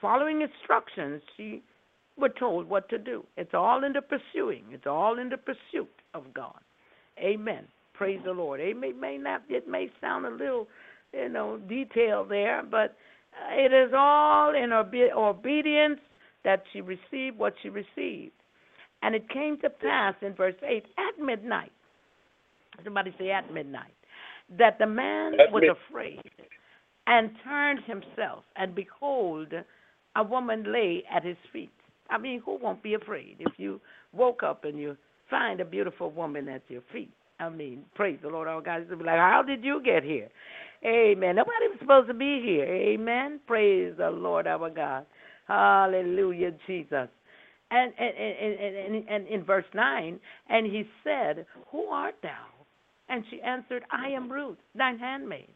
following 0.01 0.43
instructions, 0.43 1.22
she 1.36 1.62
were 2.16 2.28
told 2.28 2.68
what 2.68 2.88
to 2.88 2.98
do. 2.98 3.24
It's 3.36 3.55
all 3.55 3.84
in 3.84 3.93
the 3.93 4.02
pursuing. 4.02 4.64
It's 4.70 4.86
all 4.86 5.18
in 5.18 5.28
the 5.28 5.36
pursuit 5.36 5.90
of 6.14 6.32
God. 6.34 6.59
Amen. 7.18 7.64
Praise 7.94 8.20
the 8.24 8.32
Lord. 8.32 8.60
It 8.60 8.76
may, 8.76 8.93
may 8.93 9.16
not. 9.18 9.43
It 9.48 9.68
may 9.68 9.90
sound 10.01 10.26
a 10.26 10.30
little, 10.30 10.68
you 11.12 11.28
know, 11.28 11.59
detailed 11.68 12.30
there, 12.30 12.62
but 12.62 12.97
it 13.51 13.73
is 13.73 13.93
all 13.97 14.55
in 14.55 14.73
obe- 14.73 15.13
obedience 15.17 16.01
that 16.45 16.63
she 16.73 16.81
received 16.81 17.39
what 17.39 17.55
she 17.63 17.69
received. 17.69 18.33
And 19.03 19.15
it 19.15 19.29
came 19.29 19.59
to 19.61 19.71
pass 19.71 20.15
in 20.23 20.35
verse 20.35 20.55
8 20.67 20.85
at 20.99 21.25
midnight. 21.25 21.73
Somebody 22.85 23.15
say 23.19 23.31
at 23.31 23.53
midnight. 23.53 23.93
That 24.59 24.79
the 24.79 24.87
man 24.87 25.33
was 25.51 25.65
afraid 25.91 26.21
and 27.07 27.31
turned 27.45 27.81
himself, 27.85 28.45
and 28.57 28.75
behold, 28.75 29.53
a 30.15 30.23
woman 30.23 30.73
lay 30.73 31.05
at 31.13 31.25
his 31.25 31.37
feet. 31.53 31.71
I 32.11 32.19
mean, 32.19 32.41
who 32.45 32.59
won't 32.61 32.83
be 32.83 32.95
afraid 32.95 33.37
if 33.41 33.55
you 33.57 33.81
woke 34.13 34.43
up 34.43 34.65
and 34.65 34.79
you 34.79 34.97
find 35.29 35.61
a 35.61 35.65
beautiful 35.65 36.11
woman 36.11 36.49
at 36.49 36.63
your 36.69 36.83
feet. 36.93 37.13
I 37.39 37.49
mean, 37.49 37.85
praise 37.95 38.19
the 38.23 38.29
Lord, 38.29 38.49
our 38.49 38.61
God. 38.61 38.89
Be 38.89 39.05
like, 39.05 39.19
how 39.19 39.43
did 39.47 39.63
you 39.65 39.83
get 39.85 40.03
here? 40.03 40.29
Amen. 40.85 41.36
Nobody 41.36 41.69
was 41.69 41.78
supposed 41.81 42.09
to 42.09 42.15
be 42.15 42.40
here. 42.44 42.65
Amen. 42.65 43.40
Praise 43.47 43.94
the 43.97 44.11
Lord, 44.11 44.47
our 44.47 44.70
God. 44.70 45.07
Hallelujah, 45.48 46.53
Jesus. 46.66 47.09
And 47.70 47.93
and, 47.98 48.15
and, 48.16 48.94
and, 48.94 49.09
and, 49.09 49.27
in 49.27 49.44
verse 49.44 49.65
9, 49.74 50.20
and 50.48 50.66
he 50.66 50.85
said, 51.03 51.47
Who 51.73 51.86
art 51.86 52.15
thou? 52.23 52.47
And 53.09 53.24
she 53.31 53.40
answered, 53.40 53.82
I 53.90 54.09
am 54.09 54.31
Ruth, 54.31 54.59
thine 54.77 54.98
handmaid. 54.98 55.48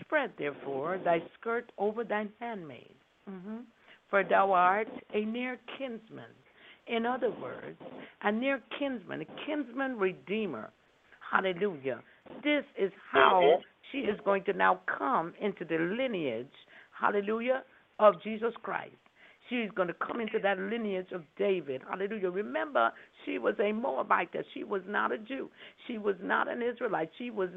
Spread 0.00 0.32
therefore 0.38 1.00
thy 1.04 1.20
skirt 1.38 1.70
over 1.78 2.04
thine 2.04 2.30
handmaid, 2.40 2.94
mm-hmm. 3.28 3.58
for 4.10 4.24
thou 4.24 4.52
art 4.52 4.88
a 5.14 5.24
near 5.24 5.58
kinsman. 5.78 6.24
In 6.88 7.06
other 7.06 7.30
words, 7.40 7.78
a 8.22 8.32
near 8.32 8.60
kinsman, 8.78 9.22
a 9.22 9.46
kinsman 9.46 9.96
redeemer. 9.96 10.70
Hallelujah. 11.30 12.00
This 12.42 12.64
is 12.78 12.92
how 13.10 13.60
she 13.92 13.98
is 13.98 14.18
going 14.24 14.44
to 14.44 14.52
now 14.54 14.80
come 14.98 15.34
into 15.40 15.64
the 15.64 15.76
lineage, 15.76 16.50
hallelujah, 16.98 17.62
of 17.98 18.14
Jesus 18.22 18.52
Christ. 18.62 18.96
She's 19.50 19.70
going 19.74 19.88
to 19.88 19.94
come 19.94 20.20
into 20.20 20.38
that 20.42 20.58
lineage 20.58 21.12
of 21.12 21.22
David. 21.36 21.82
Hallelujah. 21.88 22.30
Remember, 22.30 22.90
she 23.24 23.38
was 23.38 23.54
a 23.60 23.72
Moabite. 23.72 24.30
She 24.54 24.64
was 24.64 24.80
not 24.86 25.12
a 25.12 25.18
Jew. 25.18 25.50
She 25.86 25.98
was 25.98 26.16
not 26.22 26.48
an 26.48 26.62
Israelite. 26.62 27.10
She 27.18 27.30
was 27.30 27.50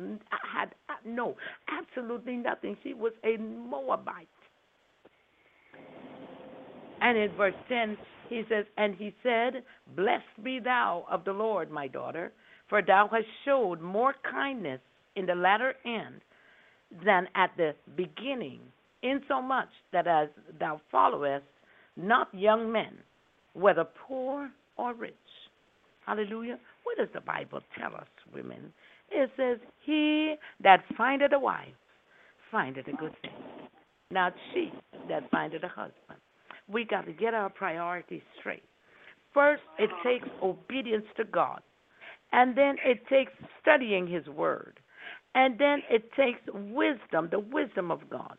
had 0.54 0.76
uh, 0.90 0.94
no, 1.06 1.36
absolutely 1.70 2.36
nothing. 2.36 2.76
She 2.84 2.94
was 2.94 3.14
a 3.24 3.38
Moabite. 3.38 4.28
And 7.02 7.18
in 7.18 7.32
verse 7.38 7.54
10, 7.70 7.98
he 8.30 8.44
says, 8.50 8.66
And 8.78 8.96
he 8.96 9.14
said, 9.24 9.64
Blessed 9.96 10.44
be 10.44 10.60
thou 10.60 11.06
of 11.10 11.24
the 11.24 11.34
Lord, 11.34 11.70
my 11.72 11.88
daughter, 11.88 12.34
for 12.68 12.82
thou 12.82 13.08
hast 13.12 13.28
showed 13.46 13.80
more 13.80 14.16
kindness 14.30 14.82
in 15.16 15.26
the 15.26 15.36
latter 15.36 15.74
end 15.86 16.22
than 17.04 17.28
at 17.36 17.52
the 17.58 17.74
beginning, 17.96 18.60
insomuch 19.02 19.70
that 19.92 20.08
as 20.08 20.30
thou 20.60 20.80
followest 20.92 21.46
not 21.98 22.28
young 22.34 22.72
men, 22.72 22.98
whether 23.54 23.86
poor 24.08 24.50
or 24.78 24.94
rich. 24.94 25.14
Hallelujah. 26.06 26.60
What 26.84 26.98
does 26.98 27.08
the 27.14 27.22
Bible 27.22 27.62
tell 27.80 27.96
us, 27.96 28.08
women? 28.34 28.74
It 29.10 29.30
says, 29.38 29.58
He 29.86 30.36
that 30.62 30.84
findeth 30.98 31.32
a 31.34 31.40
wife 31.40 31.68
findeth 32.52 32.88
a 32.88 32.94
good 32.94 33.14
thing. 33.22 33.32
Not 34.12 34.34
she 34.54 34.72
that 35.10 35.30
findeth 35.32 35.64
a 35.64 35.68
husband. 35.68 36.20
We 36.68 36.86
got 36.86 37.06
to 37.06 37.14
get 37.14 37.34
our 37.34 37.50
priorities 37.50 38.22
straight. 38.40 38.64
First, 39.34 39.62
it 39.78 39.90
takes 40.04 40.28
obedience 40.42 41.06
to 41.18 41.26
God. 41.26 41.62
And 42.32 42.58
then 42.58 42.76
it 42.84 43.06
takes 43.08 43.32
studying 43.62 44.08
His 44.08 44.26
Word. 44.28 44.80
And 45.36 45.60
then 45.60 45.84
it 45.90 46.12
takes 46.14 46.40
wisdom, 46.54 47.30
the 47.30 47.40
wisdom 47.40 47.92
of 47.92 48.10
God. 48.10 48.38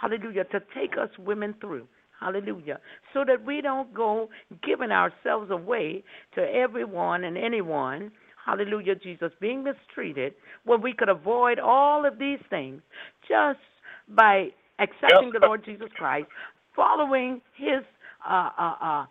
Hallelujah. 0.00 0.44
To 0.44 0.60
take 0.74 0.94
us 1.00 1.10
women 1.18 1.54
through. 1.60 1.86
Hallelujah. 2.18 2.80
So 3.14 3.24
that 3.26 3.44
we 3.44 3.60
don't 3.60 3.92
go 3.94 4.28
giving 4.62 4.90
ourselves 4.90 5.50
away 5.50 6.02
to 6.34 6.40
everyone 6.40 7.24
and 7.24 7.36
anyone. 7.36 8.10
Hallelujah, 8.44 8.94
Jesus, 8.94 9.30
being 9.40 9.62
mistreated 9.62 10.34
when 10.64 10.82
we 10.82 10.92
could 10.92 11.08
avoid 11.10 11.58
all 11.58 12.06
of 12.06 12.18
these 12.18 12.40
things 12.48 12.82
just 13.28 13.60
by 14.08 14.48
accepting 14.78 15.30
the 15.32 15.40
Lord 15.46 15.64
Jesus 15.64 15.88
Christ, 15.94 16.26
following 16.74 17.40
his 17.56 17.84
uh, 18.28 18.50
uh, 18.58 18.74
uh, 18.82 19.06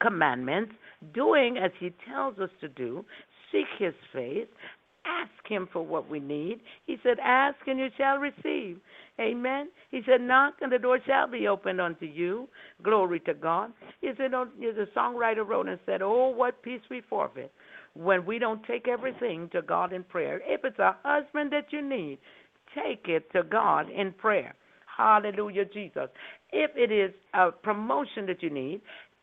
commandments, 0.00 0.72
doing 1.14 1.56
as 1.58 1.70
he 1.80 1.92
tells 2.08 2.38
us 2.38 2.50
to 2.60 2.68
do, 2.68 3.04
seek 3.50 3.66
his 3.78 3.94
face, 4.12 4.46
ask 5.06 5.48
him 5.48 5.68
for 5.72 5.84
what 5.84 6.08
we 6.08 6.20
need. 6.20 6.60
He 6.86 6.96
said, 7.02 7.18
Ask 7.22 7.56
and 7.66 7.78
you 7.78 7.88
shall 7.96 8.18
receive. 8.18 8.78
Amen. 9.20 9.68
He 9.90 10.02
said, 10.06 10.20
Knock 10.20 10.54
and 10.60 10.70
the 10.70 10.78
door 10.78 10.98
shall 11.06 11.28
be 11.28 11.48
opened 11.48 11.80
unto 11.80 12.06
you. 12.06 12.48
Glory 12.82 13.20
to 13.20 13.34
God. 13.34 13.72
He 14.00 14.10
said, 14.16 14.34
oh, 14.34 14.48
the 14.58 14.88
songwriter 14.96 15.46
wrote 15.46 15.68
and 15.68 15.78
said, 15.86 16.02
Oh, 16.02 16.28
what 16.28 16.62
peace 16.62 16.82
we 16.90 17.02
forfeit 17.08 17.52
when 17.94 18.26
we 18.26 18.38
don't 18.38 18.62
take 18.64 18.88
everything 18.88 19.48
to 19.52 19.62
God 19.62 19.92
in 19.92 20.04
prayer. 20.04 20.40
If 20.44 20.64
it's 20.64 20.78
a 20.78 20.96
husband 21.02 21.52
that 21.52 21.66
you 21.70 21.82
need, 21.82 22.18
take 22.74 23.06
it 23.08 23.30
to 23.32 23.42
God 23.42 23.88
in 23.90 24.12
prayer. 24.12 24.54
Hallelujah, 24.96 25.64
Jesus. 25.64 26.08
If 26.52 26.70
it 26.76 26.92
is 26.92 27.12
a 27.34 27.50
promotion 27.50 28.26
that 28.26 28.42
you 28.42 28.50
need, 28.50 28.80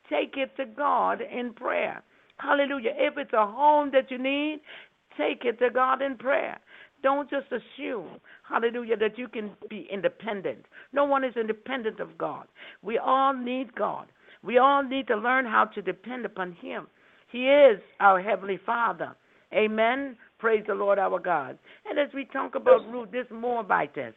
take 0.10 0.35
it 0.38 0.55
to 0.57 0.65
God 0.65 1.19
in 1.22 1.53
prayer. 1.53 2.03
Hallelujah. 2.38 2.91
If 2.95 3.18
it's 3.18 3.34
a 3.34 3.45
home 3.45 3.91
that 3.93 4.10
you 4.10 4.18
need, 4.18 4.60
take 5.18 5.45
it 5.45 5.60
to 5.60 5.69
God 5.69 6.02
in 6.02 6.18
prayer. 6.18 6.60
Don't 7.02 7.30
just 7.30 7.48
assume, 7.48 8.19
hallelujah, 8.48 8.95
that 8.98 9.18
you 9.18 9.27
can 9.27 9.52
be 9.69 9.88
independent. 9.91 10.65
No 10.94 11.03
one 11.03 11.23
is 11.23 11.35
independent 11.35 11.99
of 11.99 12.18
God. 12.18 12.48
We 12.81 12.98
all 12.98 13.34
need 13.34 13.76
God. 13.76 14.07
We 14.41 14.57
all 14.57 14.84
need 14.84 15.07
to 15.07 15.15
learn 15.18 15.45
how 15.45 15.65
to 15.65 15.81
depend 15.81 16.26
upon 16.26 16.53
Him. 16.53 16.88
He 17.31 17.48
is 17.48 17.80
our 17.99 18.22
Heavenly 18.22 18.60
Father. 18.65 19.15
Amen. 19.53 20.15
Praise 20.40 20.64
the 20.68 20.73
Lord 20.73 20.99
our 20.99 21.19
God. 21.19 21.57
And 21.90 21.99
as 21.99 22.10
we 22.14 22.26
talk 22.26 22.56
about 22.56 22.88
Ruth, 22.90 23.11
this 23.11 23.27
Moabitess, 23.31 24.14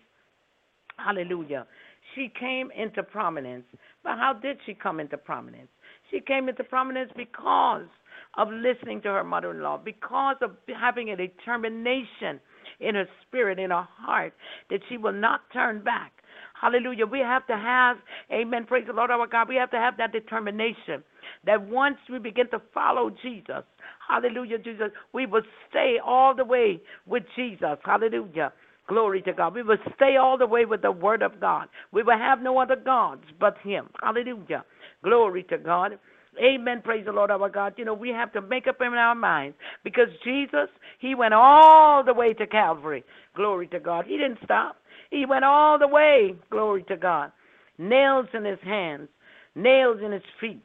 hallelujah, 0.96 1.66
she 2.14 2.32
came 2.38 2.70
into 2.76 3.02
prominence. 3.02 3.64
But 4.02 4.18
how 4.18 4.32
did 4.32 4.58
she 4.64 4.74
come 4.74 5.00
into 5.00 5.16
prominence? 5.16 5.68
She 6.10 6.20
came 6.20 6.48
into 6.48 6.64
prominence 6.64 7.10
because 7.16 7.86
of 8.36 8.48
listening 8.50 9.00
to 9.02 9.08
her 9.08 9.24
mother 9.24 9.50
in 9.50 9.62
law, 9.62 9.78
because 9.78 10.36
of 10.42 10.52
having 10.78 11.10
a 11.10 11.16
determination 11.16 12.40
in 12.80 12.94
her 12.94 13.08
spirit, 13.26 13.58
in 13.58 13.70
her 13.70 13.88
heart, 13.98 14.34
that 14.70 14.80
she 14.88 14.96
will 14.96 15.12
not 15.12 15.40
turn 15.52 15.82
back. 15.82 16.12
Hallelujah. 16.60 17.06
We 17.06 17.20
have 17.20 17.46
to 17.48 17.56
have, 17.56 17.98
amen, 18.32 18.66
praise 18.66 18.84
the 18.86 18.92
Lord 18.92 19.10
our 19.10 19.26
God, 19.26 19.48
we 19.48 19.56
have 19.56 19.70
to 19.70 19.76
have 19.76 19.96
that 19.98 20.12
determination 20.12 21.02
that 21.44 21.66
once 21.66 21.96
we 22.10 22.18
begin 22.18 22.48
to 22.50 22.60
follow 22.72 23.10
Jesus, 23.22 23.64
hallelujah, 24.08 24.58
Jesus, 24.58 24.90
we 25.12 25.26
will 25.26 25.42
stay 25.70 25.96
all 26.04 26.34
the 26.34 26.44
way 26.44 26.80
with 27.06 27.24
Jesus. 27.34 27.78
Hallelujah. 27.84 28.52
Glory 28.88 29.20
to 29.22 29.32
God. 29.32 29.54
We 29.54 29.62
will 29.62 29.78
stay 29.96 30.16
all 30.16 30.38
the 30.38 30.46
way 30.46 30.64
with 30.64 30.82
the 30.82 30.92
Word 30.92 31.22
of 31.22 31.40
God. 31.40 31.68
We 31.92 32.02
will 32.02 32.18
have 32.18 32.40
no 32.40 32.58
other 32.58 32.76
gods 32.76 33.24
but 33.40 33.56
Him. 33.62 33.88
Hallelujah. 34.00 34.64
Glory 35.02 35.42
to 35.44 35.58
God. 35.58 35.98
Amen. 36.42 36.82
Praise 36.82 37.04
the 37.06 37.12
Lord 37.12 37.30
our 37.30 37.48
God. 37.48 37.74
You 37.76 37.84
know, 37.84 37.94
we 37.94 38.10
have 38.10 38.32
to 38.32 38.40
make 38.40 38.66
up 38.66 38.76
in 38.80 38.88
our 38.88 39.14
minds 39.14 39.56
because 39.84 40.08
Jesus, 40.24 40.68
He 41.00 41.14
went 41.14 41.34
all 41.34 42.04
the 42.04 42.14
way 42.14 42.32
to 42.34 42.46
Calvary. 42.46 43.04
Glory 43.34 43.68
to 43.68 43.80
God. 43.80 44.04
He 44.06 44.16
didn't 44.16 44.38
stop. 44.44 44.76
He 45.10 45.24
went 45.26 45.44
all 45.44 45.78
the 45.78 45.88
way. 45.88 46.34
Glory 46.50 46.84
to 46.88 46.96
God. 46.96 47.32
Nails 47.78 48.26
in 48.34 48.44
His 48.44 48.58
hands, 48.64 49.08
nails 49.54 49.98
in 50.04 50.12
His 50.12 50.22
feet, 50.40 50.62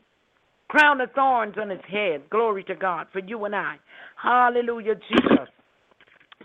crown 0.70 1.02
of 1.02 1.12
thorns 1.14 1.56
on 1.60 1.70
His 1.70 1.82
head. 1.90 2.30
Glory 2.30 2.64
to 2.66 2.76
God 2.76 3.08
for 3.12 3.20
you 3.20 3.44
and 3.46 3.56
I. 3.56 3.76
Hallelujah, 4.22 4.96
Jesus. 4.96 5.48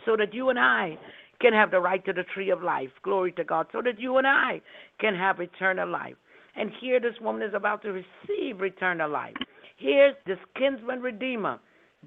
So 0.05 0.17
that 0.17 0.35
you 0.35 0.51
and 0.51 0.59
I 0.59 0.99
can 1.41 1.53
have 1.53 1.71
the 1.71 1.81
right 1.81 2.05
to 2.05 2.13
the 2.13 2.25
tree 2.35 2.51
of 2.51 2.63
life. 2.63 2.91
Glory 3.03 3.33
to 3.33 3.45
God. 3.45 3.67
So 3.73 3.83
that 3.83 4.01
you 4.01 4.19
and 4.19 4.27
I 4.27 4.61
can 5.01 5.15
have 5.15 5.41
eternal 5.41 5.89
life. 5.89 6.15
And 6.57 6.71
here 6.81 7.01
this 7.01 7.15
woman 7.21 7.43
is 7.43 7.55
about 7.55 7.83
to 7.83 7.91
receive 7.93 8.63
eternal 8.63 9.11
life. 9.11 9.35
Here's 9.77 10.15
this 10.27 10.39
kinsman 10.57 11.01
redeemer, 11.01 11.59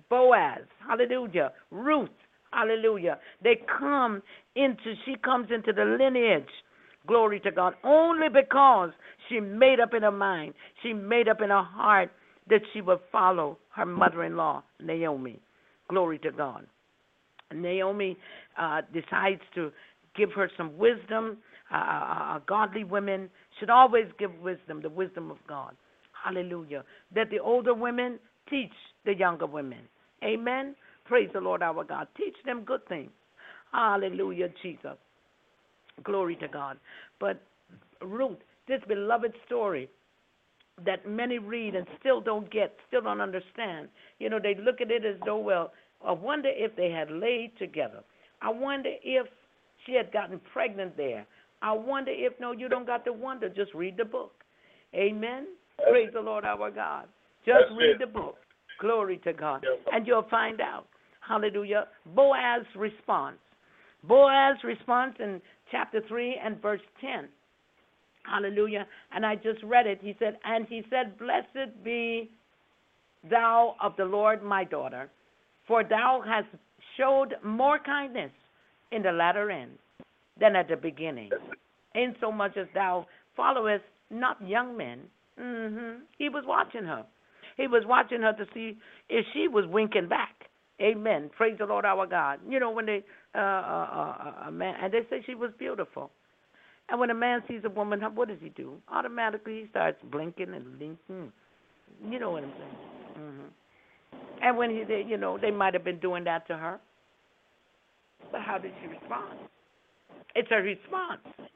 Boaz, 0.10 0.62
hallelujah, 0.88 1.52
Ruth, 1.72 2.10
hallelujah. 2.52 3.20
They 3.44 3.62
come 3.80 4.24
into, 4.56 4.96
she 5.06 5.16
comes 5.24 5.50
into 5.54 5.72
the 5.72 5.86
lineage, 5.86 6.50
glory 7.06 7.40
to 7.42 7.52
God, 7.52 7.76
only 7.84 8.28
because 8.30 8.90
she 9.28 9.40
made 9.40 9.80
up 9.80 9.94
in 9.94 10.02
her 10.02 10.12
mind, 10.12 10.54
she 10.82 10.94
made 10.94 11.28
up 11.28 11.42
in 11.42 11.50
her 11.50 11.64
heart 11.64 12.12
that 12.50 12.62
she 12.74 12.82
would 12.82 13.00
follow 13.12 13.60
her 13.76 13.86
mother 13.86 14.24
in 14.24 14.36
law, 14.36 14.64
Naomi. 14.82 15.40
Glory 15.88 16.18
to 16.20 16.32
God. 16.32 16.66
Naomi 17.54 18.18
uh, 18.60 18.82
decides 18.94 19.42
to 19.56 19.72
give 20.16 20.32
her 20.34 20.50
some 20.58 20.78
wisdom. 20.78 21.38
Uh, 21.72 21.76
uh, 21.76 22.36
uh 22.36 22.40
godly 22.48 22.84
women 22.84 23.30
should 23.60 23.70
always 23.70 24.06
give 24.18 24.32
wisdom, 24.40 24.82
the 24.82 24.90
wisdom 24.90 25.32
of 25.32 25.38
God. 25.48 25.76
Hallelujah. 26.24 26.84
That 27.16 27.30
the 27.30 27.40
older 27.40 27.74
women 27.74 28.20
teach 28.50 28.72
the 29.06 29.14
younger 29.14 29.46
women. 29.46 29.80
Amen. 30.24 30.76
Praise 31.06 31.30
the 31.34 31.40
Lord 31.40 31.62
our 31.64 31.84
God. 31.84 32.08
Teach 32.18 32.36
them 32.46 32.64
good 32.64 32.86
things. 32.88 33.12
Hallelujah, 33.72 34.50
Jesus. 34.62 34.98
Glory 36.04 36.36
to 36.38 36.48
God. 36.48 36.78
But 37.20 37.42
Ruth, 38.02 38.38
this 38.68 38.82
beloved 38.88 39.34
story 39.46 39.90
that 40.86 41.08
many 41.08 41.40
read 41.40 41.76
and 41.76 41.86
still 42.00 42.22
don't 42.22 42.50
get, 42.52 42.76
still 42.88 43.02
don't 43.02 43.22
understand. 43.22 43.90
You 44.20 44.30
know, 44.30 44.40
they 44.42 44.56
look 44.56 44.82
at 44.82 44.92
it 44.92 45.06
as 45.06 45.16
though, 45.26 45.40
well, 45.40 45.72
I 46.06 46.12
wonder 46.12 46.50
if 46.52 46.76
they 46.76 46.90
had 46.90 47.12
laid 47.12 47.52
together. 47.60 48.02
I 48.42 48.50
wonder 48.50 48.92
if 49.04 49.28
she 49.86 49.94
had 49.94 50.12
gotten 50.12 50.40
pregnant 50.54 50.96
there. 50.96 51.26
I 51.62 51.74
wonder 51.74 52.12
if 52.14 52.34
no, 52.40 52.52
you 52.52 52.70
don't 52.70 52.86
got 52.86 53.06
to 53.06 53.14
wonder. 53.14 53.50
Just 53.50 53.74
read 53.74 53.98
the 53.98 54.06
book. 54.06 54.32
Amen. 54.96 55.48
Praise 55.90 56.10
the 56.14 56.22
Lord 56.22 56.46
our 56.46 56.72
God. 56.72 57.06
Just 57.46 57.58
That's 57.70 57.80
read 57.80 57.92
it. 57.92 58.00
the 58.00 58.08
book. 58.08 58.38
Glory 58.80 59.18
to 59.24 59.34
God. 59.34 59.66
And 59.92 60.08
you'll 60.08 60.28
find 60.30 60.62
out. 60.62 60.88
Hallelujah. 61.28 61.88
Boaz 62.16 62.64
response. 62.76 63.38
Boaz 64.04 64.58
response 64.64 65.16
in 65.20 65.42
chapter 65.72 66.02
3 66.08 66.40
and 66.44 66.62
verse 66.62 66.82
10. 67.02 67.28
Hallelujah. 68.24 68.86
And 69.14 69.26
I 69.26 69.36
just 69.36 69.62
read 69.64 69.86
it. 69.86 70.00
He 70.02 70.16
said, 70.20 70.38
And 70.44 70.66
he 70.68 70.84
said, 70.90 71.18
Blessed 71.18 71.84
be 71.84 72.32
thou 73.30 73.76
of 73.82 73.94
the 73.98 74.06
Lord, 74.06 74.44
my 74.44 74.64
daughter, 74.64 75.10
for 75.68 75.84
thou 75.84 76.24
hast 76.26 76.48
showed 76.98 77.36
more 77.44 77.80
kindness 77.80 78.32
in 78.92 79.04
the 79.04 79.12
latter 79.12 79.52
end 79.52 79.72
than 80.40 80.56
at 80.56 80.68
the 80.70 80.78
beginning, 80.78 81.32
in 81.96 82.16
so 82.22 82.32
much 82.32 82.58
as 82.58 82.68
thou 82.74 83.08
followest 83.36 83.84
not 84.10 84.38
young 84.48 84.78
men. 84.78 85.02
hmm 85.38 86.04
He 86.18 86.30
was 86.30 86.44
watching 86.48 86.84
her. 86.86 87.06
He 87.58 87.68
was 87.68 87.84
watching 87.86 88.22
her 88.22 88.34
to 88.34 88.46
see 88.54 88.78
if 89.10 89.26
she 89.34 89.48
was 89.48 89.66
winking 89.68 90.08
back. 90.10 90.36
Amen. 90.82 91.30
Praise 91.36 91.58
the 91.60 91.66
Lord 91.66 91.86
our 91.86 92.08
God. 92.08 92.40
You 92.48 92.60
know 92.60 92.72
when 92.72 92.86
they 92.86 93.04
uh, 93.36 93.40
uh, 93.40 93.42
uh, 93.42 94.48
a 94.48 94.52
man 94.52 94.76
and 94.82 94.94
they 94.94 95.02
say 95.10 95.22
she 95.26 95.36
was 95.36 95.52
beautiful. 95.60 96.12
And 96.90 97.00
when 97.00 97.10
a 97.12 97.16
man 97.16 97.44
sees 97.48 97.62
a 97.66 97.70
woman, 97.70 98.02
what 98.16 98.30
does 98.30 98.40
he 98.42 98.50
do? 98.50 98.78
Automatically, 98.92 99.62
he 99.64 99.68
starts 99.70 99.98
blinking 100.12 100.54
and 100.54 100.78
blinking. 100.80 101.32
You 102.10 102.20
know 102.20 102.32
what 102.32 102.44
I'm 102.44 102.54
saying? 102.58 102.78
hmm 103.16 104.44
And 104.46 104.58
when 104.58 104.70
he, 104.72 104.84
they, 104.84 105.04
you 105.08 105.18
know, 105.18 105.38
they 105.38 105.52
might 105.52 105.74
have 105.74 105.84
been 105.84 106.00
doing 106.00 106.24
that 106.26 106.48
to 106.48 106.58
her. 106.58 106.80
But 108.32 108.42
how 108.42 108.58
did 108.58 108.72
she 108.82 108.88
respond? 108.88 109.40
It's 110.36 110.50
a 110.52 110.62
response. 110.62 111.50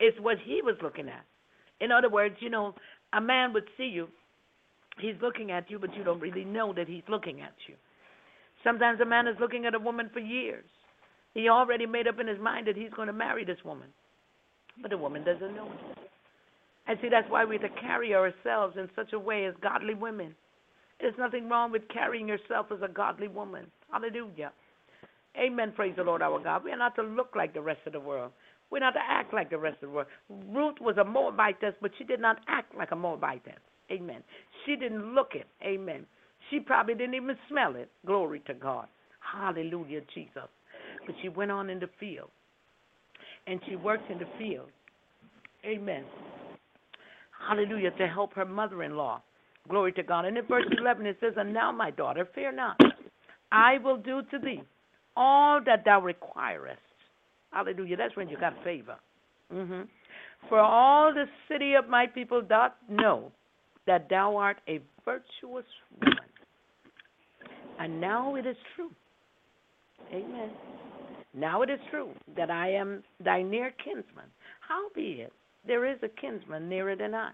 It's 0.00 0.18
what 0.20 0.38
he 0.44 0.60
was 0.62 0.76
looking 0.82 1.08
at. 1.08 1.24
In 1.80 1.92
other 1.92 2.08
words, 2.08 2.36
you 2.40 2.50
know, 2.50 2.74
a 3.12 3.20
man 3.20 3.52
would 3.52 3.68
see 3.76 3.86
you. 3.86 4.08
He's 4.98 5.14
looking 5.22 5.50
at 5.50 5.70
you, 5.70 5.78
but 5.78 5.94
you 5.94 6.04
don't 6.04 6.20
really 6.20 6.44
know 6.44 6.72
that 6.72 6.88
he's 6.88 7.02
looking 7.08 7.40
at 7.40 7.54
you. 7.68 7.74
Sometimes 8.64 9.00
a 9.00 9.04
man 9.04 9.28
is 9.28 9.36
looking 9.38 9.66
at 9.66 9.74
a 9.74 9.78
woman 9.78 10.10
for 10.12 10.20
years. 10.20 10.64
He 11.34 11.48
already 11.48 11.86
made 11.86 12.08
up 12.08 12.18
in 12.18 12.26
his 12.26 12.40
mind 12.40 12.66
that 12.66 12.76
he's 12.76 12.90
going 12.96 13.08
to 13.08 13.12
marry 13.12 13.44
this 13.44 13.62
woman, 13.64 13.88
but 14.80 14.90
the 14.90 14.96
woman 14.96 15.22
doesn't 15.22 15.54
know 15.54 15.66
it. 15.66 15.98
And 16.86 16.98
see, 17.02 17.08
that's 17.10 17.28
why 17.30 17.44
we 17.44 17.56
have 17.56 17.62
to 17.62 17.80
carry 17.80 18.14
ourselves 18.14 18.76
in 18.78 18.88
such 18.96 19.12
a 19.12 19.18
way 19.18 19.44
as 19.44 19.54
godly 19.60 19.94
women. 19.94 20.34
There's 21.00 21.14
nothing 21.18 21.48
wrong 21.48 21.72
with 21.72 21.82
carrying 21.88 22.28
yourself 22.28 22.66
as 22.72 22.78
a 22.82 22.88
godly 22.88 23.28
woman. 23.28 23.66
Hallelujah. 23.92 24.52
Amen. 25.38 25.72
Praise 25.74 25.94
the 25.96 26.02
Lord 26.02 26.22
our 26.22 26.38
God. 26.42 26.64
We 26.64 26.72
are 26.72 26.78
not 26.78 26.94
to 26.96 27.02
look 27.02 27.32
like 27.36 27.52
the 27.52 27.60
rest 27.60 27.80
of 27.86 27.92
the 27.92 28.00
world. 28.00 28.32
We're 28.70 28.80
not 28.80 28.92
to 28.92 29.00
act 29.06 29.32
like 29.32 29.50
the 29.50 29.58
rest 29.58 29.76
of 29.82 29.90
the 29.90 29.94
world. 29.94 30.08
Ruth 30.28 30.76
was 30.80 30.96
a 30.98 31.04
Moabitess, 31.04 31.74
but 31.80 31.90
she 31.98 32.04
did 32.04 32.20
not 32.20 32.38
act 32.48 32.74
like 32.76 32.90
a 32.90 32.96
Moabitess. 32.96 33.60
Amen. 33.90 34.22
She 34.64 34.76
didn't 34.76 35.14
look 35.14 35.32
it. 35.34 35.46
Amen. 35.62 36.06
She 36.50 36.60
probably 36.60 36.94
didn't 36.94 37.14
even 37.14 37.36
smell 37.48 37.76
it. 37.76 37.90
Glory 38.04 38.40
to 38.46 38.54
God. 38.54 38.86
Hallelujah, 39.20 40.00
Jesus. 40.14 40.48
But 41.06 41.14
she 41.22 41.28
went 41.28 41.50
on 41.50 41.70
in 41.70 41.78
the 41.78 41.88
field. 42.00 42.30
And 43.46 43.60
she 43.68 43.76
worked 43.76 44.10
in 44.10 44.18
the 44.18 44.26
field. 44.38 44.68
Amen. 45.64 46.04
Hallelujah, 47.48 47.92
to 47.92 48.08
help 48.08 48.34
her 48.34 48.44
mother 48.44 48.82
in 48.82 48.96
law. 48.96 49.22
Glory 49.68 49.92
to 49.92 50.02
God. 50.02 50.24
And 50.24 50.36
in 50.36 50.46
verse 50.46 50.64
11 50.76 51.06
it 51.06 51.18
says, 51.20 51.34
And 51.36 51.52
now, 51.52 51.70
my 51.70 51.90
daughter, 51.90 52.28
fear 52.34 52.50
not. 52.50 52.80
I 53.52 53.78
will 53.78 53.96
do 53.96 54.22
to 54.30 54.38
thee 54.38 54.62
all 55.16 55.60
that 55.64 55.84
thou 55.84 56.00
requirest. 56.00 56.80
Hallelujah. 57.52 57.96
That's 57.96 58.16
when 58.16 58.28
you 58.28 58.36
got 58.38 58.52
favor. 58.62 58.96
hmm 59.50 59.82
For 60.48 60.60
all 60.60 61.12
the 61.12 61.26
city 61.48 61.74
of 61.74 61.88
my 61.88 62.06
people 62.06 62.42
doth 62.42 62.72
know 62.88 63.32
that 63.86 64.08
thou 64.10 64.36
art 64.36 64.58
a 64.68 64.80
virtuous 65.04 65.64
woman. 66.00 66.18
And 67.78 68.00
now 68.00 68.34
it 68.36 68.46
is 68.46 68.56
true. 68.74 68.90
Amen. 70.12 70.50
Now 71.34 71.62
it 71.62 71.70
is 71.70 71.80
true 71.90 72.10
that 72.36 72.50
I 72.50 72.72
am 72.72 73.02
thy 73.22 73.42
near 73.42 73.72
kinsman. 73.84 74.26
Howbeit, 74.66 75.32
there 75.66 75.84
is 75.86 75.98
a 76.02 76.08
kinsman 76.08 76.68
nearer 76.68 76.96
than 76.96 77.14
I. 77.14 77.32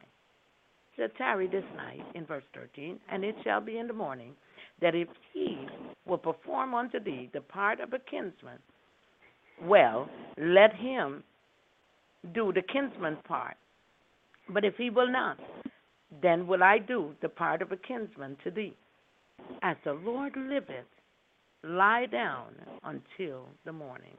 Shall 0.96 1.08
tarry 1.16 1.46
this 1.46 1.64
night, 1.76 2.02
in 2.14 2.26
verse 2.26 2.44
13, 2.54 2.98
and 3.10 3.24
it 3.24 3.34
shall 3.44 3.60
be 3.60 3.78
in 3.78 3.86
the 3.86 3.94
morning 3.94 4.34
that 4.82 4.94
if 4.94 5.08
he 5.32 5.66
will 6.06 6.18
perform 6.18 6.74
unto 6.74 7.00
thee 7.00 7.30
the 7.32 7.40
part 7.40 7.80
of 7.80 7.92
a 7.92 7.98
kinsman, 7.98 8.58
well, 9.62 10.08
let 10.36 10.74
him 10.74 11.22
do 12.34 12.52
the 12.52 12.62
kinsman's 12.62 13.18
part. 13.26 13.56
But 14.48 14.64
if 14.64 14.74
he 14.76 14.90
will 14.90 15.10
not, 15.10 15.38
then 16.20 16.46
will 16.46 16.62
I 16.62 16.78
do 16.78 17.14
the 17.22 17.28
part 17.28 17.62
of 17.62 17.72
a 17.72 17.76
kinsman 17.76 18.36
to 18.44 18.50
thee. 18.50 18.74
As 19.62 19.76
the 19.84 19.92
Lord 19.92 20.34
liveth, 20.36 20.86
lie 21.64 22.06
down 22.06 22.54
until 22.84 23.48
the 23.64 23.72
morning. 23.72 24.16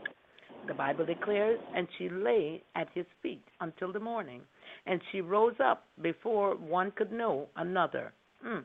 The 0.67 0.73
Bible 0.73 1.05
declares, 1.05 1.59
and 1.75 1.87
she 1.97 2.09
lay 2.09 2.63
at 2.75 2.87
his 2.93 3.05
feet 3.21 3.43
until 3.59 3.91
the 3.91 3.99
morning, 3.99 4.41
and 4.85 5.01
she 5.11 5.19
rose 5.19 5.55
up 5.63 5.85
before 6.01 6.55
one 6.55 6.91
could 6.91 7.11
know 7.11 7.47
another. 7.57 8.13
Hmm. 8.41 8.59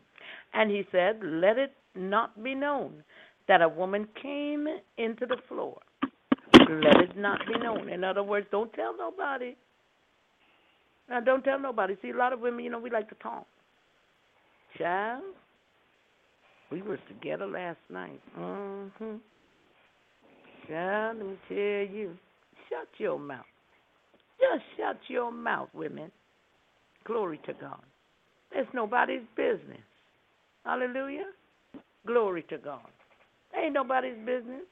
And 0.54 0.70
he 0.70 0.84
said, 0.92 1.20
Let 1.22 1.58
it 1.58 1.72
not 1.98 2.42
be 2.42 2.54
known 2.54 3.02
that 3.48 3.62
a 3.62 3.68
woman 3.68 4.06
came 4.20 4.66
into 4.98 5.26
the 5.26 5.36
floor. 5.48 5.78
Let 6.54 7.00
it 7.00 7.16
not 7.16 7.40
be 7.46 7.58
known. 7.58 7.88
In 7.88 8.04
other 8.04 8.22
words, 8.22 8.46
don't 8.50 8.72
tell 8.74 8.96
nobody. 8.96 9.56
Now, 11.08 11.20
don't 11.20 11.42
tell 11.42 11.58
nobody. 11.58 11.96
See, 12.02 12.10
a 12.10 12.16
lot 12.16 12.32
of 12.34 12.40
women, 12.40 12.64
you 12.64 12.70
know, 12.70 12.78
we 12.78 12.90
like 12.90 13.08
to 13.08 13.14
talk. 13.16 13.46
Child, 14.76 15.22
we 16.70 16.82
was 16.82 16.98
together 17.08 17.46
last 17.46 17.78
night. 17.88 18.20
Mm-hmm. 18.38 19.16
Child, 20.68 21.16
let 21.16 21.26
me 21.26 21.36
tell 21.48 21.96
you, 21.96 22.16
shut 22.68 22.88
your 22.98 23.18
mouth. 23.18 23.46
Just 24.38 24.64
shut 24.76 24.98
your 25.08 25.32
mouth, 25.32 25.68
women. 25.72 26.12
Glory 27.04 27.40
to 27.46 27.54
God. 27.54 27.80
It's 28.52 28.68
nobody's 28.74 29.22
business. 29.36 29.80
Hallelujah. 30.64 31.24
Glory 32.09 32.43
to 32.48 32.56
God. 32.56 32.80
Ain't 33.55 33.74
nobody's 33.74 34.16
business. 34.24 34.62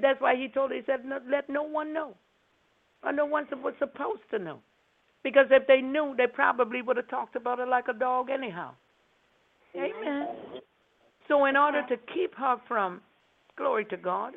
That's 0.00 0.20
why 0.20 0.36
he 0.36 0.46
told 0.48 0.70
her, 0.70 0.76
he 0.76 0.82
said, 0.86 1.04
no, 1.04 1.18
let 1.28 1.48
no 1.48 1.64
one 1.64 1.92
know. 1.92 2.14
Or 3.02 3.12
no 3.12 3.26
one 3.26 3.46
was 3.62 3.74
supposed 3.80 4.22
to 4.30 4.38
know. 4.38 4.60
Because 5.24 5.46
if 5.50 5.66
they 5.66 5.80
knew, 5.80 6.14
they 6.16 6.28
probably 6.28 6.82
would 6.82 6.96
have 6.96 7.08
talked 7.08 7.34
about 7.34 7.58
it 7.58 7.66
like 7.66 7.88
a 7.88 7.92
dog 7.92 8.30
anyhow. 8.30 8.70
Amen. 9.76 10.28
So 11.26 11.46
in 11.46 11.56
order 11.56 11.82
to 11.88 11.96
keep 12.14 12.36
her 12.36 12.56
from, 12.68 13.00
glory 13.56 13.84
to 13.86 13.96
God, 13.96 14.34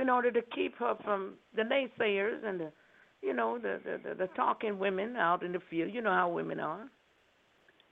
in 0.00 0.08
order 0.08 0.30
to 0.30 0.42
keep 0.54 0.78
her 0.78 0.94
from 1.02 1.34
the 1.56 1.62
naysayers 1.62 2.44
and 2.44 2.60
the, 2.60 2.72
you 3.20 3.34
know, 3.34 3.58
the 3.58 3.80
the, 3.84 4.10
the, 4.10 4.14
the 4.14 4.26
talking 4.36 4.78
women 4.78 5.16
out 5.16 5.42
in 5.42 5.50
the 5.52 5.60
field, 5.68 5.92
you 5.92 6.02
know 6.02 6.12
how 6.12 6.28
women 6.28 6.60
are. 6.60 6.86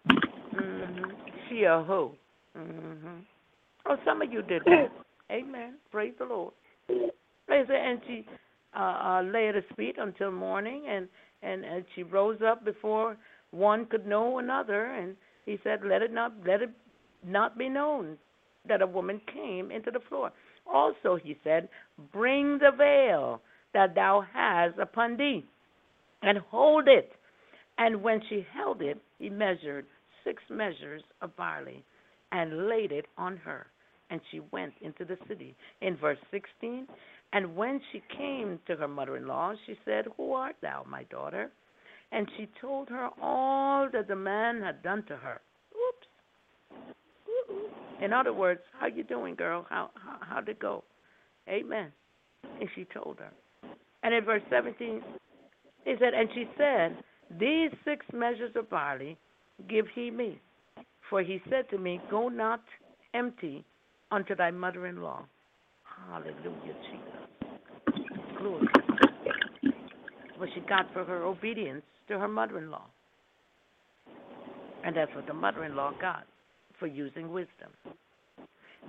hmm 0.08 1.10
She 1.48 1.64
a 1.64 1.82
hoe. 1.82 2.12
hmm 2.56 3.18
Oh, 3.86 3.96
some 4.04 4.22
of 4.22 4.32
you 4.32 4.42
did 4.42 4.62
that. 4.64 4.88
Amen. 5.30 5.74
Praise 5.90 6.12
the 6.18 6.24
Lord. 6.24 6.52
Praise 6.88 7.66
it. 7.68 7.70
And 7.70 8.00
she 8.06 8.26
uh, 8.76 8.80
uh, 8.80 9.22
lay 9.22 9.48
at 9.48 9.54
his 9.54 9.64
feet 9.76 9.96
until 9.98 10.30
morning, 10.30 10.84
and, 10.88 11.08
and 11.42 11.64
and 11.64 11.84
she 11.94 12.02
rose 12.02 12.38
up 12.46 12.64
before 12.64 13.16
one 13.50 13.86
could 13.86 14.06
know 14.06 14.38
another. 14.38 14.86
And 14.86 15.16
he 15.44 15.58
said, 15.64 15.80
"Let 15.84 16.02
it 16.02 16.12
not 16.12 16.32
let 16.46 16.62
it 16.62 16.70
not 17.26 17.58
be 17.58 17.68
known 17.68 18.16
that 18.68 18.82
a 18.82 18.86
woman 18.86 19.20
came 19.32 19.70
into 19.70 19.90
the 19.90 20.00
floor." 20.08 20.32
Also, 20.72 21.16
he 21.22 21.36
said, 21.42 21.68
"Bring 22.12 22.58
the 22.58 22.70
veil 22.76 23.40
that 23.74 23.94
thou 23.94 24.24
hast 24.32 24.78
upon 24.78 25.16
thee, 25.16 25.44
and 26.22 26.38
hold 26.38 26.88
it." 26.88 27.12
And 27.78 28.02
when 28.02 28.20
she 28.28 28.46
held 28.54 28.82
it, 28.82 28.98
he 29.18 29.28
measured 29.28 29.86
six 30.24 30.42
measures 30.50 31.02
of 31.20 31.34
barley 31.36 31.84
and 32.32 32.68
laid 32.68 32.90
it 32.90 33.06
on 33.16 33.36
her 33.36 33.66
and 34.12 34.20
she 34.30 34.40
went 34.52 34.74
into 34.82 35.06
the 35.06 35.16
city. 35.26 35.56
In 35.80 35.96
verse 35.96 36.18
16, 36.30 36.86
and 37.32 37.56
when 37.56 37.80
she 37.90 38.02
came 38.14 38.60
to 38.66 38.76
her 38.76 38.86
mother 38.86 39.16
in 39.16 39.26
law, 39.26 39.54
she 39.66 39.74
said, 39.86 40.04
Who 40.18 40.34
art 40.34 40.56
thou, 40.60 40.84
my 40.86 41.04
daughter? 41.04 41.50
And 42.12 42.28
she 42.36 42.46
told 42.60 42.90
her 42.90 43.08
all 43.22 43.88
that 43.90 44.06
the 44.08 44.16
man 44.16 44.60
had 44.60 44.82
done 44.82 45.02
to 45.08 45.16
her. 45.16 45.40
Oops. 45.72 46.06
In 48.02 48.12
other 48.12 48.34
words, 48.34 48.60
how 48.78 48.86
you 48.86 49.02
doing, 49.02 49.34
girl? 49.34 49.64
How 49.70 49.90
how 49.94 50.18
how'd 50.20 50.48
it 50.50 50.58
go? 50.58 50.84
Amen. 51.48 51.90
And 52.60 52.68
she 52.74 52.84
told 52.92 53.18
her. 53.18 53.32
And 54.02 54.12
in 54.12 54.24
verse 54.24 54.42
17, 54.50 55.02
he 55.86 55.94
said, 55.98 56.12
And 56.12 56.28
she 56.34 56.46
said, 56.58 56.98
These 57.40 57.70
six 57.82 58.04
measures 58.12 58.52
of 58.56 58.68
barley 58.68 59.16
give 59.70 59.86
he 59.94 60.10
me. 60.10 60.38
For 61.12 61.20
he 61.22 61.42
said 61.50 61.68
to 61.68 61.76
me, 61.76 62.00
Go 62.10 62.30
not 62.30 62.62
empty 63.12 63.66
unto 64.10 64.34
thy 64.34 64.50
mother 64.50 64.86
in 64.86 65.02
law. 65.02 65.26
Hallelujah, 66.08 66.74
Jesus. 66.90 67.50
Glory. 68.38 68.66
What 70.38 70.48
she 70.54 70.60
got 70.60 70.90
for 70.94 71.04
her 71.04 71.22
obedience 71.24 71.82
to 72.08 72.18
her 72.18 72.28
mother 72.28 72.56
in 72.56 72.70
law. 72.70 72.86
And 74.86 74.96
that's 74.96 75.14
what 75.14 75.26
the 75.26 75.34
mother 75.34 75.64
in 75.64 75.76
law 75.76 75.92
got 76.00 76.24
for 76.78 76.86
using 76.86 77.30
wisdom. 77.30 77.68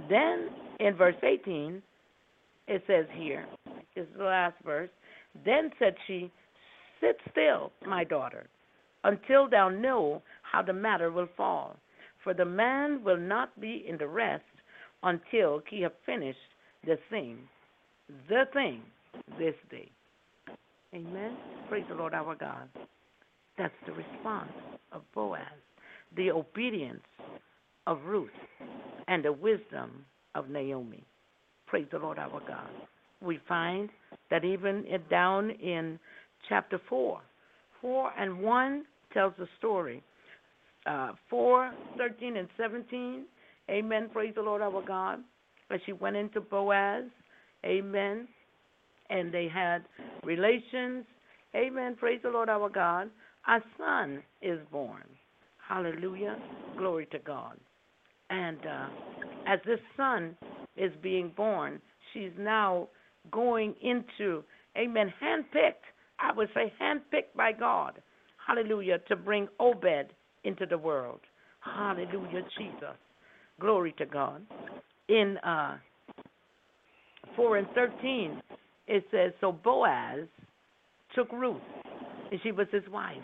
Then 0.10 0.48
in 0.80 0.96
verse 0.96 1.18
18, 1.22 1.84
it 2.70 2.84
says 2.88 3.06
here, 3.18 3.46
is 3.98 4.08
the 4.18 4.24
last 4.24 4.56
verse. 4.64 4.90
Then 5.44 5.72
said 5.78 5.96
she, 6.08 6.32
Sit 7.02 7.18
still, 7.32 7.74
my 7.86 8.06
daughter, 8.06 8.48
until 9.04 9.50
thou 9.50 9.68
know 9.68 10.22
how 10.50 10.62
the 10.62 10.72
matter 10.72 11.12
will 11.12 11.28
fall. 11.36 11.76
For 12.24 12.34
the 12.34 12.46
man 12.46 13.04
will 13.04 13.18
not 13.18 13.60
be 13.60 13.86
in 13.88 13.98
the 13.98 14.08
rest 14.08 14.44
until 15.04 15.62
he 15.70 15.82
have 15.82 15.92
finished 16.06 16.38
the 16.86 16.98
thing, 17.10 17.38
the 18.30 18.44
thing, 18.54 18.82
this 19.38 19.56
day. 19.70 19.90
Amen. 20.94 21.36
Praise 21.70 21.86
the 21.90 21.96
Lord 21.96 22.14
our 22.14 22.36
God. 22.36 22.70
That's 23.58 23.74
the 23.86 23.94
response 23.94 24.52
of 24.92 25.02
Boaz, 25.14 25.42
the 26.16 26.32
obedience 26.32 27.04
of 27.88 28.00
Ruth, 28.06 28.30
and 29.08 29.24
the 29.24 29.34
wisdom 29.34 30.06
of 30.36 30.50
Naomi. 30.50 31.04
Praise 31.68 31.88
the 31.92 32.00
Lord 32.00 32.20
our 32.20 32.42
God. 32.48 32.70
We 33.22 33.40
find 33.48 33.90
that 34.30 34.46
even 34.46 34.86
down 35.10 35.52
in 35.52 36.00
chapter 36.48 36.80
4, 36.90 37.20
4 37.82 38.12
and 38.18 38.40
1 38.40 38.86
tells 39.14 39.34
the 39.38 39.48
story. 39.58 40.04
Uh, 40.86 41.12
4, 41.30 41.72
13, 41.98 42.38
and 42.38 42.48
17. 42.58 43.26
Amen. 43.70 44.10
Praise 44.12 44.34
the 44.36 44.42
Lord 44.42 44.62
our 44.62 44.82
God. 44.82 45.20
As 45.70 45.80
she 45.86 45.94
went 45.94 46.16
into 46.16 46.42
Boaz. 46.42 47.06
Amen. 47.66 48.28
And 49.10 49.34
they 49.34 49.48
had 49.48 49.86
relations. 50.24 51.06
Amen. 51.56 51.96
Praise 51.96 52.20
the 52.24 52.30
Lord 52.30 52.50
our 52.50 52.70
God. 52.70 53.10
A 53.48 53.60
son 53.78 54.22
is 54.42 54.60
born. 54.72 55.04
Hallelujah. 55.68 56.38
Glory 56.78 57.08
to 57.12 57.20
God. 57.20 57.58
And 58.30 58.58
uh, 58.66 58.88
as 59.48 59.60
this 59.66 59.80
son 59.96 60.36
is 60.76 60.92
being 61.02 61.32
born, 61.36 61.82
she's 62.14 62.32
now 62.38 62.90
going 63.32 63.76
into, 63.82 64.44
amen, 64.78 65.14
handpicked. 65.24 65.86
I 66.20 66.34
would 66.34 66.50
say 66.54 66.72
handpicked 66.82 67.36
by 67.36 67.52
God. 67.52 68.02
Hallelujah. 68.46 69.00
To 69.08 69.16
bring 69.16 69.48
Obed 69.60 70.12
into 70.44 70.66
the 70.66 70.78
world. 70.78 71.20
Hallelujah, 71.60 72.42
Jesus. 72.58 72.98
Glory 73.60 73.94
to 73.98 74.06
God. 74.06 74.42
In 75.10 75.38
uh, 75.40 75.78
4 77.36 77.58
and 77.58 77.68
13, 77.76 78.42
it 78.88 79.06
says, 79.12 79.32
So 79.40 79.52
Boaz 79.52 80.28
took 81.16 81.32
Ruth, 81.32 81.62
and 82.32 82.40
she 82.44 82.52
was 82.52 82.68
his 82.72 82.84
wife. 82.92 83.18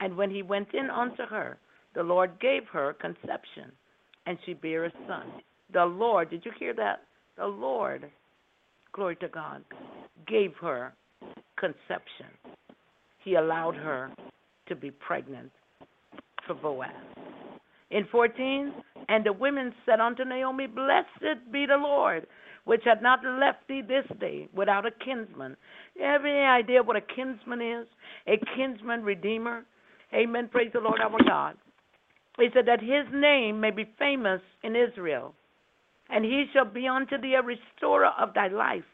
And 0.00 0.16
when 0.16 0.30
he 0.30 0.42
went 0.42 0.68
in 0.74 0.90
unto 0.90 1.24
her, 1.24 1.58
the 1.94 2.02
Lord 2.02 2.32
gave 2.40 2.62
her 2.72 2.94
conception, 2.94 3.70
and 4.26 4.36
she 4.44 4.54
bare 4.54 4.86
a 4.86 4.92
son. 5.06 5.26
The 5.72 5.84
Lord, 5.84 6.30
did 6.30 6.44
you 6.44 6.52
hear 6.58 6.74
that? 6.74 7.02
The 7.36 7.46
Lord, 7.46 8.10
glory 8.92 9.16
to 9.16 9.28
God, 9.28 9.64
gave 10.26 10.52
her 10.60 10.92
conception. 11.58 12.26
He 13.22 13.36
allowed 13.36 13.76
her 13.76 14.10
to 14.68 14.74
be 14.74 14.90
pregnant 14.90 15.50
Boaz. 16.52 16.90
In 17.90 18.06
14, 18.10 18.72
and 19.08 19.24
the 19.24 19.32
women 19.32 19.72
said 19.86 20.00
unto 20.00 20.24
Naomi, 20.24 20.66
Blessed 20.66 21.50
be 21.52 21.64
the 21.66 21.76
Lord, 21.76 22.26
which 22.64 22.82
hath 22.84 23.02
not 23.02 23.20
left 23.24 23.68
thee 23.68 23.82
this 23.86 24.04
day 24.18 24.48
without 24.54 24.86
a 24.86 24.90
kinsman. 24.90 25.56
You 25.94 26.04
have 26.04 26.24
any 26.24 26.40
idea 26.40 26.82
what 26.82 26.96
a 26.96 27.00
kinsman 27.00 27.60
is? 27.60 27.86
A 28.26 28.36
kinsman 28.56 29.02
redeemer? 29.02 29.64
Amen. 30.12 30.48
Praise 30.50 30.70
the 30.72 30.80
Lord 30.80 31.00
our 31.00 31.18
God. 31.26 31.56
He 32.38 32.48
said 32.52 32.66
that 32.66 32.80
his 32.80 33.06
name 33.12 33.60
may 33.60 33.70
be 33.70 33.88
famous 33.98 34.40
in 34.62 34.74
Israel, 34.74 35.34
and 36.10 36.24
he 36.24 36.46
shall 36.52 36.64
be 36.64 36.88
unto 36.88 37.16
thee 37.18 37.34
a 37.34 37.42
restorer 37.42 38.10
of 38.18 38.34
thy 38.34 38.48
life, 38.48 38.84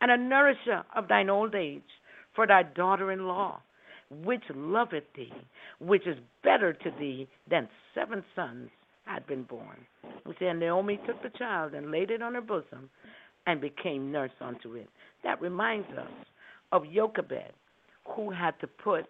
and 0.00 0.10
a 0.10 0.16
nourisher 0.18 0.84
of 0.94 1.08
thine 1.08 1.30
old 1.30 1.54
age, 1.54 1.82
for 2.34 2.46
thy 2.46 2.62
daughter 2.62 3.10
in 3.10 3.26
law 3.26 3.62
which 4.22 4.42
loveth 4.54 5.04
thee, 5.16 5.32
which 5.80 6.06
is 6.06 6.16
better 6.42 6.72
to 6.72 6.90
thee 6.98 7.28
than 7.50 7.68
seven 7.94 8.22
sons 8.34 8.70
had 9.06 9.26
been 9.26 9.42
born. 9.44 9.84
We 10.26 10.34
say, 10.38 10.46
and 10.46 10.60
Naomi 10.60 10.98
took 11.06 11.22
the 11.22 11.36
child 11.38 11.74
and 11.74 11.90
laid 11.90 12.10
it 12.10 12.22
on 12.22 12.34
her 12.34 12.40
bosom 12.40 12.90
and 13.46 13.60
became 13.60 14.12
nurse 14.12 14.32
unto 14.40 14.74
it. 14.74 14.88
That 15.22 15.40
reminds 15.40 15.88
us 15.90 16.10
of 16.72 16.84
Jochebed, 16.92 17.52
who 18.16 18.30
had 18.30 18.58
to 18.60 18.66
put 18.66 19.06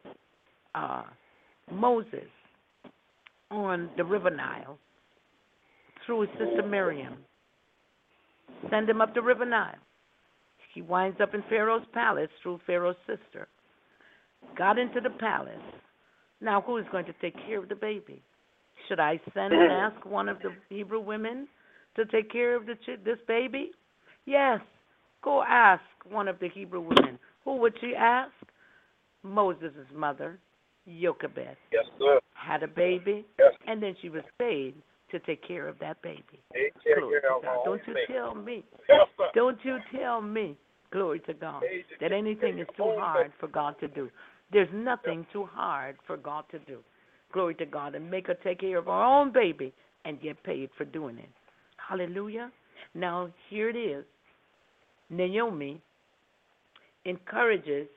uh, 0.75 1.03
Moses 1.71 2.29
on 3.51 3.91
the 3.97 4.05
river 4.05 4.31
Nile 4.31 4.79
through 6.05 6.23
his 6.23 6.31
sister 6.31 6.63
Miriam. 6.67 7.17
Send 8.71 8.89
him 8.89 9.01
up 9.01 9.15
the 9.15 9.23
river 9.23 9.45
Nile. 9.45 9.75
He 10.75 10.83
winds 10.83 11.21
up 11.21 11.35
in 11.35 11.45
Pharaoh's 11.49 11.87
palace 11.93 12.31
through 12.43 12.61
Pharaoh's 12.67 12.97
sister 13.07 13.47
got 14.57 14.79
into 14.79 15.01
the 15.01 15.11
palace. 15.11 15.55
Now, 16.41 16.61
who 16.61 16.77
is 16.79 16.85
going 16.93 17.07
to 17.07 17.15
take 17.21 17.35
care 17.47 17.59
of 17.59 17.69
the 17.69 17.75
baby? 17.75 18.23
Should 18.89 19.01
I 19.01 19.21
send 19.33 19.53
and 19.55 19.73
ask 19.73 20.05
one 20.05 20.29
of 20.29 20.39
the 20.41 20.53
Hebrew 20.69 21.01
women 21.01 21.49
to 21.97 22.05
take 22.07 22.31
care 22.31 22.55
of 22.57 22.67
the 22.67 22.75
ch- 22.75 23.03
this 23.05 23.19
baby? 23.27 23.71
Yes. 24.27 24.61
Go 25.23 25.43
ask 25.43 25.83
one 26.09 26.29
of 26.29 26.39
the 26.39 26.49
Hebrew 26.49 26.81
women. 26.81 27.19
Who 27.45 27.57
would 27.57 27.75
she 27.81 27.95
ask? 27.97 28.33
Moses' 29.23 29.73
mother, 29.95 30.39
Jochebed. 30.87 31.57
Yes, 31.73 31.85
sir. 31.99 32.21
Had 32.35 32.63
a 32.63 32.69
baby, 32.69 33.25
Yes. 33.39 33.55
and 33.67 33.83
then 33.83 33.97
she 34.03 34.11
was 34.11 34.23
paid 34.39 34.75
to 35.11 35.19
take 35.21 35.47
care 35.47 35.67
of 35.67 35.79
that 35.79 36.01
baby. 36.03 36.23
Glory 36.99 37.21
to 37.23 37.29
God. 37.43 37.65
Don't 37.65 37.81
you 37.87 37.95
tell 38.07 38.35
me. 38.35 38.65
Yes. 38.89 39.09
Don't 39.35 39.59
you 39.65 39.79
tell 39.97 40.21
me, 40.21 40.57
glory 40.91 41.21
to 41.21 41.33
God, 41.33 41.63
that 42.01 42.13
anything 42.13 42.59
is 42.59 42.67
too 42.77 42.95
hard 42.99 43.33
for 43.41 43.47
God 43.47 43.77
to 43.81 43.89
do. 43.89 44.11
There's 44.53 44.69
nothing 44.73 45.27
too 45.33 45.49
hard 45.51 45.97
for 46.07 46.17
God 46.17 46.45
to 46.51 46.59
do. 46.61 46.79
Glory 47.33 47.55
to 47.57 47.67
God. 47.67 47.95
And 47.95 48.11
make 48.11 48.27
her 48.29 48.35
take 48.35 48.61
care 48.61 48.79
of 48.79 48.85
her 48.87 48.93
own 48.93 49.33
baby 49.33 49.73
and 50.05 50.21
get 50.21 50.43
paid 50.45 50.71
for 50.77 50.85
doing 50.85 51.19
it. 51.19 51.31
Hallelujah. 51.77 52.51
Now, 52.95 53.31
here 53.51 53.69
it 53.71 53.77
is. 53.77 54.05
Naomi 55.11 55.81
encourages, 57.05 57.89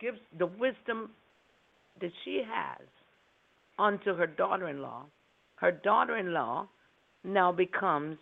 gives 0.00 0.18
the 0.38 0.46
wisdom 0.46 1.10
that 2.00 2.10
she 2.24 2.42
has 2.46 2.86
unto 3.78 4.14
her 4.14 4.26
daughter 4.26 4.68
in 4.68 4.82
law. 4.82 5.04
Her 5.56 5.72
daughter 5.72 6.16
in 6.18 6.32
law 6.32 6.68
now 7.24 7.52
becomes 7.52 8.18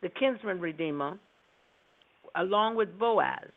the 0.00 0.08
kinsman 0.08 0.60
redeemer 0.60 1.18
along 2.36 2.76
with 2.76 2.98
Boaz. 2.98 3.50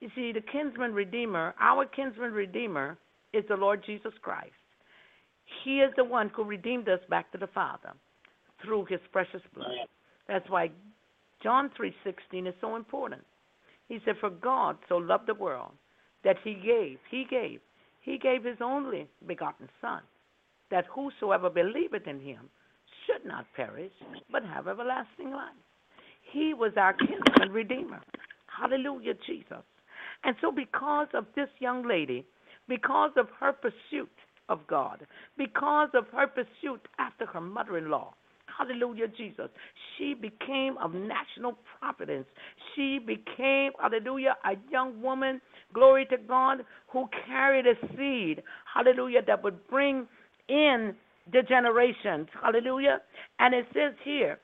You 0.00 0.10
see, 0.14 0.32
the 0.32 0.40
kinsman 0.40 0.94
redeemer, 0.94 1.54
our 1.60 1.84
kinsman 1.84 2.32
redeemer, 2.32 2.96
is 3.32 3.44
the 3.48 3.56
Lord 3.56 3.84
Jesus 3.84 4.12
Christ. 4.22 4.52
He 5.62 5.80
is 5.80 5.92
the 5.96 6.04
one 6.04 6.30
who 6.34 6.44
redeemed 6.44 6.88
us 6.88 7.00
back 7.08 7.30
to 7.32 7.38
the 7.38 7.46
Father 7.48 7.92
through 8.62 8.86
his 8.86 9.00
precious 9.12 9.42
blood. 9.54 9.88
That's 10.26 10.48
why 10.48 10.70
John 11.42 11.70
3:16 11.70 12.46
is 12.46 12.54
so 12.60 12.76
important. 12.76 13.24
He 13.88 14.00
said, 14.00 14.18
"For 14.18 14.30
God 14.30 14.78
so 14.88 14.96
loved 14.96 15.26
the 15.26 15.34
world 15.34 15.72
that 16.22 16.38
he 16.38 16.54
gave, 16.54 16.98
he 17.10 17.24
gave, 17.24 17.60
he 18.00 18.16
gave 18.18 18.44
his 18.44 18.60
only 18.60 19.08
begotten 19.26 19.68
son, 19.80 20.02
that 20.70 20.86
whosoever 20.86 21.50
believeth 21.50 22.06
in 22.06 22.20
him 22.20 22.48
should 23.04 23.24
not 23.24 23.52
perish, 23.54 23.92
but 24.30 24.44
have 24.44 24.68
everlasting 24.68 25.32
life." 25.32 25.56
He 26.22 26.54
was 26.54 26.76
our 26.76 26.94
kinsman 26.94 27.52
redeemer. 27.52 28.00
Hallelujah, 28.46 29.14
Jesus. 29.14 29.64
And 30.24 30.36
so, 30.40 30.52
because 30.52 31.08
of 31.14 31.26
this 31.34 31.48
young 31.60 31.86
lady, 31.86 32.26
because 32.68 33.10
of 33.16 33.28
her 33.38 33.52
pursuit 33.52 34.10
of 34.48 34.66
God, 34.66 35.06
because 35.36 35.88
of 35.94 36.06
her 36.08 36.26
pursuit 36.26 36.86
after 36.98 37.26
her 37.26 37.40
mother 37.40 37.78
in 37.78 37.90
law, 37.90 38.14
hallelujah, 38.58 39.08
Jesus, 39.08 39.48
she 39.96 40.14
became 40.14 40.76
of 40.78 40.92
national 40.92 41.56
providence. 41.78 42.26
She 42.74 42.98
became, 42.98 43.72
hallelujah, 43.80 44.36
a 44.44 44.52
young 44.70 45.00
woman, 45.00 45.40
glory 45.72 46.06
to 46.06 46.18
God, 46.18 46.64
who 46.88 47.08
carried 47.26 47.66
a 47.66 47.74
seed, 47.96 48.42
hallelujah, 48.72 49.22
that 49.26 49.42
would 49.42 49.66
bring 49.68 50.06
in 50.48 50.94
the 51.32 51.42
generations, 51.42 52.28
hallelujah. 52.42 53.00
And 53.38 53.54
it 53.54 53.66
says 53.72 53.94
here, 54.04 54.38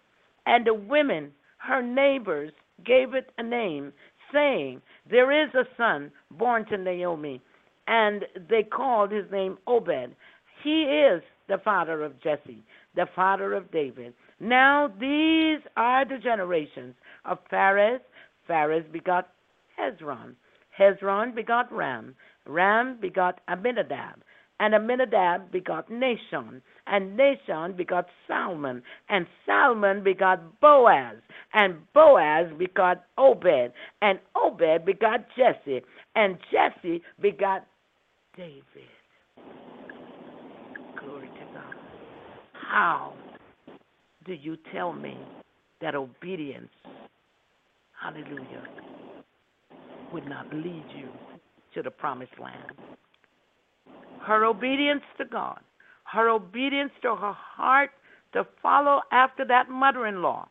and 0.47 0.67
the 0.67 0.75
women, 0.75 1.33
her 1.59 1.83
neighbors, 1.83 2.53
gave 2.85 3.15
it 3.15 3.31
a 3.39 3.43
name, 3.43 3.93
saying, 4.33 4.83
There 5.09 5.45
is 5.45 5.55
a 5.55 5.65
son 5.77 6.11
born 6.31 6.65
to 6.67 6.77
Naomi. 6.77 7.41
And 7.89 8.25
they 8.49 8.63
called 8.65 9.13
his 9.13 9.31
name 9.31 9.59
Obed. 9.67 10.15
He 10.63 10.83
is 10.83 11.23
the 11.49 11.59
father 11.65 12.03
of 12.03 12.21
Jesse, 12.21 12.65
the 12.97 13.07
father 13.15 13.55
of 13.55 13.71
David. 13.71 14.15
Now 14.41 14.89
these 14.89 15.61
are 15.77 16.05
the 16.05 16.19
generations 16.23 16.95
of 17.25 17.39
Phares. 17.49 18.01
Phares 18.49 18.85
begot 18.93 19.29
Hezron. 19.79 20.35
Hezron 20.79 21.35
begot 21.35 21.73
Ram. 21.73 22.15
Ram 22.47 22.99
begot 23.01 23.41
Aminadab. 23.49 24.23
And 24.59 24.75
Aminadab 24.75 25.53
begot 25.53 25.91
Nahshon. 25.91 26.61
And 26.87 27.19
Nahshon 27.19 27.77
begot 27.77 28.07
Salmon, 28.27 28.83
and 29.09 29.27
Salmon 29.45 30.03
begot 30.03 30.61
Boaz, 30.61 31.17
and 31.53 31.77
Boaz 31.93 32.47
begot 32.59 33.05
Obed, 33.19 33.73
and 34.03 34.19
Obed 34.37 34.85
begot 34.85 35.27
Jesse, 35.37 35.83
and 36.15 36.39
Jesse 36.51 37.03
begot 37.21 37.67
David. 38.37 38.63
Glory 40.99 41.29
to 41.29 41.55
God. 41.55 41.75
How 42.53 43.13
do 44.25 44.35
you 44.35 44.57
tell 44.73 44.93
me 44.93 45.17
that 45.81 45.95
obedience, 45.95 46.71
hallelujah, 48.01 48.65
would 50.13 50.29
not 50.29 50.53
lead 50.53 50.85
you 50.97 51.09
to 51.75 51.83
the 51.83 51.91
promised 51.91 52.39
land? 52.41 52.73
Her 54.23 54.45
obedience 54.45 55.03
to 55.19 55.25
God, 55.25 55.61
her 56.17 56.31
obedience 56.31 56.93
to 57.03 57.15
her 57.15 57.35
heart 57.35 57.91
to 58.33 58.47
follow 58.63 59.01
after 59.13 59.45
that 59.45 59.69
mother 59.69 60.07
in 60.07 60.23
law, 60.23 60.49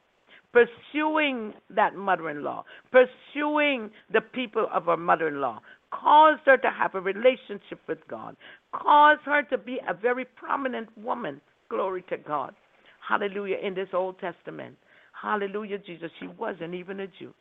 pursuing 0.53 1.53
that 1.69 1.95
mother 1.95 2.29
in 2.29 2.43
law, 2.43 2.63
pursuing 2.91 3.89
the 4.13 4.21
people 4.21 4.67
of 4.73 4.85
her 4.85 4.95
mother 4.95 5.27
in 5.27 5.41
law, 5.41 5.59
caused 5.91 6.41
her 6.45 6.57
to 6.57 6.69
have 6.69 6.93
a 6.95 7.01
relationship 7.01 7.79
with 7.87 7.97
God, 8.07 8.37
caused 8.73 9.21
her 9.25 9.43
to 9.49 9.57
be 9.57 9.79
a 9.89 9.93
very 9.93 10.25
prominent 10.25 10.87
woman. 10.97 11.41
Glory 11.69 12.03
to 12.09 12.17
God. 12.17 12.53
Hallelujah. 13.07 13.57
In 13.63 13.73
this 13.73 13.89
Old 13.93 14.19
Testament. 14.19 14.75
Hallelujah, 15.19 15.79
Jesus. 15.79 16.11
She 16.19 16.27
wasn't 16.27 16.75
even 16.75 16.99
a 16.99 17.07
Jew. 17.07 17.33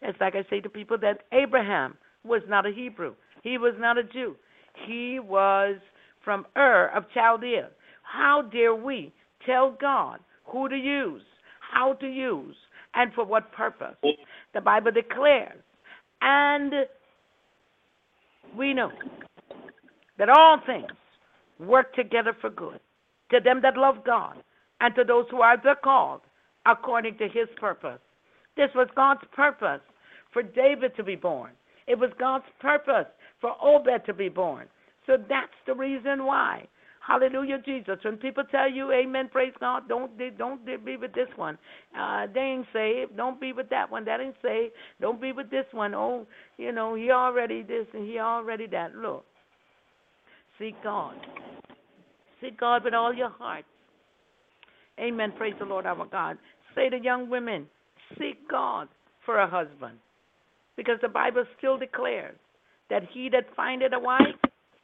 It's 0.00 0.20
like 0.20 0.34
I 0.34 0.44
say 0.50 0.60
to 0.60 0.68
people 0.68 0.98
that 0.98 1.22
Abraham 1.32 1.96
was 2.24 2.42
not 2.48 2.66
a 2.66 2.72
Hebrew, 2.72 3.14
he 3.42 3.58
was 3.58 3.74
not 3.78 3.98
a 3.98 4.04
Jew. 4.04 4.36
He 4.86 5.18
was 5.20 5.76
from 6.24 6.46
Ur 6.56 6.90
of 6.94 7.04
Chaldea. 7.14 7.68
How 8.02 8.42
dare 8.42 8.74
we 8.74 9.12
tell 9.46 9.76
God 9.80 10.20
who 10.44 10.68
to 10.68 10.76
use, 10.76 11.22
how 11.72 11.94
to 11.94 12.06
use, 12.06 12.56
and 12.94 13.12
for 13.14 13.24
what 13.24 13.52
purpose? 13.52 13.96
The 14.54 14.60
Bible 14.60 14.92
declares. 14.92 15.60
And 16.20 16.72
we 18.56 18.74
know 18.74 18.92
that 20.18 20.28
all 20.28 20.58
things 20.66 20.90
work 21.58 21.94
together 21.94 22.36
for 22.40 22.50
good 22.50 22.80
to 23.30 23.40
them 23.40 23.60
that 23.62 23.76
love 23.76 24.04
God 24.04 24.36
and 24.80 24.94
to 24.94 25.04
those 25.04 25.26
who 25.30 25.40
are 25.40 25.56
the 25.56 25.74
called 25.82 26.20
according 26.66 27.18
to 27.18 27.24
his 27.24 27.48
purpose. 27.58 28.00
This 28.56 28.68
was 28.74 28.88
God's 28.94 29.22
purpose 29.34 29.80
for 30.32 30.42
David 30.42 30.94
to 30.96 31.02
be 31.02 31.16
born. 31.16 31.52
It 31.86 31.98
was 31.98 32.10
God's 32.18 32.44
purpose 32.60 33.06
for 33.40 33.54
Obed 33.62 34.06
to 34.06 34.14
be 34.14 34.28
born. 34.28 34.66
So 35.06 35.16
that's 35.28 35.52
the 35.66 35.74
reason 35.74 36.24
why. 36.24 36.66
Hallelujah, 37.06 37.58
Jesus. 37.64 37.98
When 38.04 38.16
people 38.16 38.44
tell 38.50 38.70
you, 38.70 38.92
Amen, 38.92 39.28
praise 39.30 39.52
God, 39.58 39.88
don't 39.88 40.12
don't 40.38 40.64
be 40.64 40.96
with 40.96 41.12
this 41.14 41.28
one. 41.34 41.58
Uh, 41.98 42.26
they 42.32 42.40
ain't 42.40 42.66
saved. 42.72 43.16
Don't 43.16 43.40
be 43.40 43.52
with 43.52 43.68
that 43.70 43.90
one. 43.90 44.04
That 44.04 44.20
ain't 44.20 44.36
saved. 44.40 44.72
Don't 45.00 45.20
be 45.20 45.32
with 45.32 45.50
this 45.50 45.66
one. 45.72 45.94
Oh, 45.94 46.26
you 46.58 46.70
know, 46.70 46.94
he 46.94 47.10
already 47.10 47.62
this 47.62 47.86
and 47.92 48.08
he 48.08 48.20
already 48.20 48.68
that. 48.68 48.94
Look, 48.94 49.24
seek 50.60 50.80
God. 50.84 51.14
Seek 52.40 52.58
God 52.58 52.84
with 52.84 52.94
all 52.94 53.12
your 53.12 53.30
heart. 53.30 53.64
Amen. 55.00 55.32
Praise 55.36 55.54
the 55.58 55.64
Lord 55.64 55.86
our 55.86 56.06
God. 56.06 56.38
Say 56.76 56.88
to 56.88 56.98
young 56.98 57.28
women, 57.28 57.66
seek 58.18 58.48
God 58.48 58.88
for 59.26 59.38
a 59.40 59.48
husband. 59.48 59.98
Because 60.76 60.98
the 61.02 61.08
Bible 61.08 61.44
still 61.58 61.78
declares 61.78 62.36
that 62.90 63.02
he 63.12 63.28
that 63.30 63.46
findeth 63.56 63.92
a 63.92 63.98
wife 63.98 64.20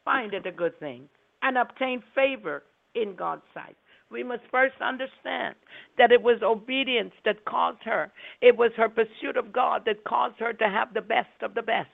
findeth 0.09 0.45
a 0.47 0.51
good 0.51 0.77
thing 0.79 1.07
and 1.43 1.55
obtain 1.55 2.01
favor 2.15 2.63
in 2.95 3.15
God's 3.15 3.43
sight. 3.53 3.77
We 4.11 4.23
must 4.23 4.41
first 4.49 4.73
understand 4.81 5.53
that 5.99 6.11
it 6.11 6.23
was 6.23 6.41
obedience 6.41 7.13
that 7.25 7.45
caused 7.45 7.83
her. 7.83 8.11
It 8.41 8.57
was 8.57 8.71
her 8.75 8.89
pursuit 8.89 9.37
of 9.37 9.53
God 9.53 9.83
that 9.85 10.03
caused 10.05 10.39
her 10.39 10.51
to 10.51 10.67
have 10.67 10.95
the 10.95 11.01
best 11.01 11.43
of 11.43 11.53
the 11.53 11.61
best. 11.61 11.89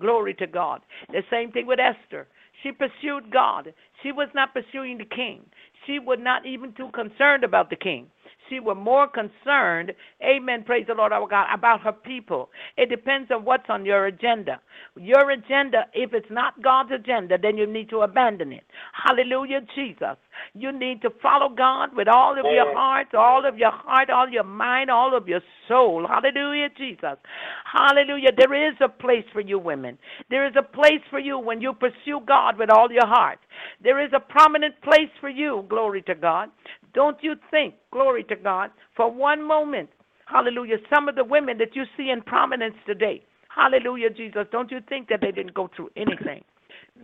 Glory 0.00 0.32
to 0.34 0.46
God. 0.46 0.80
The 1.10 1.22
same 1.30 1.52
thing 1.52 1.66
with 1.66 1.78
Esther. 1.78 2.28
She 2.62 2.72
pursued 2.72 3.30
God. 3.30 3.74
She 4.02 4.10
was 4.10 4.28
not 4.34 4.54
pursuing 4.54 4.96
the 4.96 5.04
king. 5.04 5.44
She 5.86 5.98
was 5.98 6.18
not 6.18 6.46
even 6.46 6.72
too 6.72 6.88
concerned 6.94 7.44
about 7.44 7.68
the 7.68 7.76
king 7.76 8.06
she 8.50 8.60
was 8.60 8.76
more 8.78 9.08
concerned, 9.08 9.92
amen, 10.22 10.64
praise 10.64 10.86
the 10.86 10.94
Lord 10.94 11.12
our 11.12 11.26
God, 11.26 11.46
about 11.54 11.80
her 11.82 11.92
people. 11.92 12.50
It 12.76 12.90
depends 12.90 13.30
on 13.30 13.44
what's 13.44 13.68
on 13.68 13.86
your 13.86 14.06
agenda. 14.06 14.60
Your 14.96 15.30
agenda, 15.30 15.84
if 15.94 16.12
it's 16.12 16.30
not 16.30 16.62
God's 16.62 16.90
agenda, 16.92 17.38
then 17.40 17.56
you 17.56 17.66
need 17.66 17.88
to 17.90 18.00
abandon 18.00 18.52
it. 18.52 18.64
Hallelujah, 18.92 19.60
Jesus. 19.74 20.16
You 20.54 20.72
need 20.72 21.02
to 21.02 21.10
follow 21.22 21.48
God 21.54 21.90
with 21.94 22.08
all 22.08 22.32
of 22.32 22.44
your 22.44 22.74
heart, 22.74 23.14
all 23.14 23.46
of 23.46 23.58
your 23.58 23.70
heart, 23.72 24.10
all 24.10 24.28
your 24.28 24.44
mind, 24.44 24.90
all 24.90 25.16
of 25.16 25.28
your 25.28 25.40
soul. 25.68 26.06
Hallelujah, 26.08 26.68
Jesus. 26.76 27.18
Hallelujah. 27.64 28.30
There 28.36 28.68
is 28.68 28.74
a 28.82 28.88
place 28.88 29.24
for 29.32 29.40
you, 29.40 29.58
women. 29.58 29.98
There 30.28 30.46
is 30.46 30.54
a 30.58 30.62
place 30.62 31.02
for 31.10 31.18
you 31.18 31.38
when 31.38 31.60
you 31.60 31.72
pursue 31.72 32.20
God 32.26 32.58
with 32.58 32.70
all 32.70 32.90
your 32.90 33.06
heart. 33.06 33.38
There 33.82 34.04
is 34.04 34.10
a 34.14 34.20
prominent 34.20 34.80
place 34.82 35.10
for 35.20 35.28
you, 35.28 35.64
glory 35.68 36.02
to 36.02 36.14
God, 36.14 36.50
don't 36.94 37.18
you 37.22 37.34
think, 37.50 37.74
glory 37.92 38.24
to 38.24 38.36
God, 38.36 38.70
for 38.96 39.10
one 39.10 39.46
moment, 39.46 39.90
hallelujah, 40.26 40.76
some 40.92 41.08
of 41.08 41.14
the 41.14 41.24
women 41.24 41.58
that 41.58 41.74
you 41.74 41.84
see 41.96 42.10
in 42.10 42.22
prominence 42.22 42.74
today, 42.86 43.22
hallelujah, 43.54 44.10
Jesus, 44.10 44.46
don't 44.52 44.70
you 44.70 44.78
think 44.88 45.08
that 45.08 45.20
they 45.20 45.32
didn't 45.32 45.54
go 45.54 45.68
through 45.74 45.90
anything? 45.96 46.42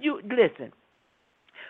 You 0.00 0.20
listen, 0.24 0.72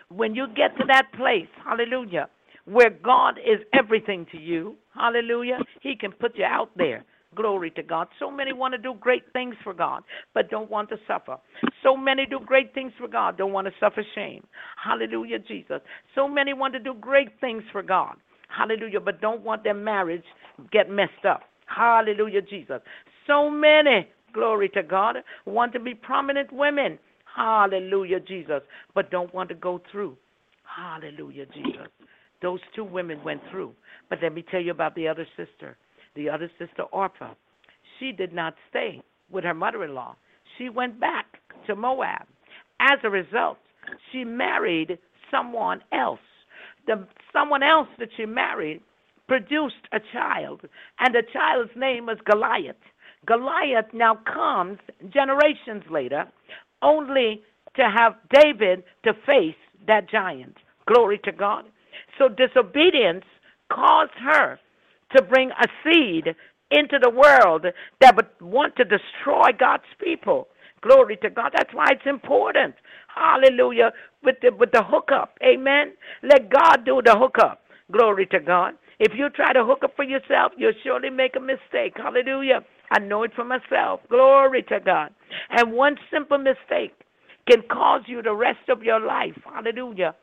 when 0.09 0.35
you 0.35 0.47
get 0.47 0.75
to 0.77 0.83
that 0.87 1.11
place, 1.15 1.47
hallelujah, 1.63 2.29
where 2.65 2.89
God 2.89 3.37
is 3.39 3.59
everything 3.73 4.25
to 4.31 4.37
you, 4.37 4.75
hallelujah, 4.93 5.59
He 5.81 5.95
can 5.95 6.11
put 6.11 6.37
you 6.37 6.45
out 6.45 6.69
there 6.75 7.05
Glory 7.35 7.71
to 7.71 7.83
God. 7.83 8.07
So 8.19 8.31
many 8.31 8.53
want 8.53 8.73
to 8.73 8.77
do 8.77 8.93
great 8.99 9.23
things 9.33 9.55
for 9.63 9.73
God, 9.73 10.03
but 10.33 10.49
don't 10.49 10.71
want 10.71 10.89
to 10.89 10.95
suffer. 11.07 11.37
So 11.83 11.95
many 11.95 12.25
do 12.25 12.39
great 12.45 12.73
things 12.73 12.93
for 12.97 13.07
God, 13.07 13.37
don't 13.37 13.51
want 13.51 13.67
to 13.67 13.73
suffer 13.79 14.03
shame. 14.15 14.45
Hallelujah, 14.81 15.39
Jesus. 15.39 15.81
So 16.15 16.27
many 16.27 16.53
want 16.53 16.73
to 16.73 16.79
do 16.79 16.93
great 16.93 17.29
things 17.41 17.63
for 17.71 17.83
God. 17.83 18.15
Hallelujah, 18.47 19.01
but 19.01 19.19
don't 19.19 19.43
want 19.43 19.63
their 19.63 19.73
marriage 19.73 20.23
get 20.71 20.89
messed 20.89 21.25
up. 21.27 21.41
Hallelujah, 21.65 22.41
Jesus. 22.41 22.79
So 23.27 23.49
many, 23.49 24.07
glory 24.33 24.69
to 24.69 24.83
God, 24.83 25.17
want 25.45 25.73
to 25.73 25.79
be 25.79 25.93
prominent 25.93 26.51
women. 26.53 26.97
Hallelujah, 27.35 28.21
Jesus, 28.21 28.61
but 28.95 29.11
don't 29.11 29.33
want 29.33 29.49
to 29.49 29.55
go 29.55 29.81
through. 29.91 30.17
Hallelujah, 30.63 31.45
Jesus. 31.47 31.87
Those 32.41 32.59
two 32.73 32.85
women 32.85 33.21
went 33.23 33.41
through. 33.51 33.73
But 34.09 34.19
let 34.23 34.33
me 34.33 34.45
tell 34.49 34.61
you 34.61 34.71
about 34.71 34.95
the 34.95 35.07
other 35.07 35.27
sister 35.35 35.77
the 36.17 36.29
other 36.29 36.51
sister, 36.59 36.83
Orpah, 36.91 37.33
she 37.99 38.11
did 38.11 38.33
not 38.33 38.55
stay 38.69 39.01
with 39.31 39.43
her 39.43 39.53
mother 39.53 39.83
in 39.83 39.93
law. 39.93 40.15
She 40.57 40.69
went 40.69 40.99
back 40.99 41.25
to 41.67 41.75
Moab. 41.75 42.27
As 42.79 42.99
a 43.03 43.09
result, 43.09 43.57
she 44.11 44.23
married 44.23 44.97
someone 45.31 45.81
else. 45.91 46.19
The 46.85 47.07
someone 47.33 47.63
else 47.63 47.87
that 47.99 48.09
she 48.17 48.25
married 48.25 48.81
produced 49.27 49.75
a 49.91 49.99
child, 50.13 50.61
and 50.99 51.13
the 51.13 51.23
child's 51.33 51.71
name 51.75 52.05
was 52.05 52.17
Goliath. 52.25 52.77
Goliath 53.25 53.93
now 53.93 54.15
comes 54.15 54.79
generations 55.13 55.83
later 55.91 56.25
only 56.81 57.41
to 57.75 57.83
have 57.93 58.13
David 58.31 58.83
to 59.03 59.13
face 59.25 59.55
that 59.85 60.09
giant. 60.09 60.55
Glory 60.87 61.19
to 61.25 61.31
God. 61.31 61.65
So 62.17 62.29
disobedience 62.29 63.25
caused 63.71 64.13
her 64.23 64.59
to 65.15 65.21
bring 65.23 65.51
a 65.51 65.67
seed 65.83 66.35
into 66.71 66.99
the 67.01 67.09
world 67.09 67.65
that 68.01 68.15
would 68.15 68.27
want 68.41 68.75
to 68.75 68.83
destroy 68.83 69.51
God's 69.57 69.83
people. 70.03 70.47
Glory 70.81 71.17
to 71.17 71.29
God. 71.29 71.53
That's 71.55 71.73
why 71.73 71.87
it's 71.91 72.05
important. 72.05 72.75
Hallelujah. 73.13 73.91
With 74.23 74.35
the 74.41 74.51
with 74.51 74.71
the 74.71 74.83
hookup. 74.83 75.37
Amen. 75.43 75.93
Let 76.23 76.49
God 76.49 76.85
do 76.85 77.01
the 77.03 77.15
hookup. 77.17 77.61
Glory 77.91 78.25
to 78.27 78.39
God. 78.39 78.73
If 78.99 79.13
you 79.15 79.29
try 79.29 79.53
to 79.53 79.63
hook 79.63 79.83
up 79.83 79.95
for 79.95 80.03
yourself, 80.03 80.51
you'll 80.57 80.73
surely 80.83 81.09
make 81.09 81.35
a 81.35 81.39
mistake. 81.39 81.93
Hallelujah. 81.95 82.61
I 82.91 82.99
know 82.99 83.23
it 83.23 83.31
for 83.35 83.43
myself. 83.43 84.01
Glory 84.09 84.63
to 84.63 84.79
God. 84.79 85.13
And 85.49 85.73
one 85.73 85.97
simple 86.11 86.37
mistake 86.37 86.93
can 87.49 87.61
cause 87.71 88.01
you 88.07 88.21
the 88.21 88.35
rest 88.35 88.69
of 88.69 88.83
your 88.83 88.99
life. 88.99 89.37
Hallelujah. 89.45 90.15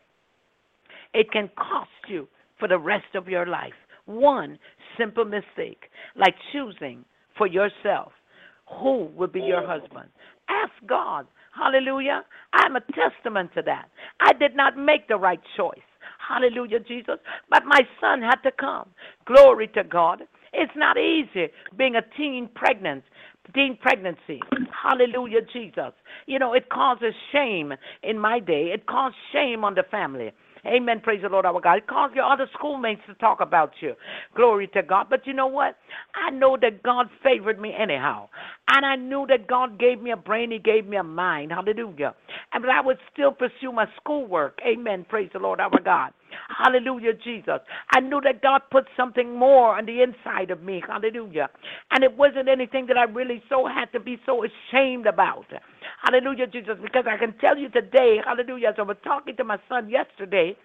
It 1.12 1.30
can 1.30 1.50
cost 1.56 1.90
you 2.08 2.28
for 2.58 2.68
the 2.68 2.78
rest 2.78 3.14
of 3.14 3.28
your 3.28 3.46
life. 3.46 3.74
One 4.06 4.58
simple 4.98 5.24
mistake, 5.24 5.84
like 6.16 6.34
choosing 6.52 7.04
for 7.36 7.46
yourself 7.46 8.12
who 8.80 9.10
will 9.16 9.28
be 9.28 9.40
your 9.40 9.66
husband. 9.66 10.08
Ask 10.48 10.72
God. 10.86 11.26
Hallelujah. 11.56 12.22
I'm 12.52 12.76
a 12.76 12.80
testament 12.80 13.50
to 13.54 13.62
that. 13.62 13.88
I 14.20 14.32
did 14.32 14.56
not 14.56 14.76
make 14.76 15.08
the 15.08 15.16
right 15.16 15.40
choice. 15.56 15.78
Hallelujah, 16.26 16.80
Jesus. 16.80 17.18
But 17.50 17.64
my 17.66 17.80
son 18.00 18.22
had 18.22 18.36
to 18.42 18.50
come. 18.50 18.88
Glory 19.26 19.68
to 19.68 19.84
God. 19.84 20.22
It's 20.52 20.72
not 20.76 20.96
easy 20.96 21.48
being 21.76 21.96
a 21.96 22.02
teen 22.16 22.48
pregnant, 22.54 23.04
teen 23.54 23.76
pregnancy. 23.80 24.40
Hallelujah, 24.82 25.40
Jesus. 25.52 25.92
You 26.26 26.38
know, 26.38 26.54
it 26.54 26.68
causes 26.70 27.14
shame 27.32 27.72
in 28.02 28.18
my 28.18 28.38
day. 28.38 28.70
It 28.74 28.86
caused 28.86 29.16
shame 29.32 29.64
on 29.64 29.74
the 29.74 29.84
family. 29.90 30.32
Amen. 30.66 31.00
Praise 31.00 31.22
the 31.22 31.28
Lord 31.28 31.46
our 31.46 31.60
God. 31.60 31.78
It 31.78 31.86
caused 31.86 32.14
your 32.14 32.24
other 32.24 32.48
schoolmates 32.56 33.02
to 33.06 33.14
talk 33.14 33.40
about 33.40 33.72
you. 33.80 33.94
Glory 34.34 34.68
to 34.68 34.82
God. 34.82 35.06
But 35.10 35.26
you 35.26 35.34
know 35.34 35.46
what? 35.46 35.76
I 36.14 36.30
know 36.30 36.56
that 36.60 36.82
God 36.82 37.06
favored 37.22 37.60
me 37.60 37.72
anyhow. 37.78 38.28
And 38.68 38.84
I 38.86 38.96
knew 38.96 39.26
that 39.28 39.46
God 39.46 39.78
gave 39.78 40.00
me 40.00 40.10
a 40.10 40.16
brain, 40.16 40.50
He 40.50 40.58
gave 40.58 40.86
me 40.86 40.96
a 40.96 41.02
mind. 41.02 41.52
Hallelujah. 41.52 42.14
And 42.52 42.62
but 42.62 42.70
I 42.70 42.80
would 42.80 42.98
still 43.12 43.32
pursue 43.32 43.72
my 43.72 43.86
schoolwork. 43.96 44.58
Amen. 44.66 45.04
Praise 45.08 45.30
the 45.32 45.38
Lord 45.38 45.60
our 45.60 45.80
God. 45.84 46.12
Hallelujah, 46.58 47.14
Jesus. 47.14 47.60
I 47.94 48.00
knew 48.00 48.20
that 48.24 48.42
God 48.42 48.62
put 48.70 48.86
something 48.96 49.38
more 49.38 49.76
on 49.78 49.86
the 49.86 50.02
inside 50.02 50.50
of 50.50 50.62
me. 50.62 50.82
Hallelujah. 50.86 51.48
And 51.90 52.04
it 52.04 52.16
wasn't 52.16 52.48
anything 52.48 52.86
that 52.88 52.96
I 52.98 53.04
really 53.04 53.42
so 53.48 53.66
had 53.66 53.92
to 53.92 54.00
be 54.00 54.18
so 54.26 54.44
ashamed 54.44 55.06
about. 55.06 55.46
Hallelujah, 56.04 56.46
Jesus. 56.48 56.76
Because 56.82 57.04
I 57.08 57.18
can 57.18 57.34
tell 57.40 57.58
you 57.58 57.68
today, 57.70 58.18
hallelujah, 58.24 58.68
as 58.70 58.74
I 58.78 58.82
was 58.82 58.96
talking 59.04 59.36
to 59.36 59.44
my 59.44 59.58
son 59.68 59.90
yesterday, 59.90 60.56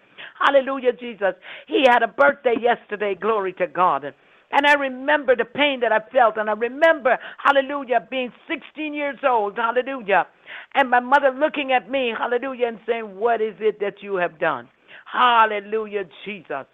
hallelujah, 0.44 0.92
Jesus, 0.92 1.34
he 1.66 1.84
had 1.88 2.02
a 2.02 2.08
birthday 2.08 2.54
yesterday. 2.60 3.14
Glory 3.20 3.52
to 3.54 3.66
God. 3.66 4.14
And 4.52 4.66
I 4.66 4.74
remember 4.74 5.36
the 5.36 5.44
pain 5.46 5.80
that 5.80 5.92
I 5.92 6.00
felt. 6.12 6.36
And 6.36 6.50
I 6.50 6.54
remember, 6.54 7.18
hallelujah, 7.44 8.06
being 8.10 8.32
16 8.48 8.94
years 8.94 9.18
old, 9.28 9.56
hallelujah. 9.56 10.26
And 10.74 10.90
my 10.90 11.00
mother 11.00 11.30
looking 11.38 11.72
at 11.72 11.90
me, 11.90 12.12
hallelujah, 12.18 12.68
and 12.68 12.80
saying, 12.86 13.16
What 13.18 13.40
is 13.40 13.54
it 13.60 13.80
that 13.80 14.02
you 14.02 14.16
have 14.16 14.38
done? 14.40 14.68
Hallelujah, 15.12 16.04
Jesus. 16.24 16.66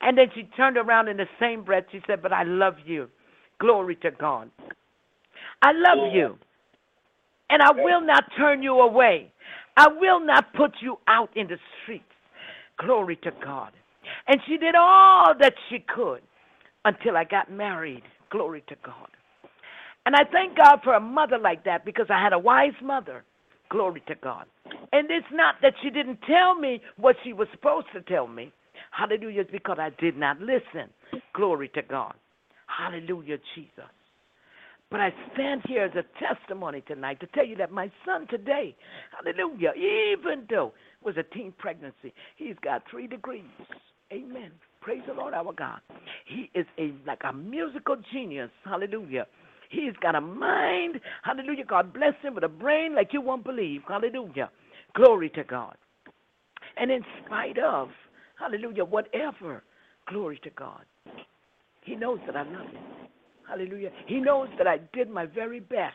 And 0.00 0.16
then 0.16 0.28
she 0.34 0.44
turned 0.56 0.76
around 0.76 1.08
in 1.08 1.16
the 1.16 1.28
same 1.38 1.62
breath. 1.64 1.84
She 1.92 2.00
said, 2.06 2.22
But 2.22 2.32
I 2.32 2.44
love 2.44 2.74
you. 2.84 3.08
Glory 3.58 3.96
to 3.96 4.10
God. 4.10 4.50
I 5.62 5.72
love 5.72 6.14
you. 6.14 6.38
And 7.50 7.62
I 7.62 7.72
will 7.72 8.00
not 8.00 8.24
turn 8.38 8.62
you 8.62 8.80
away. 8.80 9.32
I 9.76 9.88
will 9.88 10.20
not 10.20 10.52
put 10.54 10.72
you 10.80 10.98
out 11.08 11.30
in 11.36 11.48
the 11.48 11.58
streets. 11.82 12.04
Glory 12.78 13.16
to 13.16 13.30
God. 13.44 13.72
And 14.26 14.40
she 14.46 14.56
did 14.56 14.74
all 14.74 15.34
that 15.38 15.54
she 15.68 15.80
could 15.80 16.22
until 16.84 17.16
I 17.16 17.24
got 17.24 17.50
married. 17.50 18.02
Glory 18.30 18.62
to 18.68 18.76
God. 18.84 19.08
And 20.06 20.14
I 20.16 20.24
thank 20.30 20.56
God 20.56 20.78
for 20.82 20.94
a 20.94 21.00
mother 21.00 21.38
like 21.38 21.64
that 21.64 21.84
because 21.84 22.06
I 22.08 22.22
had 22.22 22.32
a 22.32 22.38
wise 22.38 22.72
mother. 22.82 23.24
Glory 23.70 24.02
to 24.08 24.14
God. 24.16 24.46
And 24.92 25.10
it's 25.10 25.26
not 25.32 25.56
that 25.62 25.74
she 25.82 25.90
didn't 25.90 26.18
tell 26.26 26.54
me 26.54 26.80
what 26.96 27.16
she 27.24 27.32
was 27.32 27.48
supposed 27.52 27.86
to 27.94 28.02
tell 28.02 28.26
me. 28.26 28.52
Hallelujah. 28.90 29.42
It's 29.42 29.50
because 29.50 29.78
I 29.80 29.90
did 30.00 30.16
not 30.16 30.40
listen. 30.40 30.90
Glory 31.34 31.68
to 31.74 31.82
God. 31.82 32.14
Hallelujah, 32.66 33.38
Jesus. 33.54 33.90
But 34.90 35.00
I 35.00 35.14
stand 35.34 35.62
here 35.68 35.84
as 35.84 35.92
a 35.94 36.04
testimony 36.18 36.80
tonight 36.80 37.20
to 37.20 37.26
tell 37.28 37.46
you 37.46 37.56
that 37.56 37.70
my 37.70 37.90
son 38.04 38.26
today, 38.28 38.74
hallelujah, 39.16 39.72
even 39.76 40.46
though 40.50 40.72
it 41.00 41.06
was 41.06 41.16
a 41.16 41.22
teen 41.34 41.52
pregnancy, 41.58 42.12
he's 42.36 42.56
got 42.62 42.82
three 42.90 43.06
degrees. 43.06 43.44
Amen. 44.12 44.50
Praise 44.80 45.02
the 45.06 45.14
Lord 45.14 45.32
our 45.32 45.52
God. 45.52 45.78
He 46.26 46.50
is 46.58 46.66
a 46.78 46.92
like 47.06 47.20
a 47.28 47.32
musical 47.32 47.96
genius. 48.12 48.50
Hallelujah. 48.64 49.26
He's 49.70 49.94
got 50.02 50.16
a 50.16 50.20
mind. 50.20 51.00
Hallelujah. 51.22 51.64
God 51.64 51.94
bless 51.94 52.14
him 52.22 52.34
with 52.34 52.44
a 52.44 52.48
brain 52.48 52.94
like 52.94 53.12
you 53.12 53.20
won't 53.20 53.44
believe. 53.44 53.82
Hallelujah. 53.88 54.50
Glory 54.94 55.30
to 55.30 55.44
God. 55.44 55.76
And 56.76 56.90
in 56.90 57.02
spite 57.24 57.58
of, 57.58 57.88
hallelujah, 58.38 58.84
whatever, 58.84 59.62
glory 60.08 60.40
to 60.42 60.50
God, 60.50 60.84
he 61.82 61.94
knows 61.94 62.18
that 62.26 62.36
I 62.36 62.42
love 62.42 62.66
him. 62.66 62.82
Hallelujah. 63.48 63.90
He 64.06 64.20
knows 64.20 64.48
that 64.58 64.66
I 64.66 64.78
did 64.92 65.08
my 65.08 65.26
very 65.26 65.60
best. 65.60 65.94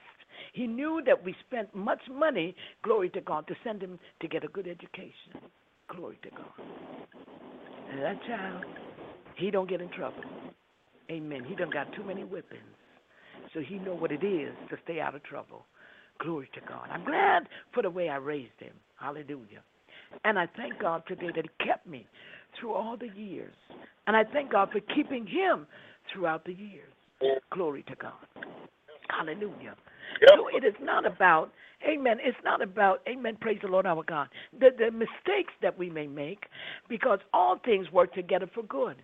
He 0.53 0.67
knew 0.67 1.01
that 1.05 1.23
we 1.23 1.35
spent 1.47 1.73
much 1.75 2.01
money, 2.11 2.55
glory 2.83 3.09
to 3.11 3.21
God, 3.21 3.47
to 3.47 3.55
send 3.63 3.81
him 3.81 3.99
to 4.21 4.27
get 4.27 4.43
a 4.43 4.47
good 4.47 4.67
education. 4.67 5.33
Glory 5.89 6.17
to 6.23 6.29
God. 6.29 6.67
And 7.91 8.01
that 8.01 8.21
child, 8.25 8.65
he 9.37 9.51
don't 9.51 9.69
get 9.69 9.81
in 9.81 9.89
trouble. 9.89 10.23
Amen. 11.11 11.43
He 11.45 11.55
done 11.55 11.69
got 11.69 11.93
too 11.93 12.03
many 12.03 12.23
whippings 12.23 12.63
so 13.53 13.61
he 13.61 13.75
know 13.75 13.95
what 13.95 14.11
it 14.11 14.23
is 14.23 14.53
to 14.69 14.77
stay 14.83 14.99
out 14.99 15.15
of 15.15 15.23
trouble. 15.23 15.65
Glory 16.19 16.49
to 16.53 16.61
God. 16.67 16.89
I'm 16.91 17.03
glad 17.03 17.47
for 17.73 17.83
the 17.83 17.89
way 17.89 18.09
I 18.09 18.17
raised 18.17 18.59
him. 18.59 18.73
Hallelujah. 18.99 19.61
And 20.23 20.39
I 20.39 20.47
thank 20.55 20.79
God 20.79 21.03
today 21.07 21.29
that 21.35 21.45
he 21.45 21.65
kept 21.65 21.85
me 21.87 22.07
through 22.59 22.73
all 22.73 22.97
the 22.97 23.09
years. 23.19 23.53
And 24.07 24.15
I 24.15 24.23
thank 24.23 24.51
God 24.51 24.69
for 24.71 24.79
keeping 24.95 25.25
him 25.27 25.67
throughout 26.11 26.45
the 26.45 26.53
years. 26.53 26.91
Glory 27.51 27.83
to 27.87 27.95
God. 27.95 28.13
Hallelujah. 29.09 29.75
Yep. 30.21 30.29
So 30.35 30.47
it 30.55 30.63
is 30.63 30.75
not 30.81 31.05
about, 31.05 31.51
amen, 31.87 32.17
it's 32.23 32.37
not 32.43 32.61
about, 32.61 33.01
amen, 33.07 33.37
praise 33.41 33.59
the 33.61 33.67
Lord 33.67 33.85
our 33.85 34.03
God, 34.03 34.29
the, 34.57 34.69
the 34.77 34.91
mistakes 34.91 35.53
that 35.61 35.77
we 35.77 35.89
may 35.89 36.07
make, 36.07 36.45
because 36.87 37.19
all 37.33 37.57
things 37.63 37.91
work 37.91 38.13
together 38.13 38.49
for 38.53 38.63
good 38.63 38.95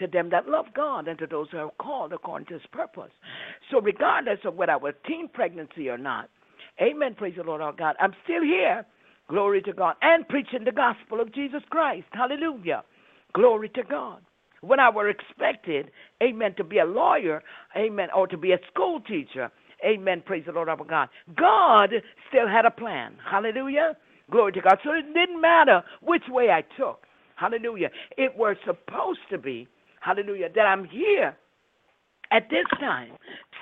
to 0.00 0.06
them 0.06 0.30
that 0.30 0.48
love 0.48 0.66
God 0.74 1.08
and 1.08 1.18
to 1.18 1.26
those 1.26 1.48
who 1.50 1.58
are 1.58 1.70
called 1.80 2.12
according 2.12 2.46
to 2.48 2.54
his 2.54 2.66
purpose. 2.72 3.12
So, 3.70 3.80
regardless 3.80 4.40
of 4.44 4.54
whether 4.56 4.72
I 4.72 4.76
was 4.76 4.94
teen 5.06 5.28
pregnancy 5.28 5.88
or 5.88 5.98
not, 5.98 6.30
amen, 6.80 7.14
praise 7.16 7.34
the 7.36 7.44
Lord 7.44 7.60
our 7.60 7.72
God, 7.72 7.96
I'm 8.00 8.14
still 8.24 8.42
here, 8.42 8.84
glory 9.28 9.62
to 9.62 9.72
God, 9.72 9.96
and 10.02 10.28
preaching 10.28 10.64
the 10.64 10.72
gospel 10.72 11.20
of 11.20 11.34
Jesus 11.34 11.62
Christ. 11.70 12.06
Hallelujah. 12.12 12.84
Glory 13.34 13.68
to 13.70 13.82
God. 13.84 14.20
When 14.60 14.80
I 14.80 14.90
were 14.90 15.08
expected, 15.08 15.90
amen, 16.22 16.54
to 16.56 16.64
be 16.64 16.78
a 16.78 16.84
lawyer, 16.84 17.42
amen, 17.76 18.08
or 18.14 18.26
to 18.26 18.36
be 18.36 18.52
a 18.52 18.58
school 18.72 19.00
teacher, 19.00 19.50
amen, 19.84 20.22
praise 20.26 20.44
the 20.46 20.52
Lord 20.52 20.68
our 20.68 20.76
God, 20.84 21.08
God 21.36 21.90
still 22.28 22.48
had 22.48 22.64
a 22.64 22.70
plan. 22.70 23.14
Hallelujah. 23.30 23.96
Glory 24.30 24.52
to 24.52 24.60
God. 24.60 24.78
So 24.84 24.92
it 24.92 25.12
didn't 25.14 25.40
matter 25.40 25.82
which 26.02 26.24
way 26.28 26.50
I 26.50 26.62
took. 26.76 27.04
Hallelujah. 27.36 27.90
It 28.16 28.36
was 28.36 28.56
supposed 28.66 29.20
to 29.30 29.38
be 29.38 29.68
hallelujah, 30.00 30.48
that 30.54 30.66
I'm 30.66 30.84
here 30.84 31.36
at 32.30 32.48
this 32.50 32.66
time, 32.78 33.12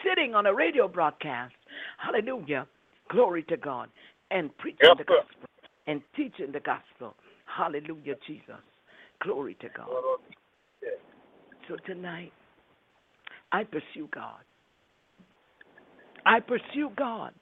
sitting 0.04 0.34
on 0.34 0.46
a 0.46 0.54
radio 0.54 0.88
broadcast, 0.88 1.54
hallelujah, 1.98 2.66
glory 3.10 3.42
to 3.44 3.56
God, 3.56 3.88
and 4.30 4.56
preaching 4.58 4.78
yes, 4.82 4.96
the 4.98 5.04
gospel 5.04 5.48
and 5.86 6.02
teaching 6.16 6.52
the 6.52 6.60
gospel. 6.60 7.14
Hallelujah, 7.44 8.16
Jesus. 8.26 8.56
Glory 9.22 9.56
to 9.60 9.68
God. 9.76 9.88
So 11.68 11.76
tonight, 11.86 12.32
I 13.52 13.64
pursue 13.64 14.08
God. 14.12 14.40
I 16.24 16.40
pursue 16.40 16.90
God. 16.96 17.32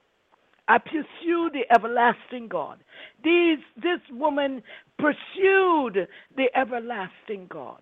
I 0.67 0.77
pursue 0.79 1.51
the 1.53 1.63
everlasting 1.73 2.47
God. 2.47 2.79
These, 3.23 3.59
this 3.75 3.99
woman 4.11 4.63
pursued 4.97 6.07
the 6.35 6.45
everlasting 6.55 7.47
God. 7.49 7.81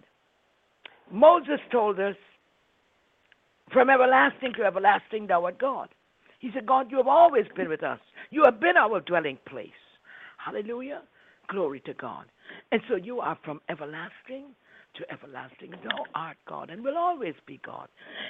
Moses 1.11 1.59
told 1.71 1.99
us, 1.99 2.15
from 3.71 3.89
everlasting 3.89 4.53
to 4.57 4.63
everlasting, 4.63 5.27
thou 5.27 5.45
art 5.45 5.59
God. 5.59 5.89
He 6.39 6.51
said, 6.53 6.65
God, 6.65 6.91
you 6.91 6.97
have 6.97 7.07
always 7.07 7.45
been 7.55 7.69
with 7.69 7.83
us. 7.83 7.99
You 8.29 8.43
have 8.45 8.59
been 8.59 8.77
our 8.77 8.99
dwelling 9.01 9.37
place. 9.47 9.69
Hallelujah. 10.37 11.01
Glory 11.47 11.81
to 11.85 11.93
God. 11.93 12.25
And 12.71 12.81
so 12.89 12.95
you 12.95 13.19
are 13.19 13.37
from 13.43 13.61
everlasting 13.69 14.47
to 14.95 15.11
everlasting. 15.11 15.71
Thou 15.83 16.03
art 16.15 16.37
God 16.47 16.69
and 16.69 16.83
will 16.83 16.97
always 16.97 17.33
be 17.45 17.59
God. 17.65 17.87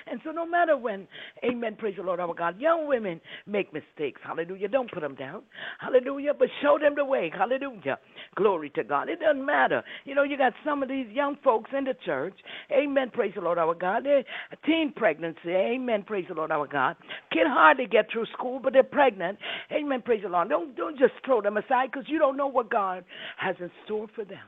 And 0.08 0.20
so, 0.24 0.32
no 0.32 0.46
matter 0.46 0.78
when, 0.78 1.08
amen, 1.44 1.76
praise 1.78 1.96
the 1.98 2.04
Lord 2.04 2.20
our 2.20 2.34
God, 2.34 2.60
young 2.60 2.88
women 2.88 3.22
make 3.46 3.74
mistakes. 3.74 4.22
Hallelujah. 4.24 4.68
Don't 4.68 4.92
put 4.92 5.02
them 5.02 5.16
down. 5.16 5.44
Hallelujah. 5.80 6.34
But 6.38 6.50
show 6.62 6.78
them 6.80 6.94
the 6.96 7.06
way. 7.06 7.32
Hallelujah. 7.36 7.98
Glory 8.36 8.70
to 8.72 8.84
God. 8.84 9.10
It 9.10 9.20
doesn't 9.20 9.46
matter. 9.46 9.84
You 10.06 10.16
know, 10.16 10.24
you 10.24 10.38
got 10.38 10.54
some 10.66 10.84
of 10.84 10.90
these 10.90 11.08
young 11.12 11.38
folks 11.44 11.72
in 11.78 11.84
the 11.86 11.96
church. 12.06 12.36
Amen. 12.72 13.12
Praise 13.14 13.34
the 13.36 13.42
Lord 13.42 13.58
our 13.58 13.76
God. 13.76 14.06
They're 14.06 14.24
teen 14.66 14.94
pregnancy. 14.96 15.50
Amen. 15.50 16.04
Praise 16.04 16.26
the 16.28 16.36
Lord 16.36 16.52
our 16.52 16.68
God. 16.68 16.96
Can 17.32 17.48
hardly 17.48 17.86
get 17.86 18.08
through 18.12 18.26
school, 18.38 18.60
but 18.64 18.74
they're 18.74 18.84
pregnant. 18.84 19.38
Amen. 19.72 20.02
Praise 20.02 20.22
the 20.24 20.30
Lord. 20.30 20.50
Don't 20.50 20.76
don't 20.76 20.98
just 20.98 21.14
throw 21.26 21.42
them 21.42 21.58
aside 21.58 21.90
because 21.92 22.08
you 22.08 22.20
don't 22.20 22.38
know 22.38 22.48
what 22.48 22.70
God 22.70 23.04
has 23.38 23.56
in 23.60 23.72
store 23.86 24.08
for 24.16 24.26
them. 24.26 24.40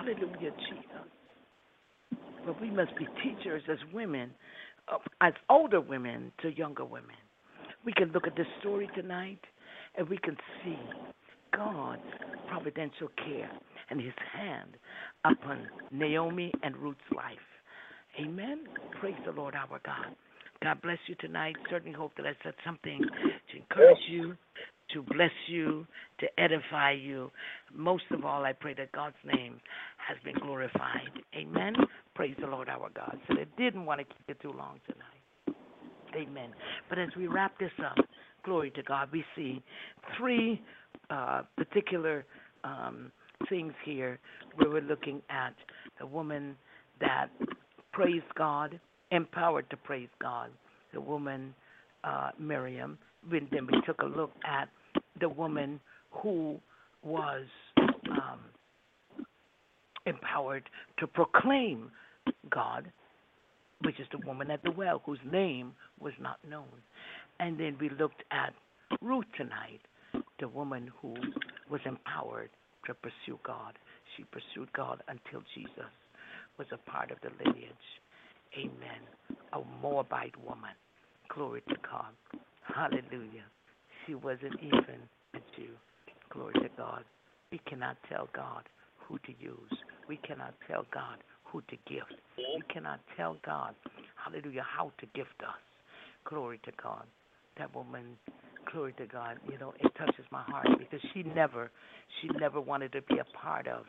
Hallelujah, 0.00 0.52
Jesus. 0.68 2.16
But 2.46 2.58
we 2.58 2.70
must 2.70 2.96
be 2.96 3.06
teachers 3.22 3.62
as 3.70 3.76
women, 3.92 4.30
uh, 4.90 4.96
as 5.20 5.34
older 5.50 5.80
women 5.80 6.32
to 6.40 6.48
younger 6.56 6.86
women. 6.86 7.16
We 7.84 7.92
can 7.92 8.10
look 8.12 8.26
at 8.26 8.34
this 8.34 8.46
story 8.60 8.88
tonight 8.94 9.40
and 9.96 10.08
we 10.08 10.16
can 10.16 10.38
see 10.64 10.78
God's 11.54 12.00
providential 12.48 13.08
care 13.26 13.50
and 13.90 14.00
his 14.00 14.14
hand 14.32 14.76
upon 15.26 15.68
Naomi 15.90 16.50
and 16.62 16.76
Ruth's 16.78 17.00
life. 17.14 17.36
Amen. 18.18 18.60
Praise 19.00 19.14
the 19.26 19.32
Lord 19.32 19.54
our 19.54 19.80
God. 19.84 20.14
God 20.62 20.80
bless 20.80 20.98
you 21.08 21.14
tonight. 21.16 21.56
Certainly 21.68 21.92
hope 21.92 22.12
that 22.16 22.26
I 22.26 22.32
said 22.42 22.54
something 22.64 23.00
to 23.02 23.56
encourage 23.56 23.98
you, 24.08 24.34
to 24.94 25.02
bless 25.02 25.30
you, 25.48 25.86
to 26.18 26.26
edify 26.38 26.92
you. 26.92 27.30
Most 27.74 28.04
of 28.10 28.24
all, 28.24 28.44
I 28.44 28.52
pray 28.52 28.74
that 28.74 28.92
God's 28.92 29.16
name 29.24 29.60
has 29.96 30.16
been 30.24 30.38
glorified. 30.42 31.10
Amen. 31.34 31.74
Praise 32.14 32.34
the 32.40 32.46
Lord 32.46 32.68
our 32.68 32.90
God. 32.94 33.18
So 33.28 33.34
I 33.34 33.46
didn't 33.60 33.86
want 33.86 34.00
to 34.00 34.04
keep 34.04 34.28
it 34.28 34.40
too 34.40 34.52
long 34.52 34.80
tonight. 34.86 35.56
Amen. 36.16 36.50
But 36.88 36.98
as 36.98 37.08
we 37.16 37.26
wrap 37.28 37.58
this 37.58 37.70
up, 37.84 38.04
glory 38.44 38.70
to 38.72 38.82
God, 38.82 39.08
we 39.12 39.24
see 39.36 39.62
three 40.18 40.60
uh, 41.08 41.42
particular 41.56 42.24
um, 42.64 43.12
things 43.48 43.72
here 43.84 44.18
where 44.56 44.70
we're 44.70 44.80
looking 44.82 45.22
at 45.30 45.54
the 45.98 46.06
woman 46.06 46.56
that 47.00 47.28
praised 47.92 48.24
God, 48.36 48.78
empowered 49.10 49.68
to 49.70 49.76
praise 49.76 50.08
God, 50.20 50.50
the 50.92 51.00
woman 51.00 51.54
uh, 52.04 52.30
Miriam. 52.38 52.98
Then 53.30 53.48
we 53.70 53.80
took 53.86 54.00
a 54.02 54.06
look 54.06 54.32
at 54.44 54.68
the 55.20 55.28
woman 55.28 55.80
who 56.10 56.58
was 57.02 57.44
um, 58.10 58.40
empowered 60.06 60.64
to 60.98 61.06
proclaim 61.06 61.90
God, 62.50 62.90
which 63.82 63.98
is 64.00 64.06
the 64.12 64.26
woman 64.26 64.50
at 64.50 64.62
the 64.62 64.70
well 64.70 65.02
whose 65.04 65.18
name 65.30 65.72
was 66.00 66.12
not 66.20 66.38
known. 66.48 66.68
And 67.38 67.58
then 67.58 67.76
we 67.80 67.90
looked 67.90 68.22
at 68.30 68.52
Ruth 69.00 69.24
tonight, 69.36 69.80
the 70.38 70.48
woman 70.48 70.90
who 71.00 71.14
was 71.70 71.80
empowered 71.84 72.50
to 72.86 72.94
pursue 72.94 73.38
God. 73.44 73.74
She 74.16 74.24
pursued 74.24 74.72
God 74.72 75.02
until 75.08 75.42
Jesus 75.54 75.90
was 76.58 76.66
a 76.72 76.90
part 76.90 77.10
of 77.10 77.18
the 77.22 77.30
lineage. 77.44 77.72
Amen. 78.58 79.38
A 79.52 79.60
Moabite 79.80 80.36
woman. 80.44 80.74
Glory 81.28 81.62
to 81.68 81.76
God. 81.88 82.12
Hallelujah. 82.62 83.44
She 84.06 84.14
wasn't 84.14 84.54
even 84.62 85.00
a 85.34 85.38
Jew. 85.56 85.72
Glory 86.30 86.54
to 86.54 86.68
God. 86.76 87.04
We 87.52 87.60
cannot 87.68 87.96
tell 88.08 88.28
God 88.34 88.62
who 88.98 89.18
to 89.18 89.32
use. 89.38 89.78
We 90.08 90.16
cannot 90.18 90.54
tell 90.68 90.86
God 90.92 91.18
who 91.44 91.60
to 91.62 91.76
gift. 91.88 92.14
We 92.38 92.62
cannot 92.72 93.00
tell 93.16 93.36
God, 93.44 93.74
hallelujah, 94.14 94.64
how 94.64 94.92
to 95.00 95.06
gift 95.14 95.42
us. 95.42 95.58
Glory 96.24 96.60
to 96.64 96.72
God. 96.82 97.04
That 97.58 97.74
woman, 97.74 98.16
glory 98.70 98.94
to 98.98 99.06
God, 99.06 99.38
you 99.50 99.58
know, 99.58 99.74
it 99.80 99.90
touches 99.98 100.24
my 100.30 100.42
heart 100.42 100.68
because 100.78 101.00
she 101.12 101.22
never, 101.22 101.70
she 102.20 102.28
never 102.38 102.60
wanted 102.60 102.92
to 102.92 103.02
be 103.02 103.18
a 103.18 103.36
part 103.36 103.66
of 103.66 103.84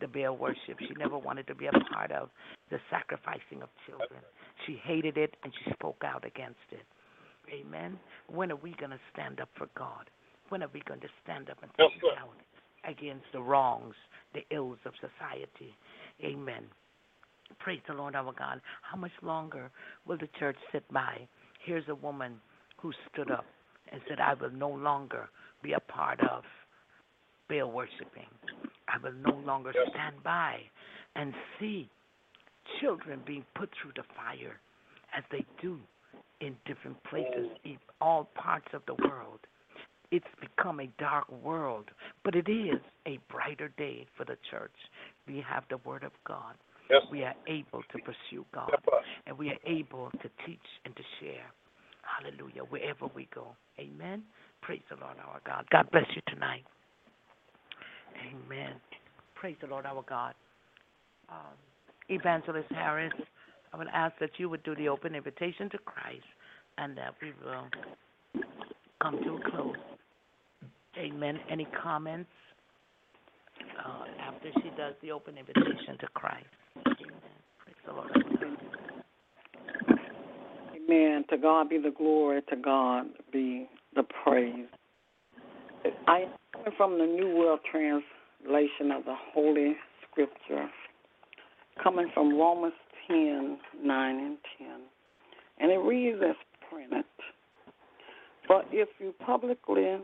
the 0.00 0.08
Baal 0.08 0.36
worship. 0.36 0.78
She 0.80 0.94
never 0.98 1.18
wanted 1.18 1.46
to 1.48 1.54
be 1.54 1.66
a 1.66 1.72
part 1.92 2.10
of 2.10 2.30
the 2.70 2.78
sacrificing 2.90 3.62
of 3.62 3.68
children. 3.86 4.20
She 4.66 4.80
hated 4.82 5.16
it 5.16 5.34
and 5.44 5.52
she 5.64 5.70
spoke 5.72 6.02
out 6.04 6.24
against 6.24 6.66
it. 6.72 6.84
Amen. 7.52 7.98
When 8.28 8.50
are 8.50 8.56
we 8.56 8.74
going 8.78 8.90
to 8.90 9.00
stand 9.12 9.40
up 9.40 9.48
for 9.56 9.68
God? 9.76 10.10
When 10.48 10.62
are 10.62 10.70
we 10.72 10.82
going 10.86 11.00
to 11.00 11.08
stand 11.22 11.50
up 11.50 11.58
and 11.62 11.70
speak 11.72 12.02
out 12.18 12.36
against 12.88 13.24
the 13.32 13.40
wrongs, 13.40 13.94
the 14.34 14.44
ills 14.54 14.78
of 14.84 14.92
society? 14.96 15.74
Amen. 16.22 16.64
Praise 17.58 17.80
the 17.88 17.94
Lord 17.94 18.14
our 18.14 18.32
God. 18.32 18.60
How 18.82 18.96
much 18.96 19.12
longer 19.22 19.70
will 20.06 20.18
the 20.18 20.28
church 20.38 20.56
sit 20.72 20.90
by? 20.92 21.26
Here's 21.64 21.88
a 21.88 21.94
woman 21.94 22.40
who 22.78 22.92
stood 23.12 23.30
up 23.30 23.46
and 23.92 24.00
said, 24.08 24.20
I 24.20 24.34
will 24.34 24.50
no 24.50 24.70
longer 24.70 25.28
be 25.62 25.72
a 25.72 25.80
part 25.80 26.20
of 26.20 26.44
Baal 27.48 27.70
worshiping. 27.70 28.28
I 28.88 28.98
will 29.02 29.14
no 29.14 29.36
longer 29.44 29.72
stand 29.90 30.22
by 30.22 30.60
and 31.16 31.32
see 31.58 31.88
children 32.80 33.20
being 33.26 33.44
put 33.54 33.70
through 33.80 33.92
the 33.96 34.02
fire 34.16 34.60
as 35.16 35.24
they 35.30 35.44
do 35.60 35.78
in 36.40 36.56
different 36.66 37.02
places, 37.04 37.50
in 37.64 37.78
all 38.00 38.28
parts 38.34 38.68
of 38.72 38.82
the 38.86 38.94
world. 39.06 39.40
It's 40.10 40.26
become 40.40 40.80
a 40.80 40.88
dark 40.98 41.30
world, 41.42 41.86
but 42.24 42.34
it 42.34 42.48
is 42.48 42.80
a 43.06 43.18
brighter 43.30 43.72
day 43.76 44.06
for 44.16 44.24
the 44.24 44.36
church. 44.50 44.74
We 45.26 45.44
have 45.48 45.64
the 45.70 45.78
Word 45.78 46.04
of 46.04 46.12
God. 46.26 46.54
Yes. 46.90 47.02
We 47.10 47.24
are 47.24 47.34
able 47.48 47.82
to 47.82 47.98
pursue 47.98 48.44
God, 48.54 48.70
and 49.26 49.36
we 49.38 49.48
are 49.48 49.58
able 49.66 50.10
to 50.10 50.28
teach 50.46 50.58
and 50.84 50.94
to 50.94 51.02
share. 51.20 51.46
Hallelujah, 52.02 52.62
wherever 52.68 53.06
we 53.14 53.26
go. 53.34 53.56
Amen. 53.78 54.22
Praise 54.60 54.82
the 54.90 54.96
Lord 54.96 55.16
our 55.26 55.40
God. 55.46 55.64
God 55.72 55.90
bless 55.90 56.04
you 56.14 56.22
tonight. 56.28 56.64
Amen. 58.20 58.74
Praise 59.34 59.56
the 59.60 59.66
Lord 59.66 59.86
our 59.86 60.04
God. 60.08 60.34
Um, 61.28 61.56
Evangelist 62.08 62.70
Harris, 62.70 63.12
I 63.74 63.76
would 63.76 63.88
ask 63.92 64.14
that 64.20 64.30
you 64.36 64.48
would 64.50 64.62
do 64.62 64.76
the 64.76 64.88
open 64.88 65.16
invitation 65.16 65.68
to 65.70 65.78
Christ 65.78 66.22
and 66.78 66.96
that 66.96 67.14
we 67.20 67.32
will 67.44 67.64
come 69.02 69.20
to 69.20 69.34
a 69.34 69.50
close. 69.50 69.74
Amen. 70.96 71.40
Any 71.50 71.66
comments 71.82 72.30
uh, 73.84 74.04
after 74.20 74.50
she 74.62 74.70
does 74.76 74.94
the 75.02 75.10
open 75.10 75.36
invitation 75.38 75.98
to 75.98 76.06
Christ? 76.14 76.46
Amen. 76.86 77.10
Praise 77.58 77.76
the 77.84 77.92
Lord. 77.94 78.10
Amen. 80.76 81.24
To 81.30 81.36
God 81.36 81.68
be 81.68 81.78
the 81.78 81.90
glory. 81.90 82.42
To 82.50 82.56
God 82.56 83.06
be 83.32 83.68
the 83.96 84.04
praise. 84.22 84.66
I 86.06 86.26
am 86.64 86.72
from 86.76 86.96
the 86.96 87.06
New 87.06 87.34
World 87.36 87.58
Translation 87.68 88.92
of 88.92 89.04
the 89.04 89.16
Holy 89.32 89.74
Scripture, 90.08 90.68
coming 91.82 92.08
from 92.14 92.38
Romans 92.38 92.72
10 93.08 93.58
9 93.82 94.18
and 94.18 94.38
10. 94.58 94.68
And 95.58 95.70
it 95.70 95.78
reads 95.78 96.18
as 96.22 96.36
printed 96.70 97.04
But 98.48 98.66
if 98.72 98.88
you 98.98 99.14
publicly 99.24 99.96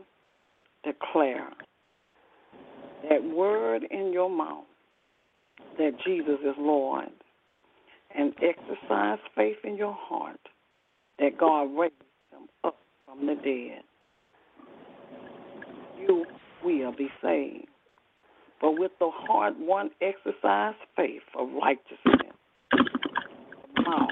declare 0.83 1.49
that 3.09 3.23
word 3.23 3.83
in 3.89 4.11
your 4.13 4.29
mouth 4.29 4.65
that 5.77 5.91
Jesus 6.05 6.39
is 6.43 6.55
Lord 6.57 7.09
and 8.15 8.33
exercise 8.41 9.19
faith 9.35 9.57
in 9.63 9.77
your 9.77 9.97
heart 9.97 10.39
that 11.19 11.37
God 11.37 11.69
raised 11.77 11.93
him 12.31 12.47
up 12.63 12.77
from 13.05 13.25
the 13.25 13.35
dead, 13.35 13.83
you 15.99 16.25
will 16.63 16.91
be 16.91 17.09
saved. 17.21 17.67
But 18.59 18.77
with 18.77 18.91
the 18.99 19.09
heart 19.11 19.57
one 19.57 19.89
exercise 20.01 20.75
faith 20.95 21.23
of 21.37 21.49
righteousness, 21.53 22.30
the 23.91 23.97
mouth 23.97 24.09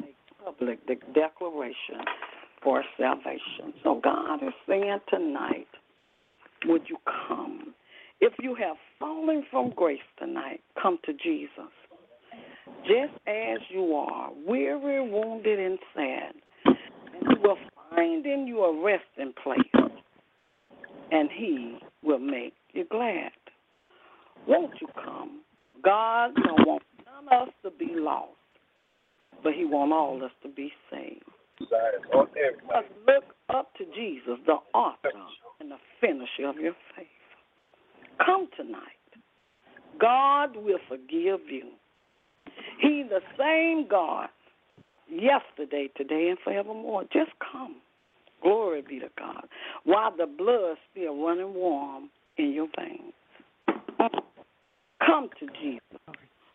make 0.00 0.16
public 0.44 0.86
the 0.86 0.96
declaration 1.14 2.04
for 2.62 2.82
salvation. 2.98 3.74
So 3.82 4.00
God 4.02 4.42
is 4.42 4.52
saying 4.68 4.98
tonight, 5.08 5.68
would 6.66 6.82
you 6.88 6.96
come? 7.26 7.74
If 8.20 8.32
you 8.40 8.54
have 8.54 8.76
fallen 8.98 9.44
from 9.50 9.70
grace 9.70 9.98
tonight, 10.18 10.60
come 10.80 10.98
to 11.04 11.12
Jesus. 11.12 11.72
Just 12.82 13.14
as 13.26 13.58
you 13.68 13.94
are, 13.94 14.30
weary, 14.46 15.08
wounded, 15.10 15.58
and 15.58 15.78
sad, 15.94 16.32
and 16.64 17.26
He 17.28 17.34
will 17.42 17.58
find 17.90 18.24
in 18.24 18.46
you 18.46 18.60
a 18.60 18.84
resting 18.84 19.34
place, 19.42 19.90
and 21.10 21.28
He 21.32 21.78
will 22.04 22.18
make 22.18 22.54
you 22.72 22.84
glad. 22.90 23.32
Won't 24.46 24.72
you 24.80 24.88
come? 24.94 25.40
God 25.84 26.30
don't 26.36 26.66
want 26.66 26.82
none 27.04 27.40
of 27.40 27.48
us 27.48 27.54
to 27.64 27.70
be 27.70 27.92
lost, 27.94 28.30
but 29.42 29.52
He 29.54 29.64
want 29.64 29.92
all 29.92 30.16
of 30.16 30.22
us 30.22 30.30
to 30.42 30.48
be 30.48 30.72
saved. 30.90 31.24
Signs 31.60 32.04
on 32.14 32.28
everybody. 32.36 32.86
Just 32.86 33.06
look 33.06 33.24
up 33.48 33.74
to 33.76 33.84
Jesus, 33.94 34.38
the 34.46 34.58
author 34.74 35.10
and 35.60 35.70
the 35.70 35.76
finisher 36.00 36.48
of 36.48 36.56
your 36.56 36.74
faith. 36.96 37.06
Come 38.24 38.48
tonight. 38.56 38.80
God 40.00 40.56
will 40.56 40.78
forgive 40.88 41.40
you. 41.48 41.70
He's 42.80 43.06
the 43.08 43.20
same 43.38 43.86
God 43.88 44.28
yesterday, 45.08 45.88
today, 45.96 46.28
and 46.30 46.38
forevermore. 46.42 47.04
Just 47.12 47.30
come. 47.52 47.76
Glory 48.42 48.82
be 48.82 48.98
to 48.98 49.08
God. 49.18 49.44
While 49.84 50.16
the 50.16 50.26
blood's 50.26 50.80
still 50.90 51.24
running 51.24 51.54
warm 51.54 52.10
in 52.38 52.52
your 52.52 52.68
veins. 52.76 53.12
Come 55.06 55.28
to 55.38 55.46
Jesus 55.60 55.82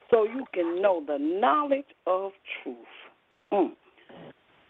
so 0.09 0.23
you 0.23 0.45
can 0.53 0.81
know 0.81 1.03
the 1.05 1.17
knowledge 1.19 1.85
of 2.05 2.31
truth. 2.63 2.77
Mm. 3.51 3.71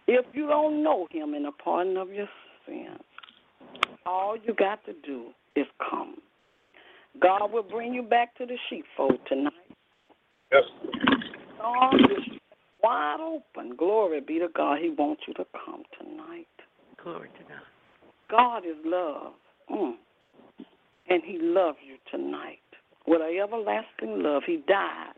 If 0.08 0.26
you 0.34 0.48
don't 0.48 0.84
know 0.84 1.08
him 1.12 1.34
in 1.34 1.44
the 1.44 1.52
pardon 1.52 1.98
of 1.98 2.12
your 2.12 2.30
sins, 2.66 3.02
all 4.06 4.38
you 4.38 4.54
got 4.54 4.86
to 4.86 4.94
do 5.06 5.28
is 5.56 5.66
come. 5.90 6.16
God 7.22 7.52
will 7.52 7.64
bring 7.64 7.94
you 7.94 8.04
back 8.04 8.36
to 8.38 8.46
the 8.46 8.58
sheepfold 8.70 9.20
tonight. 9.28 9.54
Yes. 10.52 10.64
Arms 11.62 12.02
is 12.12 12.40
wide 12.84 13.18
open. 13.20 13.76
Glory 13.76 14.22
be 14.22 14.40
to 14.40 14.48
God. 14.56 14.80
He 14.80 14.90
wants 14.90 15.24
you 15.28 15.34
to 15.34 15.46
come 15.66 15.84
tonight. 16.00 16.48
Glory 17.04 17.30
to 17.38 17.44
God. 17.44 17.62
God 18.30 18.66
is 18.66 18.78
love. 18.86 19.34
Mm. 19.70 19.94
And 21.10 21.24
he 21.26 21.38
loves 21.42 21.78
you 21.86 21.98
tonight. 22.12 22.60
With 23.08 23.22
an 23.22 23.38
everlasting 23.42 24.22
love, 24.22 24.44
he 24.46 24.64
died 24.68 25.14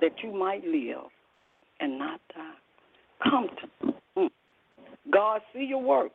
that 0.00 0.12
you 0.22 0.32
might 0.32 0.64
live 0.64 1.10
and 1.80 1.98
not 1.98 2.20
die. 2.34 3.30
Come 3.30 3.48
to. 3.60 4.28
God 5.12 5.40
see 5.54 5.64
your 5.64 5.82
works. 5.82 6.14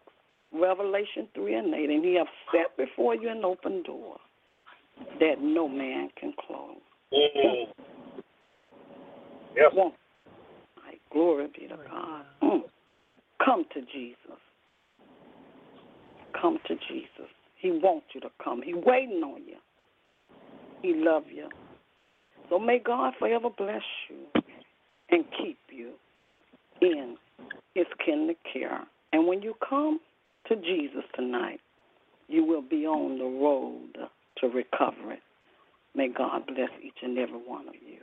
Revelation 0.53 1.27
3 1.33 1.55
and 1.55 1.73
8. 1.73 1.89
And 1.89 2.05
he 2.05 2.15
have 2.15 2.27
set 2.51 2.77
before 2.77 3.15
you 3.15 3.29
an 3.29 3.43
open 3.43 3.83
door 3.83 4.17
that 5.19 5.35
no 5.41 5.67
man 5.67 6.09
can 6.19 6.33
close. 6.47 6.77
Mm. 7.11 7.65
Yes. 9.55 9.71
Won't 9.73 9.95
tonight. 10.75 11.01
Glory 11.11 11.47
be 11.59 11.67
to 11.67 11.77
God. 11.89 12.25
Mm. 12.41 12.61
Come 13.43 13.65
to 13.73 13.81
Jesus. 13.81 14.17
Come 16.39 16.59
to 16.67 16.75
Jesus. 16.87 17.29
He 17.57 17.71
wants 17.71 18.07
you 18.13 18.21
to 18.21 18.29
come. 18.43 18.61
He 18.61 18.73
waiting 18.73 19.23
on 19.23 19.41
you. 19.45 19.57
He 20.81 20.93
loves 20.95 21.27
you. 21.33 21.47
So 22.49 22.59
may 22.59 22.79
God 22.79 23.13
forever 23.19 23.49
bless 23.49 23.81
you 24.09 24.43
and 25.09 25.25
keep 25.37 25.57
you 25.69 25.91
in 26.81 27.15
his 27.75 27.85
kindred 28.05 28.37
care. 28.51 28.81
And 29.11 29.27
when 29.27 29.41
you 29.41 29.55
come 29.67 29.99
to 30.47 30.55
Jesus 30.55 31.03
tonight, 31.15 31.59
you 32.27 32.43
will 32.43 32.61
be 32.61 32.85
on 32.85 33.17
the 33.17 33.25
road 33.25 34.09
to 34.39 34.47
recovery. 34.47 35.19
May 35.95 36.09
God 36.09 36.45
bless 36.47 36.69
each 36.83 36.97
and 37.01 37.17
every 37.17 37.37
one 37.37 37.67
of 37.67 37.75
you. 37.75 37.99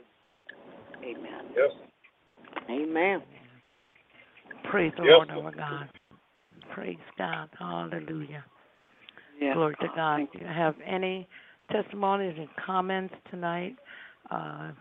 Amen. 1.03 1.45
Yes. 1.55 1.71
Amen. 2.69 3.21
Praise 4.69 4.93
the 4.97 5.03
Yes. 5.03 5.27
Lord 5.27 5.31
our 5.31 5.51
God. 5.51 5.89
Praise 6.71 6.97
God. 7.17 7.49
Hallelujah. 7.57 8.45
Yes, 9.39 9.55
Glory 9.55 9.75
to 9.81 9.87
God. 9.95 10.27
Do 10.31 10.39
you 10.39 10.45
have 10.45 10.75
any 10.85 11.27
testimonies 11.71 12.35
and 12.37 12.47
comments 12.55 13.13
tonight? 13.29 13.75
Uh, 14.31 14.71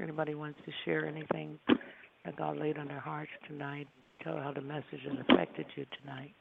anybody 0.00 0.32
wants 0.32 0.56
to 0.64 0.72
share 0.88 1.04
anything 1.04 1.60
that 2.24 2.36
God 2.40 2.56
laid 2.56 2.80
on 2.80 2.88
their 2.88 3.04
hearts 3.04 3.30
tonight? 3.46 3.86
Tell 4.24 4.40
how 4.40 4.56
the 4.56 4.64
message 4.64 5.04
has 5.04 5.20
affected 5.28 5.68
you 5.76 5.84
tonight. 6.00 6.32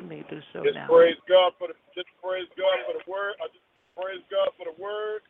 You 0.00 0.08
may 0.08 0.24
do 0.32 0.40
so 0.56 0.64
Just 0.64 0.80
now. 0.80 0.88
praise 0.88 1.20
God 1.28 1.52
for 1.60 1.68
the 1.68 1.76
just 1.92 2.08
praise 2.18 2.48
God 2.56 2.76
for 2.88 2.96
the 2.96 3.04
word. 3.04 3.36
I 3.38 3.52
just 3.52 3.68
praise 3.92 4.24
God 4.32 4.48
for 4.56 4.64
the 4.64 4.74
word, 4.80 5.22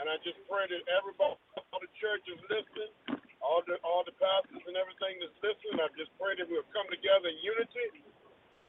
and 0.00 0.08
I 0.08 0.16
just 0.24 0.40
pray 0.48 0.64
that 0.64 0.82
everybody, 0.90 1.36
all 1.70 1.78
the 1.78 1.92
churches 2.00 2.40
listening, 2.48 3.20
all 3.44 3.60
the 3.68 3.76
all 3.84 4.02
the 4.08 4.16
pastors 4.16 4.64
and 4.64 4.74
everything 4.80 5.20
that's 5.20 5.36
listening. 5.44 5.78
I 5.78 5.92
just 5.94 6.10
pray 6.16 6.34
that 6.40 6.48
we'll 6.48 6.66
come 6.72 6.88
together 6.88 7.28
in 7.30 7.38
unity, 7.44 8.02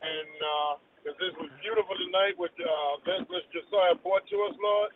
and 0.04 0.28
because 1.00 1.18
this 1.24 1.34
was 1.40 1.50
beautiful 1.64 1.96
tonight, 1.96 2.36
what 2.36 2.54
uh, 2.60 3.02
Evangelist 3.08 3.48
Josiah 3.56 3.96
brought 4.04 4.28
to 4.28 4.38
us, 4.52 4.56
Lord. 4.60 4.92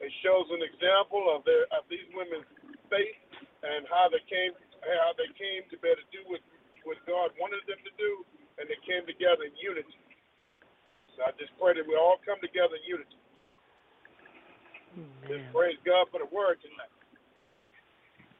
It 0.00 0.12
shows 0.20 0.46
an 0.52 0.60
example 0.60 1.32
of 1.32 1.44
their 1.48 1.64
of 1.72 1.88
these 1.88 2.06
women's 2.12 2.46
faith 2.92 3.16
and 3.64 3.88
how 3.88 4.12
they 4.12 4.22
came 4.28 4.52
how 4.84 5.12
they 5.16 5.30
came 5.34 5.64
to 5.72 5.76
be 5.80 5.88
able 5.88 6.04
to 6.04 6.10
do 6.12 6.22
what 6.28 6.42
what 6.84 6.98
God 7.08 7.34
wanted 7.40 7.64
them 7.66 7.80
to 7.82 7.92
do, 7.98 8.22
and 8.60 8.70
they 8.70 8.78
came 8.86 9.02
together 9.08 9.48
in 9.48 9.54
unity. 9.58 9.98
So 11.16 11.24
I 11.26 11.32
just 11.40 11.50
pray 11.58 11.74
that 11.74 11.86
we 11.88 11.96
all 11.96 12.20
come 12.22 12.38
together 12.38 12.76
in 12.76 12.84
unity. 12.86 13.18
Just 15.28 15.44
praise 15.52 15.76
God 15.84 16.06
for 16.12 16.20
the 16.20 16.30
word 16.30 16.56
tonight. 16.62 16.92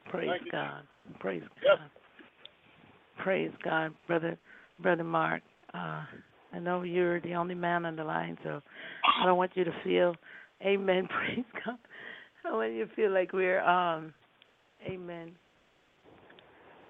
Praise 0.09 0.29
Thank 0.29 0.45
you. 0.45 0.51
God. 0.51 0.81
Praise 1.19 1.43
Yep. 1.61 1.77
God. 1.77 1.89
Praise 3.17 3.51
God, 3.63 3.93
brother, 4.07 4.37
brother 4.79 5.03
Mark. 5.03 5.41
Uh, 5.73 6.03
I 6.53 6.59
know 6.59 6.83
you're 6.83 7.19
the 7.19 7.33
only 7.33 7.55
man 7.55 7.85
on 7.85 7.95
the 7.95 8.03
line, 8.03 8.37
so 8.43 8.61
I 9.21 9.25
don't 9.25 9.37
want 9.37 9.51
you 9.55 9.63
to 9.63 9.73
feel, 9.83 10.15
Amen. 10.63 11.07
Praise 11.25 11.45
God. 11.65 11.77
I 12.43 12.49
don't 12.49 12.57
want 12.57 12.73
you 12.73 12.87
feel 12.95 13.11
like 13.11 13.33
we're, 13.33 13.61
um, 13.61 14.13
Amen, 14.85 15.31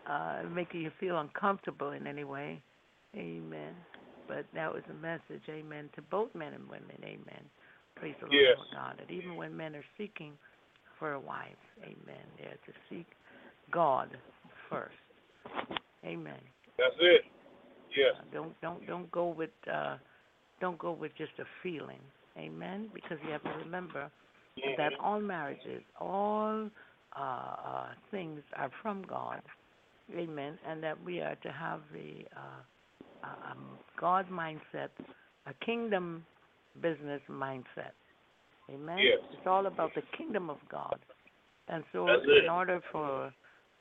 uh, 0.08 0.44
making 0.54 0.82
you 0.82 0.92
feel 1.00 1.20
uncomfortable 1.20 1.92
in 1.92 2.06
any 2.06 2.24
way, 2.24 2.62
Amen. 3.16 3.74
But 4.28 4.46
that 4.54 4.72
was 4.74 4.84
a 4.90 4.94
message, 4.94 5.44
Amen, 5.50 5.90
to 5.96 6.02
both 6.02 6.34
men 6.36 6.54
and 6.54 6.70
women, 6.70 6.98
Amen. 7.04 7.44
Praise 7.96 8.16
the 8.22 8.28
Lord 8.28 8.42
Yes. 8.42 8.58
our 8.74 8.82
God. 8.82 9.00
That 9.00 9.12
even 9.12 9.36
when 9.36 9.56
men 9.56 9.76
are 9.76 9.86
seeking 9.98 10.34
for 11.00 11.14
a 11.14 11.20
wife, 11.20 11.56
Amen, 11.84 12.26
they're 12.38 12.58
to 12.66 12.74
seek 12.90 13.08
God 13.72 14.16
first. 14.70 14.96
Amen. 16.06 16.40
That's 16.78 16.96
it. 17.00 17.22
Yes. 17.96 18.16
Uh, 18.20 18.24
don't 18.32 18.62
don't 18.62 18.86
don't 18.86 19.12
go 19.12 19.30
with 19.30 19.50
uh 19.72 19.98
don't 20.62 20.78
go 20.78 20.92
with 20.92 21.12
just 21.18 21.32
a 21.40 21.46
feeling. 21.64 22.00
Amen. 22.38 22.90
Because 22.94 23.18
you 23.26 23.32
have 23.32 23.44
to 23.44 23.54
remember 23.64 24.12
that 24.78 24.94
all 25.04 25.20
marriages, 25.20 25.84
all 26.00 26.70
uh, 27.18 27.22
uh 27.22 27.88
things 28.12 28.42
are 28.56 28.72
from 28.82 29.04
God. 29.08 29.42
Amen. 30.16 30.58
And 30.68 30.82
that 30.84 31.04
we 31.04 31.20
are 31.20 31.36
to 31.36 31.52
have 31.52 31.82
the 31.94 32.26
uh 32.36 32.62
a 33.24 33.52
um, 33.52 33.80
God 34.00 34.28
mindset, 34.30 34.90
a 35.48 35.54
kingdom 35.66 36.26
business 36.82 37.22
mindset. 37.30 37.96
Amen. 38.70 39.00
Yes. 39.00 39.20
It's 39.32 39.48
all 39.48 39.66
about 39.66 39.92
the 39.96 40.04
kingdom 40.18 40.50
of 40.50 40.58
God. 40.70 41.00
And 41.68 41.84
so 41.92 42.06
That's 42.06 42.22
in 42.24 42.46
it. 42.46 42.50
order 42.50 42.82
for 42.92 43.34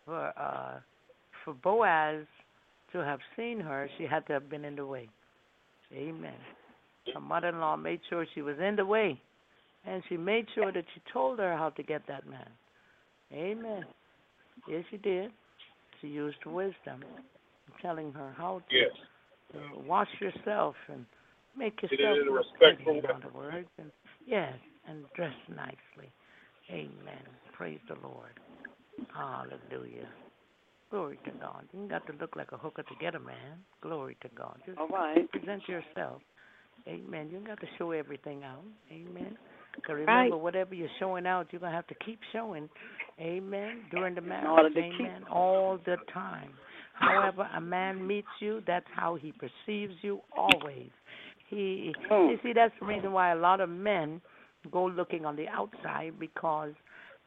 for 0.04 0.32
uh 0.38 0.78
for 1.44 1.54
Boaz 1.54 2.24
to 2.92 2.98
have 2.98 3.20
seen 3.36 3.60
her, 3.60 3.88
she 3.98 4.04
had 4.04 4.26
to 4.28 4.32
have 4.32 4.48
been 4.48 4.64
in 4.64 4.76
the 4.76 4.86
way. 4.86 5.08
Amen. 5.92 6.34
Her 7.14 7.20
mother 7.20 7.48
in 7.48 7.60
law 7.60 7.76
made 7.76 8.00
sure 8.08 8.26
she 8.34 8.42
was 8.42 8.56
in 8.58 8.76
the 8.76 8.84
way. 8.84 9.20
And 9.84 10.02
she 10.08 10.16
made 10.16 10.46
sure 10.54 10.72
that 10.72 10.84
she 10.94 11.00
told 11.12 11.38
her 11.38 11.56
how 11.56 11.70
to 11.70 11.82
get 11.82 12.02
that 12.08 12.26
man. 12.28 12.48
Amen. 13.32 13.84
Yes, 14.68 14.84
she 14.90 14.96
did. 14.96 15.30
She 16.00 16.08
used 16.08 16.44
wisdom, 16.44 17.04
telling 17.80 18.12
her 18.12 18.34
how 18.36 18.62
to 18.70 18.76
Yes. 18.76 18.90
uh, 19.54 19.78
wash 19.86 20.08
yourself 20.20 20.74
and 20.88 21.06
make 21.56 21.80
yourself 21.82 22.18
in 22.20 22.28
a 22.28 22.30
look 22.30 22.44
respectful 22.44 22.84
pretty, 22.84 22.98
in 22.98 23.04
way. 23.04 23.10
other 23.14 23.28
words. 23.28 23.68
And 23.78 23.90
yes, 24.26 24.54
and 24.88 25.04
dress 25.14 25.34
nicely. 25.48 26.10
Amen. 26.70 27.26
Praise 27.52 27.80
the 27.88 27.94
Lord. 28.02 28.38
Hallelujah. 29.14 30.08
Glory 30.90 31.18
to 31.24 31.30
God. 31.40 31.64
You 31.72 31.80
ain't 31.80 31.90
got 31.90 32.06
to 32.06 32.12
look 32.20 32.36
like 32.36 32.52
a 32.52 32.56
hooker 32.56 32.82
to 32.82 32.94
get 33.00 33.14
a 33.14 33.20
man. 33.20 33.64
Glory 33.80 34.16
to 34.22 34.28
God. 34.36 34.60
Just 34.66 34.78
All 34.78 34.88
right. 34.88 35.30
present 35.30 35.68
yourself. 35.68 36.22
Amen. 36.88 37.28
You 37.30 37.40
got 37.46 37.60
to 37.60 37.66
show 37.78 37.90
everything 37.92 38.42
out. 38.44 38.62
Amen. 38.92 39.36
Because 39.74 39.94
remember, 39.96 40.36
Right. 40.36 40.40
whatever 40.42 40.74
you're 40.74 40.88
showing 40.98 41.26
out, 41.26 41.48
you're 41.52 41.60
going 41.60 41.72
to 41.72 41.76
have 41.76 41.86
to 41.88 41.94
keep 42.04 42.18
showing. 42.32 42.68
Amen. 43.20 43.84
During 43.90 44.14
the 44.14 44.20
marriage. 44.20 44.74
to 44.74 44.82
keep- 44.82 45.00
Amen. 45.00 45.24
All 45.30 45.78
the 45.78 45.96
time. 46.12 46.50
However 46.94 47.48
a 47.54 47.60
man 47.60 48.06
meets 48.06 48.28
you, 48.40 48.62
that's 48.66 48.86
how 48.94 49.16
he 49.16 49.32
perceives 49.32 49.94
you 50.02 50.20
always. 50.32 50.90
He, 51.48 51.94
Mm. 52.10 52.30
you 52.30 52.38
see, 52.42 52.52
that's 52.54 52.74
the 52.80 52.86
reason 52.86 53.12
why 53.12 53.30
a 53.30 53.36
lot 53.36 53.60
of 53.60 53.68
men 53.68 54.20
go 54.70 54.86
looking 54.86 55.24
on 55.26 55.36
the 55.36 55.46
outside 55.48 56.18
because 56.18 56.72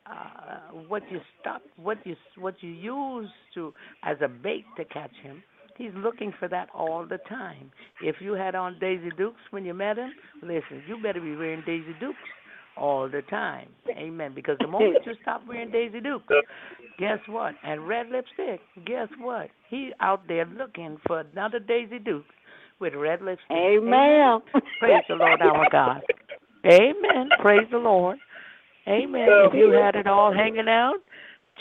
uh, 0.05 0.71
what 0.87 1.03
you 1.11 1.21
stop, 1.39 1.61
what 1.75 2.03
you 2.05 2.15
what 2.37 2.55
you 2.63 2.71
use 2.71 3.29
to 3.53 3.73
as 4.03 4.19
a 4.21 4.27
bait 4.27 4.65
to 4.75 4.83
catch 4.85 5.13
him, 5.17 5.43
he's 5.79 5.91
looking 5.95 6.31
for 6.37 6.47
that 6.47 6.69
all 6.75 7.07
the 7.07 7.17
time. 7.27 7.71
If 8.03 8.17
you 8.19 8.33
had 8.33 8.53
on 8.53 8.77
Daisy 8.79 9.09
Dukes 9.17 9.41
when 9.49 9.65
you 9.65 9.73
met 9.73 9.97
him, 9.97 10.11
listen, 10.43 10.83
you 10.87 11.01
better 11.01 11.19
be 11.21 11.35
wearing 11.35 11.63
Daisy 11.65 11.95
Dukes 11.99 12.19
all 12.77 13.09
the 13.09 13.23
time. 13.23 13.69
Amen. 13.89 14.33
Because 14.35 14.57
the 14.59 14.67
moment 14.67 14.99
you 15.05 15.13
stop 15.23 15.41
wearing 15.47 15.71
Daisy 15.71 15.99
Dukes, 16.01 16.27
guess 16.99 17.19
what? 17.27 17.55
And 17.63 17.87
red 17.87 18.07
lipstick, 18.09 18.61
guess 18.85 19.07
what? 19.19 19.49
He 19.69 19.91
out 19.99 20.27
there 20.27 20.45
looking 20.45 20.97
for 21.07 21.21
another 21.21 21.59
Daisy 21.59 21.97
Dukes 21.97 22.27
with 22.79 22.93
red 22.93 23.21
lipstick. 23.21 23.49
Amen. 23.51 24.41
Praise 24.79 25.03
the 25.09 25.15
Lord 25.15 25.41
our 25.41 25.67
God. 25.71 26.01
Amen. 26.65 27.29
Praise 27.41 27.67
the 27.71 27.77
Lord. 27.77 28.17
Amen. 28.87 29.27
If 29.29 29.53
you 29.53 29.71
had 29.71 29.95
it 29.95 30.07
all 30.07 30.33
hanging 30.33 30.67
out, 30.67 30.97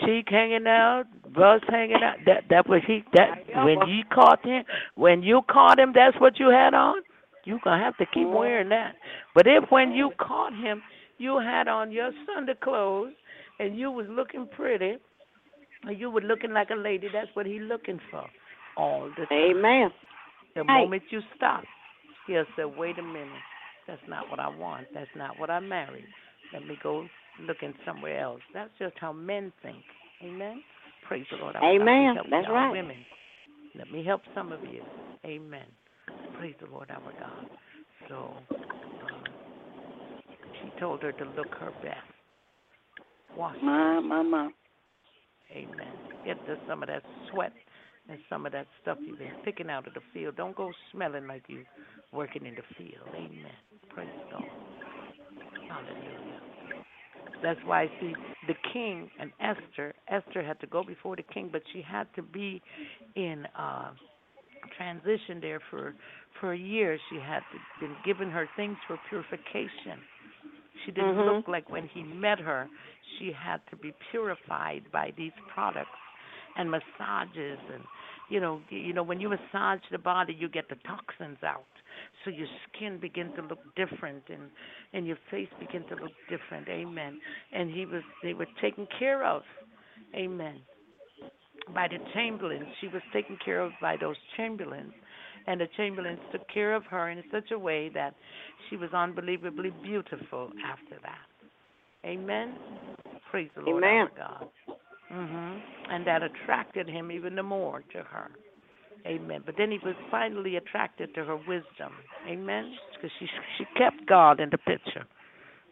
cheek 0.05 0.27
hanging 0.29 0.67
out, 0.67 1.05
bust 1.35 1.65
hanging 1.69 2.03
out, 2.03 2.17
that 2.27 2.45
that 2.51 2.69
was 2.69 2.83
he 2.87 3.05
that 3.15 3.45
when 3.65 3.79
you 3.89 4.03
caught 4.13 4.45
him 4.45 4.65
when 4.95 5.23
you 5.23 5.43
caught 5.51 5.79
him 5.79 5.93
that's 5.95 6.19
what 6.21 6.39
you 6.39 6.49
had 6.51 6.75
on, 6.75 7.03
you 7.45 7.59
gonna 7.65 7.83
have 7.83 7.97
to 7.99 8.07
keep 8.07 8.29
wearing 8.29 8.69
that. 8.71 8.95
But 9.35 9.47
if 9.47 9.65
when 9.71 9.93
you 9.93 10.11
caught 10.19 10.53
him 10.53 10.83
you 11.19 11.39
had 11.39 11.69
on 11.69 11.91
your 11.91 12.11
Sunday 12.27 12.55
clothes 12.63 13.13
and 13.59 13.77
you 13.77 13.91
was 13.91 14.07
looking 14.09 14.47
pretty, 14.47 14.99
and 15.85 15.99
you 15.99 16.11
were 16.11 16.21
looking 16.21 16.53
like 16.53 16.71
a 16.71 16.77
lady, 16.77 17.09
that's 17.13 17.29
what 17.35 17.47
he 17.47 17.59
looking 17.59 18.01
for. 18.11 18.25
All 18.77 19.09
the 19.17 19.27
time. 19.27 19.57
Amen. 19.57 19.91
The 20.55 20.65
Hey. 20.65 20.65
moment 20.65 21.03
you 21.11 21.21
stop, 21.37 21.65
he'll 22.27 22.45
say, 22.57 22.65
wait 22.65 22.99
a 22.99 23.03
minute, 23.03 23.43
that's 23.87 24.01
not 24.09 24.31
what 24.31 24.41
I 24.41 24.49
want. 24.49 24.87
That's 24.95 25.11
not 25.17 25.39
what 25.39 25.51
I 25.51 25.61
married. 25.61 26.07
Let 26.53 26.67
me 26.67 26.79
go 26.83 27.09
looking 27.41 27.75
somewhere 27.87 28.21
else. 28.21 28.41
That's 28.55 28.71
just 28.79 28.95
how 29.01 29.13
men 29.13 29.53
think. 29.63 29.83
Amen? 30.23 30.63
Praise 31.07 31.27
the 31.31 31.37
Lord. 31.39 31.57
our 31.57 31.63
God. 31.63 31.83
Amen. 31.83 32.17
That's 32.31 32.49
right. 32.51 32.71
Women. 32.71 32.97
Let 33.77 33.91
me 33.91 34.05
help 34.05 34.23
some 34.35 34.53
of 34.53 34.61
you. 34.63 34.83
Amen. 35.25 35.67
Praise 36.39 36.55
the 36.61 36.71
Lord 36.71 36.91
our 36.91 37.13
God. 37.19 37.49
So, 38.09 38.33
um, 38.51 39.25
she 40.63 40.81
told 40.81 41.03
her 41.03 41.13
to 41.13 41.25
look 41.37 41.49
her 41.61 41.73
best. 41.83 41.97
Wash 43.37 43.57
My, 43.63 44.01
my, 44.01 44.23
my. 44.23 44.51
Amen. 45.53 45.93
Get 46.27 46.37
the, 46.47 46.57
some 46.69 46.83
of 46.83 46.89
that 46.89 47.03
sweat 47.31 47.53
and 48.09 48.19
some 48.29 48.47
of 48.47 48.53
that 48.53 48.67
stuff 48.83 48.99
you've 49.07 49.19
been 49.19 49.33
picking 49.45 49.71
out 49.71 49.87
of 49.87 49.95
the 49.95 50.01
field. 50.13 50.37
Don't 50.37 50.57
go 50.57 50.73
smelling 50.93 51.27
like 51.27 51.45
you 51.49 51.65
working 52.13 52.47
in 52.47 52.55
the 52.55 52.63
field. 52.77 53.09
Amen. 53.15 53.53
Praise 53.91 54.09
God. 54.31 54.43
Hallelujah. 55.69 56.28
That's 57.43 57.61
why 57.65 57.89
see 58.01 58.15
the 58.47 58.55
king 58.73 59.11
and 59.21 59.31
Esther. 59.41 59.95
Esther 60.09 60.43
had 60.43 60.59
to 60.61 60.67
go 60.67 60.83
before 60.83 61.17
the 61.17 61.23
king, 61.23 61.49
but 61.53 61.63
she 61.73 61.83
had 61.83 62.07
to 62.17 62.23
be 62.23 62.61
in 63.17 63.47
uh 63.59 63.91
transition 64.77 65.41
there 65.41 65.61
for 65.71 65.95
for 66.41 66.53
a 66.53 66.59
year. 66.59 66.99
She 67.11 67.17
had 67.17 67.41
to, 67.53 67.87
been 67.87 67.97
given 68.05 68.31
her 68.31 68.49
things 68.57 68.77
for 68.87 68.99
purification. 69.09 69.99
She 70.85 70.93
didn't 70.93 71.17
Mhm. 71.17 71.27
look 71.27 71.49
like 71.49 71.69
when 71.71 71.87
he 71.89 72.03
met 72.03 72.39
her, 72.39 72.69
she 73.19 73.33
had 73.33 73.61
to 73.71 73.77
be 73.77 73.93
purified 74.11 74.91
by 74.93 75.13
these 75.17 75.33
products 75.55 75.99
and 76.57 76.71
massages 76.71 77.59
and 77.73 77.85
you 78.31 78.41
know, 78.41 78.61
you 78.71 78.93
know 78.93 79.03
when 79.03 79.21
you 79.21 79.29
massage 79.29 79.81
the 79.91 79.99
body, 79.99 80.35
you 80.35 80.49
get 80.49 80.69
the 80.69 80.77
toxins 80.87 81.43
out. 81.43 81.65
So 82.25 82.31
your 82.31 82.47
skin 82.69 82.99
begin 83.01 83.33
to 83.37 83.43
look 83.43 83.61
different 83.77 84.23
and 84.29 84.51
and 84.93 85.07
your 85.07 85.19
face 85.31 85.49
begin 85.59 85.85
to 85.89 85.95
look 85.97 86.13
different. 86.29 86.69
Amen. 86.69 87.21
And 87.53 87.71
he 87.71 87.87
was 87.87 88.03
they 88.23 88.35
were 88.35 88.47
taken 88.61 88.87
care 88.99 89.25
of. 89.25 89.43
Amen. 90.15 90.61
By 91.75 91.89
the 91.89 91.99
chamberlains. 92.15 92.67
She 92.81 92.89
was 92.89 93.03
taken 93.13 93.37
care 93.45 93.61
of 93.61 93.73
by 93.81 93.97
those 94.01 94.17
chamberlains. 94.37 94.93
And 95.47 95.61
the 95.61 95.69
chamberlains 95.77 96.21
took 96.31 96.47
care 96.53 96.75
of 96.75 96.85
her 96.85 97.09
in 97.11 97.23
such 97.33 97.51
a 97.53 97.59
way 97.59 97.91
that 97.95 98.15
she 98.69 98.77
was 98.77 98.93
unbelievably 98.93 99.73
beautiful 99.83 100.51
after 100.65 101.01
that. 101.03 101.27
Amen. 102.05 102.55
Praise 103.31 103.51
the 103.55 103.63
Lord 103.63 103.83
Amen. 103.83 104.09
our 104.19 104.39
God. 104.39 104.49
Mhm. 105.11 105.63
And 105.91 106.07
that 106.07 106.23
attracted 106.23 106.89
him 106.89 107.11
even 107.11 107.35
the 107.35 107.43
more 107.43 107.83
to 107.93 108.03
her. 108.03 108.31
Amen. 109.09 109.43
But 109.45 109.55
then 109.57 109.71
he 109.71 109.79
was 109.83 109.95
finally 110.11 110.57
attracted 110.57 111.15
to 111.15 111.25
her 111.25 111.37
wisdom. 111.37 111.93
Amen. 112.29 112.73
Because 112.95 113.11
she 113.19 113.27
she 113.57 113.65
kept 113.77 114.07
God 114.07 114.41
in 114.41 114.51
the 114.51 114.59
picture. 114.59 115.07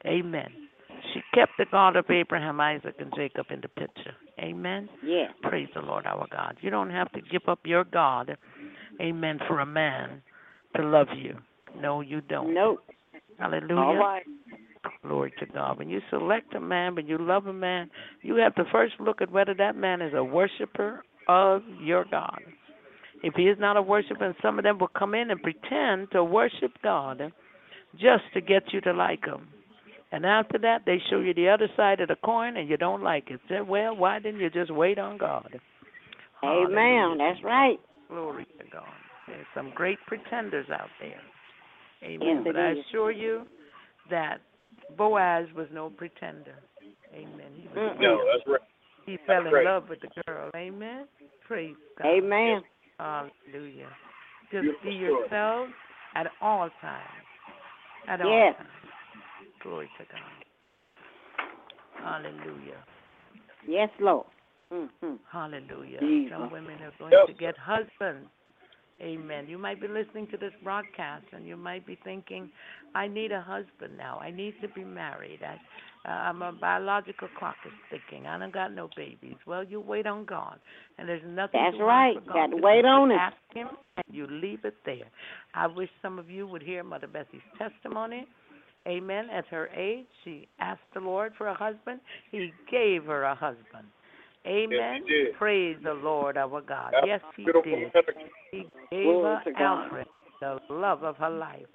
Amen. 0.07 0.49
She 1.13 1.21
kept 1.35 1.53
the 1.59 1.67
God 1.71 1.97
of 1.97 2.07
Abraham, 2.11 2.61
Isaac, 2.61 2.95
and 2.99 3.13
Jacob 3.15 3.47
in 3.51 3.61
the 3.61 3.69
picture. 3.69 4.15
Amen. 4.41 4.89
Yes. 5.05 5.31
Praise 5.43 5.69
the 5.75 5.81
Lord 5.81 6.07
our 6.07 6.27
God. 6.31 6.57
You 6.61 6.71
don't 6.71 6.91
have 6.91 7.11
to 7.13 7.21
give 7.21 7.43
up 7.49 7.61
your 7.65 7.85
God, 7.85 8.37
amen, 9.01 9.41
for 9.47 9.61
a 9.61 9.67
man 9.67 10.23
to 10.77 10.83
love 10.83 11.09
you. 11.17 11.37
No, 11.79 12.01
you 12.01 12.21
don't. 12.23 12.55
Nope. 12.55 12.81
Hallelujah. 13.39 13.81
All 13.81 13.97
right. 13.97 14.23
Glory 15.03 15.33
to 15.41 15.47
God. 15.47 15.79
When 15.79 15.91
you 15.91 16.01
select 16.11 16.55
a 16.55 16.61
man, 16.61 16.95
when 16.95 17.07
you 17.07 17.19
love 17.19 17.47
a 17.47 17.53
man, 17.53 17.91
you 18.23 18.37
have 18.37 18.55
to 18.55 18.65
first 18.73 18.95
look 19.01 19.21
at 19.21 19.31
whether 19.31 19.55
that 19.55 19.77
man 19.77 20.01
is 20.01 20.13
a 20.15 20.23
worshiper 20.23 21.03
of 21.29 21.63
your 21.81 22.05
God. 22.11 22.41
If 23.23 23.35
he 23.35 23.45
is 23.45 23.59
not 23.59 23.77
a 23.77 23.83
worshiper, 23.83 24.25
and 24.25 24.35
some 24.43 24.59
of 24.59 24.65
them 24.65 24.79
will 24.79 24.91
come 24.97 25.15
in 25.15 25.31
and 25.31 25.43
pretend 25.43 26.11
to 26.13 26.23
worship 26.23 26.73
God 26.83 27.21
just 27.95 28.25
to 28.35 28.41
get 28.41 28.73
you 28.73 28.81
to 28.83 28.93
like 28.93 29.25
him. 29.25 29.49
And 30.13 30.25
after 30.25 30.59
that, 30.59 30.83
they 30.87 30.99
show 31.11 31.21
you 31.21 31.35
the 31.35 31.49
other 31.49 31.69
side 31.77 32.01
of 32.01 32.09
the 32.09 32.17
coin, 32.25 32.57
and 32.57 32.69
you 32.69 32.77
don't 32.77 33.03
like 33.03 33.31
it. 33.31 33.41
Say, 33.49 33.61
well, 33.61 33.97
why 33.97 34.19
didn't 34.19 34.41
you 34.41 34.51
just 34.51 34.73
wait 34.73 34.99
on 34.99 35.19
God? 35.19 35.61
Amen. 36.45 36.73
Hallelujah. 36.73 37.19
That's 37.19 37.45
right. 37.45 37.79
Glory 38.09 38.47
to 38.59 38.65
God. 38.73 38.85
There's 39.27 39.47
some 39.55 39.73
great 39.75 39.99
pretenders 40.07 40.67
out 40.71 40.89
there. 41.01 41.21
Amen. 42.05 42.21
Yes, 42.23 42.43
but 42.45 42.57
I 42.57 42.75
assure 42.89 43.11
you 43.11 43.47
that 44.11 44.39
Boaz 44.97 45.47
was 45.57 45.67
no 45.73 45.91
pretender. 45.91 46.55
Amen. 47.13 47.53
He 47.57 47.67
was. 47.69 47.97
No, 48.01 48.19
that's 48.33 48.47
right. 48.47 48.61
he 49.07 49.19
fell 49.27 49.45
in 49.45 49.51
great. 49.51 49.65
love 49.65 49.85
with 49.89 50.01
the 50.01 50.23
girl. 50.27 50.51
Amen. 50.55 51.07
Praise 51.47 51.75
God. 51.99 52.07
Amen. 52.07 52.63
Hallelujah. 52.99 53.89
Just 54.51 54.63
Beautiful 54.63 54.91
be 54.91 54.97
story. 54.97 54.97
yourselves 54.99 55.73
at 56.15 56.27
all 56.41 56.71
times. 56.81 57.27
At 58.09 58.21
all 58.21 58.31
Yes. 58.31 58.57
times. 58.57 58.69
Glory 59.63 59.91
to 59.99 60.05
God. 60.05 60.45
Hallelujah. 62.03 62.85
Yes, 63.67 63.91
Lord. 63.99 64.27
Mm-hmm. 64.73 65.15
Hallelujah. 65.31 66.01
Jesus. 66.01 66.33
Some 66.33 66.51
women 66.51 66.81
are 66.83 66.93
going 66.99 67.13
Yes. 67.13 67.27
to 67.27 67.33
get 67.35 67.57
husbands. 67.59 68.29
Amen. 69.01 69.47
You 69.47 69.59
might 69.59 69.81
be 69.81 69.89
listening 69.89 70.27
to 70.31 70.39
this 70.39 70.53
broadcast 70.65 71.27
and 71.33 71.47
you 71.47 71.57
might 71.57 71.87
be 71.87 71.99
thinking, 72.03 72.51
I 72.95 73.09
need 73.09 73.31
a 73.31 73.43
husband 73.43 73.97
now. 73.99 74.19
I 74.19 74.31
need 74.31 74.55
to 74.63 74.69
be 74.69 74.85
married. 74.85 75.41
I, 75.43 75.57
uh, 76.09 76.13
I'm 76.13 76.41
a 76.41 76.53
biological 76.53 77.29
clock 77.39 77.57
is 77.67 77.73
ticking. 77.91 78.27
I 78.27 78.39
don't 78.39 78.55
got 78.55 78.73
no 78.73 78.89
babies. 78.97 79.37
Well, 79.47 79.65
you 79.65 79.81
wait 79.81 80.07
on 80.07 80.25
God, 80.25 80.59
and 80.99 81.07
there's 81.09 81.23
nothing. 81.27 81.61
That's 81.63 81.77
right. 81.81 82.15
Got 82.27 82.47
to 82.47 82.57
wait 82.57 82.85
on 82.87 83.11
it. 83.11 83.17
Ask 83.17 83.37
Him, 83.53 83.69
and 83.97 84.17
you 84.17 84.27
leave 84.31 84.65
it 84.65 84.77
there. 84.87 85.11
I 85.55 85.67
wish 85.67 85.91
some 86.01 86.19
of 86.19 86.31
you 86.31 86.47
would 86.47 86.63
hear 86.63 86.83
Mother 86.83 87.09
Bessie's 87.09 87.41
testimony. 87.59 88.27
Amen. 88.87 89.27
At 89.31 89.47
her 89.49 89.69
age, 89.77 90.07
she 90.25 90.49
asked 90.61 90.81
the 90.95 91.01
Lord 91.01 91.33
for 91.37 91.49
a 91.49 91.55
husband. 91.55 92.01
He 92.31 92.53
gave 92.71 93.05
her 93.05 93.25
a 93.25 93.35
husband. 93.35 93.89
Amen. 94.47 95.03
he 95.07 95.13
did. 95.13 95.35
Praise 95.35 95.77
the 95.83 95.95
Lord 95.95 96.37
our 96.37 96.61
God. 96.61 96.93
That's 96.93 97.07
Yes, 97.07 97.21
He 97.37 97.45
did. 97.45 97.93
He 98.53 98.67
gave 98.91 99.03
Glory 99.05 99.39
her. 99.45 99.53
Alfred, 99.57 100.07
the 100.41 100.59
love 100.69 101.03
of 101.03 101.17
her 101.17 101.31
life. 101.31 101.67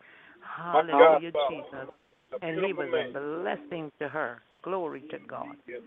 My 0.73 0.81
God, 0.87 1.21
Hallelujah, 1.21 1.31
Jesus. 1.49 1.89
And 2.41 2.63
he 2.65 2.73
was 2.73 2.87
man. 2.91 3.13
a 3.15 3.41
blessing 3.41 3.91
to 3.99 4.07
her. 4.07 4.41
Glory 4.63 5.03
to 5.11 5.17
God. 5.27 5.55
Yes. 5.67 5.81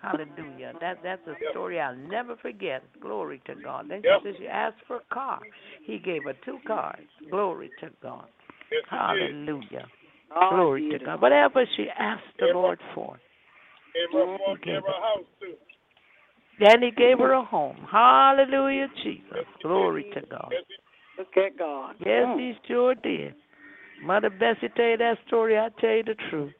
Hallelujah. 0.00 0.74
That 0.80 0.98
that's 1.02 1.26
a 1.26 1.34
Yep. 1.40 1.50
story 1.50 1.80
I'll 1.80 1.96
never 1.96 2.36
forget. 2.36 2.82
Glory 3.00 3.40
to 3.46 3.54
God. 3.56 3.88
Then 3.88 4.02
Yep. 4.04 4.20
she 4.22 4.28
said 4.28 4.34
she 4.38 4.46
asked 4.46 4.80
for 4.86 4.96
a 4.96 5.14
car. 5.14 5.40
He 5.82 5.98
gave 5.98 6.24
her 6.24 6.34
two 6.44 6.58
cars. 6.66 7.04
Glory 7.30 7.70
to 7.80 7.90
God. 8.02 8.28
Yes. 8.70 8.84
Hallelujah. 8.88 9.86
Oh, 10.34 10.48
Glory 10.50 10.90
to. 10.90 10.98
God. 11.04 11.20
Whatever 11.20 11.64
she 11.76 11.86
asked 11.98 12.22
the 12.38 12.46
Lord 12.46 12.78
for. 12.94 13.18
Gave 13.94 14.12
her, 14.12 14.22
a 14.24 14.56
gave 14.64 14.82
her 14.82 14.88
a 14.88 15.00
house, 15.00 15.26
too. 15.40 15.54
Then 16.60 16.82
he 16.82 16.90
gave 16.90 17.18
her 17.18 17.32
a 17.32 17.44
home. 17.44 17.76
Hallelujah, 17.90 18.88
Jesus. 19.02 19.46
Glory 19.62 20.10
to 20.14 20.20
God. 20.22 20.52
Look 21.16 21.36
at 21.36 21.56
God. 21.58 21.96
Yes, 22.04 22.26
Mm. 22.26 22.38
he 22.38 22.58
sure 22.66 22.94
did. 22.94 23.34
Mother 24.00 24.30
Bessie 24.30 24.68
tell 24.70 24.86
you 24.86 24.96
that 24.98 25.18
story, 25.26 25.58
I 25.58 25.68
tell 25.80 25.90
you 25.90 26.02
the 26.04 26.14
truth. 26.30 26.54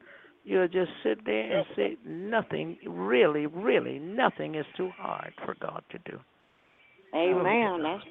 You'll 0.45 0.69
just 0.69 0.91
sit 1.03 1.25
there 1.25 1.59
and 1.59 1.67
say 1.77 1.97
nothing, 2.05 2.79
really, 2.87 3.47
really, 3.47 3.99
nothing 3.99 4.55
is 4.55 4.67
too 4.77 4.91
hard 4.97 5.35
for 5.45 5.55
God 5.61 5.85
to 5.91 5.99
do. 5.99 6.19
Amen. 7.15 7.83
That's 7.83 8.05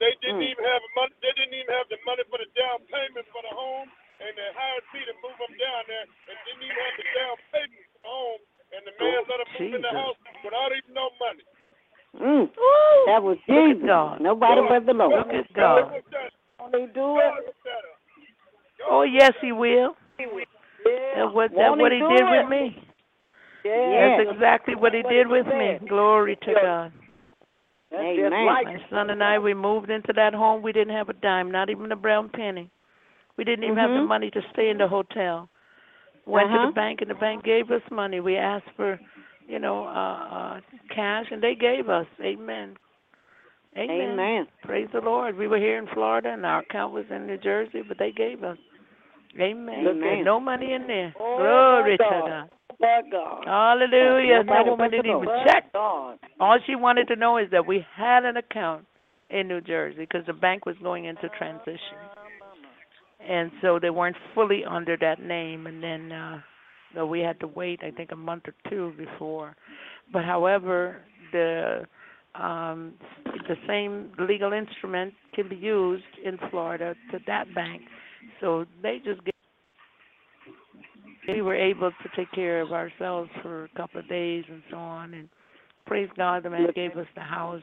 They 0.00 0.16
didn't 0.24 0.40
Mm. 0.40 0.48
even 0.48 0.64
have 0.64 0.82
money. 0.96 1.14
They 1.20 1.32
didn't 1.32 1.52
even 1.52 1.74
have 1.74 1.88
the 1.90 1.98
money 2.06 2.24
for 2.24 2.38
the 2.38 2.46
down 2.56 2.80
payment 2.88 3.26
for 3.28 3.42
the 3.42 3.52
home, 3.52 3.92
and 4.20 4.32
they 4.36 4.52
hired 4.56 4.84
me 4.94 5.04
to 5.04 5.12
move 5.20 5.36
them 5.36 5.52
down 5.58 5.84
there, 5.88 6.06
and 6.28 6.38
didn't 6.46 6.62
even 6.64 6.76
have 6.76 6.96
the 6.96 7.04
down 7.14 7.36
payment 7.52 7.84
for 7.92 8.00
the 8.00 8.08
home, 8.08 8.40
and 8.72 8.82
the 8.86 8.92
man 8.98 9.20
let 9.28 9.38
them 9.42 9.50
move 9.54 9.74
in 9.74 9.82
the 9.82 9.92
house 9.94 10.16
without 10.44 10.70
even 10.72 10.94
no 10.94 11.10
money. 11.18 11.44
mm. 12.16 12.46
That 13.06 13.22
was 13.22 13.36
Look 13.48 13.58
at 13.58 13.74
Jesus. 13.74 13.86
God. 13.86 14.20
Nobody 14.20 14.60
but 14.68 14.86
the 14.86 14.92
Lord. 14.94 15.26
Look 15.26 15.34
at 15.34 15.52
God. 15.54 15.92
hooked 15.92 16.14
he 16.76 16.86
do 16.94 17.18
it? 17.18 17.32
hooked. 17.34 17.56
Oh 18.90 19.02
yes, 19.02 19.32
he 19.42 19.52
will. 19.52 19.96
Yeah. 20.18 20.26
That's 21.16 21.34
what 21.34 21.52
Won't 21.52 21.78
that's 21.78 21.80
what 21.80 21.92
he 21.92 21.98
do 21.98 22.08
did 22.08 22.20
it? 22.20 22.30
with 22.30 22.48
me. 22.48 22.82
Yeah. 23.64 24.16
That's 24.16 24.30
exactly 24.32 24.74
what 24.74 24.94
he 24.94 25.02
did 25.02 25.28
with 25.28 25.46
me. 25.46 25.78
Glory 25.88 26.36
to 26.42 26.54
God. 26.54 26.92
That's 27.90 28.02
Amen. 28.02 28.30
just 28.30 28.46
like 28.46 28.66
My 28.66 28.80
son 28.88 29.10
and 29.10 29.22
I, 29.22 29.38
we 29.38 29.52
moved 29.52 29.90
into 29.90 30.12
that 30.14 30.32
home. 30.32 30.62
We 30.62 30.72
didn't 30.72 30.94
have 30.94 31.08
a 31.08 31.12
dime, 31.12 31.50
not 31.50 31.70
even 31.70 31.90
a 31.92 31.96
brown 31.96 32.28
penny. 32.30 32.70
We 33.36 33.44
didn't 33.44 33.64
even 33.64 33.76
have 33.78 33.90
the 33.90 33.96
Mhm. 33.96 34.08
money 34.08 34.30
to 34.30 34.40
stay 34.52 34.70
in 34.70 34.78
the 34.78 34.86
hotel. 34.88 35.49
Went 36.30 36.48
to 36.50 36.54
Uh-huh. 36.56 36.66
the 36.68 36.72
bank 36.72 37.00
and 37.00 37.10
the 37.10 37.14
bank 37.14 37.44
gave 37.44 37.70
us 37.70 37.82
money. 37.90 38.20
We 38.20 38.36
asked 38.36 38.70
for, 38.76 38.98
you 39.48 39.58
know, 39.58 39.84
uh, 39.84 39.88
uh 40.36 40.60
cash 40.94 41.26
and 41.30 41.42
they 41.42 41.54
gave 41.54 41.88
us. 41.88 42.06
Amen. 42.22 42.76
Amen. 43.76 44.10
Amen. 44.12 44.46
Praise 44.64 44.88
the 44.92 45.00
Lord. 45.00 45.36
We 45.36 45.46
were 45.46 45.58
here 45.58 45.78
in 45.78 45.86
Florida 45.94 46.30
and 46.30 46.44
our 46.44 46.60
account 46.60 46.92
was 46.92 47.04
in 47.10 47.26
New 47.26 47.38
Jersey, 47.38 47.82
but 47.86 47.98
they 47.98 48.10
gave 48.12 48.42
us. 48.42 48.58
Amen. 49.38 49.86
Amen. 49.86 50.24
No 50.24 50.40
money 50.40 50.72
in 50.72 50.86
there. 50.88 51.14
Oh, 51.20 51.36
Glory 51.38 51.96
to 51.96 52.02
God. 52.02 52.50
God. 52.80 53.04
God. 53.12 53.44
Hallelujah. 53.46 54.42
That 54.44 54.66
woman 54.66 54.90
didn't 54.90 55.06
even 55.06 55.28
check. 55.46 55.72
God. 55.72 56.18
All 56.40 56.58
she 56.66 56.74
wanted 56.74 57.06
to 57.08 57.16
know 57.16 57.36
is 57.38 57.48
that 57.52 57.66
we 57.66 57.84
had 57.96 58.24
an 58.24 58.36
account 58.36 58.86
in 59.28 59.46
New 59.46 59.60
Jersey 59.60 59.98
because 60.00 60.26
the 60.26 60.32
bank 60.32 60.66
was 60.66 60.74
going 60.82 61.04
into 61.04 61.28
transition. 61.38 61.98
And 63.28 63.50
so 63.62 63.78
they 63.78 63.90
weren't 63.90 64.16
fully 64.34 64.64
under 64.64 64.96
that 64.98 65.22
name 65.22 65.66
and 65.66 65.82
then 65.82 66.12
uh 66.12 66.40
so 66.94 67.06
we 67.06 67.20
had 67.20 67.38
to 67.40 67.46
wait 67.46 67.80
I 67.84 67.90
think 67.90 68.10
a 68.12 68.16
month 68.16 68.44
or 68.48 68.70
two 68.70 68.92
before. 68.96 69.54
But 70.12 70.24
however, 70.24 71.02
the 71.32 71.86
um 72.34 72.94
the 73.48 73.56
same 73.66 74.12
legal 74.18 74.52
instrument 74.52 75.14
can 75.34 75.48
be 75.48 75.56
used 75.56 76.04
in 76.24 76.38
Florida 76.50 76.94
to 77.12 77.18
that 77.26 77.52
bank. 77.54 77.82
So 78.40 78.64
they 78.82 79.00
just 79.04 79.24
gave 79.24 79.34
we 81.28 81.42
were 81.42 81.54
able 81.54 81.90
to 81.90 82.08
take 82.16 82.30
care 82.32 82.60
of 82.60 82.72
ourselves 82.72 83.30
for 83.42 83.64
a 83.64 83.68
couple 83.76 84.00
of 84.00 84.08
days 84.08 84.44
and 84.48 84.62
so 84.70 84.76
on 84.76 85.14
and 85.14 85.28
praise 85.86 86.08
God 86.16 86.42
the 86.42 86.50
man 86.50 86.68
gave 86.74 86.96
us 86.96 87.06
the 87.14 87.20
house 87.20 87.62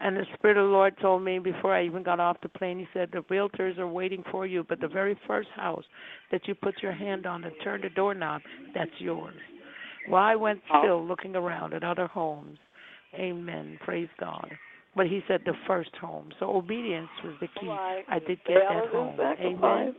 and 0.00 0.16
the 0.16 0.24
Spirit 0.34 0.56
of 0.56 0.66
the 0.66 0.72
Lord 0.72 0.96
told 1.00 1.24
me 1.24 1.38
before 1.38 1.74
I 1.74 1.84
even 1.84 2.02
got 2.02 2.20
off 2.20 2.36
the 2.40 2.48
plane, 2.48 2.78
He 2.78 2.86
said, 2.94 3.10
The 3.12 3.22
realtors 3.22 3.78
are 3.78 3.88
waiting 3.88 4.22
for 4.30 4.46
you, 4.46 4.64
but 4.68 4.80
the 4.80 4.88
very 4.88 5.18
first 5.26 5.48
house 5.56 5.84
that 6.30 6.46
you 6.46 6.54
put 6.54 6.82
your 6.82 6.92
hand 6.92 7.26
on 7.26 7.44
and 7.44 7.54
turn 7.64 7.80
the 7.80 7.88
doorknob, 7.90 8.42
that's 8.74 8.90
yours. 8.98 9.34
Well, 10.08 10.22
I 10.22 10.36
went 10.36 10.60
still 10.80 11.04
looking 11.04 11.34
around 11.34 11.74
at 11.74 11.82
other 11.82 12.06
homes. 12.06 12.58
Amen. 13.14 13.78
Praise 13.84 14.08
God. 14.20 14.48
But 14.94 15.06
He 15.06 15.20
said 15.26 15.40
the 15.44 15.54
first 15.66 15.94
home. 16.00 16.30
So 16.38 16.56
obedience 16.56 17.08
was 17.24 17.34
the 17.40 17.48
key. 17.60 17.66
Right. 17.66 18.04
I 18.08 18.20
did 18.20 18.38
get 18.46 18.58
that 18.68 18.88
home. 18.90 19.18
Amen. 19.20 19.94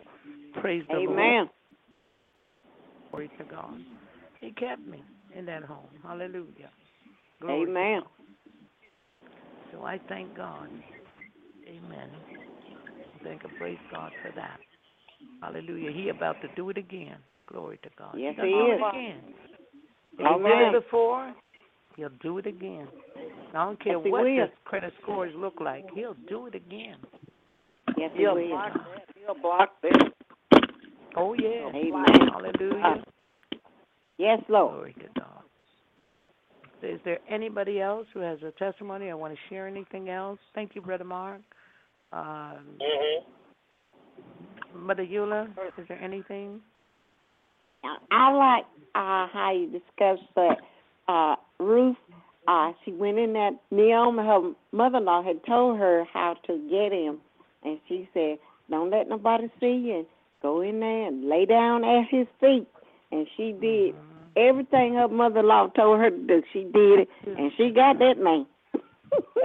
Praise 0.61 0.83
the 0.89 0.95
Lord. 0.95 1.19
Amen. 1.19 1.49
Glory 3.11 3.29
to 3.37 3.43
God. 3.45 3.79
He 4.39 4.51
kept 4.51 4.85
me 4.87 5.03
in 5.35 5.45
that 5.45 5.63
home. 5.63 5.89
Hallelujah. 6.03 6.69
Glory 7.41 7.63
Amen. 7.63 8.01
God. 9.71 9.79
So 9.79 9.85
I 9.85 9.99
thank 10.07 10.35
God. 10.35 10.69
Amen. 11.67 12.09
Thank 13.23 13.43
and 13.43 13.53
praise 13.57 13.77
God 13.91 14.11
for 14.21 14.31
that. 14.35 14.59
Hallelujah. 15.41 15.91
He 15.91 16.09
about 16.09 16.41
to 16.41 16.47
do 16.55 16.69
it 16.69 16.77
again. 16.77 17.17
Glory 17.47 17.79
to 17.83 17.89
God. 17.97 18.15
Yes, 18.17 18.35
He'll 18.35 18.45
he 18.45 18.51
do 18.51 18.65
is. 18.71 18.79
it 18.81 18.89
again. 18.89 19.21
If 20.13 20.19
he 20.19 20.25
Amen. 20.25 20.57
did 20.57 20.75
it 20.75 20.83
before, 20.83 21.33
he'll 21.95 22.09
do 22.21 22.37
it 22.37 22.45
again. 22.45 22.87
I 23.53 23.65
don't 23.65 23.83
care 23.83 23.93
Yes, 23.93 24.01
he 24.05 24.11
what 24.11 24.21
will. 24.21 24.35
the 24.35 24.51
credit 24.65 24.93
scores 25.01 25.33
look 25.35 25.59
like. 25.59 25.85
He'll 25.93 26.15
do 26.27 26.47
it 26.47 26.55
again. 26.55 26.97
Yes, 27.97 28.11
he 28.13 28.19
He'll 28.21 28.35
will. 28.35 28.47
block 28.49 28.73
that. 28.73 29.15
He'll 29.15 29.41
block 29.41 29.69
that. 29.81 30.11
Oh 31.15 31.33
yeah. 31.33 31.69
Amen. 31.75 32.29
Hallelujah. 32.31 33.03
Yes, 34.17 34.39
Lord. 34.49 34.73
Glory 34.73 34.93
to 34.93 35.18
God. 35.18 35.18
Is 36.81 36.99
there 37.03 37.19
anybody 37.29 37.81
else 37.81 38.07
who 38.13 38.19
has 38.21 38.39
a 38.41 38.51
testimony 38.51 39.09
or 39.09 39.17
want 39.17 39.33
to 39.33 39.39
share 39.49 39.67
anything 39.67 40.09
else? 40.09 40.39
Thank 40.55 40.75
you, 40.75 40.81
Brother 40.81 41.03
Mark. 41.03 41.41
Um, 42.13 42.77
Mother 44.75 45.05
Eula, 45.05 45.49
is 45.77 45.87
there 45.87 46.01
anything? 46.01 46.61
I, 48.11 48.33
like 48.33 48.65
uh, 48.95 49.27
how 49.31 49.53
you 49.53 49.67
discussed 49.67 50.27
that 50.35 50.57
uh, 51.07 51.35
Ruth. 51.59 51.97
Uh, 52.47 52.71
she 52.83 52.91
went 52.91 53.17
in 53.19 53.33
that 53.33 53.51
Naomi, 53.71 54.23
her 54.23 54.53
mother-in-law, 54.71 55.23
had 55.23 55.45
told 55.45 55.77
her 55.77 56.03
how 56.11 56.35
to 56.47 56.57
get 56.69 56.91
him, 56.91 57.19
and 57.63 57.79
she 57.87 58.09
said, 58.13 58.37
"Don't 58.69 58.89
let 58.89 59.07
nobody 59.07 59.51
see 59.59 59.67
you. 59.67 60.05
Go 60.41 60.61
in 60.61 60.79
there 60.79 61.07
and 61.07 61.29
lay 61.29 61.45
down 61.45 61.83
at 61.83 62.05
his 62.09 62.27
feet." 62.39 62.67
And 63.11 63.27
she 63.37 63.51
did 63.51 63.95
everything 64.35 64.95
her 64.95 65.07
mother-in-law 65.07 65.69
told 65.75 65.99
her 65.99 66.09
to 66.09 66.17
do. 66.17 66.43
She 66.53 66.63
did 66.63 66.99
it, 66.99 67.09
and 67.25 67.51
she 67.57 67.71
got 67.71 67.99
that 67.99 68.17
man. 68.17 68.45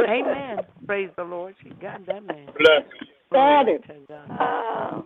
Amen. 0.00 0.58
Praise 0.86 1.10
the 1.16 1.24
Lord. 1.24 1.54
She 1.62 1.70
got 1.70 2.04
that 2.06 2.24
man. 2.26 2.46
Bless. 2.58 2.84
Got 3.32 3.68
it. 3.68 3.82
to 3.86 3.94
God. 4.08 4.38
Oh. 4.40 5.04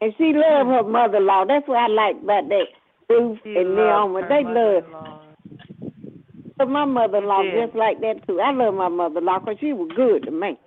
And 0.00 0.12
she 0.18 0.32
loved 0.34 0.68
her 0.68 0.82
mother-in-law. 0.82 1.44
That's 1.46 1.66
what 1.66 1.78
I 1.78 1.86
like 1.86 2.16
about 2.22 2.48
that 2.48 2.66
Ruth 3.08 3.38
She 3.44 3.56
and 3.56 3.74
loved 3.74 4.12
Naomi. 4.12 4.22
They 4.28 4.44
love. 4.44 5.20
But 6.56 6.68
my 6.68 6.84
mother-in-law 6.84 7.42
just 7.52 7.74
like 7.74 8.00
that 8.00 8.26
too. 8.26 8.40
I 8.40 8.52
love 8.52 8.74
my 8.74 8.88
mother-in-law 8.88 9.40
because 9.40 9.56
she 9.60 9.72
was 9.72 9.90
good 9.96 10.24
to 10.24 10.30
me. 10.30 10.58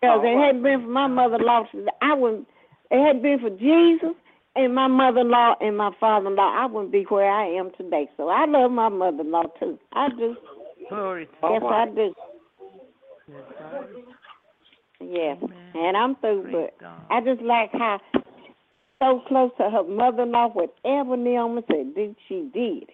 Because 0.00 0.20
Oh, 0.22 0.26
it 0.26 0.36
hadn't 0.36 0.62
been 0.62 0.82
for 0.82 0.88
my 0.88 1.06
mother-in-law, 1.06 1.66
I 2.02 2.14
wouldn't. 2.14 2.46
It 2.90 3.04
hadn't 3.04 3.22
been 3.22 3.38
for 3.40 3.50
Jesus 3.50 4.16
and 4.56 4.74
my 4.74 4.86
mother-in-law 4.86 5.56
and 5.60 5.76
my 5.76 5.90
father-in-law, 5.98 6.56
I 6.58 6.66
wouldn't 6.66 6.92
be 6.92 7.04
where 7.08 7.30
I 7.30 7.46
am 7.46 7.70
today. 7.76 8.08
So 8.16 8.28
I 8.28 8.46
love 8.46 8.70
my 8.70 8.88
mother-in-law 8.88 9.44
too. 9.58 9.78
I 9.92 10.08
do. 10.10 10.36
Glory 10.88 11.28
Yes, 11.42 11.62
I 11.64 11.86
do. 11.94 12.14
Yes, 15.00 15.38
Amen. 15.42 15.58
and 15.74 15.96
I'm 15.96 16.16
through. 16.16 16.42
Praise 16.42 16.70
But 16.78 16.80
God. 16.80 17.00
I 17.10 17.20
just 17.20 17.42
like 17.42 17.70
how 17.72 18.00
so 19.02 19.22
close 19.26 19.50
to 19.58 19.70
her 19.70 19.82
mother-in-law. 19.82 20.50
Whatever 20.50 21.16
Naomi 21.16 21.62
said, 21.68 21.94
did 21.94 22.16
she 22.28 22.48
did, 22.54 22.90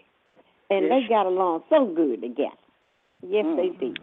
and 0.71 0.87
Yes, 0.87 1.03
they 1.03 1.09
got 1.09 1.27
along 1.27 1.65
so 1.69 1.87
good 1.87 2.23
together. 2.23 2.51
Yes, 3.23 3.45
they 3.57 3.69
Mhm. 3.69 3.79
did. 3.79 3.99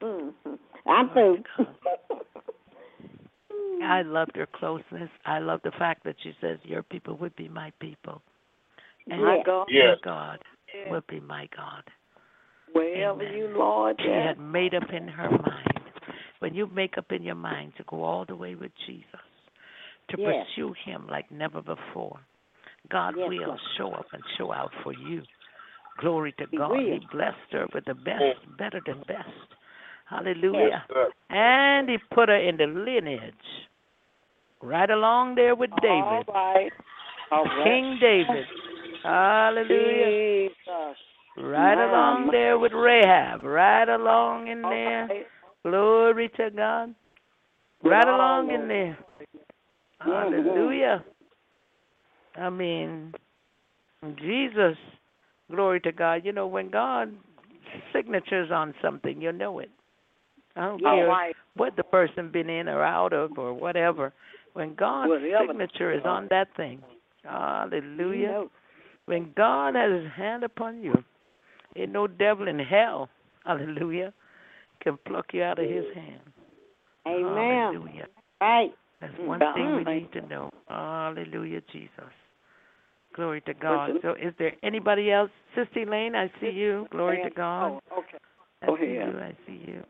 hmm 0.00 0.54
I'm 0.86 1.10
through. 1.10 1.42
to 3.80 3.84
I 3.84 4.02
loved 4.02 4.36
her 4.36 4.46
closeness. 4.46 5.10
I 5.24 5.38
love 5.38 5.60
the 5.64 5.72
fact 5.72 6.04
that 6.04 6.16
she 6.22 6.32
says, 6.40 6.58
Your 6.64 6.82
people 6.82 7.16
would 7.18 7.34
be 7.36 7.48
my 7.48 7.72
people. 7.80 8.22
And 9.10 9.22
My 9.22 9.42
God. 9.44 9.66
your 9.70 9.90
Yes. 9.92 9.98
God 10.04 10.38
would 10.90 11.06
be 11.06 11.20
my 11.20 11.48
God. 11.56 11.82
Wherever 12.72 13.22
Amen. 13.22 13.34
you, 13.34 13.48
Lord, 13.48 13.96
She 13.98 14.08
yes. 14.08 14.28
had 14.28 14.38
made 14.38 14.74
up 14.74 14.90
in 14.92 15.08
her 15.08 15.30
mind. 15.30 15.90
When 16.40 16.54
you 16.54 16.66
make 16.68 16.98
up 16.98 17.10
in 17.10 17.22
your 17.22 17.34
mind 17.34 17.72
to 17.78 17.84
go 17.84 18.04
all 18.04 18.24
the 18.24 18.36
way 18.36 18.54
with 18.54 18.72
Jesus, 18.86 19.20
to 20.10 20.20
Yes. 20.20 20.46
pursue 20.46 20.72
him 20.84 21.06
like 21.08 21.30
never 21.30 21.62
before, 21.62 22.20
God 22.90 23.14
Yes, 23.16 23.28
will 23.28 23.48
Lord. 23.48 23.60
show 23.76 23.92
up 23.92 24.06
and 24.12 24.22
show 24.36 24.52
out 24.52 24.72
for 24.82 24.92
you. 24.92 25.22
Glory 25.98 26.32
to 26.32 26.46
He 26.50 26.56
God. 26.56 26.70
will. 26.70 26.78
He 26.78 27.06
blessed 27.10 27.52
her 27.52 27.66
with 27.74 27.84
the 27.86 27.94
best, 27.94 28.56
better 28.56 28.80
than 28.86 29.02
best. 29.02 29.54
Hallelujah. 30.04 30.84
Yes. 30.94 31.12
And 31.30 31.88
he 31.88 31.98
put 31.98 32.28
her 32.28 32.36
in 32.36 32.56
the 32.56 32.66
lineage 32.66 33.67
right 34.62 34.90
along 34.90 35.34
there 35.34 35.54
with 35.54 35.70
David, 35.82 36.24
right. 36.28 36.70
All 37.30 37.44
right. 37.44 37.64
King 37.64 37.98
David. 38.00 38.44
Hallelujah. 39.02 40.48
Jesus. 40.48 40.96
Right 41.36 41.74
along 41.74 42.30
there 42.32 42.58
with 42.58 42.72
Rahab. 42.72 43.44
Right 43.44 43.88
along 43.88 44.48
in 44.48 44.64
All 44.64 44.70
there. 44.70 45.06
right. 45.06 45.26
Glory 45.62 46.30
to 46.36 46.50
God. 46.50 46.94
Right 47.84 48.08
all 48.08 48.16
along 48.16 48.50
in 48.50 48.66
there. 48.66 48.98
Hallelujah. 50.00 51.04
I 52.36 52.50
mean, 52.50 53.12
Jesus, 54.16 54.76
glory 55.50 55.80
to 55.80 55.92
God. 55.92 56.22
You 56.24 56.32
know, 56.32 56.46
when 56.46 56.70
God 56.70 57.12
signatures 57.92 58.50
on 58.52 58.74
something, 58.82 59.20
you 59.20 59.32
know 59.32 59.58
it. 59.58 59.70
I 60.56 60.62
don't 60.62 60.84
All 60.84 60.96
care 60.96 61.06
right. 61.06 61.36
what 61.54 61.76
the 61.76 61.84
person 61.84 62.30
been 62.32 62.50
in 62.50 62.68
or 62.68 62.82
out 62.82 63.12
of 63.12 63.38
or 63.38 63.52
whatever. 63.52 64.12
When 64.58 64.74
God's 64.74 65.10
Whatever. 65.10 65.52
signature 65.52 65.92
is 65.92 66.02
on 66.04 66.26
that 66.30 66.48
thing, 66.56 66.82
hallelujah. 67.22 68.18
You 68.18 68.26
know. 68.26 68.50
When 69.04 69.32
God 69.36 69.76
has 69.76 70.02
his 70.02 70.10
hand 70.16 70.42
upon 70.42 70.82
you, 70.82 70.94
ain't 71.76 71.92
no 71.92 72.08
devil 72.08 72.48
in 72.48 72.58
hell, 72.58 73.08
hallelujah, 73.46 74.12
can 74.80 74.98
pluck 75.06 75.26
you 75.32 75.44
out 75.44 75.60
of 75.60 75.70
his 75.70 75.84
hand. 75.94 76.20
Amen. 77.06 77.72
Hallelujah. 77.72 78.08
Right. 78.40 78.74
That's 79.00 79.14
Mm. 79.14 79.26
one 79.26 79.38
God, 79.38 79.54
thing 79.54 79.76
we 79.76 79.84
need 79.84 80.10
to 80.10 80.22
know. 80.22 80.50
Hallelujah, 80.68 81.60
Jesus. 81.72 82.12
Glory 83.12 83.40
to 83.42 83.54
God. 83.54 84.00
So 84.02 84.14
is 84.14 84.34
there 84.38 84.56
anybody 84.64 85.12
else? 85.12 85.30
Sister 85.54 85.82
Elaine, 85.82 86.16
I 86.16 86.32
see 86.40 86.50
you. 86.50 86.88
Glory 86.90 87.22
to 87.22 87.30
God. 87.30 87.80
Oh, 87.92 87.98
okay. 87.98 88.18
I 88.62 88.76
see 88.76 88.92
you. 88.92 89.20
I 89.20 89.36
see 89.46 89.62
you. 89.68 89.84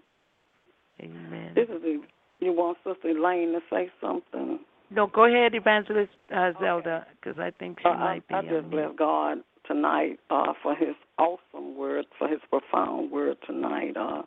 Amen. 1.01 1.55
This 1.55 1.71
is 1.71 2.03
you 2.41 2.53
want 2.53 2.79
Sister 2.85 3.09
Elaine 3.09 3.53
to 3.53 3.61
say 3.71 3.91
something? 4.01 4.61
No, 4.91 5.07
go 5.07 5.27
ahead, 5.27 5.55
Evangelist 5.55 6.13
uh, 6.35 6.53
Zelda, 6.61 7.07
because 7.21 7.39
I 7.39 7.51
think 7.59 7.79
she 7.81 7.87
Uh, 7.87 7.93
I, 7.93 7.99
might 7.99 8.29
be 8.29 8.35
I 8.35 8.43
just 8.43 8.71
bless 8.71 8.91
God 8.97 9.39
tonight 9.67 10.19
uh, 10.31 10.55
for 10.63 10.75
His 10.75 10.95
awesome 11.19 11.77
word, 11.77 12.07
for 12.19 12.29
His 12.29 12.41
profound 12.49 13.11
word 13.11 13.37
tonight. 13.47 13.97
Uh, 13.97 14.23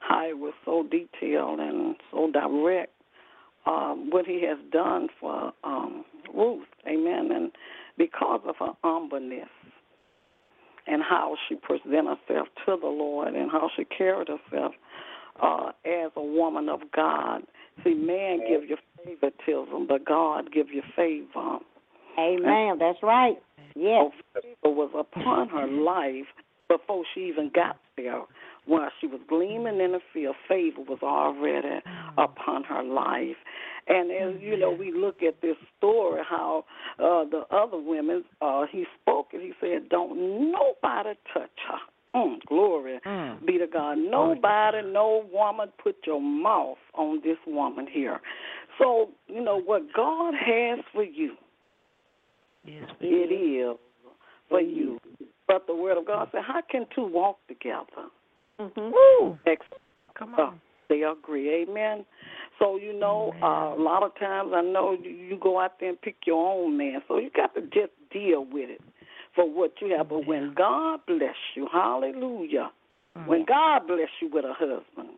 how 0.00 0.26
it 0.26 0.38
was 0.38 0.54
so 0.64 0.84
detailed 0.84 1.60
and 1.60 1.96
so 2.10 2.30
direct. 2.30 2.92
Um, 3.66 4.08
what 4.10 4.24
He 4.24 4.42
has 4.46 4.58
done 4.72 5.08
for 5.20 5.52
um, 5.64 6.04
Ruth, 6.34 6.66
Amen, 6.86 7.30
and 7.32 7.52
because 7.98 8.40
of 8.46 8.54
her 8.60 8.72
humbleness 8.82 9.48
and 10.86 11.02
how 11.02 11.36
she 11.48 11.54
presented 11.54 12.16
herself 12.26 12.48
to 12.64 12.76
the 12.80 12.86
Lord 12.86 13.34
and 13.34 13.50
how 13.50 13.68
she 13.76 13.84
carried 13.84 14.28
herself 14.28 14.72
uh, 15.42 15.70
as 15.84 16.10
a 16.16 16.22
woman 16.22 16.68
of 16.68 16.80
God. 16.94 17.42
See, 17.84 17.94
man 17.94 18.40
give 18.48 18.68
you 18.68 18.76
favoritism, 19.04 19.86
but 19.86 20.04
God 20.04 20.52
give 20.52 20.68
you 20.70 20.82
favor. 20.96 21.58
Amen. 22.18 22.78
That's 22.78 22.98
right. 23.02 23.36
Yes. 23.76 24.10
So 24.34 24.40
favor 24.40 24.74
was 24.74 24.90
upon 24.98 25.48
her 25.50 25.66
life 25.66 26.26
before 26.68 27.04
she 27.14 27.22
even 27.22 27.50
got 27.54 27.78
there. 27.96 28.22
While 28.66 28.90
she 29.00 29.06
was 29.06 29.20
gleaming 29.28 29.80
in 29.80 29.92
the 29.92 30.00
field, 30.12 30.36
favor 30.46 30.82
was 30.82 30.98
already 31.02 31.80
upon 32.18 32.64
her 32.64 32.82
life. 32.82 33.36
And 33.86 34.10
as 34.10 34.42
you 34.42 34.58
know, 34.58 34.70
we 34.70 34.92
look 34.92 35.22
at 35.22 35.40
this 35.40 35.56
story, 35.78 36.20
how 36.28 36.66
uh, 36.98 37.24
the 37.24 37.44
other 37.50 37.78
women, 37.78 38.24
uh, 38.42 38.66
he 38.70 38.84
spoke 39.00 39.28
and 39.32 39.40
He 39.40 39.52
said, 39.58 39.88
"Don't 39.88 40.52
nobody 40.52 41.14
touch 41.32 41.50
her." 41.68 41.78
Mm, 42.14 42.44
glory 42.46 43.00
Mm. 43.04 43.44
be 43.44 43.58
to 43.58 43.66
God. 43.66 43.98
Nobody, 43.98 44.82
no 44.82 45.26
woman, 45.30 45.70
put 45.82 45.96
your 46.06 46.20
mouth 46.20 46.78
on 46.94 47.20
this 47.22 47.38
woman 47.46 47.86
here. 47.86 48.20
So 48.78 49.10
you 49.26 49.40
know 49.42 49.58
what 49.60 49.92
God 49.92 50.34
has 50.34 50.80
for 50.92 51.02
you. 51.02 51.36
Yes, 52.64 52.88
It 53.00 53.32
is 53.32 53.76
for 54.48 54.60
you. 54.60 55.00
But 55.46 55.66
the 55.66 55.74
Word 55.74 55.98
of 55.98 56.06
God 56.06 56.28
said, 56.32 56.42
"How 56.42 56.60
can 56.62 56.86
two 56.94 57.04
walk 57.04 57.38
together?" 57.46 58.10
Mhm. 58.58 58.92
Woo! 58.92 59.38
Except 59.46 59.80
Come 60.14 60.34
uh, 60.34 60.42
on. 60.42 60.60
they 60.88 61.02
agree. 61.02 61.50
Amen. 61.62 62.04
So 62.58 62.76
you 62.76 62.92
know, 62.92 63.34
uh, 63.42 63.74
a 63.76 63.80
lot 63.80 64.02
of 64.02 64.14
times 64.16 64.52
I 64.54 64.62
know 64.62 64.92
you, 64.92 65.10
you 65.10 65.36
go 65.36 65.60
out 65.60 65.78
there 65.78 65.90
and 65.90 66.00
pick 66.00 66.26
your 66.26 66.44
own 66.46 66.76
man. 66.76 67.02
So 67.06 67.18
you 67.18 67.30
got 67.30 67.54
to 67.54 67.62
just 67.62 67.92
deal 68.10 68.44
with 68.44 68.70
it 68.70 68.80
for 69.38 69.48
what 69.48 69.72
you 69.80 69.94
have. 69.96 70.08
But 70.08 70.26
when 70.26 70.52
God 70.54 70.98
bless 71.06 71.36
you, 71.54 71.68
Hallelujah. 71.72 72.70
Mm. 73.16 73.26
When 73.28 73.44
God 73.46 73.86
bless 73.86 74.08
you 74.20 74.28
with 74.32 74.44
a 74.44 74.52
husband, 74.52 75.16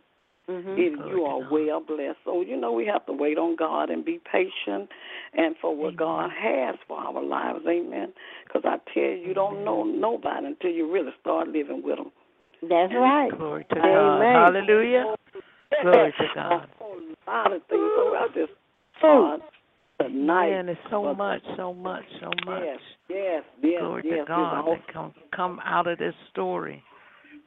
if 0.48 0.92
you 1.06 1.16
to 1.16 1.24
are 1.24 1.40
God. 1.40 1.51
well 1.51 1.80
blessed. 1.80 2.18
So, 2.24 2.42
you 2.42 2.56
know, 2.56 2.72
we 2.72 2.84
have 2.86 3.06
to 3.06 3.12
wait 3.12 3.38
on 3.38 3.56
God 3.56 3.88
and 3.88 4.05
be 4.05 4.20
patient 4.30 4.90
and 5.32 5.55
for 5.60 5.74
what 5.74 5.94
Amen. 5.94 5.97
God 5.97 6.30
has 6.30 6.74
for 6.88 6.98
our 6.98 7.22
lives. 7.22 7.60
Amen. 7.68 8.12
Because 8.44 8.62
I 8.64 8.76
tell 8.92 9.02
you, 9.02 9.28
you 9.28 9.34
don't 9.34 9.64
know 9.64 9.84
nobody 9.84 10.47
until 10.47 10.70
you 10.70 10.92
really 10.92 11.12
start 11.20 11.48
living 11.48 11.82
with 11.84 11.97
them. 11.98 12.10
That's 12.62 12.92
right. 12.92 13.30
Glory 13.30 13.64
to 13.70 13.74
God. 13.76 14.16
Amen. 14.16 14.34
Hallelujah. 14.34 15.14
Glory 15.82 16.12
to 16.18 16.24
God. 16.34 16.52
A 16.52 16.68
whole 16.78 17.01
lot 17.26 17.52
of 17.52 17.62
things. 17.68 17.90
So 17.97 18.14
I 18.14 18.26
just. 18.34 18.52
God 20.01 20.09
tonight. 20.09 20.51
Man, 20.51 20.68
it's 20.68 20.81
so 20.90 21.02
for- 21.02 21.14
much, 21.14 21.43
so 21.56 21.74
much, 21.74 22.05
so 22.20 22.31
much. 22.47 22.62
Yes, 22.64 22.78
yes, 23.09 23.43
yes, 23.62 23.81
Glory 23.81 24.02
yes. 24.05 24.18
to 24.20 24.24
God 24.27 24.59
all- 24.64 24.74
that 24.74 24.86
come 24.93 25.14
come 25.32 25.60
out 25.64 25.86
of 25.86 25.98
this 25.98 26.14
story. 26.31 26.82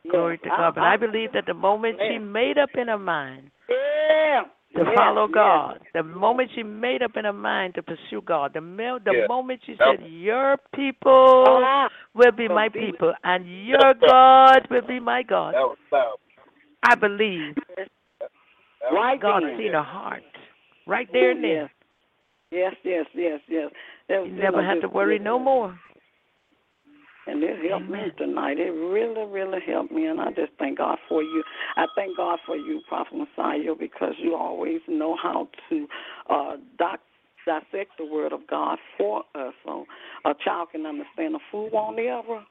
yes. 0.04 0.12
Glory 0.12 0.38
to 0.40 0.50
God. 0.50 0.76
But 0.76 0.84
I 0.84 0.98
believe 0.98 1.32
that 1.34 1.46
the 1.46 1.54
moment 1.54 2.00
she 2.02 2.18
made 2.18 2.58
up 2.58 2.70
in 2.76 2.88
her 2.88 2.98
mind 2.98 3.52
yeah, 3.70 4.44
to 4.76 4.84
yes, 4.84 4.96
follow 4.96 5.28
yes. 5.28 5.34
God, 5.34 5.80
the 5.94 6.04
moment 6.04 6.52
she 6.56 6.64
made 6.64 7.02
up 7.02 7.16
in 7.16 7.26
her 7.26 7.34
mind 7.34 7.76
to 7.76 7.84
pursue 7.84 8.22
God, 8.22 8.54
the 8.54 8.62
mil- 8.62 9.00
the 9.00 9.14
Yeah. 9.16 9.28
moment 9.28 9.62
she 9.66 9.74
Yep. 9.74 9.80
said, 10.00 10.02
"Your 10.08 10.58
people 10.76 11.46
Ah, 11.64 11.90
will 12.14 12.32
be 12.32 12.48
my 12.48 12.70
people, 12.70 13.14
and 13.24 13.46
your 13.66 13.94
God 13.96 14.68
will 14.70 14.82
be 14.82 15.00
my 15.00 15.24
God," 15.24 15.54
That 15.54 15.68
was. 15.92 16.20
I 16.86 16.96
believe 16.96 17.58
right 18.92 19.18
God 19.20 19.44
then. 19.44 19.58
seen 19.58 19.72
her 19.74 19.82
heart 19.82 20.24
right 20.86 21.10
there 21.14 21.32
and 21.32 21.42
yes. 21.44 21.70
Yes, 22.54 22.76
yes, 22.84 23.06
yes, 23.16 23.40
yes. 23.48 23.72
There- 24.08 24.26
You 24.26 24.34
you 24.36 24.42
never 24.42 24.62
know, 24.62 24.70
have 24.70 24.82
to 24.82 24.90
worry 24.90 25.18
no 25.18 25.40
more. 25.40 25.78
And 27.26 27.42
it 27.42 27.58
helped 27.70 27.88
me 27.88 28.12
tonight. 28.18 28.60
It 28.60 28.72
really, 28.72 29.26
really 29.26 29.60
helped 29.66 29.92
me, 29.94 30.08
and 30.08 30.20
I 30.20 30.32
just 30.32 30.52
thank 30.60 30.78
God 30.78 30.98
for 31.08 31.24
you. 31.24 31.42
I 31.78 31.86
thank 31.96 32.18
God 32.18 32.38
for 32.46 32.58
you, 32.58 32.82
Prophet 32.90 33.14
Massiah, 33.14 33.80
because 33.80 34.14
you 34.20 34.36
always 34.36 34.82
know 34.90 35.16
how 35.16 35.48
to 35.70 35.88
uh, 36.30 36.58
doc- 36.78 37.00
dissect 37.46 37.92
the 37.98 38.06
Word 38.06 38.34
of 38.34 38.46
God 38.48 38.78
for 38.98 39.24
us, 39.36 39.54
so 39.66 39.86
a 40.26 40.34
child 40.44 40.70
can 40.74 40.86
understand. 40.86 41.36
A 41.36 41.40
fool 41.50 41.70
won't 41.72 41.98
ever. 41.98 42.44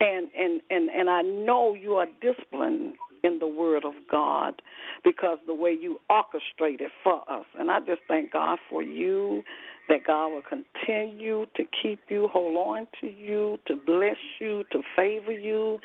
And 0.00 0.28
and 0.38 0.60
and 0.70 0.90
and 0.90 1.10
I 1.10 1.22
know 1.22 1.74
you 1.74 1.94
are 1.94 2.06
disciplined 2.20 2.94
in 3.22 3.38
the 3.38 3.46
Word 3.46 3.84
of 3.84 3.94
God 4.10 4.60
because 5.04 5.38
the 5.46 5.54
way 5.54 5.76
you 5.78 6.00
orchestrate 6.10 6.80
it 6.80 6.92
for 7.02 7.22
us. 7.30 7.46
And 7.58 7.70
I 7.70 7.80
just 7.80 8.02
thank 8.08 8.32
God 8.32 8.58
for 8.68 8.82
you 8.82 9.42
that 9.88 10.06
God 10.06 10.28
will 10.28 10.42
continue 10.42 11.46
to 11.56 11.64
keep 11.82 12.00
you, 12.08 12.28
hold 12.28 12.56
on 12.56 12.86
to 13.00 13.06
you, 13.06 13.58
to 13.66 13.74
bless 13.74 14.16
you, 14.38 14.64
to 14.70 14.82
favor 14.94 15.32
you, 15.32 15.78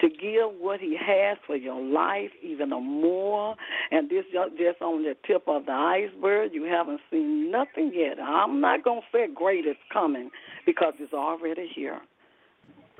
to 0.00 0.08
give 0.08 0.58
what 0.58 0.80
He 0.80 0.96
has 0.96 1.36
for 1.46 1.56
your 1.56 1.80
life 1.80 2.30
even 2.42 2.70
more. 2.70 3.54
And 3.90 4.08
this 4.08 4.24
just 4.32 4.80
on 4.80 5.02
the 5.02 5.14
tip 5.26 5.42
of 5.46 5.66
the 5.66 5.72
iceberg. 5.72 6.52
You 6.54 6.64
haven't 6.64 7.00
seen 7.10 7.50
nothing 7.50 7.92
yet. 7.94 8.18
I'm 8.18 8.60
not 8.60 8.82
going 8.82 9.00
to 9.00 9.06
say 9.12 9.26
great 9.32 9.66
is 9.66 9.76
coming 9.92 10.30
because 10.64 10.94
it's 10.98 11.12
already 11.12 11.68
here. 11.74 12.00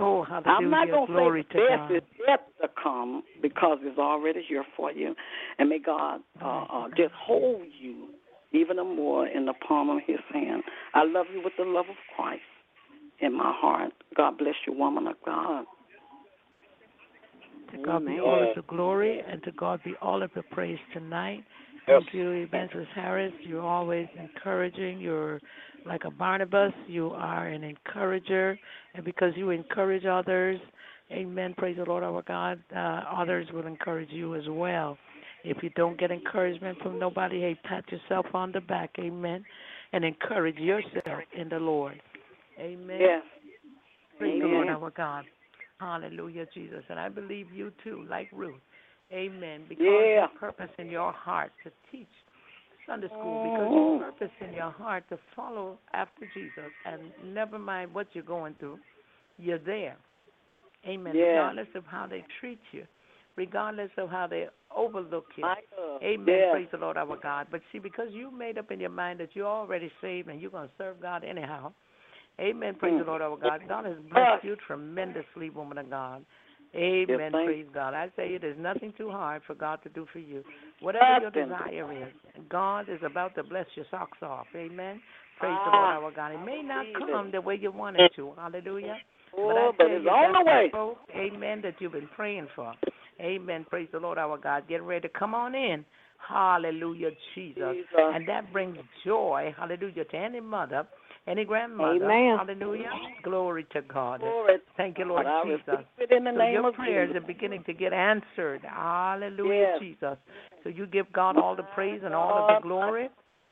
Oh, 0.01 0.25
hallelujah. 0.25 0.53
I'm 0.53 0.71
not 0.71 0.89
going 0.89 1.07
to 1.07 1.43
say 1.43 1.59
to 1.59 1.69
best 1.69 1.89
God. 1.89 1.97
is 1.97 2.03
yet 2.27 2.47
to 2.63 2.69
come 2.83 3.23
because 3.43 3.79
it's 3.83 3.99
already 3.99 4.43
here 4.47 4.65
for 4.77 4.91
you. 4.91 5.15
And 5.59 5.69
may 5.69 5.79
God 5.79 6.21
uh, 6.43 6.65
uh, 6.65 6.89
just 6.97 7.13
hold 7.15 7.67
you 7.79 8.09
even 8.53 8.77
more 8.79 9.27
in 9.27 9.47
the 9.47 9.55
palm 9.67 9.91
of 9.91 9.99
his 10.07 10.19
hand. 10.33 10.63
I 10.95 11.05
love 11.05 11.27
you 11.33 11.43
with 11.45 11.53
the 11.59 11.65
love 11.65 11.87
of 11.89 11.97
Christ 12.17 12.43
in 13.21 13.37
my 13.37 13.53
heart. 13.55 13.93
God 14.17 14.39
bless 14.39 14.55
you, 14.67 14.73
woman 14.73 15.07
of 15.07 15.17
God. 15.25 15.65
To 17.73 17.83
God 17.85 18.05
be 18.05 18.19
all 18.19 18.43
of 18.43 18.57
the 18.57 18.63
glory 18.63 19.21
and 19.21 19.43
to 19.45 19.53
God 19.53 19.81
be 19.85 19.95
all 20.03 20.23
of 20.23 20.31
the 20.35 20.43
praise 20.43 20.79
tonight. 20.93 21.45
Yes. 21.91 22.03
Thank 22.05 22.15
you, 22.15 22.31
Evangelist 22.31 22.91
Harris. 22.95 23.33
You're 23.43 23.67
always 23.67 24.07
encouraging. 24.17 25.01
You're 25.01 25.41
like 25.85 26.03
a 26.05 26.11
Barnabas. 26.11 26.73
You 26.87 27.11
are 27.11 27.49
an 27.49 27.65
encourager. 27.65 28.57
And 28.95 29.05
because 29.05 29.33
you 29.37 29.51
encourage 29.51 30.05
others, 30.05 30.61
amen, 31.11 31.55
praise 31.59 31.77
the 31.77 31.85
Lord 31.85 32.05
our 32.05 32.23
God, 32.23 32.63
uh, 32.75 33.03
others 33.13 33.49
will 33.53 33.67
encourage 33.67 34.11
you 34.11 34.37
as 34.37 34.45
well. 34.49 34.99
If 35.43 35.65
you 35.65 35.71
don't 35.71 35.99
get 35.99 36.13
encouragement 36.13 36.79
from 36.81 36.99
nobody, 36.99 37.41
hey, 37.41 37.59
pat 37.65 37.85
yourself 37.91 38.27
on 38.35 38.53
the 38.53 38.61
back, 38.61 38.91
amen, 39.01 39.45
and 39.93 40.05
encourage 40.05 40.59
yourself 40.59 41.23
in 41.37 41.49
the 41.49 41.59
Lord. 41.59 42.01
Amen. 42.59 43.01
Yes. 43.01 43.23
Praise 44.19 44.41
the 44.41 44.47
Lord 44.47 44.69
our 44.69 44.91
God. 44.91 45.25
Hallelujah, 45.81 46.47
Jesus. 46.55 46.85
And 46.89 47.01
I 47.01 47.09
believe 47.09 47.47
you 47.53 47.73
too, 47.83 48.05
like 48.09 48.29
Ruth. 48.33 48.61
Amen. 49.13 49.65
Because 49.69 49.85
Yeah. 49.85 50.23
you 50.33 50.39
purpose 50.39 50.71
in 50.79 50.91
your 50.91 51.13
heart 51.13 51.53
to 51.65 51.71
teach 51.91 52.09
Sunday 52.87 53.09
school, 53.09 53.43
because 53.43 53.71
you 53.73 53.99
purpose 54.05 54.33
in 54.41 54.53
your 54.53 54.71
heart 54.71 55.09
to 55.09 55.19
follow 55.35 55.79
after 55.93 56.27
Jesus, 56.27 56.73
and 56.85 57.13
never 57.23 57.59
mind 57.59 57.93
what 57.95 58.07
you're 58.15 58.25
going 58.25 58.55
through, 58.55 58.79
you're 59.39 59.59
there. 59.59 59.97
Amen. 60.87 61.15
Yeah. 61.15 61.25
Regardless 61.25 61.69
of 61.75 61.85
how 61.87 62.07
they 62.07 62.25
treat 62.41 62.61
you, 62.73 62.87
regardless 63.37 63.91
of 63.97 64.11
how 64.11 64.27
they 64.27 64.49
overlook 64.75 65.27
you. 65.37 65.45
Amen. 66.03 66.27
Yes. 66.27 66.53
Praise 66.53 66.69
the 66.71 66.79
Lord 66.79 66.97
our 66.97 67.17
God. 67.17 67.49
But 67.51 67.61
see, 67.71 67.79
because 67.79 68.09
you 68.13 68.31
made 68.31 68.59
up 68.59 68.71
in 68.71 68.81
your 68.81 68.91
mind 68.91 69.21
that 69.21 69.31
you're 69.35 69.47
already 69.47 69.91
saved 70.01 70.29
and 70.29 70.41
you're 70.41 70.51
going 70.51 70.69
to 70.69 70.75
serve 70.79 71.01
God 71.01 71.25
anyhow. 71.25 71.73
Amen. 72.41 72.75
Praise 72.77 72.95
Mm. 72.95 72.99
the 73.01 73.05
Lord 73.05 73.23
our 73.23 73.37
God. 73.37 73.69
God 73.69 73.85
has 73.85 73.99
blessed 74.11 74.45
you 74.45 74.57
tremendously, 74.57 75.51
woman 75.51 75.77
of 75.77 75.91
God. 75.91 76.25
Amen. 76.75 77.33
Praise 77.33 77.67
God. 77.75 77.95
I 77.95 78.09
tell 78.15 78.27
you, 78.27 78.39
there's 78.39 78.59
nothing 78.59 78.93
too 78.97 79.11
hard 79.11 79.43
for 79.47 79.55
God 79.55 79.81
to 79.83 79.89
do 79.89 80.07
for 80.13 80.21
you. 80.21 80.45
Whatever 80.81 81.21
your 81.21 81.31
desire 81.31 81.93
is, 81.93 82.13
God 82.49 82.89
is 82.89 83.01
about 83.05 83.35
to 83.35 83.43
bless 83.43 83.67
your 83.75 83.87
socks 83.91 84.19
off. 84.23 84.47
Amen. 84.55 85.01
Praise 85.39 85.53
the 85.65 85.71
Ah, 85.71 85.99
Lord 85.99 86.05
our 86.05 86.11
God. 86.13 86.33
It 86.41 86.45
may 86.45 86.63
not 86.63 86.87
it. 86.87 86.97
come 87.11 87.31
the 87.33 87.41
way 87.41 87.59
you 87.61 87.73
want 87.73 87.97
it 87.97 88.13
to. 88.17 88.33
Hallelujah. 88.37 88.99
But 89.33 89.43
I 89.57 89.67
Oh, 89.67 89.73
tell 89.77 89.89
but 89.89 89.93
it's 89.93 90.05
you, 90.05 90.11
on 90.11 90.33
the 90.33 90.51
way. 90.51 90.73
amen, 91.17 91.61
that 91.63 91.75
you've 91.81 91.93
been 91.93 92.09
praying 92.15 92.49
for. 92.55 92.73
Amen. 93.21 93.67
Praise 93.69 93.89
the 93.93 93.99
Lord 93.99 94.19
our 94.19 94.39
God. 94.39 94.69
Get 94.69 94.83
ready 94.83 95.09
to 95.09 95.19
come 95.19 95.35
on 95.35 95.55
in. 95.55 95.85
Hallelujah, 96.29 97.11
Jesus. 97.35 97.75
Jesus. 97.75 97.87
And 97.97 98.27
that 98.29 98.53
brings 98.53 98.77
joy, 99.05 99.55
hallelujah, 99.57 100.05
to 100.05 100.17
any 100.17 100.41
mother, 100.41 100.87
any 101.27 101.45
grandmother. 101.45 102.05
Amen. 102.05 102.39
Hallelujah. 102.39 102.91
Glory 103.23 103.67
to 103.73 103.83
God. 103.83 104.21
Glory 104.21 104.57
Thank 104.77 104.99
you, 104.99 105.05
Lord 105.05 105.27
I 105.27 105.43
Jesus. 105.45 105.85
it 105.99 106.11
in 106.11 106.25
the 106.25 106.33
So 106.33 106.39
name 106.39 106.55
your 106.55 106.69
of 106.69 106.75
prayers 106.75 107.11
Jesus. 107.11 107.23
are 107.23 107.27
beginning 107.27 107.65
to 107.65 107.73
get 107.73 107.93
answered. 107.93 108.63
Hallelujah, 108.63 109.79
Yes. 109.79 109.81
Jesus. 109.81 110.17
So 110.63 110.69
you 110.71 110.87
give 110.87 111.13
God 111.13 111.37
all 111.37 111.55
the 111.55 111.63
praise 111.75 112.01
and 112.05 112.15
all 112.15 112.37
of 112.39 112.47
the 112.47 112.67
glory. 112.67 113.09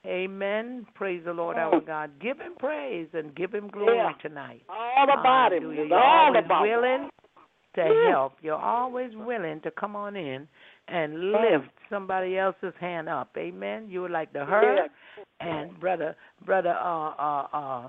Amen. 0.07 0.87
Praise 0.95 1.23
the 1.25 1.33
Lord 1.33 1.57
our 1.59 1.81
God. 1.81 2.11
Give 2.21 2.39
him 2.39 2.55
praise 2.59 3.09
and 3.13 3.35
give 3.35 3.53
him 3.53 3.69
glory 3.69 3.97
Yeah. 3.97 4.13
tonight. 4.23 4.63
All 4.69 5.05
about 5.05 5.53
him. 5.53 5.63
Hallelujah. 5.65 5.85
You're 5.85 5.99
all 5.99 6.27
always 6.29 6.45
about 6.45 6.65
him. 6.67 6.81
willing 6.81 7.11
to 7.75 8.09
help. 8.11 8.33
You're 8.43 8.55
always 8.55 9.15
willing 9.15 9.61
to 9.63 9.71
come 9.73 9.97
on 9.97 10.17
in 10.17 10.49
and 10.89 11.15
Mm. 11.15 11.33
lift 11.33 11.71
somebody 11.91 12.39
else's 12.39 12.75
hand 12.81 13.09
up. 13.09 13.31
Amen. 13.37 13.89
You 13.89 14.03
were 14.03 14.09
like 14.09 14.33
the 14.33 14.45
Hur 14.45 14.89
and 15.41 15.79
brother 15.79 16.17
brother 16.45 16.71
uh 16.71 17.11
uh 17.11 17.47
uh 17.53 17.89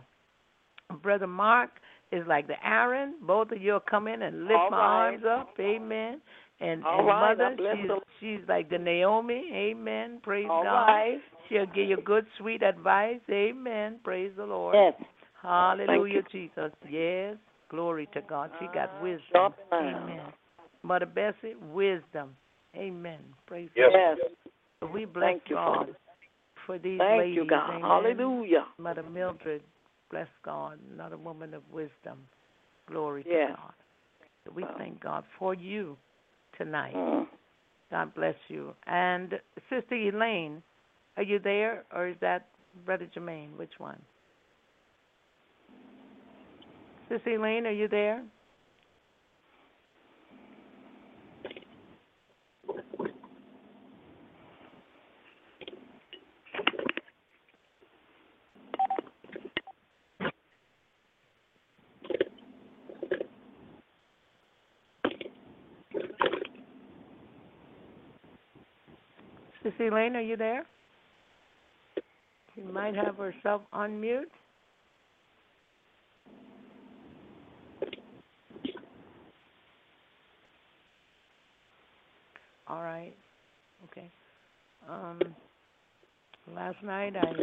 brother 1.02 1.28
Mark 1.28 1.70
is 2.12 2.26
like 2.28 2.48
the 2.48 2.56
Aaron. 2.68 3.16
Both 3.22 3.52
of 3.52 3.62
you 3.62 3.74
will 3.74 3.80
come 3.80 4.08
in 4.08 4.22
and 4.24 4.46
lift 4.46 4.60
All 4.60 4.72
my 4.72 4.78
right. 4.78 5.10
arms 5.14 5.24
up. 5.26 5.60
Amen. 5.60 6.22
And, 6.62 6.84
All 6.84 7.00
and 7.00 7.08
right. 7.08 7.38
mother, 7.38 7.56
she's 7.58 7.90
she's 8.20 8.48
like 8.50 8.70
the 8.70 8.78
Naomi. 8.78 9.50
Amen. 9.54 10.20
Praise 10.24 10.48
All 10.50 10.64
God. 10.64 10.88
right. 10.88 11.20
She'll 11.48 11.66
give 11.68 11.88
you 11.88 11.98
good, 11.98 12.26
sweet 12.38 12.62
advice. 12.64 13.22
Amen. 13.30 14.00
Praise 14.04 14.32
the 14.36 14.46
Lord. 14.46 14.76
Yes. 14.76 14.94
Hallelujah, 15.42 16.22
Jesus. 16.32 16.72
Yes. 16.90 17.38
Glory 17.70 18.08
to 18.14 18.22
God. 18.22 18.52
She 18.60 18.66
got 18.68 18.90
Ah, 18.98 19.04
wisdom. 19.04 19.22
sharp 19.32 19.56
and 19.72 19.86
iron. 19.86 20.04
Amen. 20.04 20.22
Mother 20.84 21.06
Bessie, 21.06 21.56
wisdom. 21.72 22.36
Amen. 22.76 23.20
Praise 23.48 23.70
Yes. 23.76 23.92
God. 23.94 24.18
Yes. 24.82 24.92
We 24.94 25.06
bless 25.06 25.32
Thank 25.32 25.44
you, 25.48 25.56
God 25.56 25.78
Father. 25.78 25.98
for 26.66 26.78
these 26.78 27.00
Thank 27.00 27.20
ladies. 27.20 27.36
you, 27.36 27.46
God. 27.46 27.70
Amen. 27.70 27.82
Hallelujah. 27.82 28.66
Mother 28.78 29.04
Mildred, 29.04 29.62
bless 30.10 30.28
God, 30.44 30.80
another 30.94 31.18
woman 31.18 31.54
of 31.54 31.64
wisdom. 31.72 32.28
Glory 32.88 33.24
Yes. 33.28 33.52
to 33.52 33.56
God. 33.56 33.74
So 34.46 34.52
we 34.54 34.66
thank 34.78 35.00
God 35.02 35.26
for 35.38 35.54
you 35.54 35.98
tonight. 36.58 36.96
Mm. 36.96 37.28
God 37.92 38.14
bless 38.14 38.36
you. 38.48 38.76
And 38.88 39.40
Sister 39.70 39.96
Elaine, 39.96 40.64
are 41.18 41.24
you 41.24 41.40
there 41.40 41.84
or 41.94 42.08
is 42.08 42.18
that 42.22 42.48
Brother 42.86 43.08
Jermaine? 43.16 43.56
Which 43.58 43.74
one? 43.80 44.02
Sister 47.10 47.32
Elaine, 47.32 47.66
are 47.66 47.72
you 47.72 47.88
there? 47.88 48.24
Elaine, 69.80 70.16
are 70.16 70.22
you 70.22 70.38
there? 70.38 70.66
She 72.56 72.62
might 72.62 72.96
have 72.96 73.16
herself 73.18 73.62
on 73.72 74.00
mute. 74.00 74.32
All 82.68 82.84
right. 82.84 83.14
Okay. 83.86 84.10
Um, 84.88 85.20
last 86.54 86.78
night 86.84 87.16
I 87.16 87.34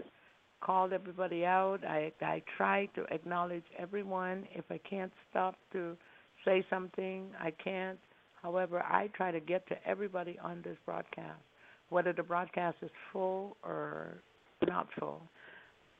called 0.60 0.92
everybody 0.92 1.44
out. 1.44 1.78
I 1.84 2.12
I 2.20 2.42
tried 2.56 2.90
to 2.94 3.04
acknowledge 3.12 3.64
everyone. 3.78 4.46
If 4.54 4.64
I 4.70 4.78
can't 4.88 5.12
stop 5.30 5.56
to 5.72 5.96
say 6.44 6.64
something, 6.70 7.26
I 7.40 7.50
can't. 7.50 7.98
However, 8.42 8.82
I 8.82 9.08
try 9.08 9.32
to 9.32 9.40
get 9.40 9.66
to 9.68 9.74
everybody 9.86 10.38
on 10.42 10.62
this 10.62 10.76
broadcast, 10.86 11.40
whether 11.90 12.12
the 12.12 12.22
broadcast 12.22 12.76
is 12.82 12.90
full 13.12 13.56
or 13.62 14.18
not 14.66 14.88
full. 14.98 15.22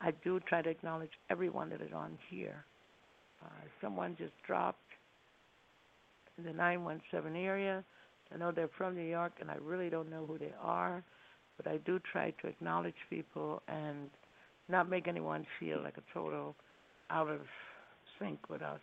I 0.01 0.13
do 0.23 0.41
try 0.41 0.63
to 0.63 0.69
acknowledge 0.69 1.11
everyone 1.31 1.71
that 1.71 1.81
is 1.81 1.93
on 1.95 2.19
here. 2.29 2.65
Uh, 3.43 3.49
someone 3.81 4.17
just 4.19 4.33
dropped 4.47 4.79
in 6.39 6.45
the 6.45 6.53
917 6.53 7.43
area. 7.43 7.85
I 8.35 8.39
know 8.39 8.51
they're 8.51 8.69
from 8.77 8.95
New 8.95 9.09
York, 9.09 9.33
and 9.41 9.51
I 9.51 9.57
really 9.63 9.89
don't 9.89 10.11
know 10.11 10.27
who 10.27 10.39
they 10.39 10.53
are, 10.61 11.03
but 11.57 11.67
I 11.67 11.79
do 11.79 12.01
try 12.13 12.33
to 12.43 12.49
acknowledge 12.49 12.95
people 13.09 13.63
and 13.69 14.11
not 14.69 14.91
make 14.91 15.07
anyone 15.07 15.47
feel 15.61 15.81
like 15.83 15.97
a 15.97 16.13
total 16.13 16.57
out 17.11 17.29
of 17.29 17.41
sync 18.19 18.51
with 18.51 18.63
us. 18.63 18.81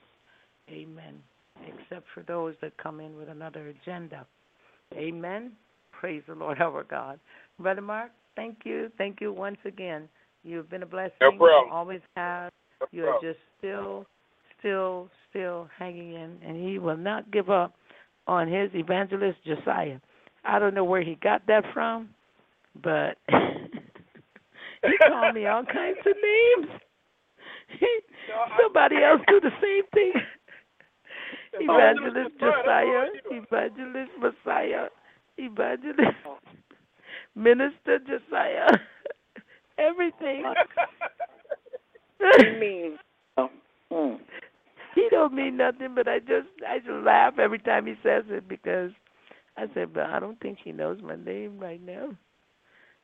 Amen. 0.70 1.22
Except 1.68 2.06
for 2.14 2.24
those 2.24 2.56
that 2.62 2.76
come 2.78 3.00
in 3.00 3.16
with 3.18 3.30
another 3.30 3.68
agenda. 3.68 4.26
Amen. 4.94 5.52
Praise 6.04 6.22
the 6.28 6.36
Lord 6.36 6.58
our 6.62 6.84
God. 6.84 7.18
Brother 7.58 7.80
Mark, 7.80 8.12
thank 8.36 8.58
you. 8.66 8.92
Thank 8.98 9.22
you 9.22 9.32
once 9.32 9.60
again. 9.64 10.10
You've 10.44 10.70
been 10.70 10.84
a 10.84 10.86
blessing. 10.86 11.14
No 11.22 11.32
problem. 11.32 11.68
You 11.68 11.72
always 11.72 12.02
have. 12.18 12.52
No 12.82 12.88
You 12.92 13.06
are 13.06 13.20
just 13.22 13.40
still, 13.58 14.06
still, 14.60 15.10
still 15.30 15.70
hanging 15.80 16.16
in, 16.16 16.36
and 16.46 16.62
he 16.62 16.78
will 16.78 16.98
not 16.98 17.32
give 17.32 17.50
up 17.50 17.76
on 18.28 18.50
his 18.50 18.70
evangelist 18.74 19.38
Josiah. 19.46 20.00
I 20.44 20.60
don't 20.60 20.74
know 20.74 20.84
where 20.84 21.02
he 21.02 21.16
got 21.24 21.48
that 21.48 21.64
from, 21.74 22.10
but 22.84 23.16
he 23.30 24.98
called 25.08 25.36
me 25.36 25.46
all 25.46 25.64
kinds 25.64 26.00
of 26.06 26.16
names. 26.22 26.82
Somebody 28.62 28.98
else 28.98 29.22
do 29.30 29.40
the 29.40 29.52
same 29.62 29.84
thing. 29.94 30.14
Evangelist 31.62 32.36
Josiah, 32.42 32.66
that's 32.66 32.68
all 32.68 33.06
you 33.06 33.40
do. 33.40 33.46
Evangelist 33.48 34.12
Messiah, 34.20 34.88
Evangelist 35.38 36.18
Minister 37.36 38.00
Josiah, 38.00 38.70
everything. 39.78 40.44
You 42.40 42.58
mean? 42.58 42.98
Oh, 43.36 43.50
mm. 43.92 44.18
he 44.96 45.10
don't 45.12 45.34
mean 45.34 45.58
nothing, 45.58 45.94
but 45.94 46.08
I 46.08 46.20
just 46.20 46.48
I 46.66 46.78
just 46.80 47.04
laugh 47.06 47.38
every 47.38 47.60
time 47.60 47.86
he 47.86 47.96
says 48.02 48.24
it 48.30 48.48
because 48.48 48.92
I 49.58 49.66
said, 49.74 49.94
but 49.94 50.04
I 50.04 50.22
don't 50.22 50.40
think 50.40 50.60
he 50.64 50.72
knows 50.72 51.00
my 51.04 51.18
name 51.18 51.60
right 51.60 51.86
now. 51.86 52.12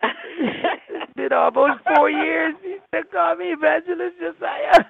it's 0.01 1.13
been 1.17 1.33
almost 1.33 1.81
four 1.93 2.09
years. 2.09 2.55
He 2.63 2.77
still 2.87 3.03
call 3.11 3.35
me 3.35 3.47
Evangelist 3.47 4.15
Josiah. 4.21 4.85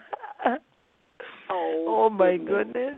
oh, 1.50 1.86
oh 1.88 2.10
my 2.12 2.38
goodness. 2.38 2.98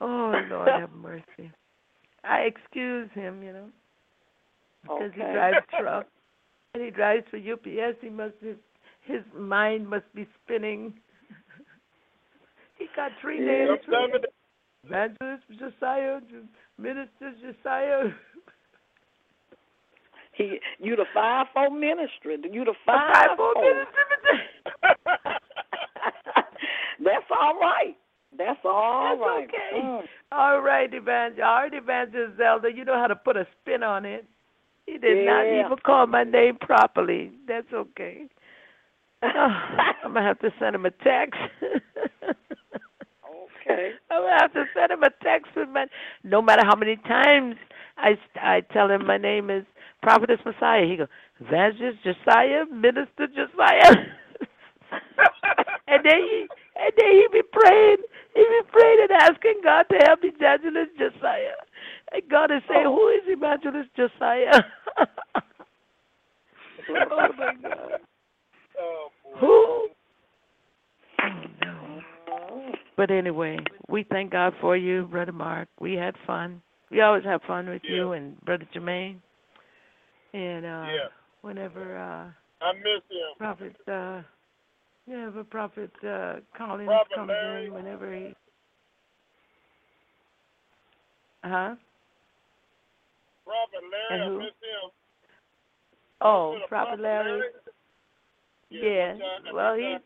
Oh 0.00 0.34
Lord 0.50 0.68
have 0.68 0.92
mercy. 0.92 1.50
I 2.26 2.40
excuse 2.40 3.10
him, 3.14 3.42
you 3.42 3.52
know, 3.52 3.68
because 4.82 5.12
he 5.14 5.20
drives 5.20 5.58
truck 5.80 6.06
and 6.74 6.82
he 6.82 6.90
drives 6.90 7.24
for 7.30 7.36
UPS. 7.36 7.98
He 8.00 8.08
must 8.10 8.34
his 8.40 8.56
his 9.06 9.22
mind 9.36 9.88
must 9.88 10.12
be 10.14 10.26
spinning. 10.44 10.94
he 12.78 12.86
got 12.96 13.12
three 13.20 13.38
Yeah. 13.40 13.76
names. 13.76 13.80
Evangelist 14.86 15.44
Josiah, 15.58 16.20
Minister 16.78 17.32
Josiah. 17.40 18.10
He, 20.36 20.58
you 20.80 20.96
the 20.96 21.04
fivefold 21.14 21.74
ministry. 21.74 22.36
You 22.50 22.64
the 22.64 22.74
fivefold. 22.84 23.54
minutes. 23.56 23.90
That's 27.04 27.30
all 27.30 27.58
right. 27.60 27.96
That's 28.36 28.58
all 28.64 29.16
That's 29.16 29.20
right. 29.20 29.48
okay. 29.48 29.80
Mm. 29.80 30.08
All 30.34 30.60
right, 30.60 30.92
Evangel. 30.92 31.44
All 31.44 31.62
right, 31.62 31.72
Evangelist 31.72 32.38
Zelda. 32.38 32.68
You 32.74 32.84
know 32.84 32.98
how 32.98 33.06
to 33.06 33.14
put 33.14 33.36
a 33.36 33.46
spin 33.60 33.84
on 33.84 34.04
it. 34.04 34.26
He 34.86 34.98
did 34.98 35.24
not 35.24 35.46
even 35.46 35.78
call 35.84 36.06
my 36.06 36.24
name 36.24 36.56
properly. 36.60 37.32
That's 37.46 37.72
okay. 37.72 38.26
Oh, 39.26 39.30
I'm 40.04 40.12
gonna 40.12 40.26
have 40.26 40.38
to 40.40 40.50
send 40.60 40.74
him 40.74 40.84
a 40.84 40.90
text. 40.90 41.40
okay. 42.22 43.92
I'm 44.10 44.20
gonna 44.22 44.38
have 44.38 44.52
to 44.52 44.64
send 44.74 44.92
him 44.92 45.02
a 45.02 45.08
text 45.22 45.52
with 45.56 45.70
my. 45.70 45.86
No 46.22 46.42
matter 46.42 46.60
how 46.62 46.76
many 46.76 46.96
times 46.96 47.56
I 47.96 48.18
I 48.36 48.60
tell 48.70 48.90
him 48.90 49.06
my 49.06 49.16
name 49.16 49.48
is 49.48 49.64
Prophetess 50.02 50.40
Massiah, 50.44 50.90
he 50.90 50.96
goes 50.96 51.08
Evangelist 51.40 52.04
Josiah, 52.04 52.66
Minister 52.70 53.26
Josiah. 53.28 53.94
and 55.88 56.04
then 56.04 56.18
he 56.20 56.46
and 56.76 56.92
then 56.96 57.10
he 57.12 57.26
be 57.32 57.42
praying, 57.52 57.98
he 58.34 58.42
be 58.42 58.60
praying 58.72 58.98
and 59.02 59.12
asking 59.12 59.60
God 59.62 59.84
to 59.90 59.98
help 60.06 60.20
Evangelist 60.22 60.92
Josiah. 60.98 61.56
And 62.12 62.22
God 62.30 62.50
is 62.50 62.62
saying, 62.68 62.84
Who 62.84 63.08
is 63.08 63.22
Evangelist 63.26 63.90
Josiah? 63.96 64.62
oh 66.90 67.28
my 67.38 67.54
God. 67.62 68.00
Oh, 68.78 69.08
boy. 69.22 69.38
Who? 69.40 69.88
Oh 71.22 71.44
no. 71.62 72.72
But 72.96 73.10
anyway, 73.10 73.58
we 73.88 74.04
thank 74.10 74.32
God 74.32 74.52
for 74.60 74.76
you, 74.76 75.04
Brother 75.04 75.32
Mark. 75.32 75.68
We 75.80 75.94
had 75.94 76.14
fun. 76.26 76.62
We 76.90 77.00
always 77.00 77.24
have 77.24 77.42
fun 77.42 77.68
with 77.68 77.82
you 77.84 78.12
and 78.12 78.40
Brother 78.42 78.66
Jermaine. 78.74 79.16
And 80.32 80.64
uh 80.64 80.68
Yeah. 80.68 81.08
whenever 81.42 81.98
uh 81.98 82.64
I 82.64 82.72
miss 82.74 83.02
him. 83.10 83.34
Prophet 83.38 83.76
uh 83.88 84.22
yeah, 85.06 85.30
but 85.34 85.48
Prophet 85.50 85.90
uh 86.06 86.36
Collins 86.56 86.88
Prophet 86.88 87.14
comes 87.14 87.28
Larry. 87.28 87.66
in 87.66 87.74
whenever 87.74 88.14
he 88.14 88.34
Huh? 91.42 91.74
Robert 93.46 93.84
Larry, 94.10 94.22
And 94.24 94.32
who? 94.40 94.46
Oh, 96.22 96.58
Prophet 96.68 97.00
Larry. 97.00 97.42
Yeah, 98.70 98.80
Yeah. 98.82 99.12
time- 99.18 99.54
Well 99.54 99.76
time- 99.76 100.02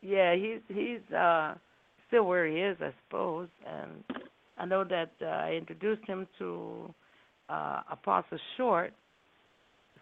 Yeah, 0.00 0.34
he's 0.34 0.60
he's 0.68 1.02
uh 1.14 1.54
still 2.06 2.24
where 2.24 2.46
he 2.46 2.60
is, 2.60 2.80
I 2.80 2.92
suppose. 3.04 3.48
And 3.66 4.04
I 4.58 4.64
know 4.64 4.84
that 4.84 5.10
uh, 5.20 5.26
I 5.26 5.52
introduced 5.52 6.04
him 6.06 6.26
to 6.38 6.94
uh 7.50 7.82
Apostle 7.90 8.38
Short, 8.56 8.94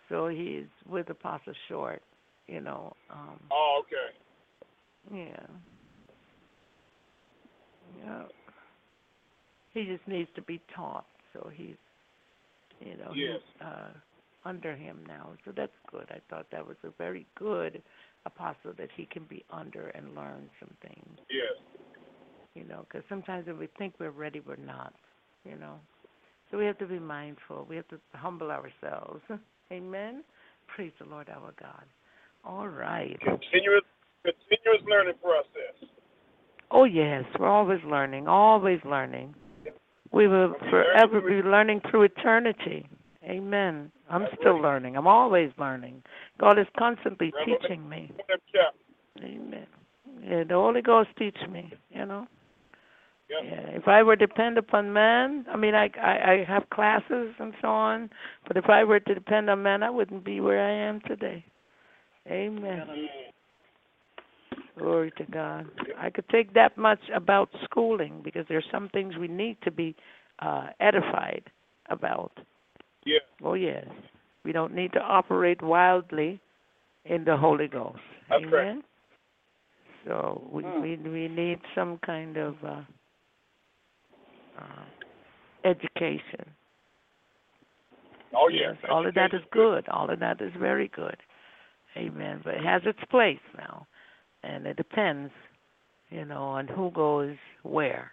so 0.08 0.28
he's 0.28 0.68
with 0.86 1.10
Apostle 1.10 1.54
Short, 1.68 2.02
you 2.46 2.60
know. 2.60 2.94
Um 3.10 3.40
Oh, 3.50 3.82
okay. 3.82 5.18
yeah. 5.30 5.46
Yeah. 8.04 8.22
He 9.72 9.84
just 9.84 10.06
needs 10.06 10.30
to 10.36 10.42
be 10.42 10.60
taught, 10.74 11.06
so 11.32 11.50
he's 11.52 11.76
you 12.80 12.96
know, 12.96 13.12
Yes. 13.14 13.40
he's 13.42 13.66
uh 13.66 13.88
under 14.44 14.74
him 14.76 15.04
now. 15.08 15.30
So 15.44 15.52
that's 15.56 15.72
good. 15.90 16.06
I 16.10 16.20
thought 16.28 16.46
that 16.52 16.66
was 16.66 16.76
a 16.84 16.90
very 16.98 17.26
good 17.36 17.82
apostle 18.26 18.72
that 18.78 18.90
he 18.96 19.06
can 19.06 19.24
be 19.24 19.44
under 19.50 19.88
and 19.88 20.14
learn 20.14 20.50
some 20.60 20.70
things, 20.82 21.18
Yes. 21.30 21.56
you 22.54 22.64
know, 22.64 22.84
because 22.88 23.02
sometimes 23.08 23.46
when 23.46 23.58
we 23.58 23.68
think 23.78 23.94
we're 23.98 24.10
ready, 24.10 24.40
we're 24.40 24.56
not, 24.56 24.94
you 25.44 25.56
know. 25.56 25.78
So 26.50 26.58
we 26.58 26.66
have 26.66 26.78
to 26.78 26.86
be 26.86 26.98
mindful. 26.98 27.66
We 27.68 27.76
have 27.76 27.88
to 27.88 27.98
humble 28.14 28.50
ourselves. 28.50 29.22
Amen. 29.72 30.22
Praise 30.68 30.92
the 31.00 31.06
Lord 31.06 31.28
our 31.28 31.52
God. 31.60 31.84
All 32.46 32.68
right. 32.68 33.18
Continuous, 33.20 33.84
continuous 34.22 34.82
learning 34.86 35.14
process. 35.22 35.90
Oh 36.70 36.84
yes, 36.84 37.24
we're 37.38 37.48
always 37.48 37.80
learning, 37.84 38.26
always 38.28 38.80
learning. 38.84 39.34
We 40.12 40.28
will 40.28 40.54
forever 40.70 41.20
be 41.20 41.46
learning 41.48 41.80
through 41.90 42.04
eternity. 42.04 42.88
Amen. 43.24 43.90
I'm 44.10 44.26
still 44.38 44.60
learning. 44.60 44.96
I'm 44.96 45.06
always 45.06 45.50
learning. 45.58 46.02
God 46.38 46.58
is 46.58 46.66
constantly 46.78 47.32
teaching 47.44 47.88
me. 47.88 48.12
Amen. 49.22 49.66
Yeah, 50.22 50.44
the 50.44 50.54
Holy 50.54 50.82
Ghost 50.82 51.08
teach 51.18 51.36
me, 51.50 51.72
you 51.90 52.06
know. 52.06 52.26
Yep. 53.30 53.38
Yeah. 53.44 53.76
If 53.76 53.88
I 53.88 54.02
were 54.02 54.16
to 54.16 54.26
depend 54.26 54.58
upon 54.58 54.92
man, 54.92 55.46
I 55.50 55.56
mean 55.56 55.74
I, 55.74 55.90
I 56.00 56.32
I 56.32 56.44
have 56.46 56.68
classes 56.70 57.34
and 57.38 57.54
so 57.62 57.68
on, 57.68 58.10
but 58.46 58.56
if 58.56 58.66
I 58.68 58.84
were 58.84 59.00
to 59.00 59.14
depend 59.14 59.48
on 59.48 59.62
man 59.62 59.82
I 59.82 59.90
wouldn't 59.90 60.24
be 60.24 60.40
where 60.40 60.64
I 60.64 60.88
am 60.88 61.00
today. 61.00 61.44
Amen. 62.28 63.08
Glory 64.78 65.12
to 65.18 65.24
God. 65.24 65.66
I 65.98 66.10
could 66.10 66.28
take 66.30 66.52
that 66.54 66.76
much 66.76 66.98
about 67.14 67.48
schooling 67.64 68.20
because 68.24 68.44
there's 68.48 68.64
some 68.72 68.88
things 68.88 69.16
we 69.16 69.28
need 69.28 69.56
to 69.62 69.70
be 69.70 69.94
uh 70.40 70.68
edified 70.80 71.44
about. 71.90 72.32
Yeah. 73.04 73.18
Oh 73.42 73.54
yes. 73.54 73.86
We 74.44 74.52
don't 74.52 74.74
need 74.74 74.92
to 74.92 75.00
operate 75.00 75.62
wildly 75.62 76.40
in 77.04 77.24
the 77.24 77.36
Holy 77.36 77.68
Ghost. 77.68 77.98
That's 78.28 78.42
Amen. 78.42 78.50
correct. 78.50 78.82
So 80.06 80.48
we 80.50 80.62
Mm. 80.64 80.82
we 80.82 80.96
we 81.08 81.28
need 81.28 81.60
some 81.74 81.98
kind 81.98 82.36
of 82.36 82.56
uh, 82.64 82.82
uh, 84.58 84.84
education. 85.64 86.44
Oh 88.34 88.48
yes. 88.48 88.76
All 88.90 89.06
of 89.06 89.14
that 89.14 89.32
is 89.32 89.42
good. 89.50 89.88
All 89.88 90.10
of 90.10 90.18
that 90.20 90.40
is 90.40 90.52
very 90.58 90.88
good. 90.88 91.16
Amen. 91.96 92.40
But 92.44 92.54
it 92.54 92.64
has 92.64 92.82
its 92.84 92.98
place 93.10 93.38
now, 93.56 93.86
and 94.42 94.66
it 94.66 94.76
depends, 94.76 95.32
you 96.10 96.24
know, 96.24 96.42
on 96.42 96.66
who 96.68 96.90
goes 96.90 97.36
where, 97.62 98.10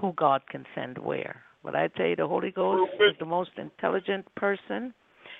who 0.00 0.12
God 0.14 0.42
can 0.48 0.64
send 0.74 0.98
where. 0.98 1.42
But 1.62 1.74
I 1.74 1.88
tell 1.88 2.06
you, 2.06 2.16
the 2.16 2.26
Holy 2.26 2.50
Ghost 2.50 2.92
is 3.00 3.16
the 3.18 3.26
most 3.26 3.50
intelligent 3.56 4.26
person, 4.34 4.94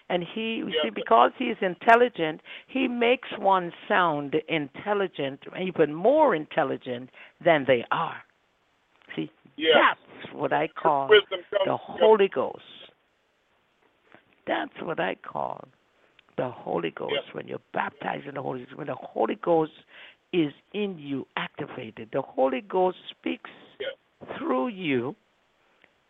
and 0.08 0.24
he, 0.34 0.56
you 0.56 0.70
see, 0.82 0.90
because 0.90 1.30
he 1.38 1.46
is 1.46 1.56
intelligent, 1.62 2.40
he 2.66 2.88
makes 2.88 3.28
one 3.38 3.72
sound 3.88 4.34
intelligent, 4.48 5.40
even 5.60 5.94
more 5.94 6.34
intelligent 6.34 7.10
than 7.42 7.64
they 7.66 7.84
are. 7.90 8.16
See, 9.16 9.30
Yes. 9.56 9.76
that's 9.76 10.34
what 10.34 10.52
I 10.52 10.68
call 10.68 11.08
the 11.08 11.76
Holy 11.76 12.28
Ghost. 12.28 12.62
That's 14.46 14.72
what 14.82 14.98
I 14.98 15.14
call 15.14 15.68
the 16.40 16.48
Holy 16.48 16.90
Ghost. 16.90 17.12
Yes. 17.12 17.34
When 17.34 17.46
you're 17.46 17.66
baptized 17.74 18.26
in 18.26 18.34
the 18.34 18.42
Holy 18.42 18.60
Ghost, 18.60 18.78
when 18.78 18.86
the 18.86 18.94
Holy 18.94 19.34
Ghost 19.34 19.72
is 20.32 20.52
in 20.72 20.98
you, 20.98 21.26
activated, 21.36 22.08
the 22.12 22.22
Holy 22.22 22.62
Ghost 22.62 22.96
speaks 23.10 23.50
Yes. 23.78 23.92
through 24.38 24.68
you, 24.68 25.14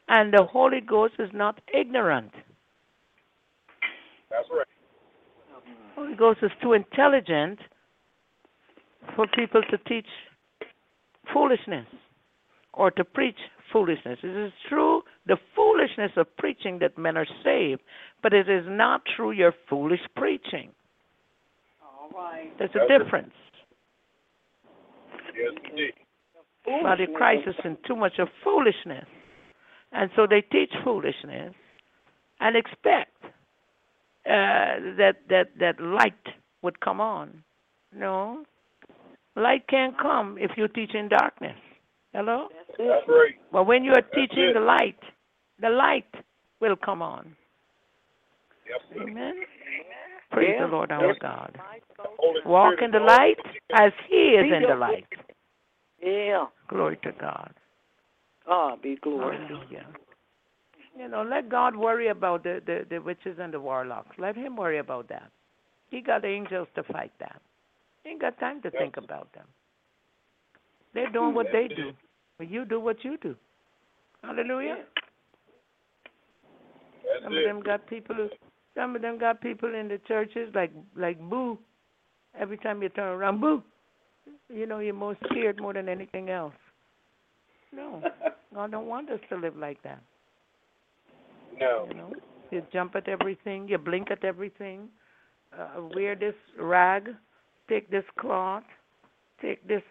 and 0.08 0.32
the 0.32 0.44
Holy 0.44 0.80
Ghost 0.80 1.14
is 1.18 1.30
not 1.32 1.60
ignorant. 1.74 2.32
That's 4.30 4.48
right. 4.50 4.66
Holy 5.96 6.14
Ghost 6.14 6.38
is 6.42 6.52
too 6.62 6.74
intelligent 6.74 7.58
for 9.16 9.26
people 9.26 9.62
to 9.62 9.78
teach 9.78 10.10
foolishness 11.32 11.88
or 12.72 12.92
to 12.92 13.04
preach 13.04 13.40
foolishness. 13.72 14.18
It 14.22 14.36
is 14.36 14.52
true 14.68 15.02
the 15.26 15.36
foolishness 15.54 16.12
of 16.16 16.26
preaching 16.36 16.78
that 16.80 16.96
men 16.98 17.16
are 17.16 17.26
saved, 17.44 17.82
but 18.22 18.32
it 18.32 18.48
is 18.48 18.64
not 18.66 19.02
through 19.14 19.32
your 19.32 19.52
foolish 19.68 20.00
preaching. 20.16 20.70
All 21.82 22.10
right. 22.14 22.50
There's 22.58 22.70
a 22.74 22.78
That's 22.88 22.90
it. 22.90 23.04
difference. 23.04 23.32
Yes, 25.36 25.52
indeed. 25.70 25.94
Body 26.82 27.04
of 27.04 27.14
Christ 27.14 27.48
is 27.48 27.54
in 27.64 27.76
too 27.86 27.96
much 27.96 28.18
of 28.18 28.28
foolishness. 28.44 29.06
And 29.92 30.10
so 30.14 30.26
they 30.28 30.40
teach 30.40 30.70
foolishness 30.84 31.54
and 32.38 32.56
expect 32.56 33.12
uh, 33.24 34.94
that 34.98 35.14
that 35.28 35.48
that 35.58 35.80
light 35.80 36.12
would 36.62 36.80
come 36.80 37.00
on. 37.00 37.42
No, 37.94 38.44
light 39.36 39.66
can't 39.68 39.98
come 39.98 40.36
if 40.38 40.52
you 40.56 40.68
teach 40.68 40.94
in 40.94 41.08
darkness. 41.08 41.56
Hello. 42.12 42.48
That's 42.78 43.08
right. 43.08 43.34
But 43.52 43.64
when 43.66 43.84
you 43.84 43.92
are 43.92 44.02
That's 44.02 44.14
teaching 44.14 44.48
it. 44.50 44.54
the 44.54 44.60
light, 44.60 44.98
the 45.60 45.70
light 45.70 46.12
will 46.60 46.76
come 46.76 47.02
on. 47.02 47.36
Yes, 48.68 48.80
sir. 48.94 49.02
Amen. 49.02 49.34
Praise 50.30 50.54
Yeah. 50.56 50.66
the 50.66 50.72
Lord 50.72 50.92
our 50.92 51.14
God. 51.14 51.58
Walk 52.44 52.80
in 52.82 52.90
the 52.90 53.00
light 53.00 53.38
as 53.74 53.92
He 54.08 54.34
is 54.40 54.52
in 54.52 54.62
the 54.68 54.74
light. 54.76 55.06
Yeah. 56.02 56.46
Glory 56.68 56.96
to 57.02 57.12
God. 57.12 57.52
God 58.46 58.82
be 58.82 58.96
glory. 58.96 59.36
Hallelujah. 59.36 59.86
You 60.98 61.08
know, 61.08 61.22
let 61.22 61.48
God 61.48 61.76
worry 61.76 62.08
about 62.08 62.42
the, 62.42 62.60
the, 62.66 62.84
the 62.88 62.98
witches 62.98 63.38
and 63.40 63.52
the 63.54 63.60
warlocks. 63.60 64.16
Let 64.18 64.36
Him 64.36 64.56
worry 64.56 64.78
about 64.78 65.08
that. 65.08 65.30
He 65.90 66.00
got 66.00 66.24
angels 66.24 66.68
to 66.74 66.82
fight 66.84 67.12
that. 67.20 67.40
He 68.02 68.10
ain't 68.10 68.20
got 68.20 68.38
time 68.38 68.62
to 68.62 68.70
think 68.70 68.96
about 68.96 69.32
them. 69.32 69.46
They're 70.94 71.10
doing 71.10 71.34
what 71.34 71.46
they 71.52 71.68
do. 71.68 71.92
But 72.38 72.50
you 72.50 72.64
do 72.64 72.80
what 72.80 73.04
you 73.04 73.16
do. 73.18 73.36
Hallelujah. 74.22 74.76
That's 77.04 77.24
Some 77.24 77.36
of 77.36 77.44
them 77.44 77.62
got 77.62 77.86
people. 77.86 78.28
Some 78.74 78.96
of 78.96 79.02
them 79.02 79.18
got 79.18 79.40
people 79.40 79.74
in 79.74 79.88
the 79.88 79.98
churches 80.06 80.50
like 80.54 80.72
like 80.96 81.20
boo. 81.20 81.58
Every 82.38 82.58
time 82.58 82.82
you 82.82 82.88
turn 82.88 83.08
around, 83.08 83.40
boo. 83.40 83.62
You 84.48 84.66
know, 84.66 84.78
you're 84.78 84.94
more 84.94 85.16
scared 85.26 85.60
more 85.60 85.72
than 85.72 85.88
anything 85.88 86.30
else. 86.30 86.54
No, 87.72 88.02
God 88.54 88.70
don't 88.70 88.86
want 88.86 89.10
us 89.10 89.20
to 89.28 89.36
live 89.36 89.56
like 89.56 89.82
that. 89.82 90.02
No. 91.58 91.86
You 91.88 91.94
know, 91.94 92.12
you 92.50 92.62
jump 92.72 92.96
at 92.96 93.08
everything, 93.08 93.68
you 93.68 93.78
blink 93.78 94.10
at 94.10 94.24
everything. 94.24 94.88
Uh, 95.56 95.82
wear 95.94 96.14
this 96.14 96.34
rag, 96.58 97.08
take 97.68 97.90
this 97.90 98.04
cloth, 98.18 98.62
take 99.42 99.66
this 99.66 99.82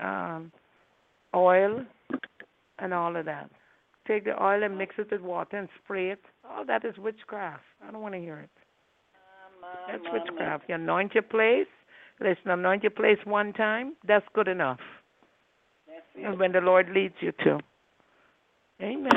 um, 0.00 0.52
oil, 1.34 1.84
and 2.78 2.94
all 2.94 3.16
of 3.16 3.24
that. 3.26 3.50
Take 4.06 4.24
the 4.24 4.42
oil 4.42 4.62
and 4.62 4.76
mix 4.76 4.94
it 4.98 5.10
with 5.10 5.22
water 5.22 5.56
and 5.56 5.68
spray 5.82 6.10
it. 6.10 6.20
All 6.48 6.64
that 6.66 6.84
is 6.84 6.96
witchcraft. 6.98 7.62
I 7.86 7.90
don't 7.90 8.02
want 8.02 8.14
to 8.14 8.20
hear 8.20 8.38
it. 8.38 8.50
That's 9.88 10.02
witchcraft. 10.12 10.64
You 10.68 10.74
anoint 10.74 11.14
your 11.14 11.22
place. 11.22 11.66
Listen, 12.20 12.50
anoint 12.50 12.82
your 12.82 12.90
place 12.90 13.18
one 13.24 13.52
time. 13.54 13.94
That's 14.06 14.26
good 14.34 14.48
enough. 14.48 14.78
And 16.22 16.38
when 16.38 16.52
the 16.52 16.60
Lord 16.60 16.88
leads 16.90 17.14
you 17.20 17.32
to. 17.44 17.58
Amen. 18.80 19.10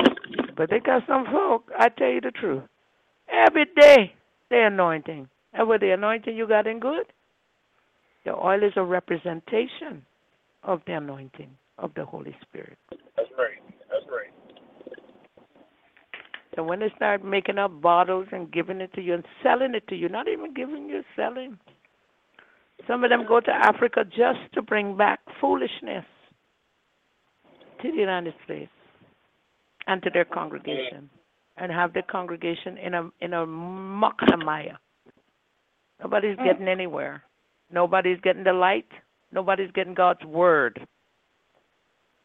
But 0.56 0.70
they 0.70 0.80
got 0.80 1.02
some 1.06 1.26
folk, 1.30 1.64
I 1.78 1.88
tell 1.90 2.08
you 2.08 2.20
the 2.20 2.30
truth. 2.30 2.62
Every 3.30 3.66
day 3.78 4.14
they're 4.50 4.68
anointing. 4.68 5.28
And 5.52 5.68
with 5.68 5.80
the 5.80 5.90
anointing 5.90 6.36
you 6.36 6.48
got 6.48 6.66
in 6.66 6.80
good, 6.80 7.06
the 8.24 8.34
oil 8.34 8.62
is 8.62 8.72
a 8.76 8.82
representation 8.82 10.04
of 10.62 10.80
the 10.86 10.94
anointing 10.94 11.50
of 11.78 11.92
the 11.94 12.04
Holy 12.04 12.36
Spirit. 12.42 12.78
That's 12.90 13.30
right. 13.38 13.62
That's 13.90 14.04
right. 14.10 14.32
So 16.54 16.64
when 16.64 16.80
they 16.80 16.92
start 16.96 17.24
making 17.24 17.58
up 17.58 17.80
bottles 17.80 18.26
and 18.32 18.50
giving 18.50 18.80
it 18.80 18.92
to 18.94 19.00
you 19.00 19.14
and 19.14 19.24
selling 19.42 19.74
it 19.74 19.86
to 19.88 19.94
you, 19.94 20.08
not 20.08 20.28
even 20.28 20.52
giving 20.54 20.88
you, 20.88 21.02
selling. 21.14 21.58
Some 22.86 23.04
of 23.04 23.10
them 23.10 23.26
go 23.28 23.40
to 23.40 23.50
Africa 23.50 24.04
just 24.04 24.52
to 24.54 24.62
bring 24.62 24.96
back 24.96 25.20
foolishness 25.40 26.04
to 27.82 27.90
the 27.90 27.96
United 27.96 28.34
States 28.44 28.72
and 29.86 30.02
to 30.02 30.10
their 30.10 30.24
congregation 30.24 31.08
and 31.56 31.72
have 31.72 31.92
their 31.92 32.02
congregation 32.02 32.76
in 32.78 32.94
a 32.94 33.10
in 33.20 33.34
a 33.34 33.46
muckamaya. 33.46 34.76
Nobody's 36.02 36.36
mm. 36.36 36.44
getting 36.44 36.68
anywhere. 36.68 37.22
Nobody's 37.70 38.20
getting 38.20 38.44
the 38.44 38.52
light. 38.52 38.88
Nobody's 39.32 39.70
getting 39.72 39.94
God's 39.94 40.24
word. 40.24 40.86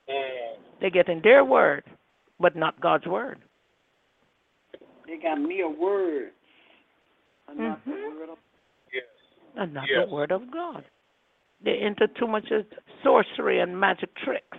Mm. 0.09 0.55
They're 0.79 0.89
getting 0.89 1.21
their 1.21 1.43
word, 1.45 1.83
but 2.39 2.55
not 2.55 2.79
God's 2.79 3.05
word. 3.05 3.39
They 5.07 5.17
got 5.17 5.35
mere 5.39 5.69
words. 5.69 6.31
and 7.49 7.59
not 7.59 7.83
the 7.85 7.91
Mhm. 7.91 8.19
word 8.19 8.29
of 8.29 8.37
Yes. 8.93 9.03
and 9.55 9.73
not 9.73 9.87
Yes. 9.89 10.07
the 10.07 10.15
word 10.15 10.31
of 10.31 10.49
God. 10.49 10.85
They're 11.59 11.75
into 11.75 12.07
too 12.07 12.25
much 12.25 12.49
of 12.51 12.65
sorcery 13.03 13.59
and 13.59 13.77
magic 13.79 14.13
tricks. 14.15 14.57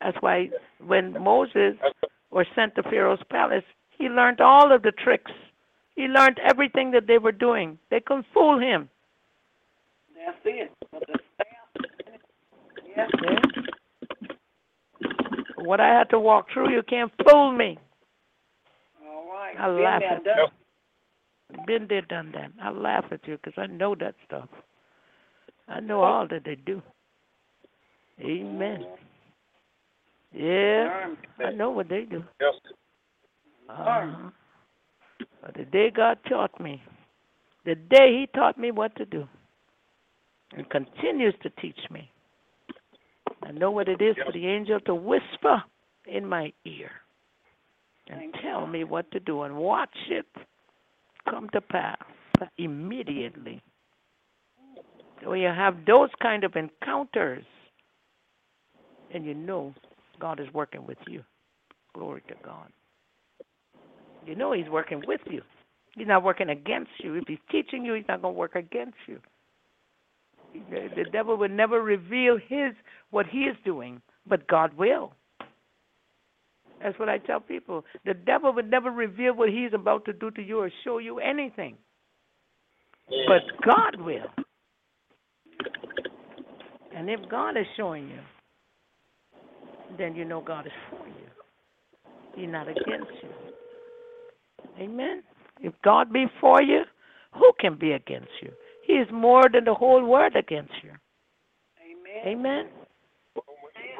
That's 0.00 0.20
why 0.20 0.50
when 0.78 1.12
Moses 1.22 1.76
That's 1.80 2.12
was 2.30 2.46
sent 2.54 2.74
to 2.76 2.82
Pharaoh's 2.82 3.22
palace, 3.24 3.64
he 3.90 4.08
learned 4.08 4.40
all 4.40 4.70
of 4.72 4.82
the 4.82 4.92
tricks. 4.92 5.32
He 5.96 6.06
learned 6.06 6.38
everything 6.38 6.90
that 6.92 7.06
they 7.06 7.18
were 7.18 7.32
doing. 7.32 7.78
They 7.88 8.00
couldn't 8.00 8.26
fool 8.32 8.58
him. 8.58 8.88
That's 10.14 10.38
it. 10.44 10.70
But 10.90 11.06
the 11.06 11.14
staff, 11.14 11.27
yes, 12.98 13.10
Okay? 13.14 13.36
What 15.56 15.80
I 15.80 15.88
had 15.88 16.08
to 16.10 16.18
walk 16.18 16.46
through, 16.52 16.70
you 16.72 16.82
can't 16.82 17.12
fool 17.24 17.52
me. 17.52 17.78
all 19.06 19.26
right. 19.32 19.54
I 19.58 19.66
Been 19.68 19.84
laugh 19.84 20.00
there, 20.00 20.12
at 20.16 20.24
done 20.24 20.36
Yep. 20.38 21.66
Been 21.66 21.86
there, 21.88 22.02
done 22.02 22.32
that. 22.32 22.52
I 22.62 22.70
laugh 22.70 23.04
at 23.10 23.26
you 23.26 23.36
because 23.42 23.54
I 23.56 23.66
know 23.66 23.94
that 23.96 24.14
stuff. 24.26 24.48
I 25.66 25.80
know 25.80 26.02
all 26.02 26.26
that 26.28 26.44
they 26.44 26.54
do. 26.56 26.82
Amen. 28.20 28.84
Yeah, 30.32 31.14
I 31.44 31.50
know 31.52 31.70
what 31.70 31.88
they 31.88 32.02
do. 32.04 32.22
Yes. 32.40 32.54
Uh-huh. 33.68 34.30
But 35.42 35.54
the 35.54 35.64
day 35.64 35.90
God 35.94 36.18
taught 36.28 36.58
me, 36.60 36.82
the 37.64 37.74
day 37.74 38.20
He 38.20 38.26
taught 38.34 38.58
me 38.58 38.70
what 38.70 38.94
to 38.96 39.04
do, 39.06 39.26
and 40.56 40.68
continues 40.70 41.34
to 41.42 41.50
teach 41.60 41.78
me, 41.90 42.10
I 43.42 43.52
know 43.52 43.70
what 43.70 43.88
it 43.88 44.00
is 44.02 44.16
for 44.24 44.32
the 44.32 44.46
angel 44.46 44.80
to 44.80 44.94
whisper 44.94 45.62
in 46.06 46.26
my 46.26 46.52
ear 46.64 46.90
and 48.08 48.34
tell 48.42 48.66
me 48.66 48.84
what 48.84 49.10
to 49.12 49.20
do 49.20 49.42
and 49.42 49.56
watch 49.56 49.96
it 50.10 50.26
come 51.28 51.48
to 51.50 51.60
pass 51.60 51.98
immediately. 52.56 53.62
So 55.22 55.32
you 55.34 55.48
have 55.48 55.84
those 55.86 56.10
kind 56.22 56.44
of 56.44 56.54
encounters, 56.54 57.44
and 59.12 59.24
you 59.24 59.34
know 59.34 59.74
God 60.20 60.40
is 60.40 60.46
working 60.54 60.86
with 60.86 60.98
you. 61.08 61.22
Glory 61.94 62.22
to 62.28 62.34
God. 62.44 62.68
You 64.26 64.36
know 64.36 64.52
He's 64.52 64.68
working 64.68 65.02
with 65.06 65.20
you. 65.30 65.42
He's 65.96 66.06
not 66.06 66.22
working 66.22 66.50
against 66.50 66.90
you. 67.02 67.14
If 67.16 67.24
He's 67.26 67.38
teaching 67.50 67.84
you, 67.84 67.94
He's 67.94 68.04
not 68.08 68.22
going 68.22 68.34
to 68.34 68.38
work 68.38 68.54
against 68.54 68.98
you. 69.06 69.18
The, 70.52 71.04
devil 71.12 71.36
would 71.36 71.50
never 71.50 71.82
reveal 71.82 72.38
his 72.38 72.72
what 73.10 73.26
he 73.26 73.40
is 73.40 73.56
doing, 73.64 74.00
but 74.26 74.46
God 74.48 74.76
will. 74.76 75.12
That's 76.82 76.98
what 76.98 77.08
I 77.08 77.18
tell 77.18 77.40
people. 77.40 77.84
The 78.04 78.14
devil 78.14 78.52
would 78.54 78.70
never 78.70 78.90
reveal 78.90 79.34
what 79.34 79.48
he's 79.48 79.72
about 79.74 80.04
to 80.06 80.12
do 80.12 80.30
to 80.32 80.42
you 80.42 80.60
or 80.60 80.70
show 80.84 80.98
you 80.98 81.18
anything. 81.18 81.76
But 83.26 83.42
God 83.64 84.00
will. 84.00 84.26
And 86.94 87.08
if 87.08 87.20
God 87.30 87.56
is 87.56 87.66
showing 87.76 88.08
you, 88.08 88.20
then 89.96 90.14
you 90.14 90.24
know 90.24 90.40
God 90.40 90.66
is 90.66 90.72
for 90.90 91.06
you. 91.06 91.14
He's 92.36 92.50
not 92.50 92.68
against 92.68 93.10
you. 93.22 93.30
Amen. 94.80 95.22
If 95.60 95.72
God 95.82 96.12
be 96.12 96.26
for 96.40 96.62
you, 96.62 96.82
who 97.34 97.52
can 97.58 97.76
be 97.76 97.92
against 97.92 98.30
you? 98.42 98.52
He 98.88 98.94
is 98.94 99.06
more 99.12 99.44
than 99.52 99.64
the 99.64 99.74
whole 99.74 100.04
world 100.04 100.34
against 100.34 100.72
you. 100.82 100.90
Amen. 102.24 102.38
Amen. 102.38 102.66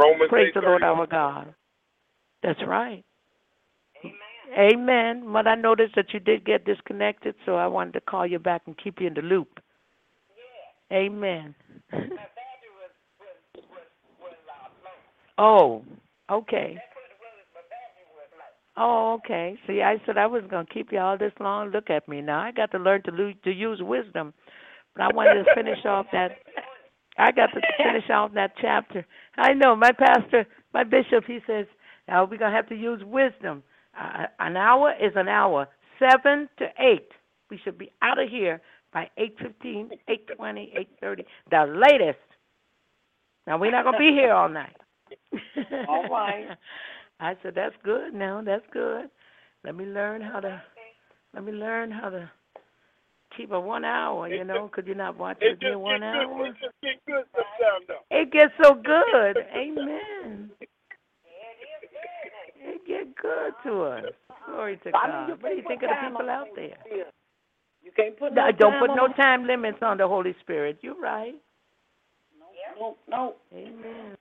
Romans 0.01 0.31
Praise 0.31 0.53
8, 0.57 0.61
the 0.63 0.67
Lord 0.67 0.83
our 0.83 1.07
God. 1.07 1.55
That's 2.43 2.59
right. 2.67 3.05
Amen. 4.03 4.73
Amen. 4.73 5.31
But 5.31 5.47
I 5.47 5.57
noticed 5.57 5.95
that 5.97 6.15
you 6.15 6.21
did 6.21 6.47
get 6.47 6.65
disconnected, 6.65 7.35
so 7.45 7.57
I 7.57 7.67
wanted 7.67 7.93
to 7.93 8.01
call 8.01 8.27
you 8.27 8.39
back 8.39 8.63
and 8.65 8.75
keep 8.83 8.99
you 8.99 9.09
in 9.09 9.15
the 9.15 9.21
loop. 9.21 9.61
Yeah. 10.91 10.97
Amen. 10.97 11.55
oh, 15.37 15.85
okay. 16.31 16.79
Oh, 18.81 19.19
okay. 19.19 19.59
See, 19.67 19.83
I 19.83 19.97
said 20.07 20.17
I 20.17 20.27
was 20.27 20.45
going 20.49 20.65
to 20.65 20.73
keep 20.73 20.93
you 20.93 21.01
all 21.01 21.19
this 21.19 21.33
long. 21.41 21.71
Look 21.71 21.91
at 21.91 22.09
me 22.09 22.23
now. 22.23 22.41
I 22.41 22.53
got 22.53 22.71
to 22.71 22.79
learn 22.79 23.03
to 23.03 23.11
lo- 23.11 23.33
to 23.43 23.51
use 23.51 23.81
wisdom. 23.83 24.33
But 24.99 25.05
I 25.05 25.15
wanted 25.15 25.45
to 25.45 25.55
finish 25.55 25.79
off 25.87 26.07
that. 26.13 26.33
I 27.17 27.31
got 27.31 27.47
to 27.55 27.61
finish 27.79 28.11
off 28.11 28.33
that 28.35 28.53
chapter. 28.61 29.07
I 29.37 29.55
know 29.55 29.77
my 29.77 29.93
pastor, 29.93 30.45
my 30.75 30.83
bishop. 30.83 31.25
He 31.25 31.39
says, 31.47 31.67
"Now 32.09 32.25
we're 32.25 32.37
gonna 32.37 32.55
have 32.55 32.69
to 32.69 32.75
use 32.75 33.01
wisdom. 33.05 33.63
Uh, 33.99 34.27
an 34.41 34.57
hour 34.57 34.93
is 35.01 35.13
an 35.15 35.29
hour. 35.29 35.69
Seven 36.01 36.49
to 36.59 36.67
eight. 36.81 37.11
We 37.49 37.59
should 37.59 37.79
be 37.79 37.93
out 38.03 38.21
of 38.21 38.29
here 38.29 38.61
by 38.93 39.09
eight 39.17 39.37
fifteen, 39.39 39.91
eight 40.09 40.27
twenty, 40.37 40.73
eight 40.77 40.91
thirty, 41.01 41.25
the 41.51 41.65
latest. 41.67 42.19
Now 43.47 43.57
we're 43.57 43.71
not 43.71 43.85
gonna 43.85 43.99
be 43.99 44.11
here 44.13 44.33
all 44.33 44.49
night. 44.49 44.77
All 45.89 46.09
right. 46.11 46.49
I 47.21 47.35
said, 47.43 47.55
that's 47.57 47.75
good 47.83 48.15
now, 48.15 48.43
that's 48.45 48.65
good. 48.73 49.11
Let 49.65 49.75
me 49.75 49.87
learn 49.87 50.21
how 50.21 50.39
to, 50.41 50.63
let 51.35 51.45
me 51.45 51.53
learn 51.53 51.91
how 51.91 52.11
to 52.11 52.31
keep 53.37 53.53
a 53.53 53.61
one 53.61 53.85
hour, 53.85 54.29
you 54.29 54.45
know, 54.45 54.69
could 54.73 54.87
you 54.87 54.95
not 54.95 55.17
watch 55.19 55.39
It 55.41 55.51
with 55.51 55.63
me 55.63 55.69
just 55.71 55.79
one 55.81 56.01
get 56.01 56.03
hour? 56.05 56.37
good. 56.39 56.47
It 56.49 56.55
just 56.61 56.75
get 56.83 57.07
good 57.07 57.25
sometimes, 57.35 57.85
though. 57.89 58.05
It 58.11 58.33
gets 58.33 58.53
so 58.63 58.75
good. 58.75 59.37
Amen. 59.57 60.51
It 62.61 62.87
get 62.87 63.15
good 63.17 63.53
to 63.65 63.83
us. 63.83 64.05
Glory 64.47 64.77
to 64.85 64.91
I 64.95 65.07
mean, 65.29 65.37
God. 65.37 65.43
What 65.43 65.51
do 65.51 65.57
you 65.57 65.63
think 65.67 65.83
of 65.83 65.91
the 65.91 65.97
people 66.09 66.31
out 66.31 66.47
there? 66.57 66.77
Holy 66.89 67.03
You 67.83 67.91
can't 67.97 68.19
put 68.19 68.35
No, 68.35 68.47
no 68.47 68.53
don't 68.53 68.73
time 68.73 68.81
put 68.81 68.97
no 68.97 69.09
the- 69.09 69.15
time 69.15 69.47
limits 69.47 69.79
on 69.83 69.99
the 69.99 70.09
Holy 70.09 70.35
Spirit. 70.41 70.79
You're 70.83 71.01
right. 71.01 71.35
No, 72.79 72.97
no. 73.09 73.35
Amen. 73.55 74.17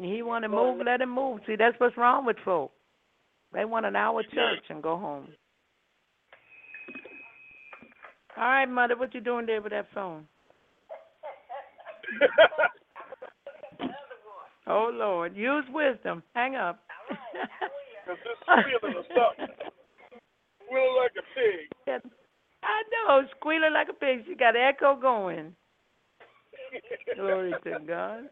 He 0.00 0.22
want 0.22 0.44
to 0.44 0.48
move, 0.48 0.80
let 0.84 1.00
him 1.00 1.10
move. 1.14 1.40
See, 1.46 1.56
that's 1.56 1.78
what's 1.78 1.96
wrong 1.96 2.24
with 2.24 2.36
folk. 2.44 2.72
They 3.52 3.64
want 3.64 3.84
an 3.86 3.96
hour 3.96 4.22
church 4.22 4.64
and 4.68 4.82
go 4.82 4.96
home. 4.96 5.28
All 8.40 8.46
right, 8.46 8.66
mother, 8.66 8.96
what 8.96 9.14
you 9.14 9.20
doing 9.20 9.44
there 9.44 9.60
with 9.60 9.72
that 9.72 9.86
phone? 9.94 10.26
Oh 14.66 14.88
Lord, 14.92 15.36
use 15.36 15.64
wisdom. 15.72 16.22
Hang 16.32 16.54
up. 16.54 16.78
Cause 18.06 18.16
this 18.22 18.36
squealing 18.44 18.96
or 18.98 19.04
something. 19.08 19.56
Squealing 20.64 20.96
like 20.96 21.10
a 21.18 21.24
pig. 21.34 22.02
I 22.62 22.82
know, 22.92 23.22
squealing 23.36 23.72
like 23.72 23.88
a 23.88 23.94
pig. 23.94 24.24
She 24.28 24.36
got 24.36 24.54
echo 24.54 24.94
going. 24.94 25.56
Glory 27.16 27.54
to 27.64 27.78
God. 27.86 28.24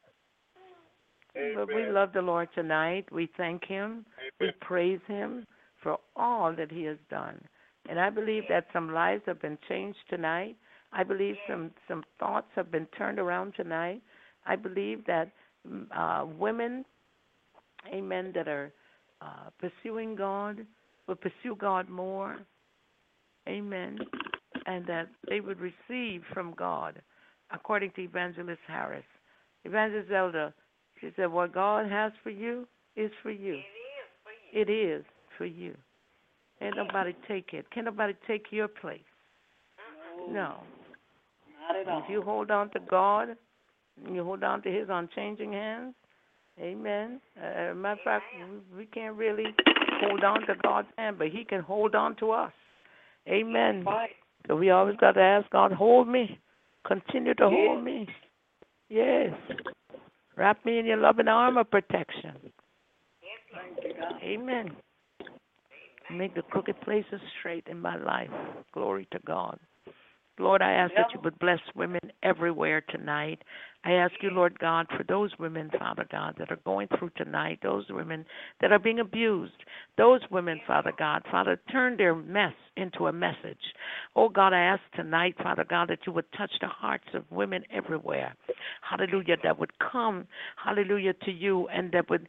But 1.57 1.75
we 1.75 1.87
love 1.87 2.13
the 2.13 2.23
Lord 2.23 2.51
tonight. 2.55 3.07
We 3.11 3.29
thank 3.37 3.65
Him. 3.65 4.07
We 4.41 4.53
praise 4.61 5.01
Him 5.09 5.45
for 5.83 5.99
all 6.15 6.55
that 6.55 6.71
He 6.71 6.85
has 6.85 6.99
done. 7.11 7.41
And 7.89 7.99
I 7.99 8.11
believe 8.11 8.45
that 8.51 8.67
some 8.73 8.93
lives 8.93 9.23
have 9.27 9.41
been 9.41 9.59
changed 9.69 9.99
tonight. 10.11 10.57
I 10.93 11.05
believe 11.05 11.37
some 11.49 11.71
some 11.87 12.05
thoughts 12.19 12.49
have 12.55 12.71
been 12.71 12.87
turned 12.97 13.19
around 13.19 13.55
tonight. 13.57 14.03
I 14.47 14.57
believe 14.57 15.05
that 15.07 15.31
mm, 15.69 15.87
uh, 15.95 16.27
women, 16.27 16.85
Amen, 17.93 18.33
that 18.35 18.49
are 18.49 18.73
uh, 19.21 19.51
pursuing 19.59 20.15
God 20.15 20.67
will 21.07 21.17
pursue 21.17 21.57
God 21.59 21.89
more. 21.89 22.39
Amen, 23.49 23.99
and 24.67 24.87
that 24.87 25.09
they 25.29 25.41
would 25.41 25.59
receive 25.59 26.23
from 26.35 26.55
God, 26.55 27.01
according 27.51 27.93
to 27.93 28.03
Evangelist 28.03 28.61
Harris. 28.67 29.05
Evangelist 29.65 30.11
Zelda, 30.11 30.53
she 31.01 31.11
said, 31.17 31.33
"What 31.33 31.55
God 31.55 31.91
has 31.91 32.13
for 32.23 32.31
you 32.31 32.67
is 32.97 33.11
for 33.23 33.31
you. 33.31 33.61
It 34.53 34.69
is 34.69 35.05
for 35.37 35.47
you. 35.47 35.75
Ain't 36.61 36.77
nobody 36.77 37.15
take 37.27 37.53
it. 37.53 37.67
Can't 37.71 37.87
nobody 37.87 38.15
take 38.27 38.47
your 38.51 38.69
place. 38.69 39.01
No. 40.29 40.57
Not 41.61 41.77
at 41.81 41.89
all. 41.89 42.03
If 42.03 42.11
you 42.11 42.23
hold 42.23 42.51
on 42.51 42.71
to 42.71 42.81
God, 42.81 43.37
and 44.05 44.15
you 44.15 44.25
hold 44.25 44.43
on 44.43 44.63
to 44.63 44.71
His 44.71 44.89
unchanging 44.91 45.53
hands, 45.53 45.95
Amen. 46.61 47.21
Uh, 47.37 47.75
matter 47.75 47.93
of 47.93 47.99
fact, 48.05 48.25
we, 48.73 48.79
we 48.79 48.87
can't 48.87 49.15
really 49.15 49.55
hold 50.01 50.25
on 50.25 50.41
to 50.47 50.55
God's 50.63 50.89
hand, 50.97 51.17
but 51.19 51.29
He 51.29 51.45
can 51.45 51.61
hold 51.61 51.95
on 51.95 52.17
to 52.17 52.33
us. 52.33 52.53
Amen. 53.29 53.85
Right. 53.85 54.11
So 54.47 54.57
we 54.57 54.71
always 54.71 54.97
got 54.97 55.13
to 55.13 55.21
ask 55.21 55.49
God, 55.51 55.73
hold 55.73 56.09
me, 56.09 56.39
continue 56.87 57.35
to 57.35 57.49
hold 57.49 57.85
me. 57.85 58.09
Yes. 58.89 59.31
Wrap 60.37 60.65
me 60.65 60.79
in 60.79 60.87
your 60.87 60.97
loving 60.97 61.29
arm 61.29 61.59
of 61.59 61.71
protection. 61.71 62.33
Thank 63.53 63.99
God. 63.99 64.21
Amen. 64.23 64.71
Make 66.11 66.35
the 66.35 66.43
crooked 66.43 66.81
places 66.81 67.21
straight 67.39 67.67
in 67.69 67.81
my 67.81 67.97
life. 67.97 68.31
Glory 68.73 69.07
to 69.13 69.19
God. 69.27 69.59
Lord, 70.39 70.63
I 70.63 70.73
ask 70.73 70.95
that 70.95 71.13
you 71.13 71.21
would 71.25 71.39
bless 71.39 71.59
women 71.75 72.01
everywhere 72.23 72.81
tonight. 72.89 73.43
I 73.85 73.93
ask 73.93 74.13
you, 74.23 74.31
Lord 74.31 74.59
God, 74.59 74.87
for 74.97 75.03
those 75.03 75.31
women, 75.39 75.71
Father 75.79 76.07
God, 76.11 76.35
that 76.39 76.51
are 76.51 76.61
going 76.65 76.89
through 76.99 77.11
tonight, 77.17 77.59
those 77.63 77.87
women 77.91 78.25
that 78.61 78.73
are 78.73 78.79
being 78.79 79.01
abused, 79.01 79.65
those 79.97 80.21
women, 80.31 80.61
Father 80.67 80.93
God, 80.97 81.23
Father, 81.31 81.61
turn 81.71 81.97
their 81.97 82.15
mess 82.15 82.55
into 82.77 83.07
a 83.07 83.13
message. 83.13 83.59
Oh 84.15 84.29
God, 84.29 84.53
I 84.53 84.61
ask 84.61 84.83
tonight, 84.95 85.35
Father 85.43 85.65
God, 85.69 85.89
that 85.91 86.01
you 86.07 86.13
would 86.13 86.31
touch 86.37 86.53
the 86.61 86.69
hearts 86.69 87.09
of 87.15 87.25
women 87.31 87.63
everywhere. 87.73 88.35
Hallelujah, 88.83 89.37
that 89.43 89.59
would 89.59 89.73
come, 89.79 90.27
hallelujah, 90.63 91.15
to 91.25 91.33
you 91.33 91.69
and 91.69 91.91
that 91.93 92.11
would 92.11 92.29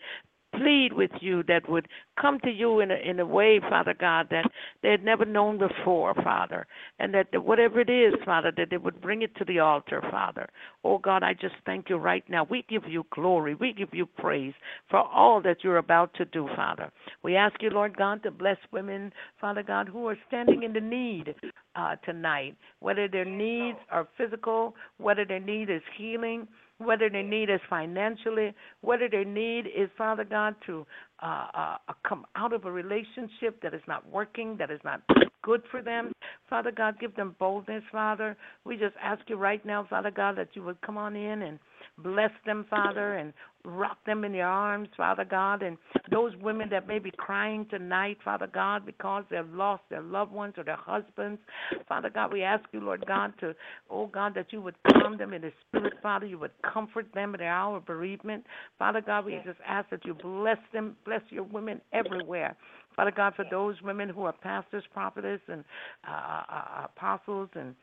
plead 0.59 0.93
with 0.93 1.11
you 1.21 1.43
that 1.43 1.69
would 1.69 1.87
come 2.19 2.39
to 2.41 2.49
you 2.51 2.79
in 2.81 2.91
a 2.91 2.95
in 2.95 3.19
a 3.19 3.25
way, 3.25 3.59
Father 3.69 3.95
God, 3.97 4.27
that 4.31 4.49
they 4.83 4.91
had 4.91 5.03
never 5.03 5.25
known 5.25 5.57
before, 5.57 6.13
Father, 6.15 6.67
and 6.99 7.13
that 7.13 7.27
whatever 7.43 7.79
it 7.79 7.89
is, 7.89 8.13
Father, 8.25 8.51
that 8.57 8.69
they 8.69 8.77
would 8.77 9.01
bring 9.01 9.21
it 9.21 9.35
to 9.37 9.45
the 9.45 9.59
altar, 9.59 10.01
Father. 10.11 10.47
Oh 10.83 10.97
God, 10.97 11.23
I 11.23 11.33
just 11.33 11.55
thank 11.65 11.89
you 11.89 11.97
right 11.97 12.23
now. 12.29 12.45
We 12.49 12.65
give 12.69 12.83
you 12.87 13.05
glory, 13.13 13.55
we 13.55 13.73
give 13.73 13.93
you 13.93 14.05
praise 14.05 14.53
for 14.89 14.99
all 14.99 15.41
that 15.41 15.63
you're 15.63 15.77
about 15.77 16.13
to 16.15 16.25
do, 16.25 16.47
Father. 16.55 16.91
We 17.23 17.35
ask 17.35 17.61
you, 17.61 17.69
Lord 17.69 17.95
God, 17.95 18.23
to 18.23 18.31
bless 18.31 18.57
women, 18.71 19.13
Father 19.39 19.63
God, 19.63 19.87
who 19.87 20.07
are 20.07 20.17
standing 20.27 20.63
in 20.63 20.73
the 20.73 20.81
need 20.81 21.35
uh, 21.75 21.95
tonight, 22.05 22.55
whether 22.79 23.07
their 23.07 23.25
needs 23.25 23.77
are 23.91 24.07
physical, 24.17 24.75
whether 24.97 25.25
their 25.25 25.39
need 25.39 25.69
is 25.69 25.81
healing 25.97 26.47
whether 26.79 27.09
their 27.09 27.23
need 27.23 27.49
is 27.49 27.59
financially, 27.69 28.53
whether 28.81 29.07
their 29.07 29.25
need 29.25 29.67
is, 29.67 29.89
Father 29.97 30.23
God, 30.23 30.55
to 30.65 30.85
uh, 31.21 31.47
uh, 31.53 31.77
come 32.07 32.25
out 32.35 32.53
of 32.53 32.65
a 32.65 32.71
relationship 32.71 33.61
that 33.61 33.73
is 33.73 33.81
not 33.87 34.09
working, 34.09 34.55
that 34.57 34.71
is 34.71 34.79
not 34.83 35.01
good 35.43 35.61
for 35.69 35.81
them. 35.81 36.11
Father 36.49 36.71
God, 36.71 36.99
give 36.99 37.15
them 37.15 37.35
boldness, 37.37 37.83
Father. 37.91 38.35
We 38.65 38.77
just 38.77 38.95
ask 39.01 39.21
you 39.27 39.35
right 39.35 39.63
now, 39.65 39.85
Father 39.89 40.11
God, 40.11 40.37
that 40.37 40.49
you 40.53 40.63
would 40.63 40.81
come 40.81 40.97
on 40.97 41.15
in 41.15 41.43
and 41.43 41.59
bless 41.97 42.31
them, 42.45 42.65
Father, 42.69 43.15
and 43.15 43.33
rock 43.65 43.97
them 44.05 44.23
in 44.23 44.33
your 44.33 44.47
arms, 44.47 44.89
Father 44.95 45.25
God. 45.25 45.61
And 45.61 45.77
those 46.11 46.33
women 46.41 46.69
that 46.69 46.87
may 46.87 46.99
be 46.99 47.11
crying 47.11 47.65
tonight, 47.69 48.17
Father 48.23 48.47
God, 48.47 48.85
because 48.85 49.23
they've 49.29 49.49
lost 49.51 49.83
their 49.89 50.01
loved 50.01 50.31
ones 50.31 50.53
or 50.57 50.63
their 50.63 50.77
husbands, 50.77 51.39
Father 51.87 52.09
God, 52.09 52.31
we 52.31 52.43
ask 52.43 52.63
you, 52.71 52.79
Lord 52.79 53.05
God, 53.05 53.33
to, 53.39 53.55
oh 53.89 54.07
God, 54.07 54.33
that 54.35 54.51
you 54.51 54.61
would 54.61 54.75
calm 54.93 55.17
them 55.17 55.33
in 55.33 55.41
the 55.41 55.51
spirit, 55.67 55.93
Father. 56.01 56.25
You 56.25 56.39
would 56.39 56.51
comfort 56.61 57.07
them 57.13 57.33
in 57.33 57.39
their 57.39 57.51
hour 57.51 57.77
of 57.77 57.85
bereavement. 57.85 58.45
Father 58.77 59.01
God, 59.01 59.25
we 59.25 59.39
just 59.45 59.59
ask 59.67 59.89
that 59.89 60.05
you 60.05 60.13
bless 60.13 60.57
them, 60.73 60.95
bless 61.05 61.21
your 61.29 61.43
women 61.43 61.81
everywhere. 61.93 62.55
Father 62.95 63.11
God, 63.11 63.33
for 63.35 63.45
those 63.49 63.81
women 63.81 64.09
who 64.09 64.23
are 64.23 64.33
pastors, 64.33 64.83
prophetess, 64.93 65.39
and 65.47 65.63
uh, 66.07 66.11
uh, 66.11 66.43
uh 66.51 66.85
apostles, 66.85 67.49
and 67.53 67.75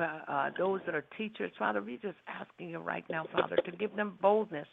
uh, 0.00 0.50
those 0.58 0.80
that 0.86 0.94
are 0.94 1.04
teachers, 1.18 1.52
Father, 1.58 1.82
we're 1.82 1.98
just 1.98 2.16
asking 2.26 2.70
you 2.70 2.78
right 2.78 3.04
now, 3.10 3.26
Father, 3.32 3.56
to 3.56 3.70
give 3.72 3.94
them 3.94 4.18
boldness, 4.22 4.66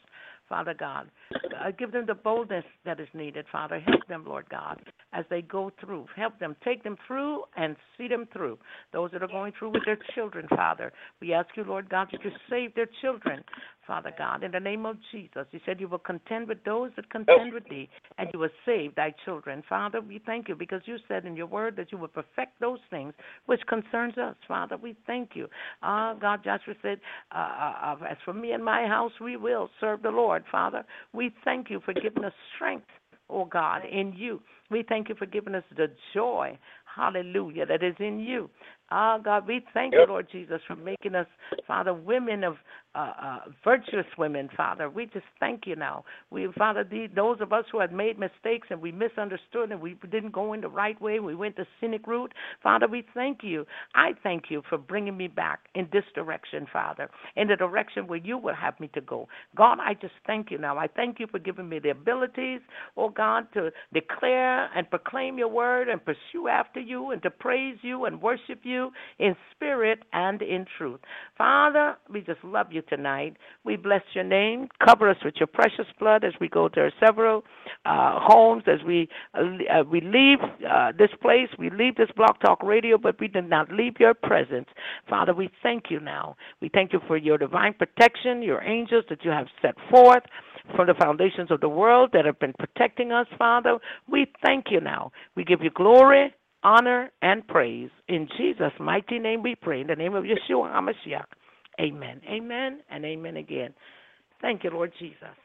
Father 0.48 0.74
God. 0.74 1.10
Uh, 1.36 1.72
give 1.78 1.92
them 1.92 2.06
the 2.08 2.16
boldness 2.16 2.64
that 2.86 3.00
is 3.00 3.08
needed, 3.14 3.46
Father. 3.52 3.80
Help 3.80 4.08
them, 4.08 4.24
Lord 4.26 4.46
God, 4.50 4.82
as 5.14 5.26
they 5.30 5.42
go 5.42 5.72
through. 5.80 6.08
Help 6.16 6.40
them. 6.40 6.56
Take 6.64 6.84
them 6.84 6.96
through 7.06 7.44
and 7.58 7.76
see 7.98 8.08
them 8.08 8.28
through. 8.32 8.58
Those 8.94 9.12
that 9.12 9.22
are 9.22 9.28
going 9.28 9.54
through 9.58 9.72
with 9.72 9.84
their 9.86 10.00
children, 10.16 10.48
Father, 10.50 10.94
we 11.22 11.34
ask 11.34 11.50
you, 11.56 11.64
Lord 11.64 11.90
God, 11.90 12.10
to 12.12 12.30
save 12.50 12.74
their 12.76 12.90
children, 13.02 13.44
Father 13.90 14.14
God, 14.16 14.44
in 14.44 14.52
the 14.52 14.60
name 14.60 14.86
of 14.86 14.98
Jesus. 15.12 15.48
You 15.50 15.60
said 15.66 15.80
you 15.80 15.88
will 15.88 15.98
contend 15.98 16.48
with 16.48 16.64
those 16.64 16.92
that 16.96 17.10
contend 17.10 17.52
with 17.52 17.68
thee, 17.72 17.90
and 18.20 18.30
you 18.32 18.38
will 18.38 18.50
save 18.64 18.94
thy 18.94 19.16
children. 19.26 19.64
Father, 19.68 20.00
we 20.00 20.22
thank 20.28 20.48
you 20.48 20.56
because 20.56 20.82
you 20.86 20.98
said 21.08 21.26
in 21.26 21.36
your 21.36 21.48
word 21.48 21.76
that 21.78 21.92
you 21.92 21.98
will 21.98 22.08
perfect 22.08 22.60
those 22.62 22.78
things 22.92 23.16
which 23.48 23.62
concerns 23.68 24.16
us. 24.20 24.36
Father, 24.48 24.78
we 24.78 24.96
thank 25.08 25.32
you. 25.34 25.48
Ah, 25.82 26.14
God, 26.14 26.44
Joshua 26.44 26.76
said, 26.84 27.00
uh, 27.34 27.40
uh, 27.40 27.96
uh, 28.00 28.06
as 28.12 28.18
for 28.24 28.32
me 28.32 28.52
and 28.52 28.64
my 28.64 28.86
house, 28.86 29.14
we 29.20 29.38
will 29.38 29.72
serve 29.80 30.04
the 30.04 30.12
Lord. 30.12 30.44
Father, 30.52 30.84
we 31.12 31.32
thank 31.44 31.72
you 31.72 31.82
for 31.84 31.96
giving 31.96 32.24
us 32.24 32.34
strength, 32.56 32.86
oh 33.28 33.46
God, 33.46 33.82
in 33.92 34.14
you. 34.16 34.40
We 34.70 34.84
thank 34.88 35.10
you 35.10 35.16
for 35.16 35.26
giving 35.26 35.56
us 35.56 35.64
the 35.76 35.88
joy, 36.14 36.60
hallelujah, 36.96 37.66
that 37.66 37.82
is 37.82 37.96
in 38.00 38.20
you. 38.20 38.52
Ah, 38.92 39.18
God, 39.18 39.48
we 39.48 39.66
thank 39.74 39.94
yep. 39.94 40.02
you, 40.02 40.14
Lord 40.14 40.28
Jesus, 40.32 40.62
for 40.68 40.76
making 40.76 41.16
us, 41.16 41.28
Father, 41.68 41.94
women 41.94 42.44
of 42.44 42.56
uh, 42.96 43.14
uh, 43.22 43.40
virtuous 43.64 44.06
women, 44.18 44.50
Father. 44.58 44.90
We 44.90 45.06
just 45.06 45.26
thank 45.40 45.68
you 45.68 45.76
now. 45.76 46.04
We, 46.32 46.48
Father, 46.58 46.84
the, 46.84 47.08
those 47.16 47.38
of 47.40 47.54
us 47.54 47.66
who 47.72 47.80
had 47.80 47.94
made 47.94 48.18
mistakes 48.18 48.68
and 48.72 48.82
we 48.82 48.92
misunderstood 48.92 49.72
and 49.72 49.80
we 49.80 49.96
didn't 50.12 50.32
go 50.32 50.54
in 50.54 50.62
the 50.62 50.70
right 50.70 51.00
way, 51.02 51.20
we 51.20 51.36
went 51.36 51.56
the 51.56 51.68
cynic 51.80 52.08
route, 52.08 52.34
Father, 52.64 52.88
we 52.88 53.06
thank 53.14 53.40
you. 53.44 53.66
I 53.96 54.12
thank 54.24 54.46
you 54.50 54.64
for 54.70 54.78
bringing 54.78 55.16
me 55.16 55.28
back 55.28 55.68
in 55.76 55.88
this 55.92 56.04
direction, 56.16 56.66
Father, 56.72 57.10
in 57.36 57.48
the 57.48 57.56
direction 57.56 58.08
where 58.08 58.20
you 58.20 58.38
would 58.38 58.56
have 58.56 58.80
me 58.80 58.90
to 58.96 59.02
go. 59.02 59.28
God, 59.56 59.78
I 59.80 59.94
just 59.94 60.14
thank 60.26 60.50
you 60.50 60.58
now. 60.58 60.78
I 60.78 60.88
thank 60.88 61.20
you 61.20 61.28
for 61.28 61.40
giving 61.40 61.70
me 61.70 61.80
the 61.80 61.90
abilities, 61.90 62.62
oh 62.98 63.10
God, 63.10 63.48
to 63.54 63.72
declare 63.94 64.66
and 64.76 64.90
proclaim 64.90 65.38
your 65.38 65.48
word 65.48 65.90
and 65.90 66.02
pursue 66.04 66.48
after 66.50 66.80
you 66.80 67.12
and 67.12 67.22
to 67.24 67.30
praise 67.30 67.78
you 67.82 68.06
and 68.06 68.22
worship 68.22 68.62
you 68.64 68.92
in 69.20 69.36
spirit 69.52 70.00
and 70.14 70.42
in 70.42 70.66
truth. 70.78 71.00
Father, 71.38 71.96
we 72.12 72.22
just 72.22 72.44
love 72.44 72.68
you 72.72 72.79
tonight. 72.84 73.38
We 73.64 73.76
bless 73.76 74.02
your 74.14 74.24
name. 74.24 74.68
Cover 74.86 75.10
us 75.10 75.18
with 75.24 75.36
your 75.40 75.48
precious 75.48 75.86
blood 76.00 76.24
as 76.24 76.34
we 76.40 76.48
go 76.48 76.70
to 76.70 76.80
our 76.80 76.92
several 77.04 77.44
uh, 77.86 78.20
homes, 78.22 78.64
as 78.68 78.80
we 78.86 79.10
uh, 79.34 79.42
uh, 79.72 79.84
we 79.84 80.02
leave 80.02 80.40
uh, 80.70 80.92
this 80.98 81.10
place, 81.22 81.50
we 81.58 81.70
leave 81.70 81.96
this 81.96 82.10
Blog 82.16 82.40
Talk 82.44 82.64
Radio, 82.64 82.98
but 82.98 83.20
we 83.20 83.28
did 83.28 83.50
not 83.50 83.72
leave 83.72 83.94
your 84.00 84.14
presence. 84.14 84.68
Father, 85.10 85.34
we 85.34 85.50
thank 85.64 85.86
you 85.90 86.00
now. 86.00 86.36
We 86.62 86.70
thank 86.70 86.94
you 86.94 87.00
for 87.08 87.18
your 87.18 87.38
divine 87.38 87.74
protection, 87.74 88.42
your 88.42 88.62
angels 88.64 89.06
that 89.10 89.24
you 89.24 89.32
have 89.32 89.48
set 89.62 89.76
forth 89.90 90.24
from 90.76 90.88
the 90.88 90.94
foundations 90.94 91.52
of 91.52 91.62
the 91.62 91.70
world 91.70 92.12
that 92.14 92.26
have 92.26 92.40
been 92.40 92.54
protecting 92.60 93.12
us, 93.12 93.28
Father. 93.38 93.78
We 94.10 94.28
thank 94.46 94.66
you 94.70 94.82
now. 94.82 95.12
We 95.36 95.44
give 95.44 95.62
you 95.62 95.72
glory 95.72 96.34
honor, 96.64 97.12
and 97.22 97.48
praise. 97.48 97.90
In 98.08 98.28
Jesus' 98.38 98.74
mighty 98.80 99.20
name 99.20 99.42
we 99.42 99.56
pray. 99.56 99.82
In 99.82 99.88
the 99.88 99.96
name 99.96 100.14
of 100.14 100.26
Yeshua 100.26 100.74
HaMashiach. 100.74 101.26
Amen. 101.80 102.22
Amen 102.30 102.82
and 102.90 103.06
amen 103.06 103.38
again. 103.38 103.74
Thank 104.42 104.64
you, 104.64 104.72
Lord 104.72 104.92
Jesus. 105.00 105.36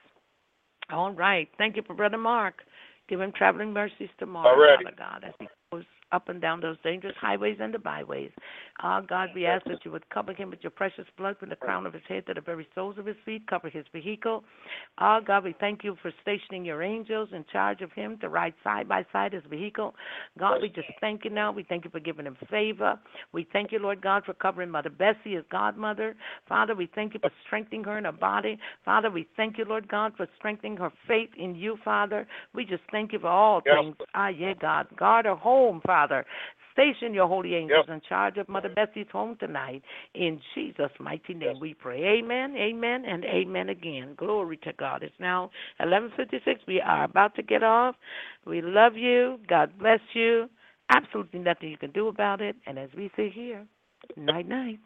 All 0.90 1.12
right. 1.12 1.48
Thank 1.59 1.77
you 1.77 1.82
for 1.86 1.94
Brother 1.94 2.19
Mark. 2.19 2.62
Give 3.09 3.20
him 3.20 3.32
traveling 3.36 3.73
mercies 3.73 4.09
tomorrow, 4.19 4.77
Father 4.82 4.97
God, 4.97 5.24
as 5.27 5.35
he 5.39 5.47
up 6.13 6.29
and 6.29 6.41
down 6.41 6.61
those 6.61 6.77
dangerous 6.85 7.15
highways 7.21 7.59
and 7.61 7.75
the 7.75 7.79
byways. 7.79 8.31
Ah, 8.81 9.01
God, 9.01 9.31
we 9.35 9.47
ask 9.47 9.65
that 9.67 9.85
you 9.85 9.91
would 9.91 10.09
cover 10.11 10.33
him 10.33 10.51
with 10.51 10.61
your 10.63 10.71
precious 10.71 11.07
blood 11.17 11.37
from 11.39 11.49
the 11.49 11.57
crown 11.57 11.87
of 11.87 11.93
his 11.93 12.03
head 12.09 12.27
to 12.27 12.35
the 12.35 12.41
very 12.41 12.69
soles 12.75 12.99
of 12.99 13.07
his 13.07 13.17
feet, 13.25 13.47
cover 13.49 13.69
his 13.69 13.85
vehicle. 13.93 14.45
Ah, 14.99 15.21
God, 15.21 15.45
we 15.45 15.55
thank 15.59 15.83
you 15.83 15.97
for 16.03 16.13
stationing 16.23 16.65
your 16.65 16.83
angels 16.83 17.29
in 17.33 17.45
charge 17.51 17.81
of 17.81 17.93
him 17.93 18.19
to 18.21 18.29
ride 18.29 18.55
side 18.63 18.89
by 18.89 19.05
side 19.13 19.33
his 19.33 19.43
vehicle. 19.49 19.95
God, 20.39 20.61
we 20.61 20.69
just 20.69 20.89
thank 21.01 21.25
you 21.25 21.31
now. 21.31 21.53
We 21.53 21.63
thank 21.63 21.85
you 21.85 21.91
for 21.91 22.01
giving 22.01 22.27
him 22.27 22.37
favor. 22.51 22.99
We 23.33 23.47
thank 23.53 23.73
you, 23.73 23.79
Lord 23.79 24.03
God, 24.03 24.25
for 24.25 24.35
covering 24.35 24.71
Mother 24.71 24.91
Bessie, 24.91 25.35
his 25.35 25.45
godmother. 25.51 26.17
Father, 26.49 26.75
we 26.75 26.89
thank 26.95 27.15
you 27.15 27.21
for 27.21 27.31
strengthening 27.47 27.85
her 27.85 27.99
in 27.99 28.05
her 28.05 28.13
body. 28.13 28.59
Father, 28.85 29.11
we 29.11 29.27
thank 29.37 29.59
you, 29.59 29.65
Lord 29.65 29.89
God, 29.89 30.13
for 30.16 30.29
strengthening 30.37 30.77
her 30.77 30.93
faith 31.07 31.31
in 31.39 31.55
you, 31.55 31.79
Father. 31.85 32.27
We 32.55 32.65
just 32.65 32.83
thank 32.91 33.13
you 33.13 33.21
for 33.21 33.29
all 33.29 33.63
things. 33.63 33.97
Ah, 34.15 34.29
yeah, 34.29 34.55
God. 34.61 34.87
Guard 34.97 35.27
her 35.27 35.35
home, 35.35 35.81
Father. 35.85 35.94
Father. 35.95 36.24
Station 36.73 37.14
your 37.14 37.29
holy 37.29 37.55
angels 37.55 37.85
yep. 37.87 37.95
in 37.95 38.01
charge 38.09 38.37
of 38.37 38.48
Mother 38.48 38.69
Bessie's 38.69 39.06
home 39.13 39.37
tonight. 39.39 39.85
In 40.14 40.40
Jesus' 40.53 40.90
mighty 40.98 41.35
name 41.35 41.51
yes. 41.53 41.61
we 41.61 41.73
pray. 41.73 42.19
Amen, 42.19 42.56
amen, 42.56 43.05
and 43.06 43.24
amen 43.24 43.69
again. 43.69 44.14
Glory 44.16 44.56
to 44.64 44.73
God. 44.73 45.05
It's 45.05 45.14
now 45.21 45.53
11.56. 45.81 46.40
We 46.66 46.81
are 46.81 47.05
about 47.05 47.37
to 47.37 47.45
get 47.45 47.63
off. 47.63 47.95
We 48.45 48.61
love 48.61 48.97
you. 48.97 49.39
God 49.48 49.79
bless 49.79 50.01
you. 50.14 50.51
Absolutely 50.90 51.39
nothing 51.39 51.71
you 51.71 51.79
can 51.79 51.93
do 51.93 52.09
about 52.09 52.40
it. 52.40 52.56
And 52.66 52.77
as 52.77 52.90
we 52.97 53.09
sit 53.14 53.32
here, 53.32 53.64
night, 54.16 54.48
night. 54.48 54.81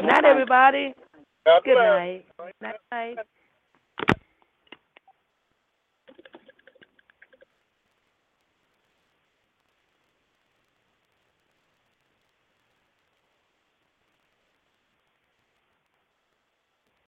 Night, 0.00 0.08
night, 0.08 0.24
everybody. 0.24 0.94
God 1.46 1.62
Good 1.64 1.74
night. 1.74 2.24
Night, 2.62 2.76
night. 2.92 3.16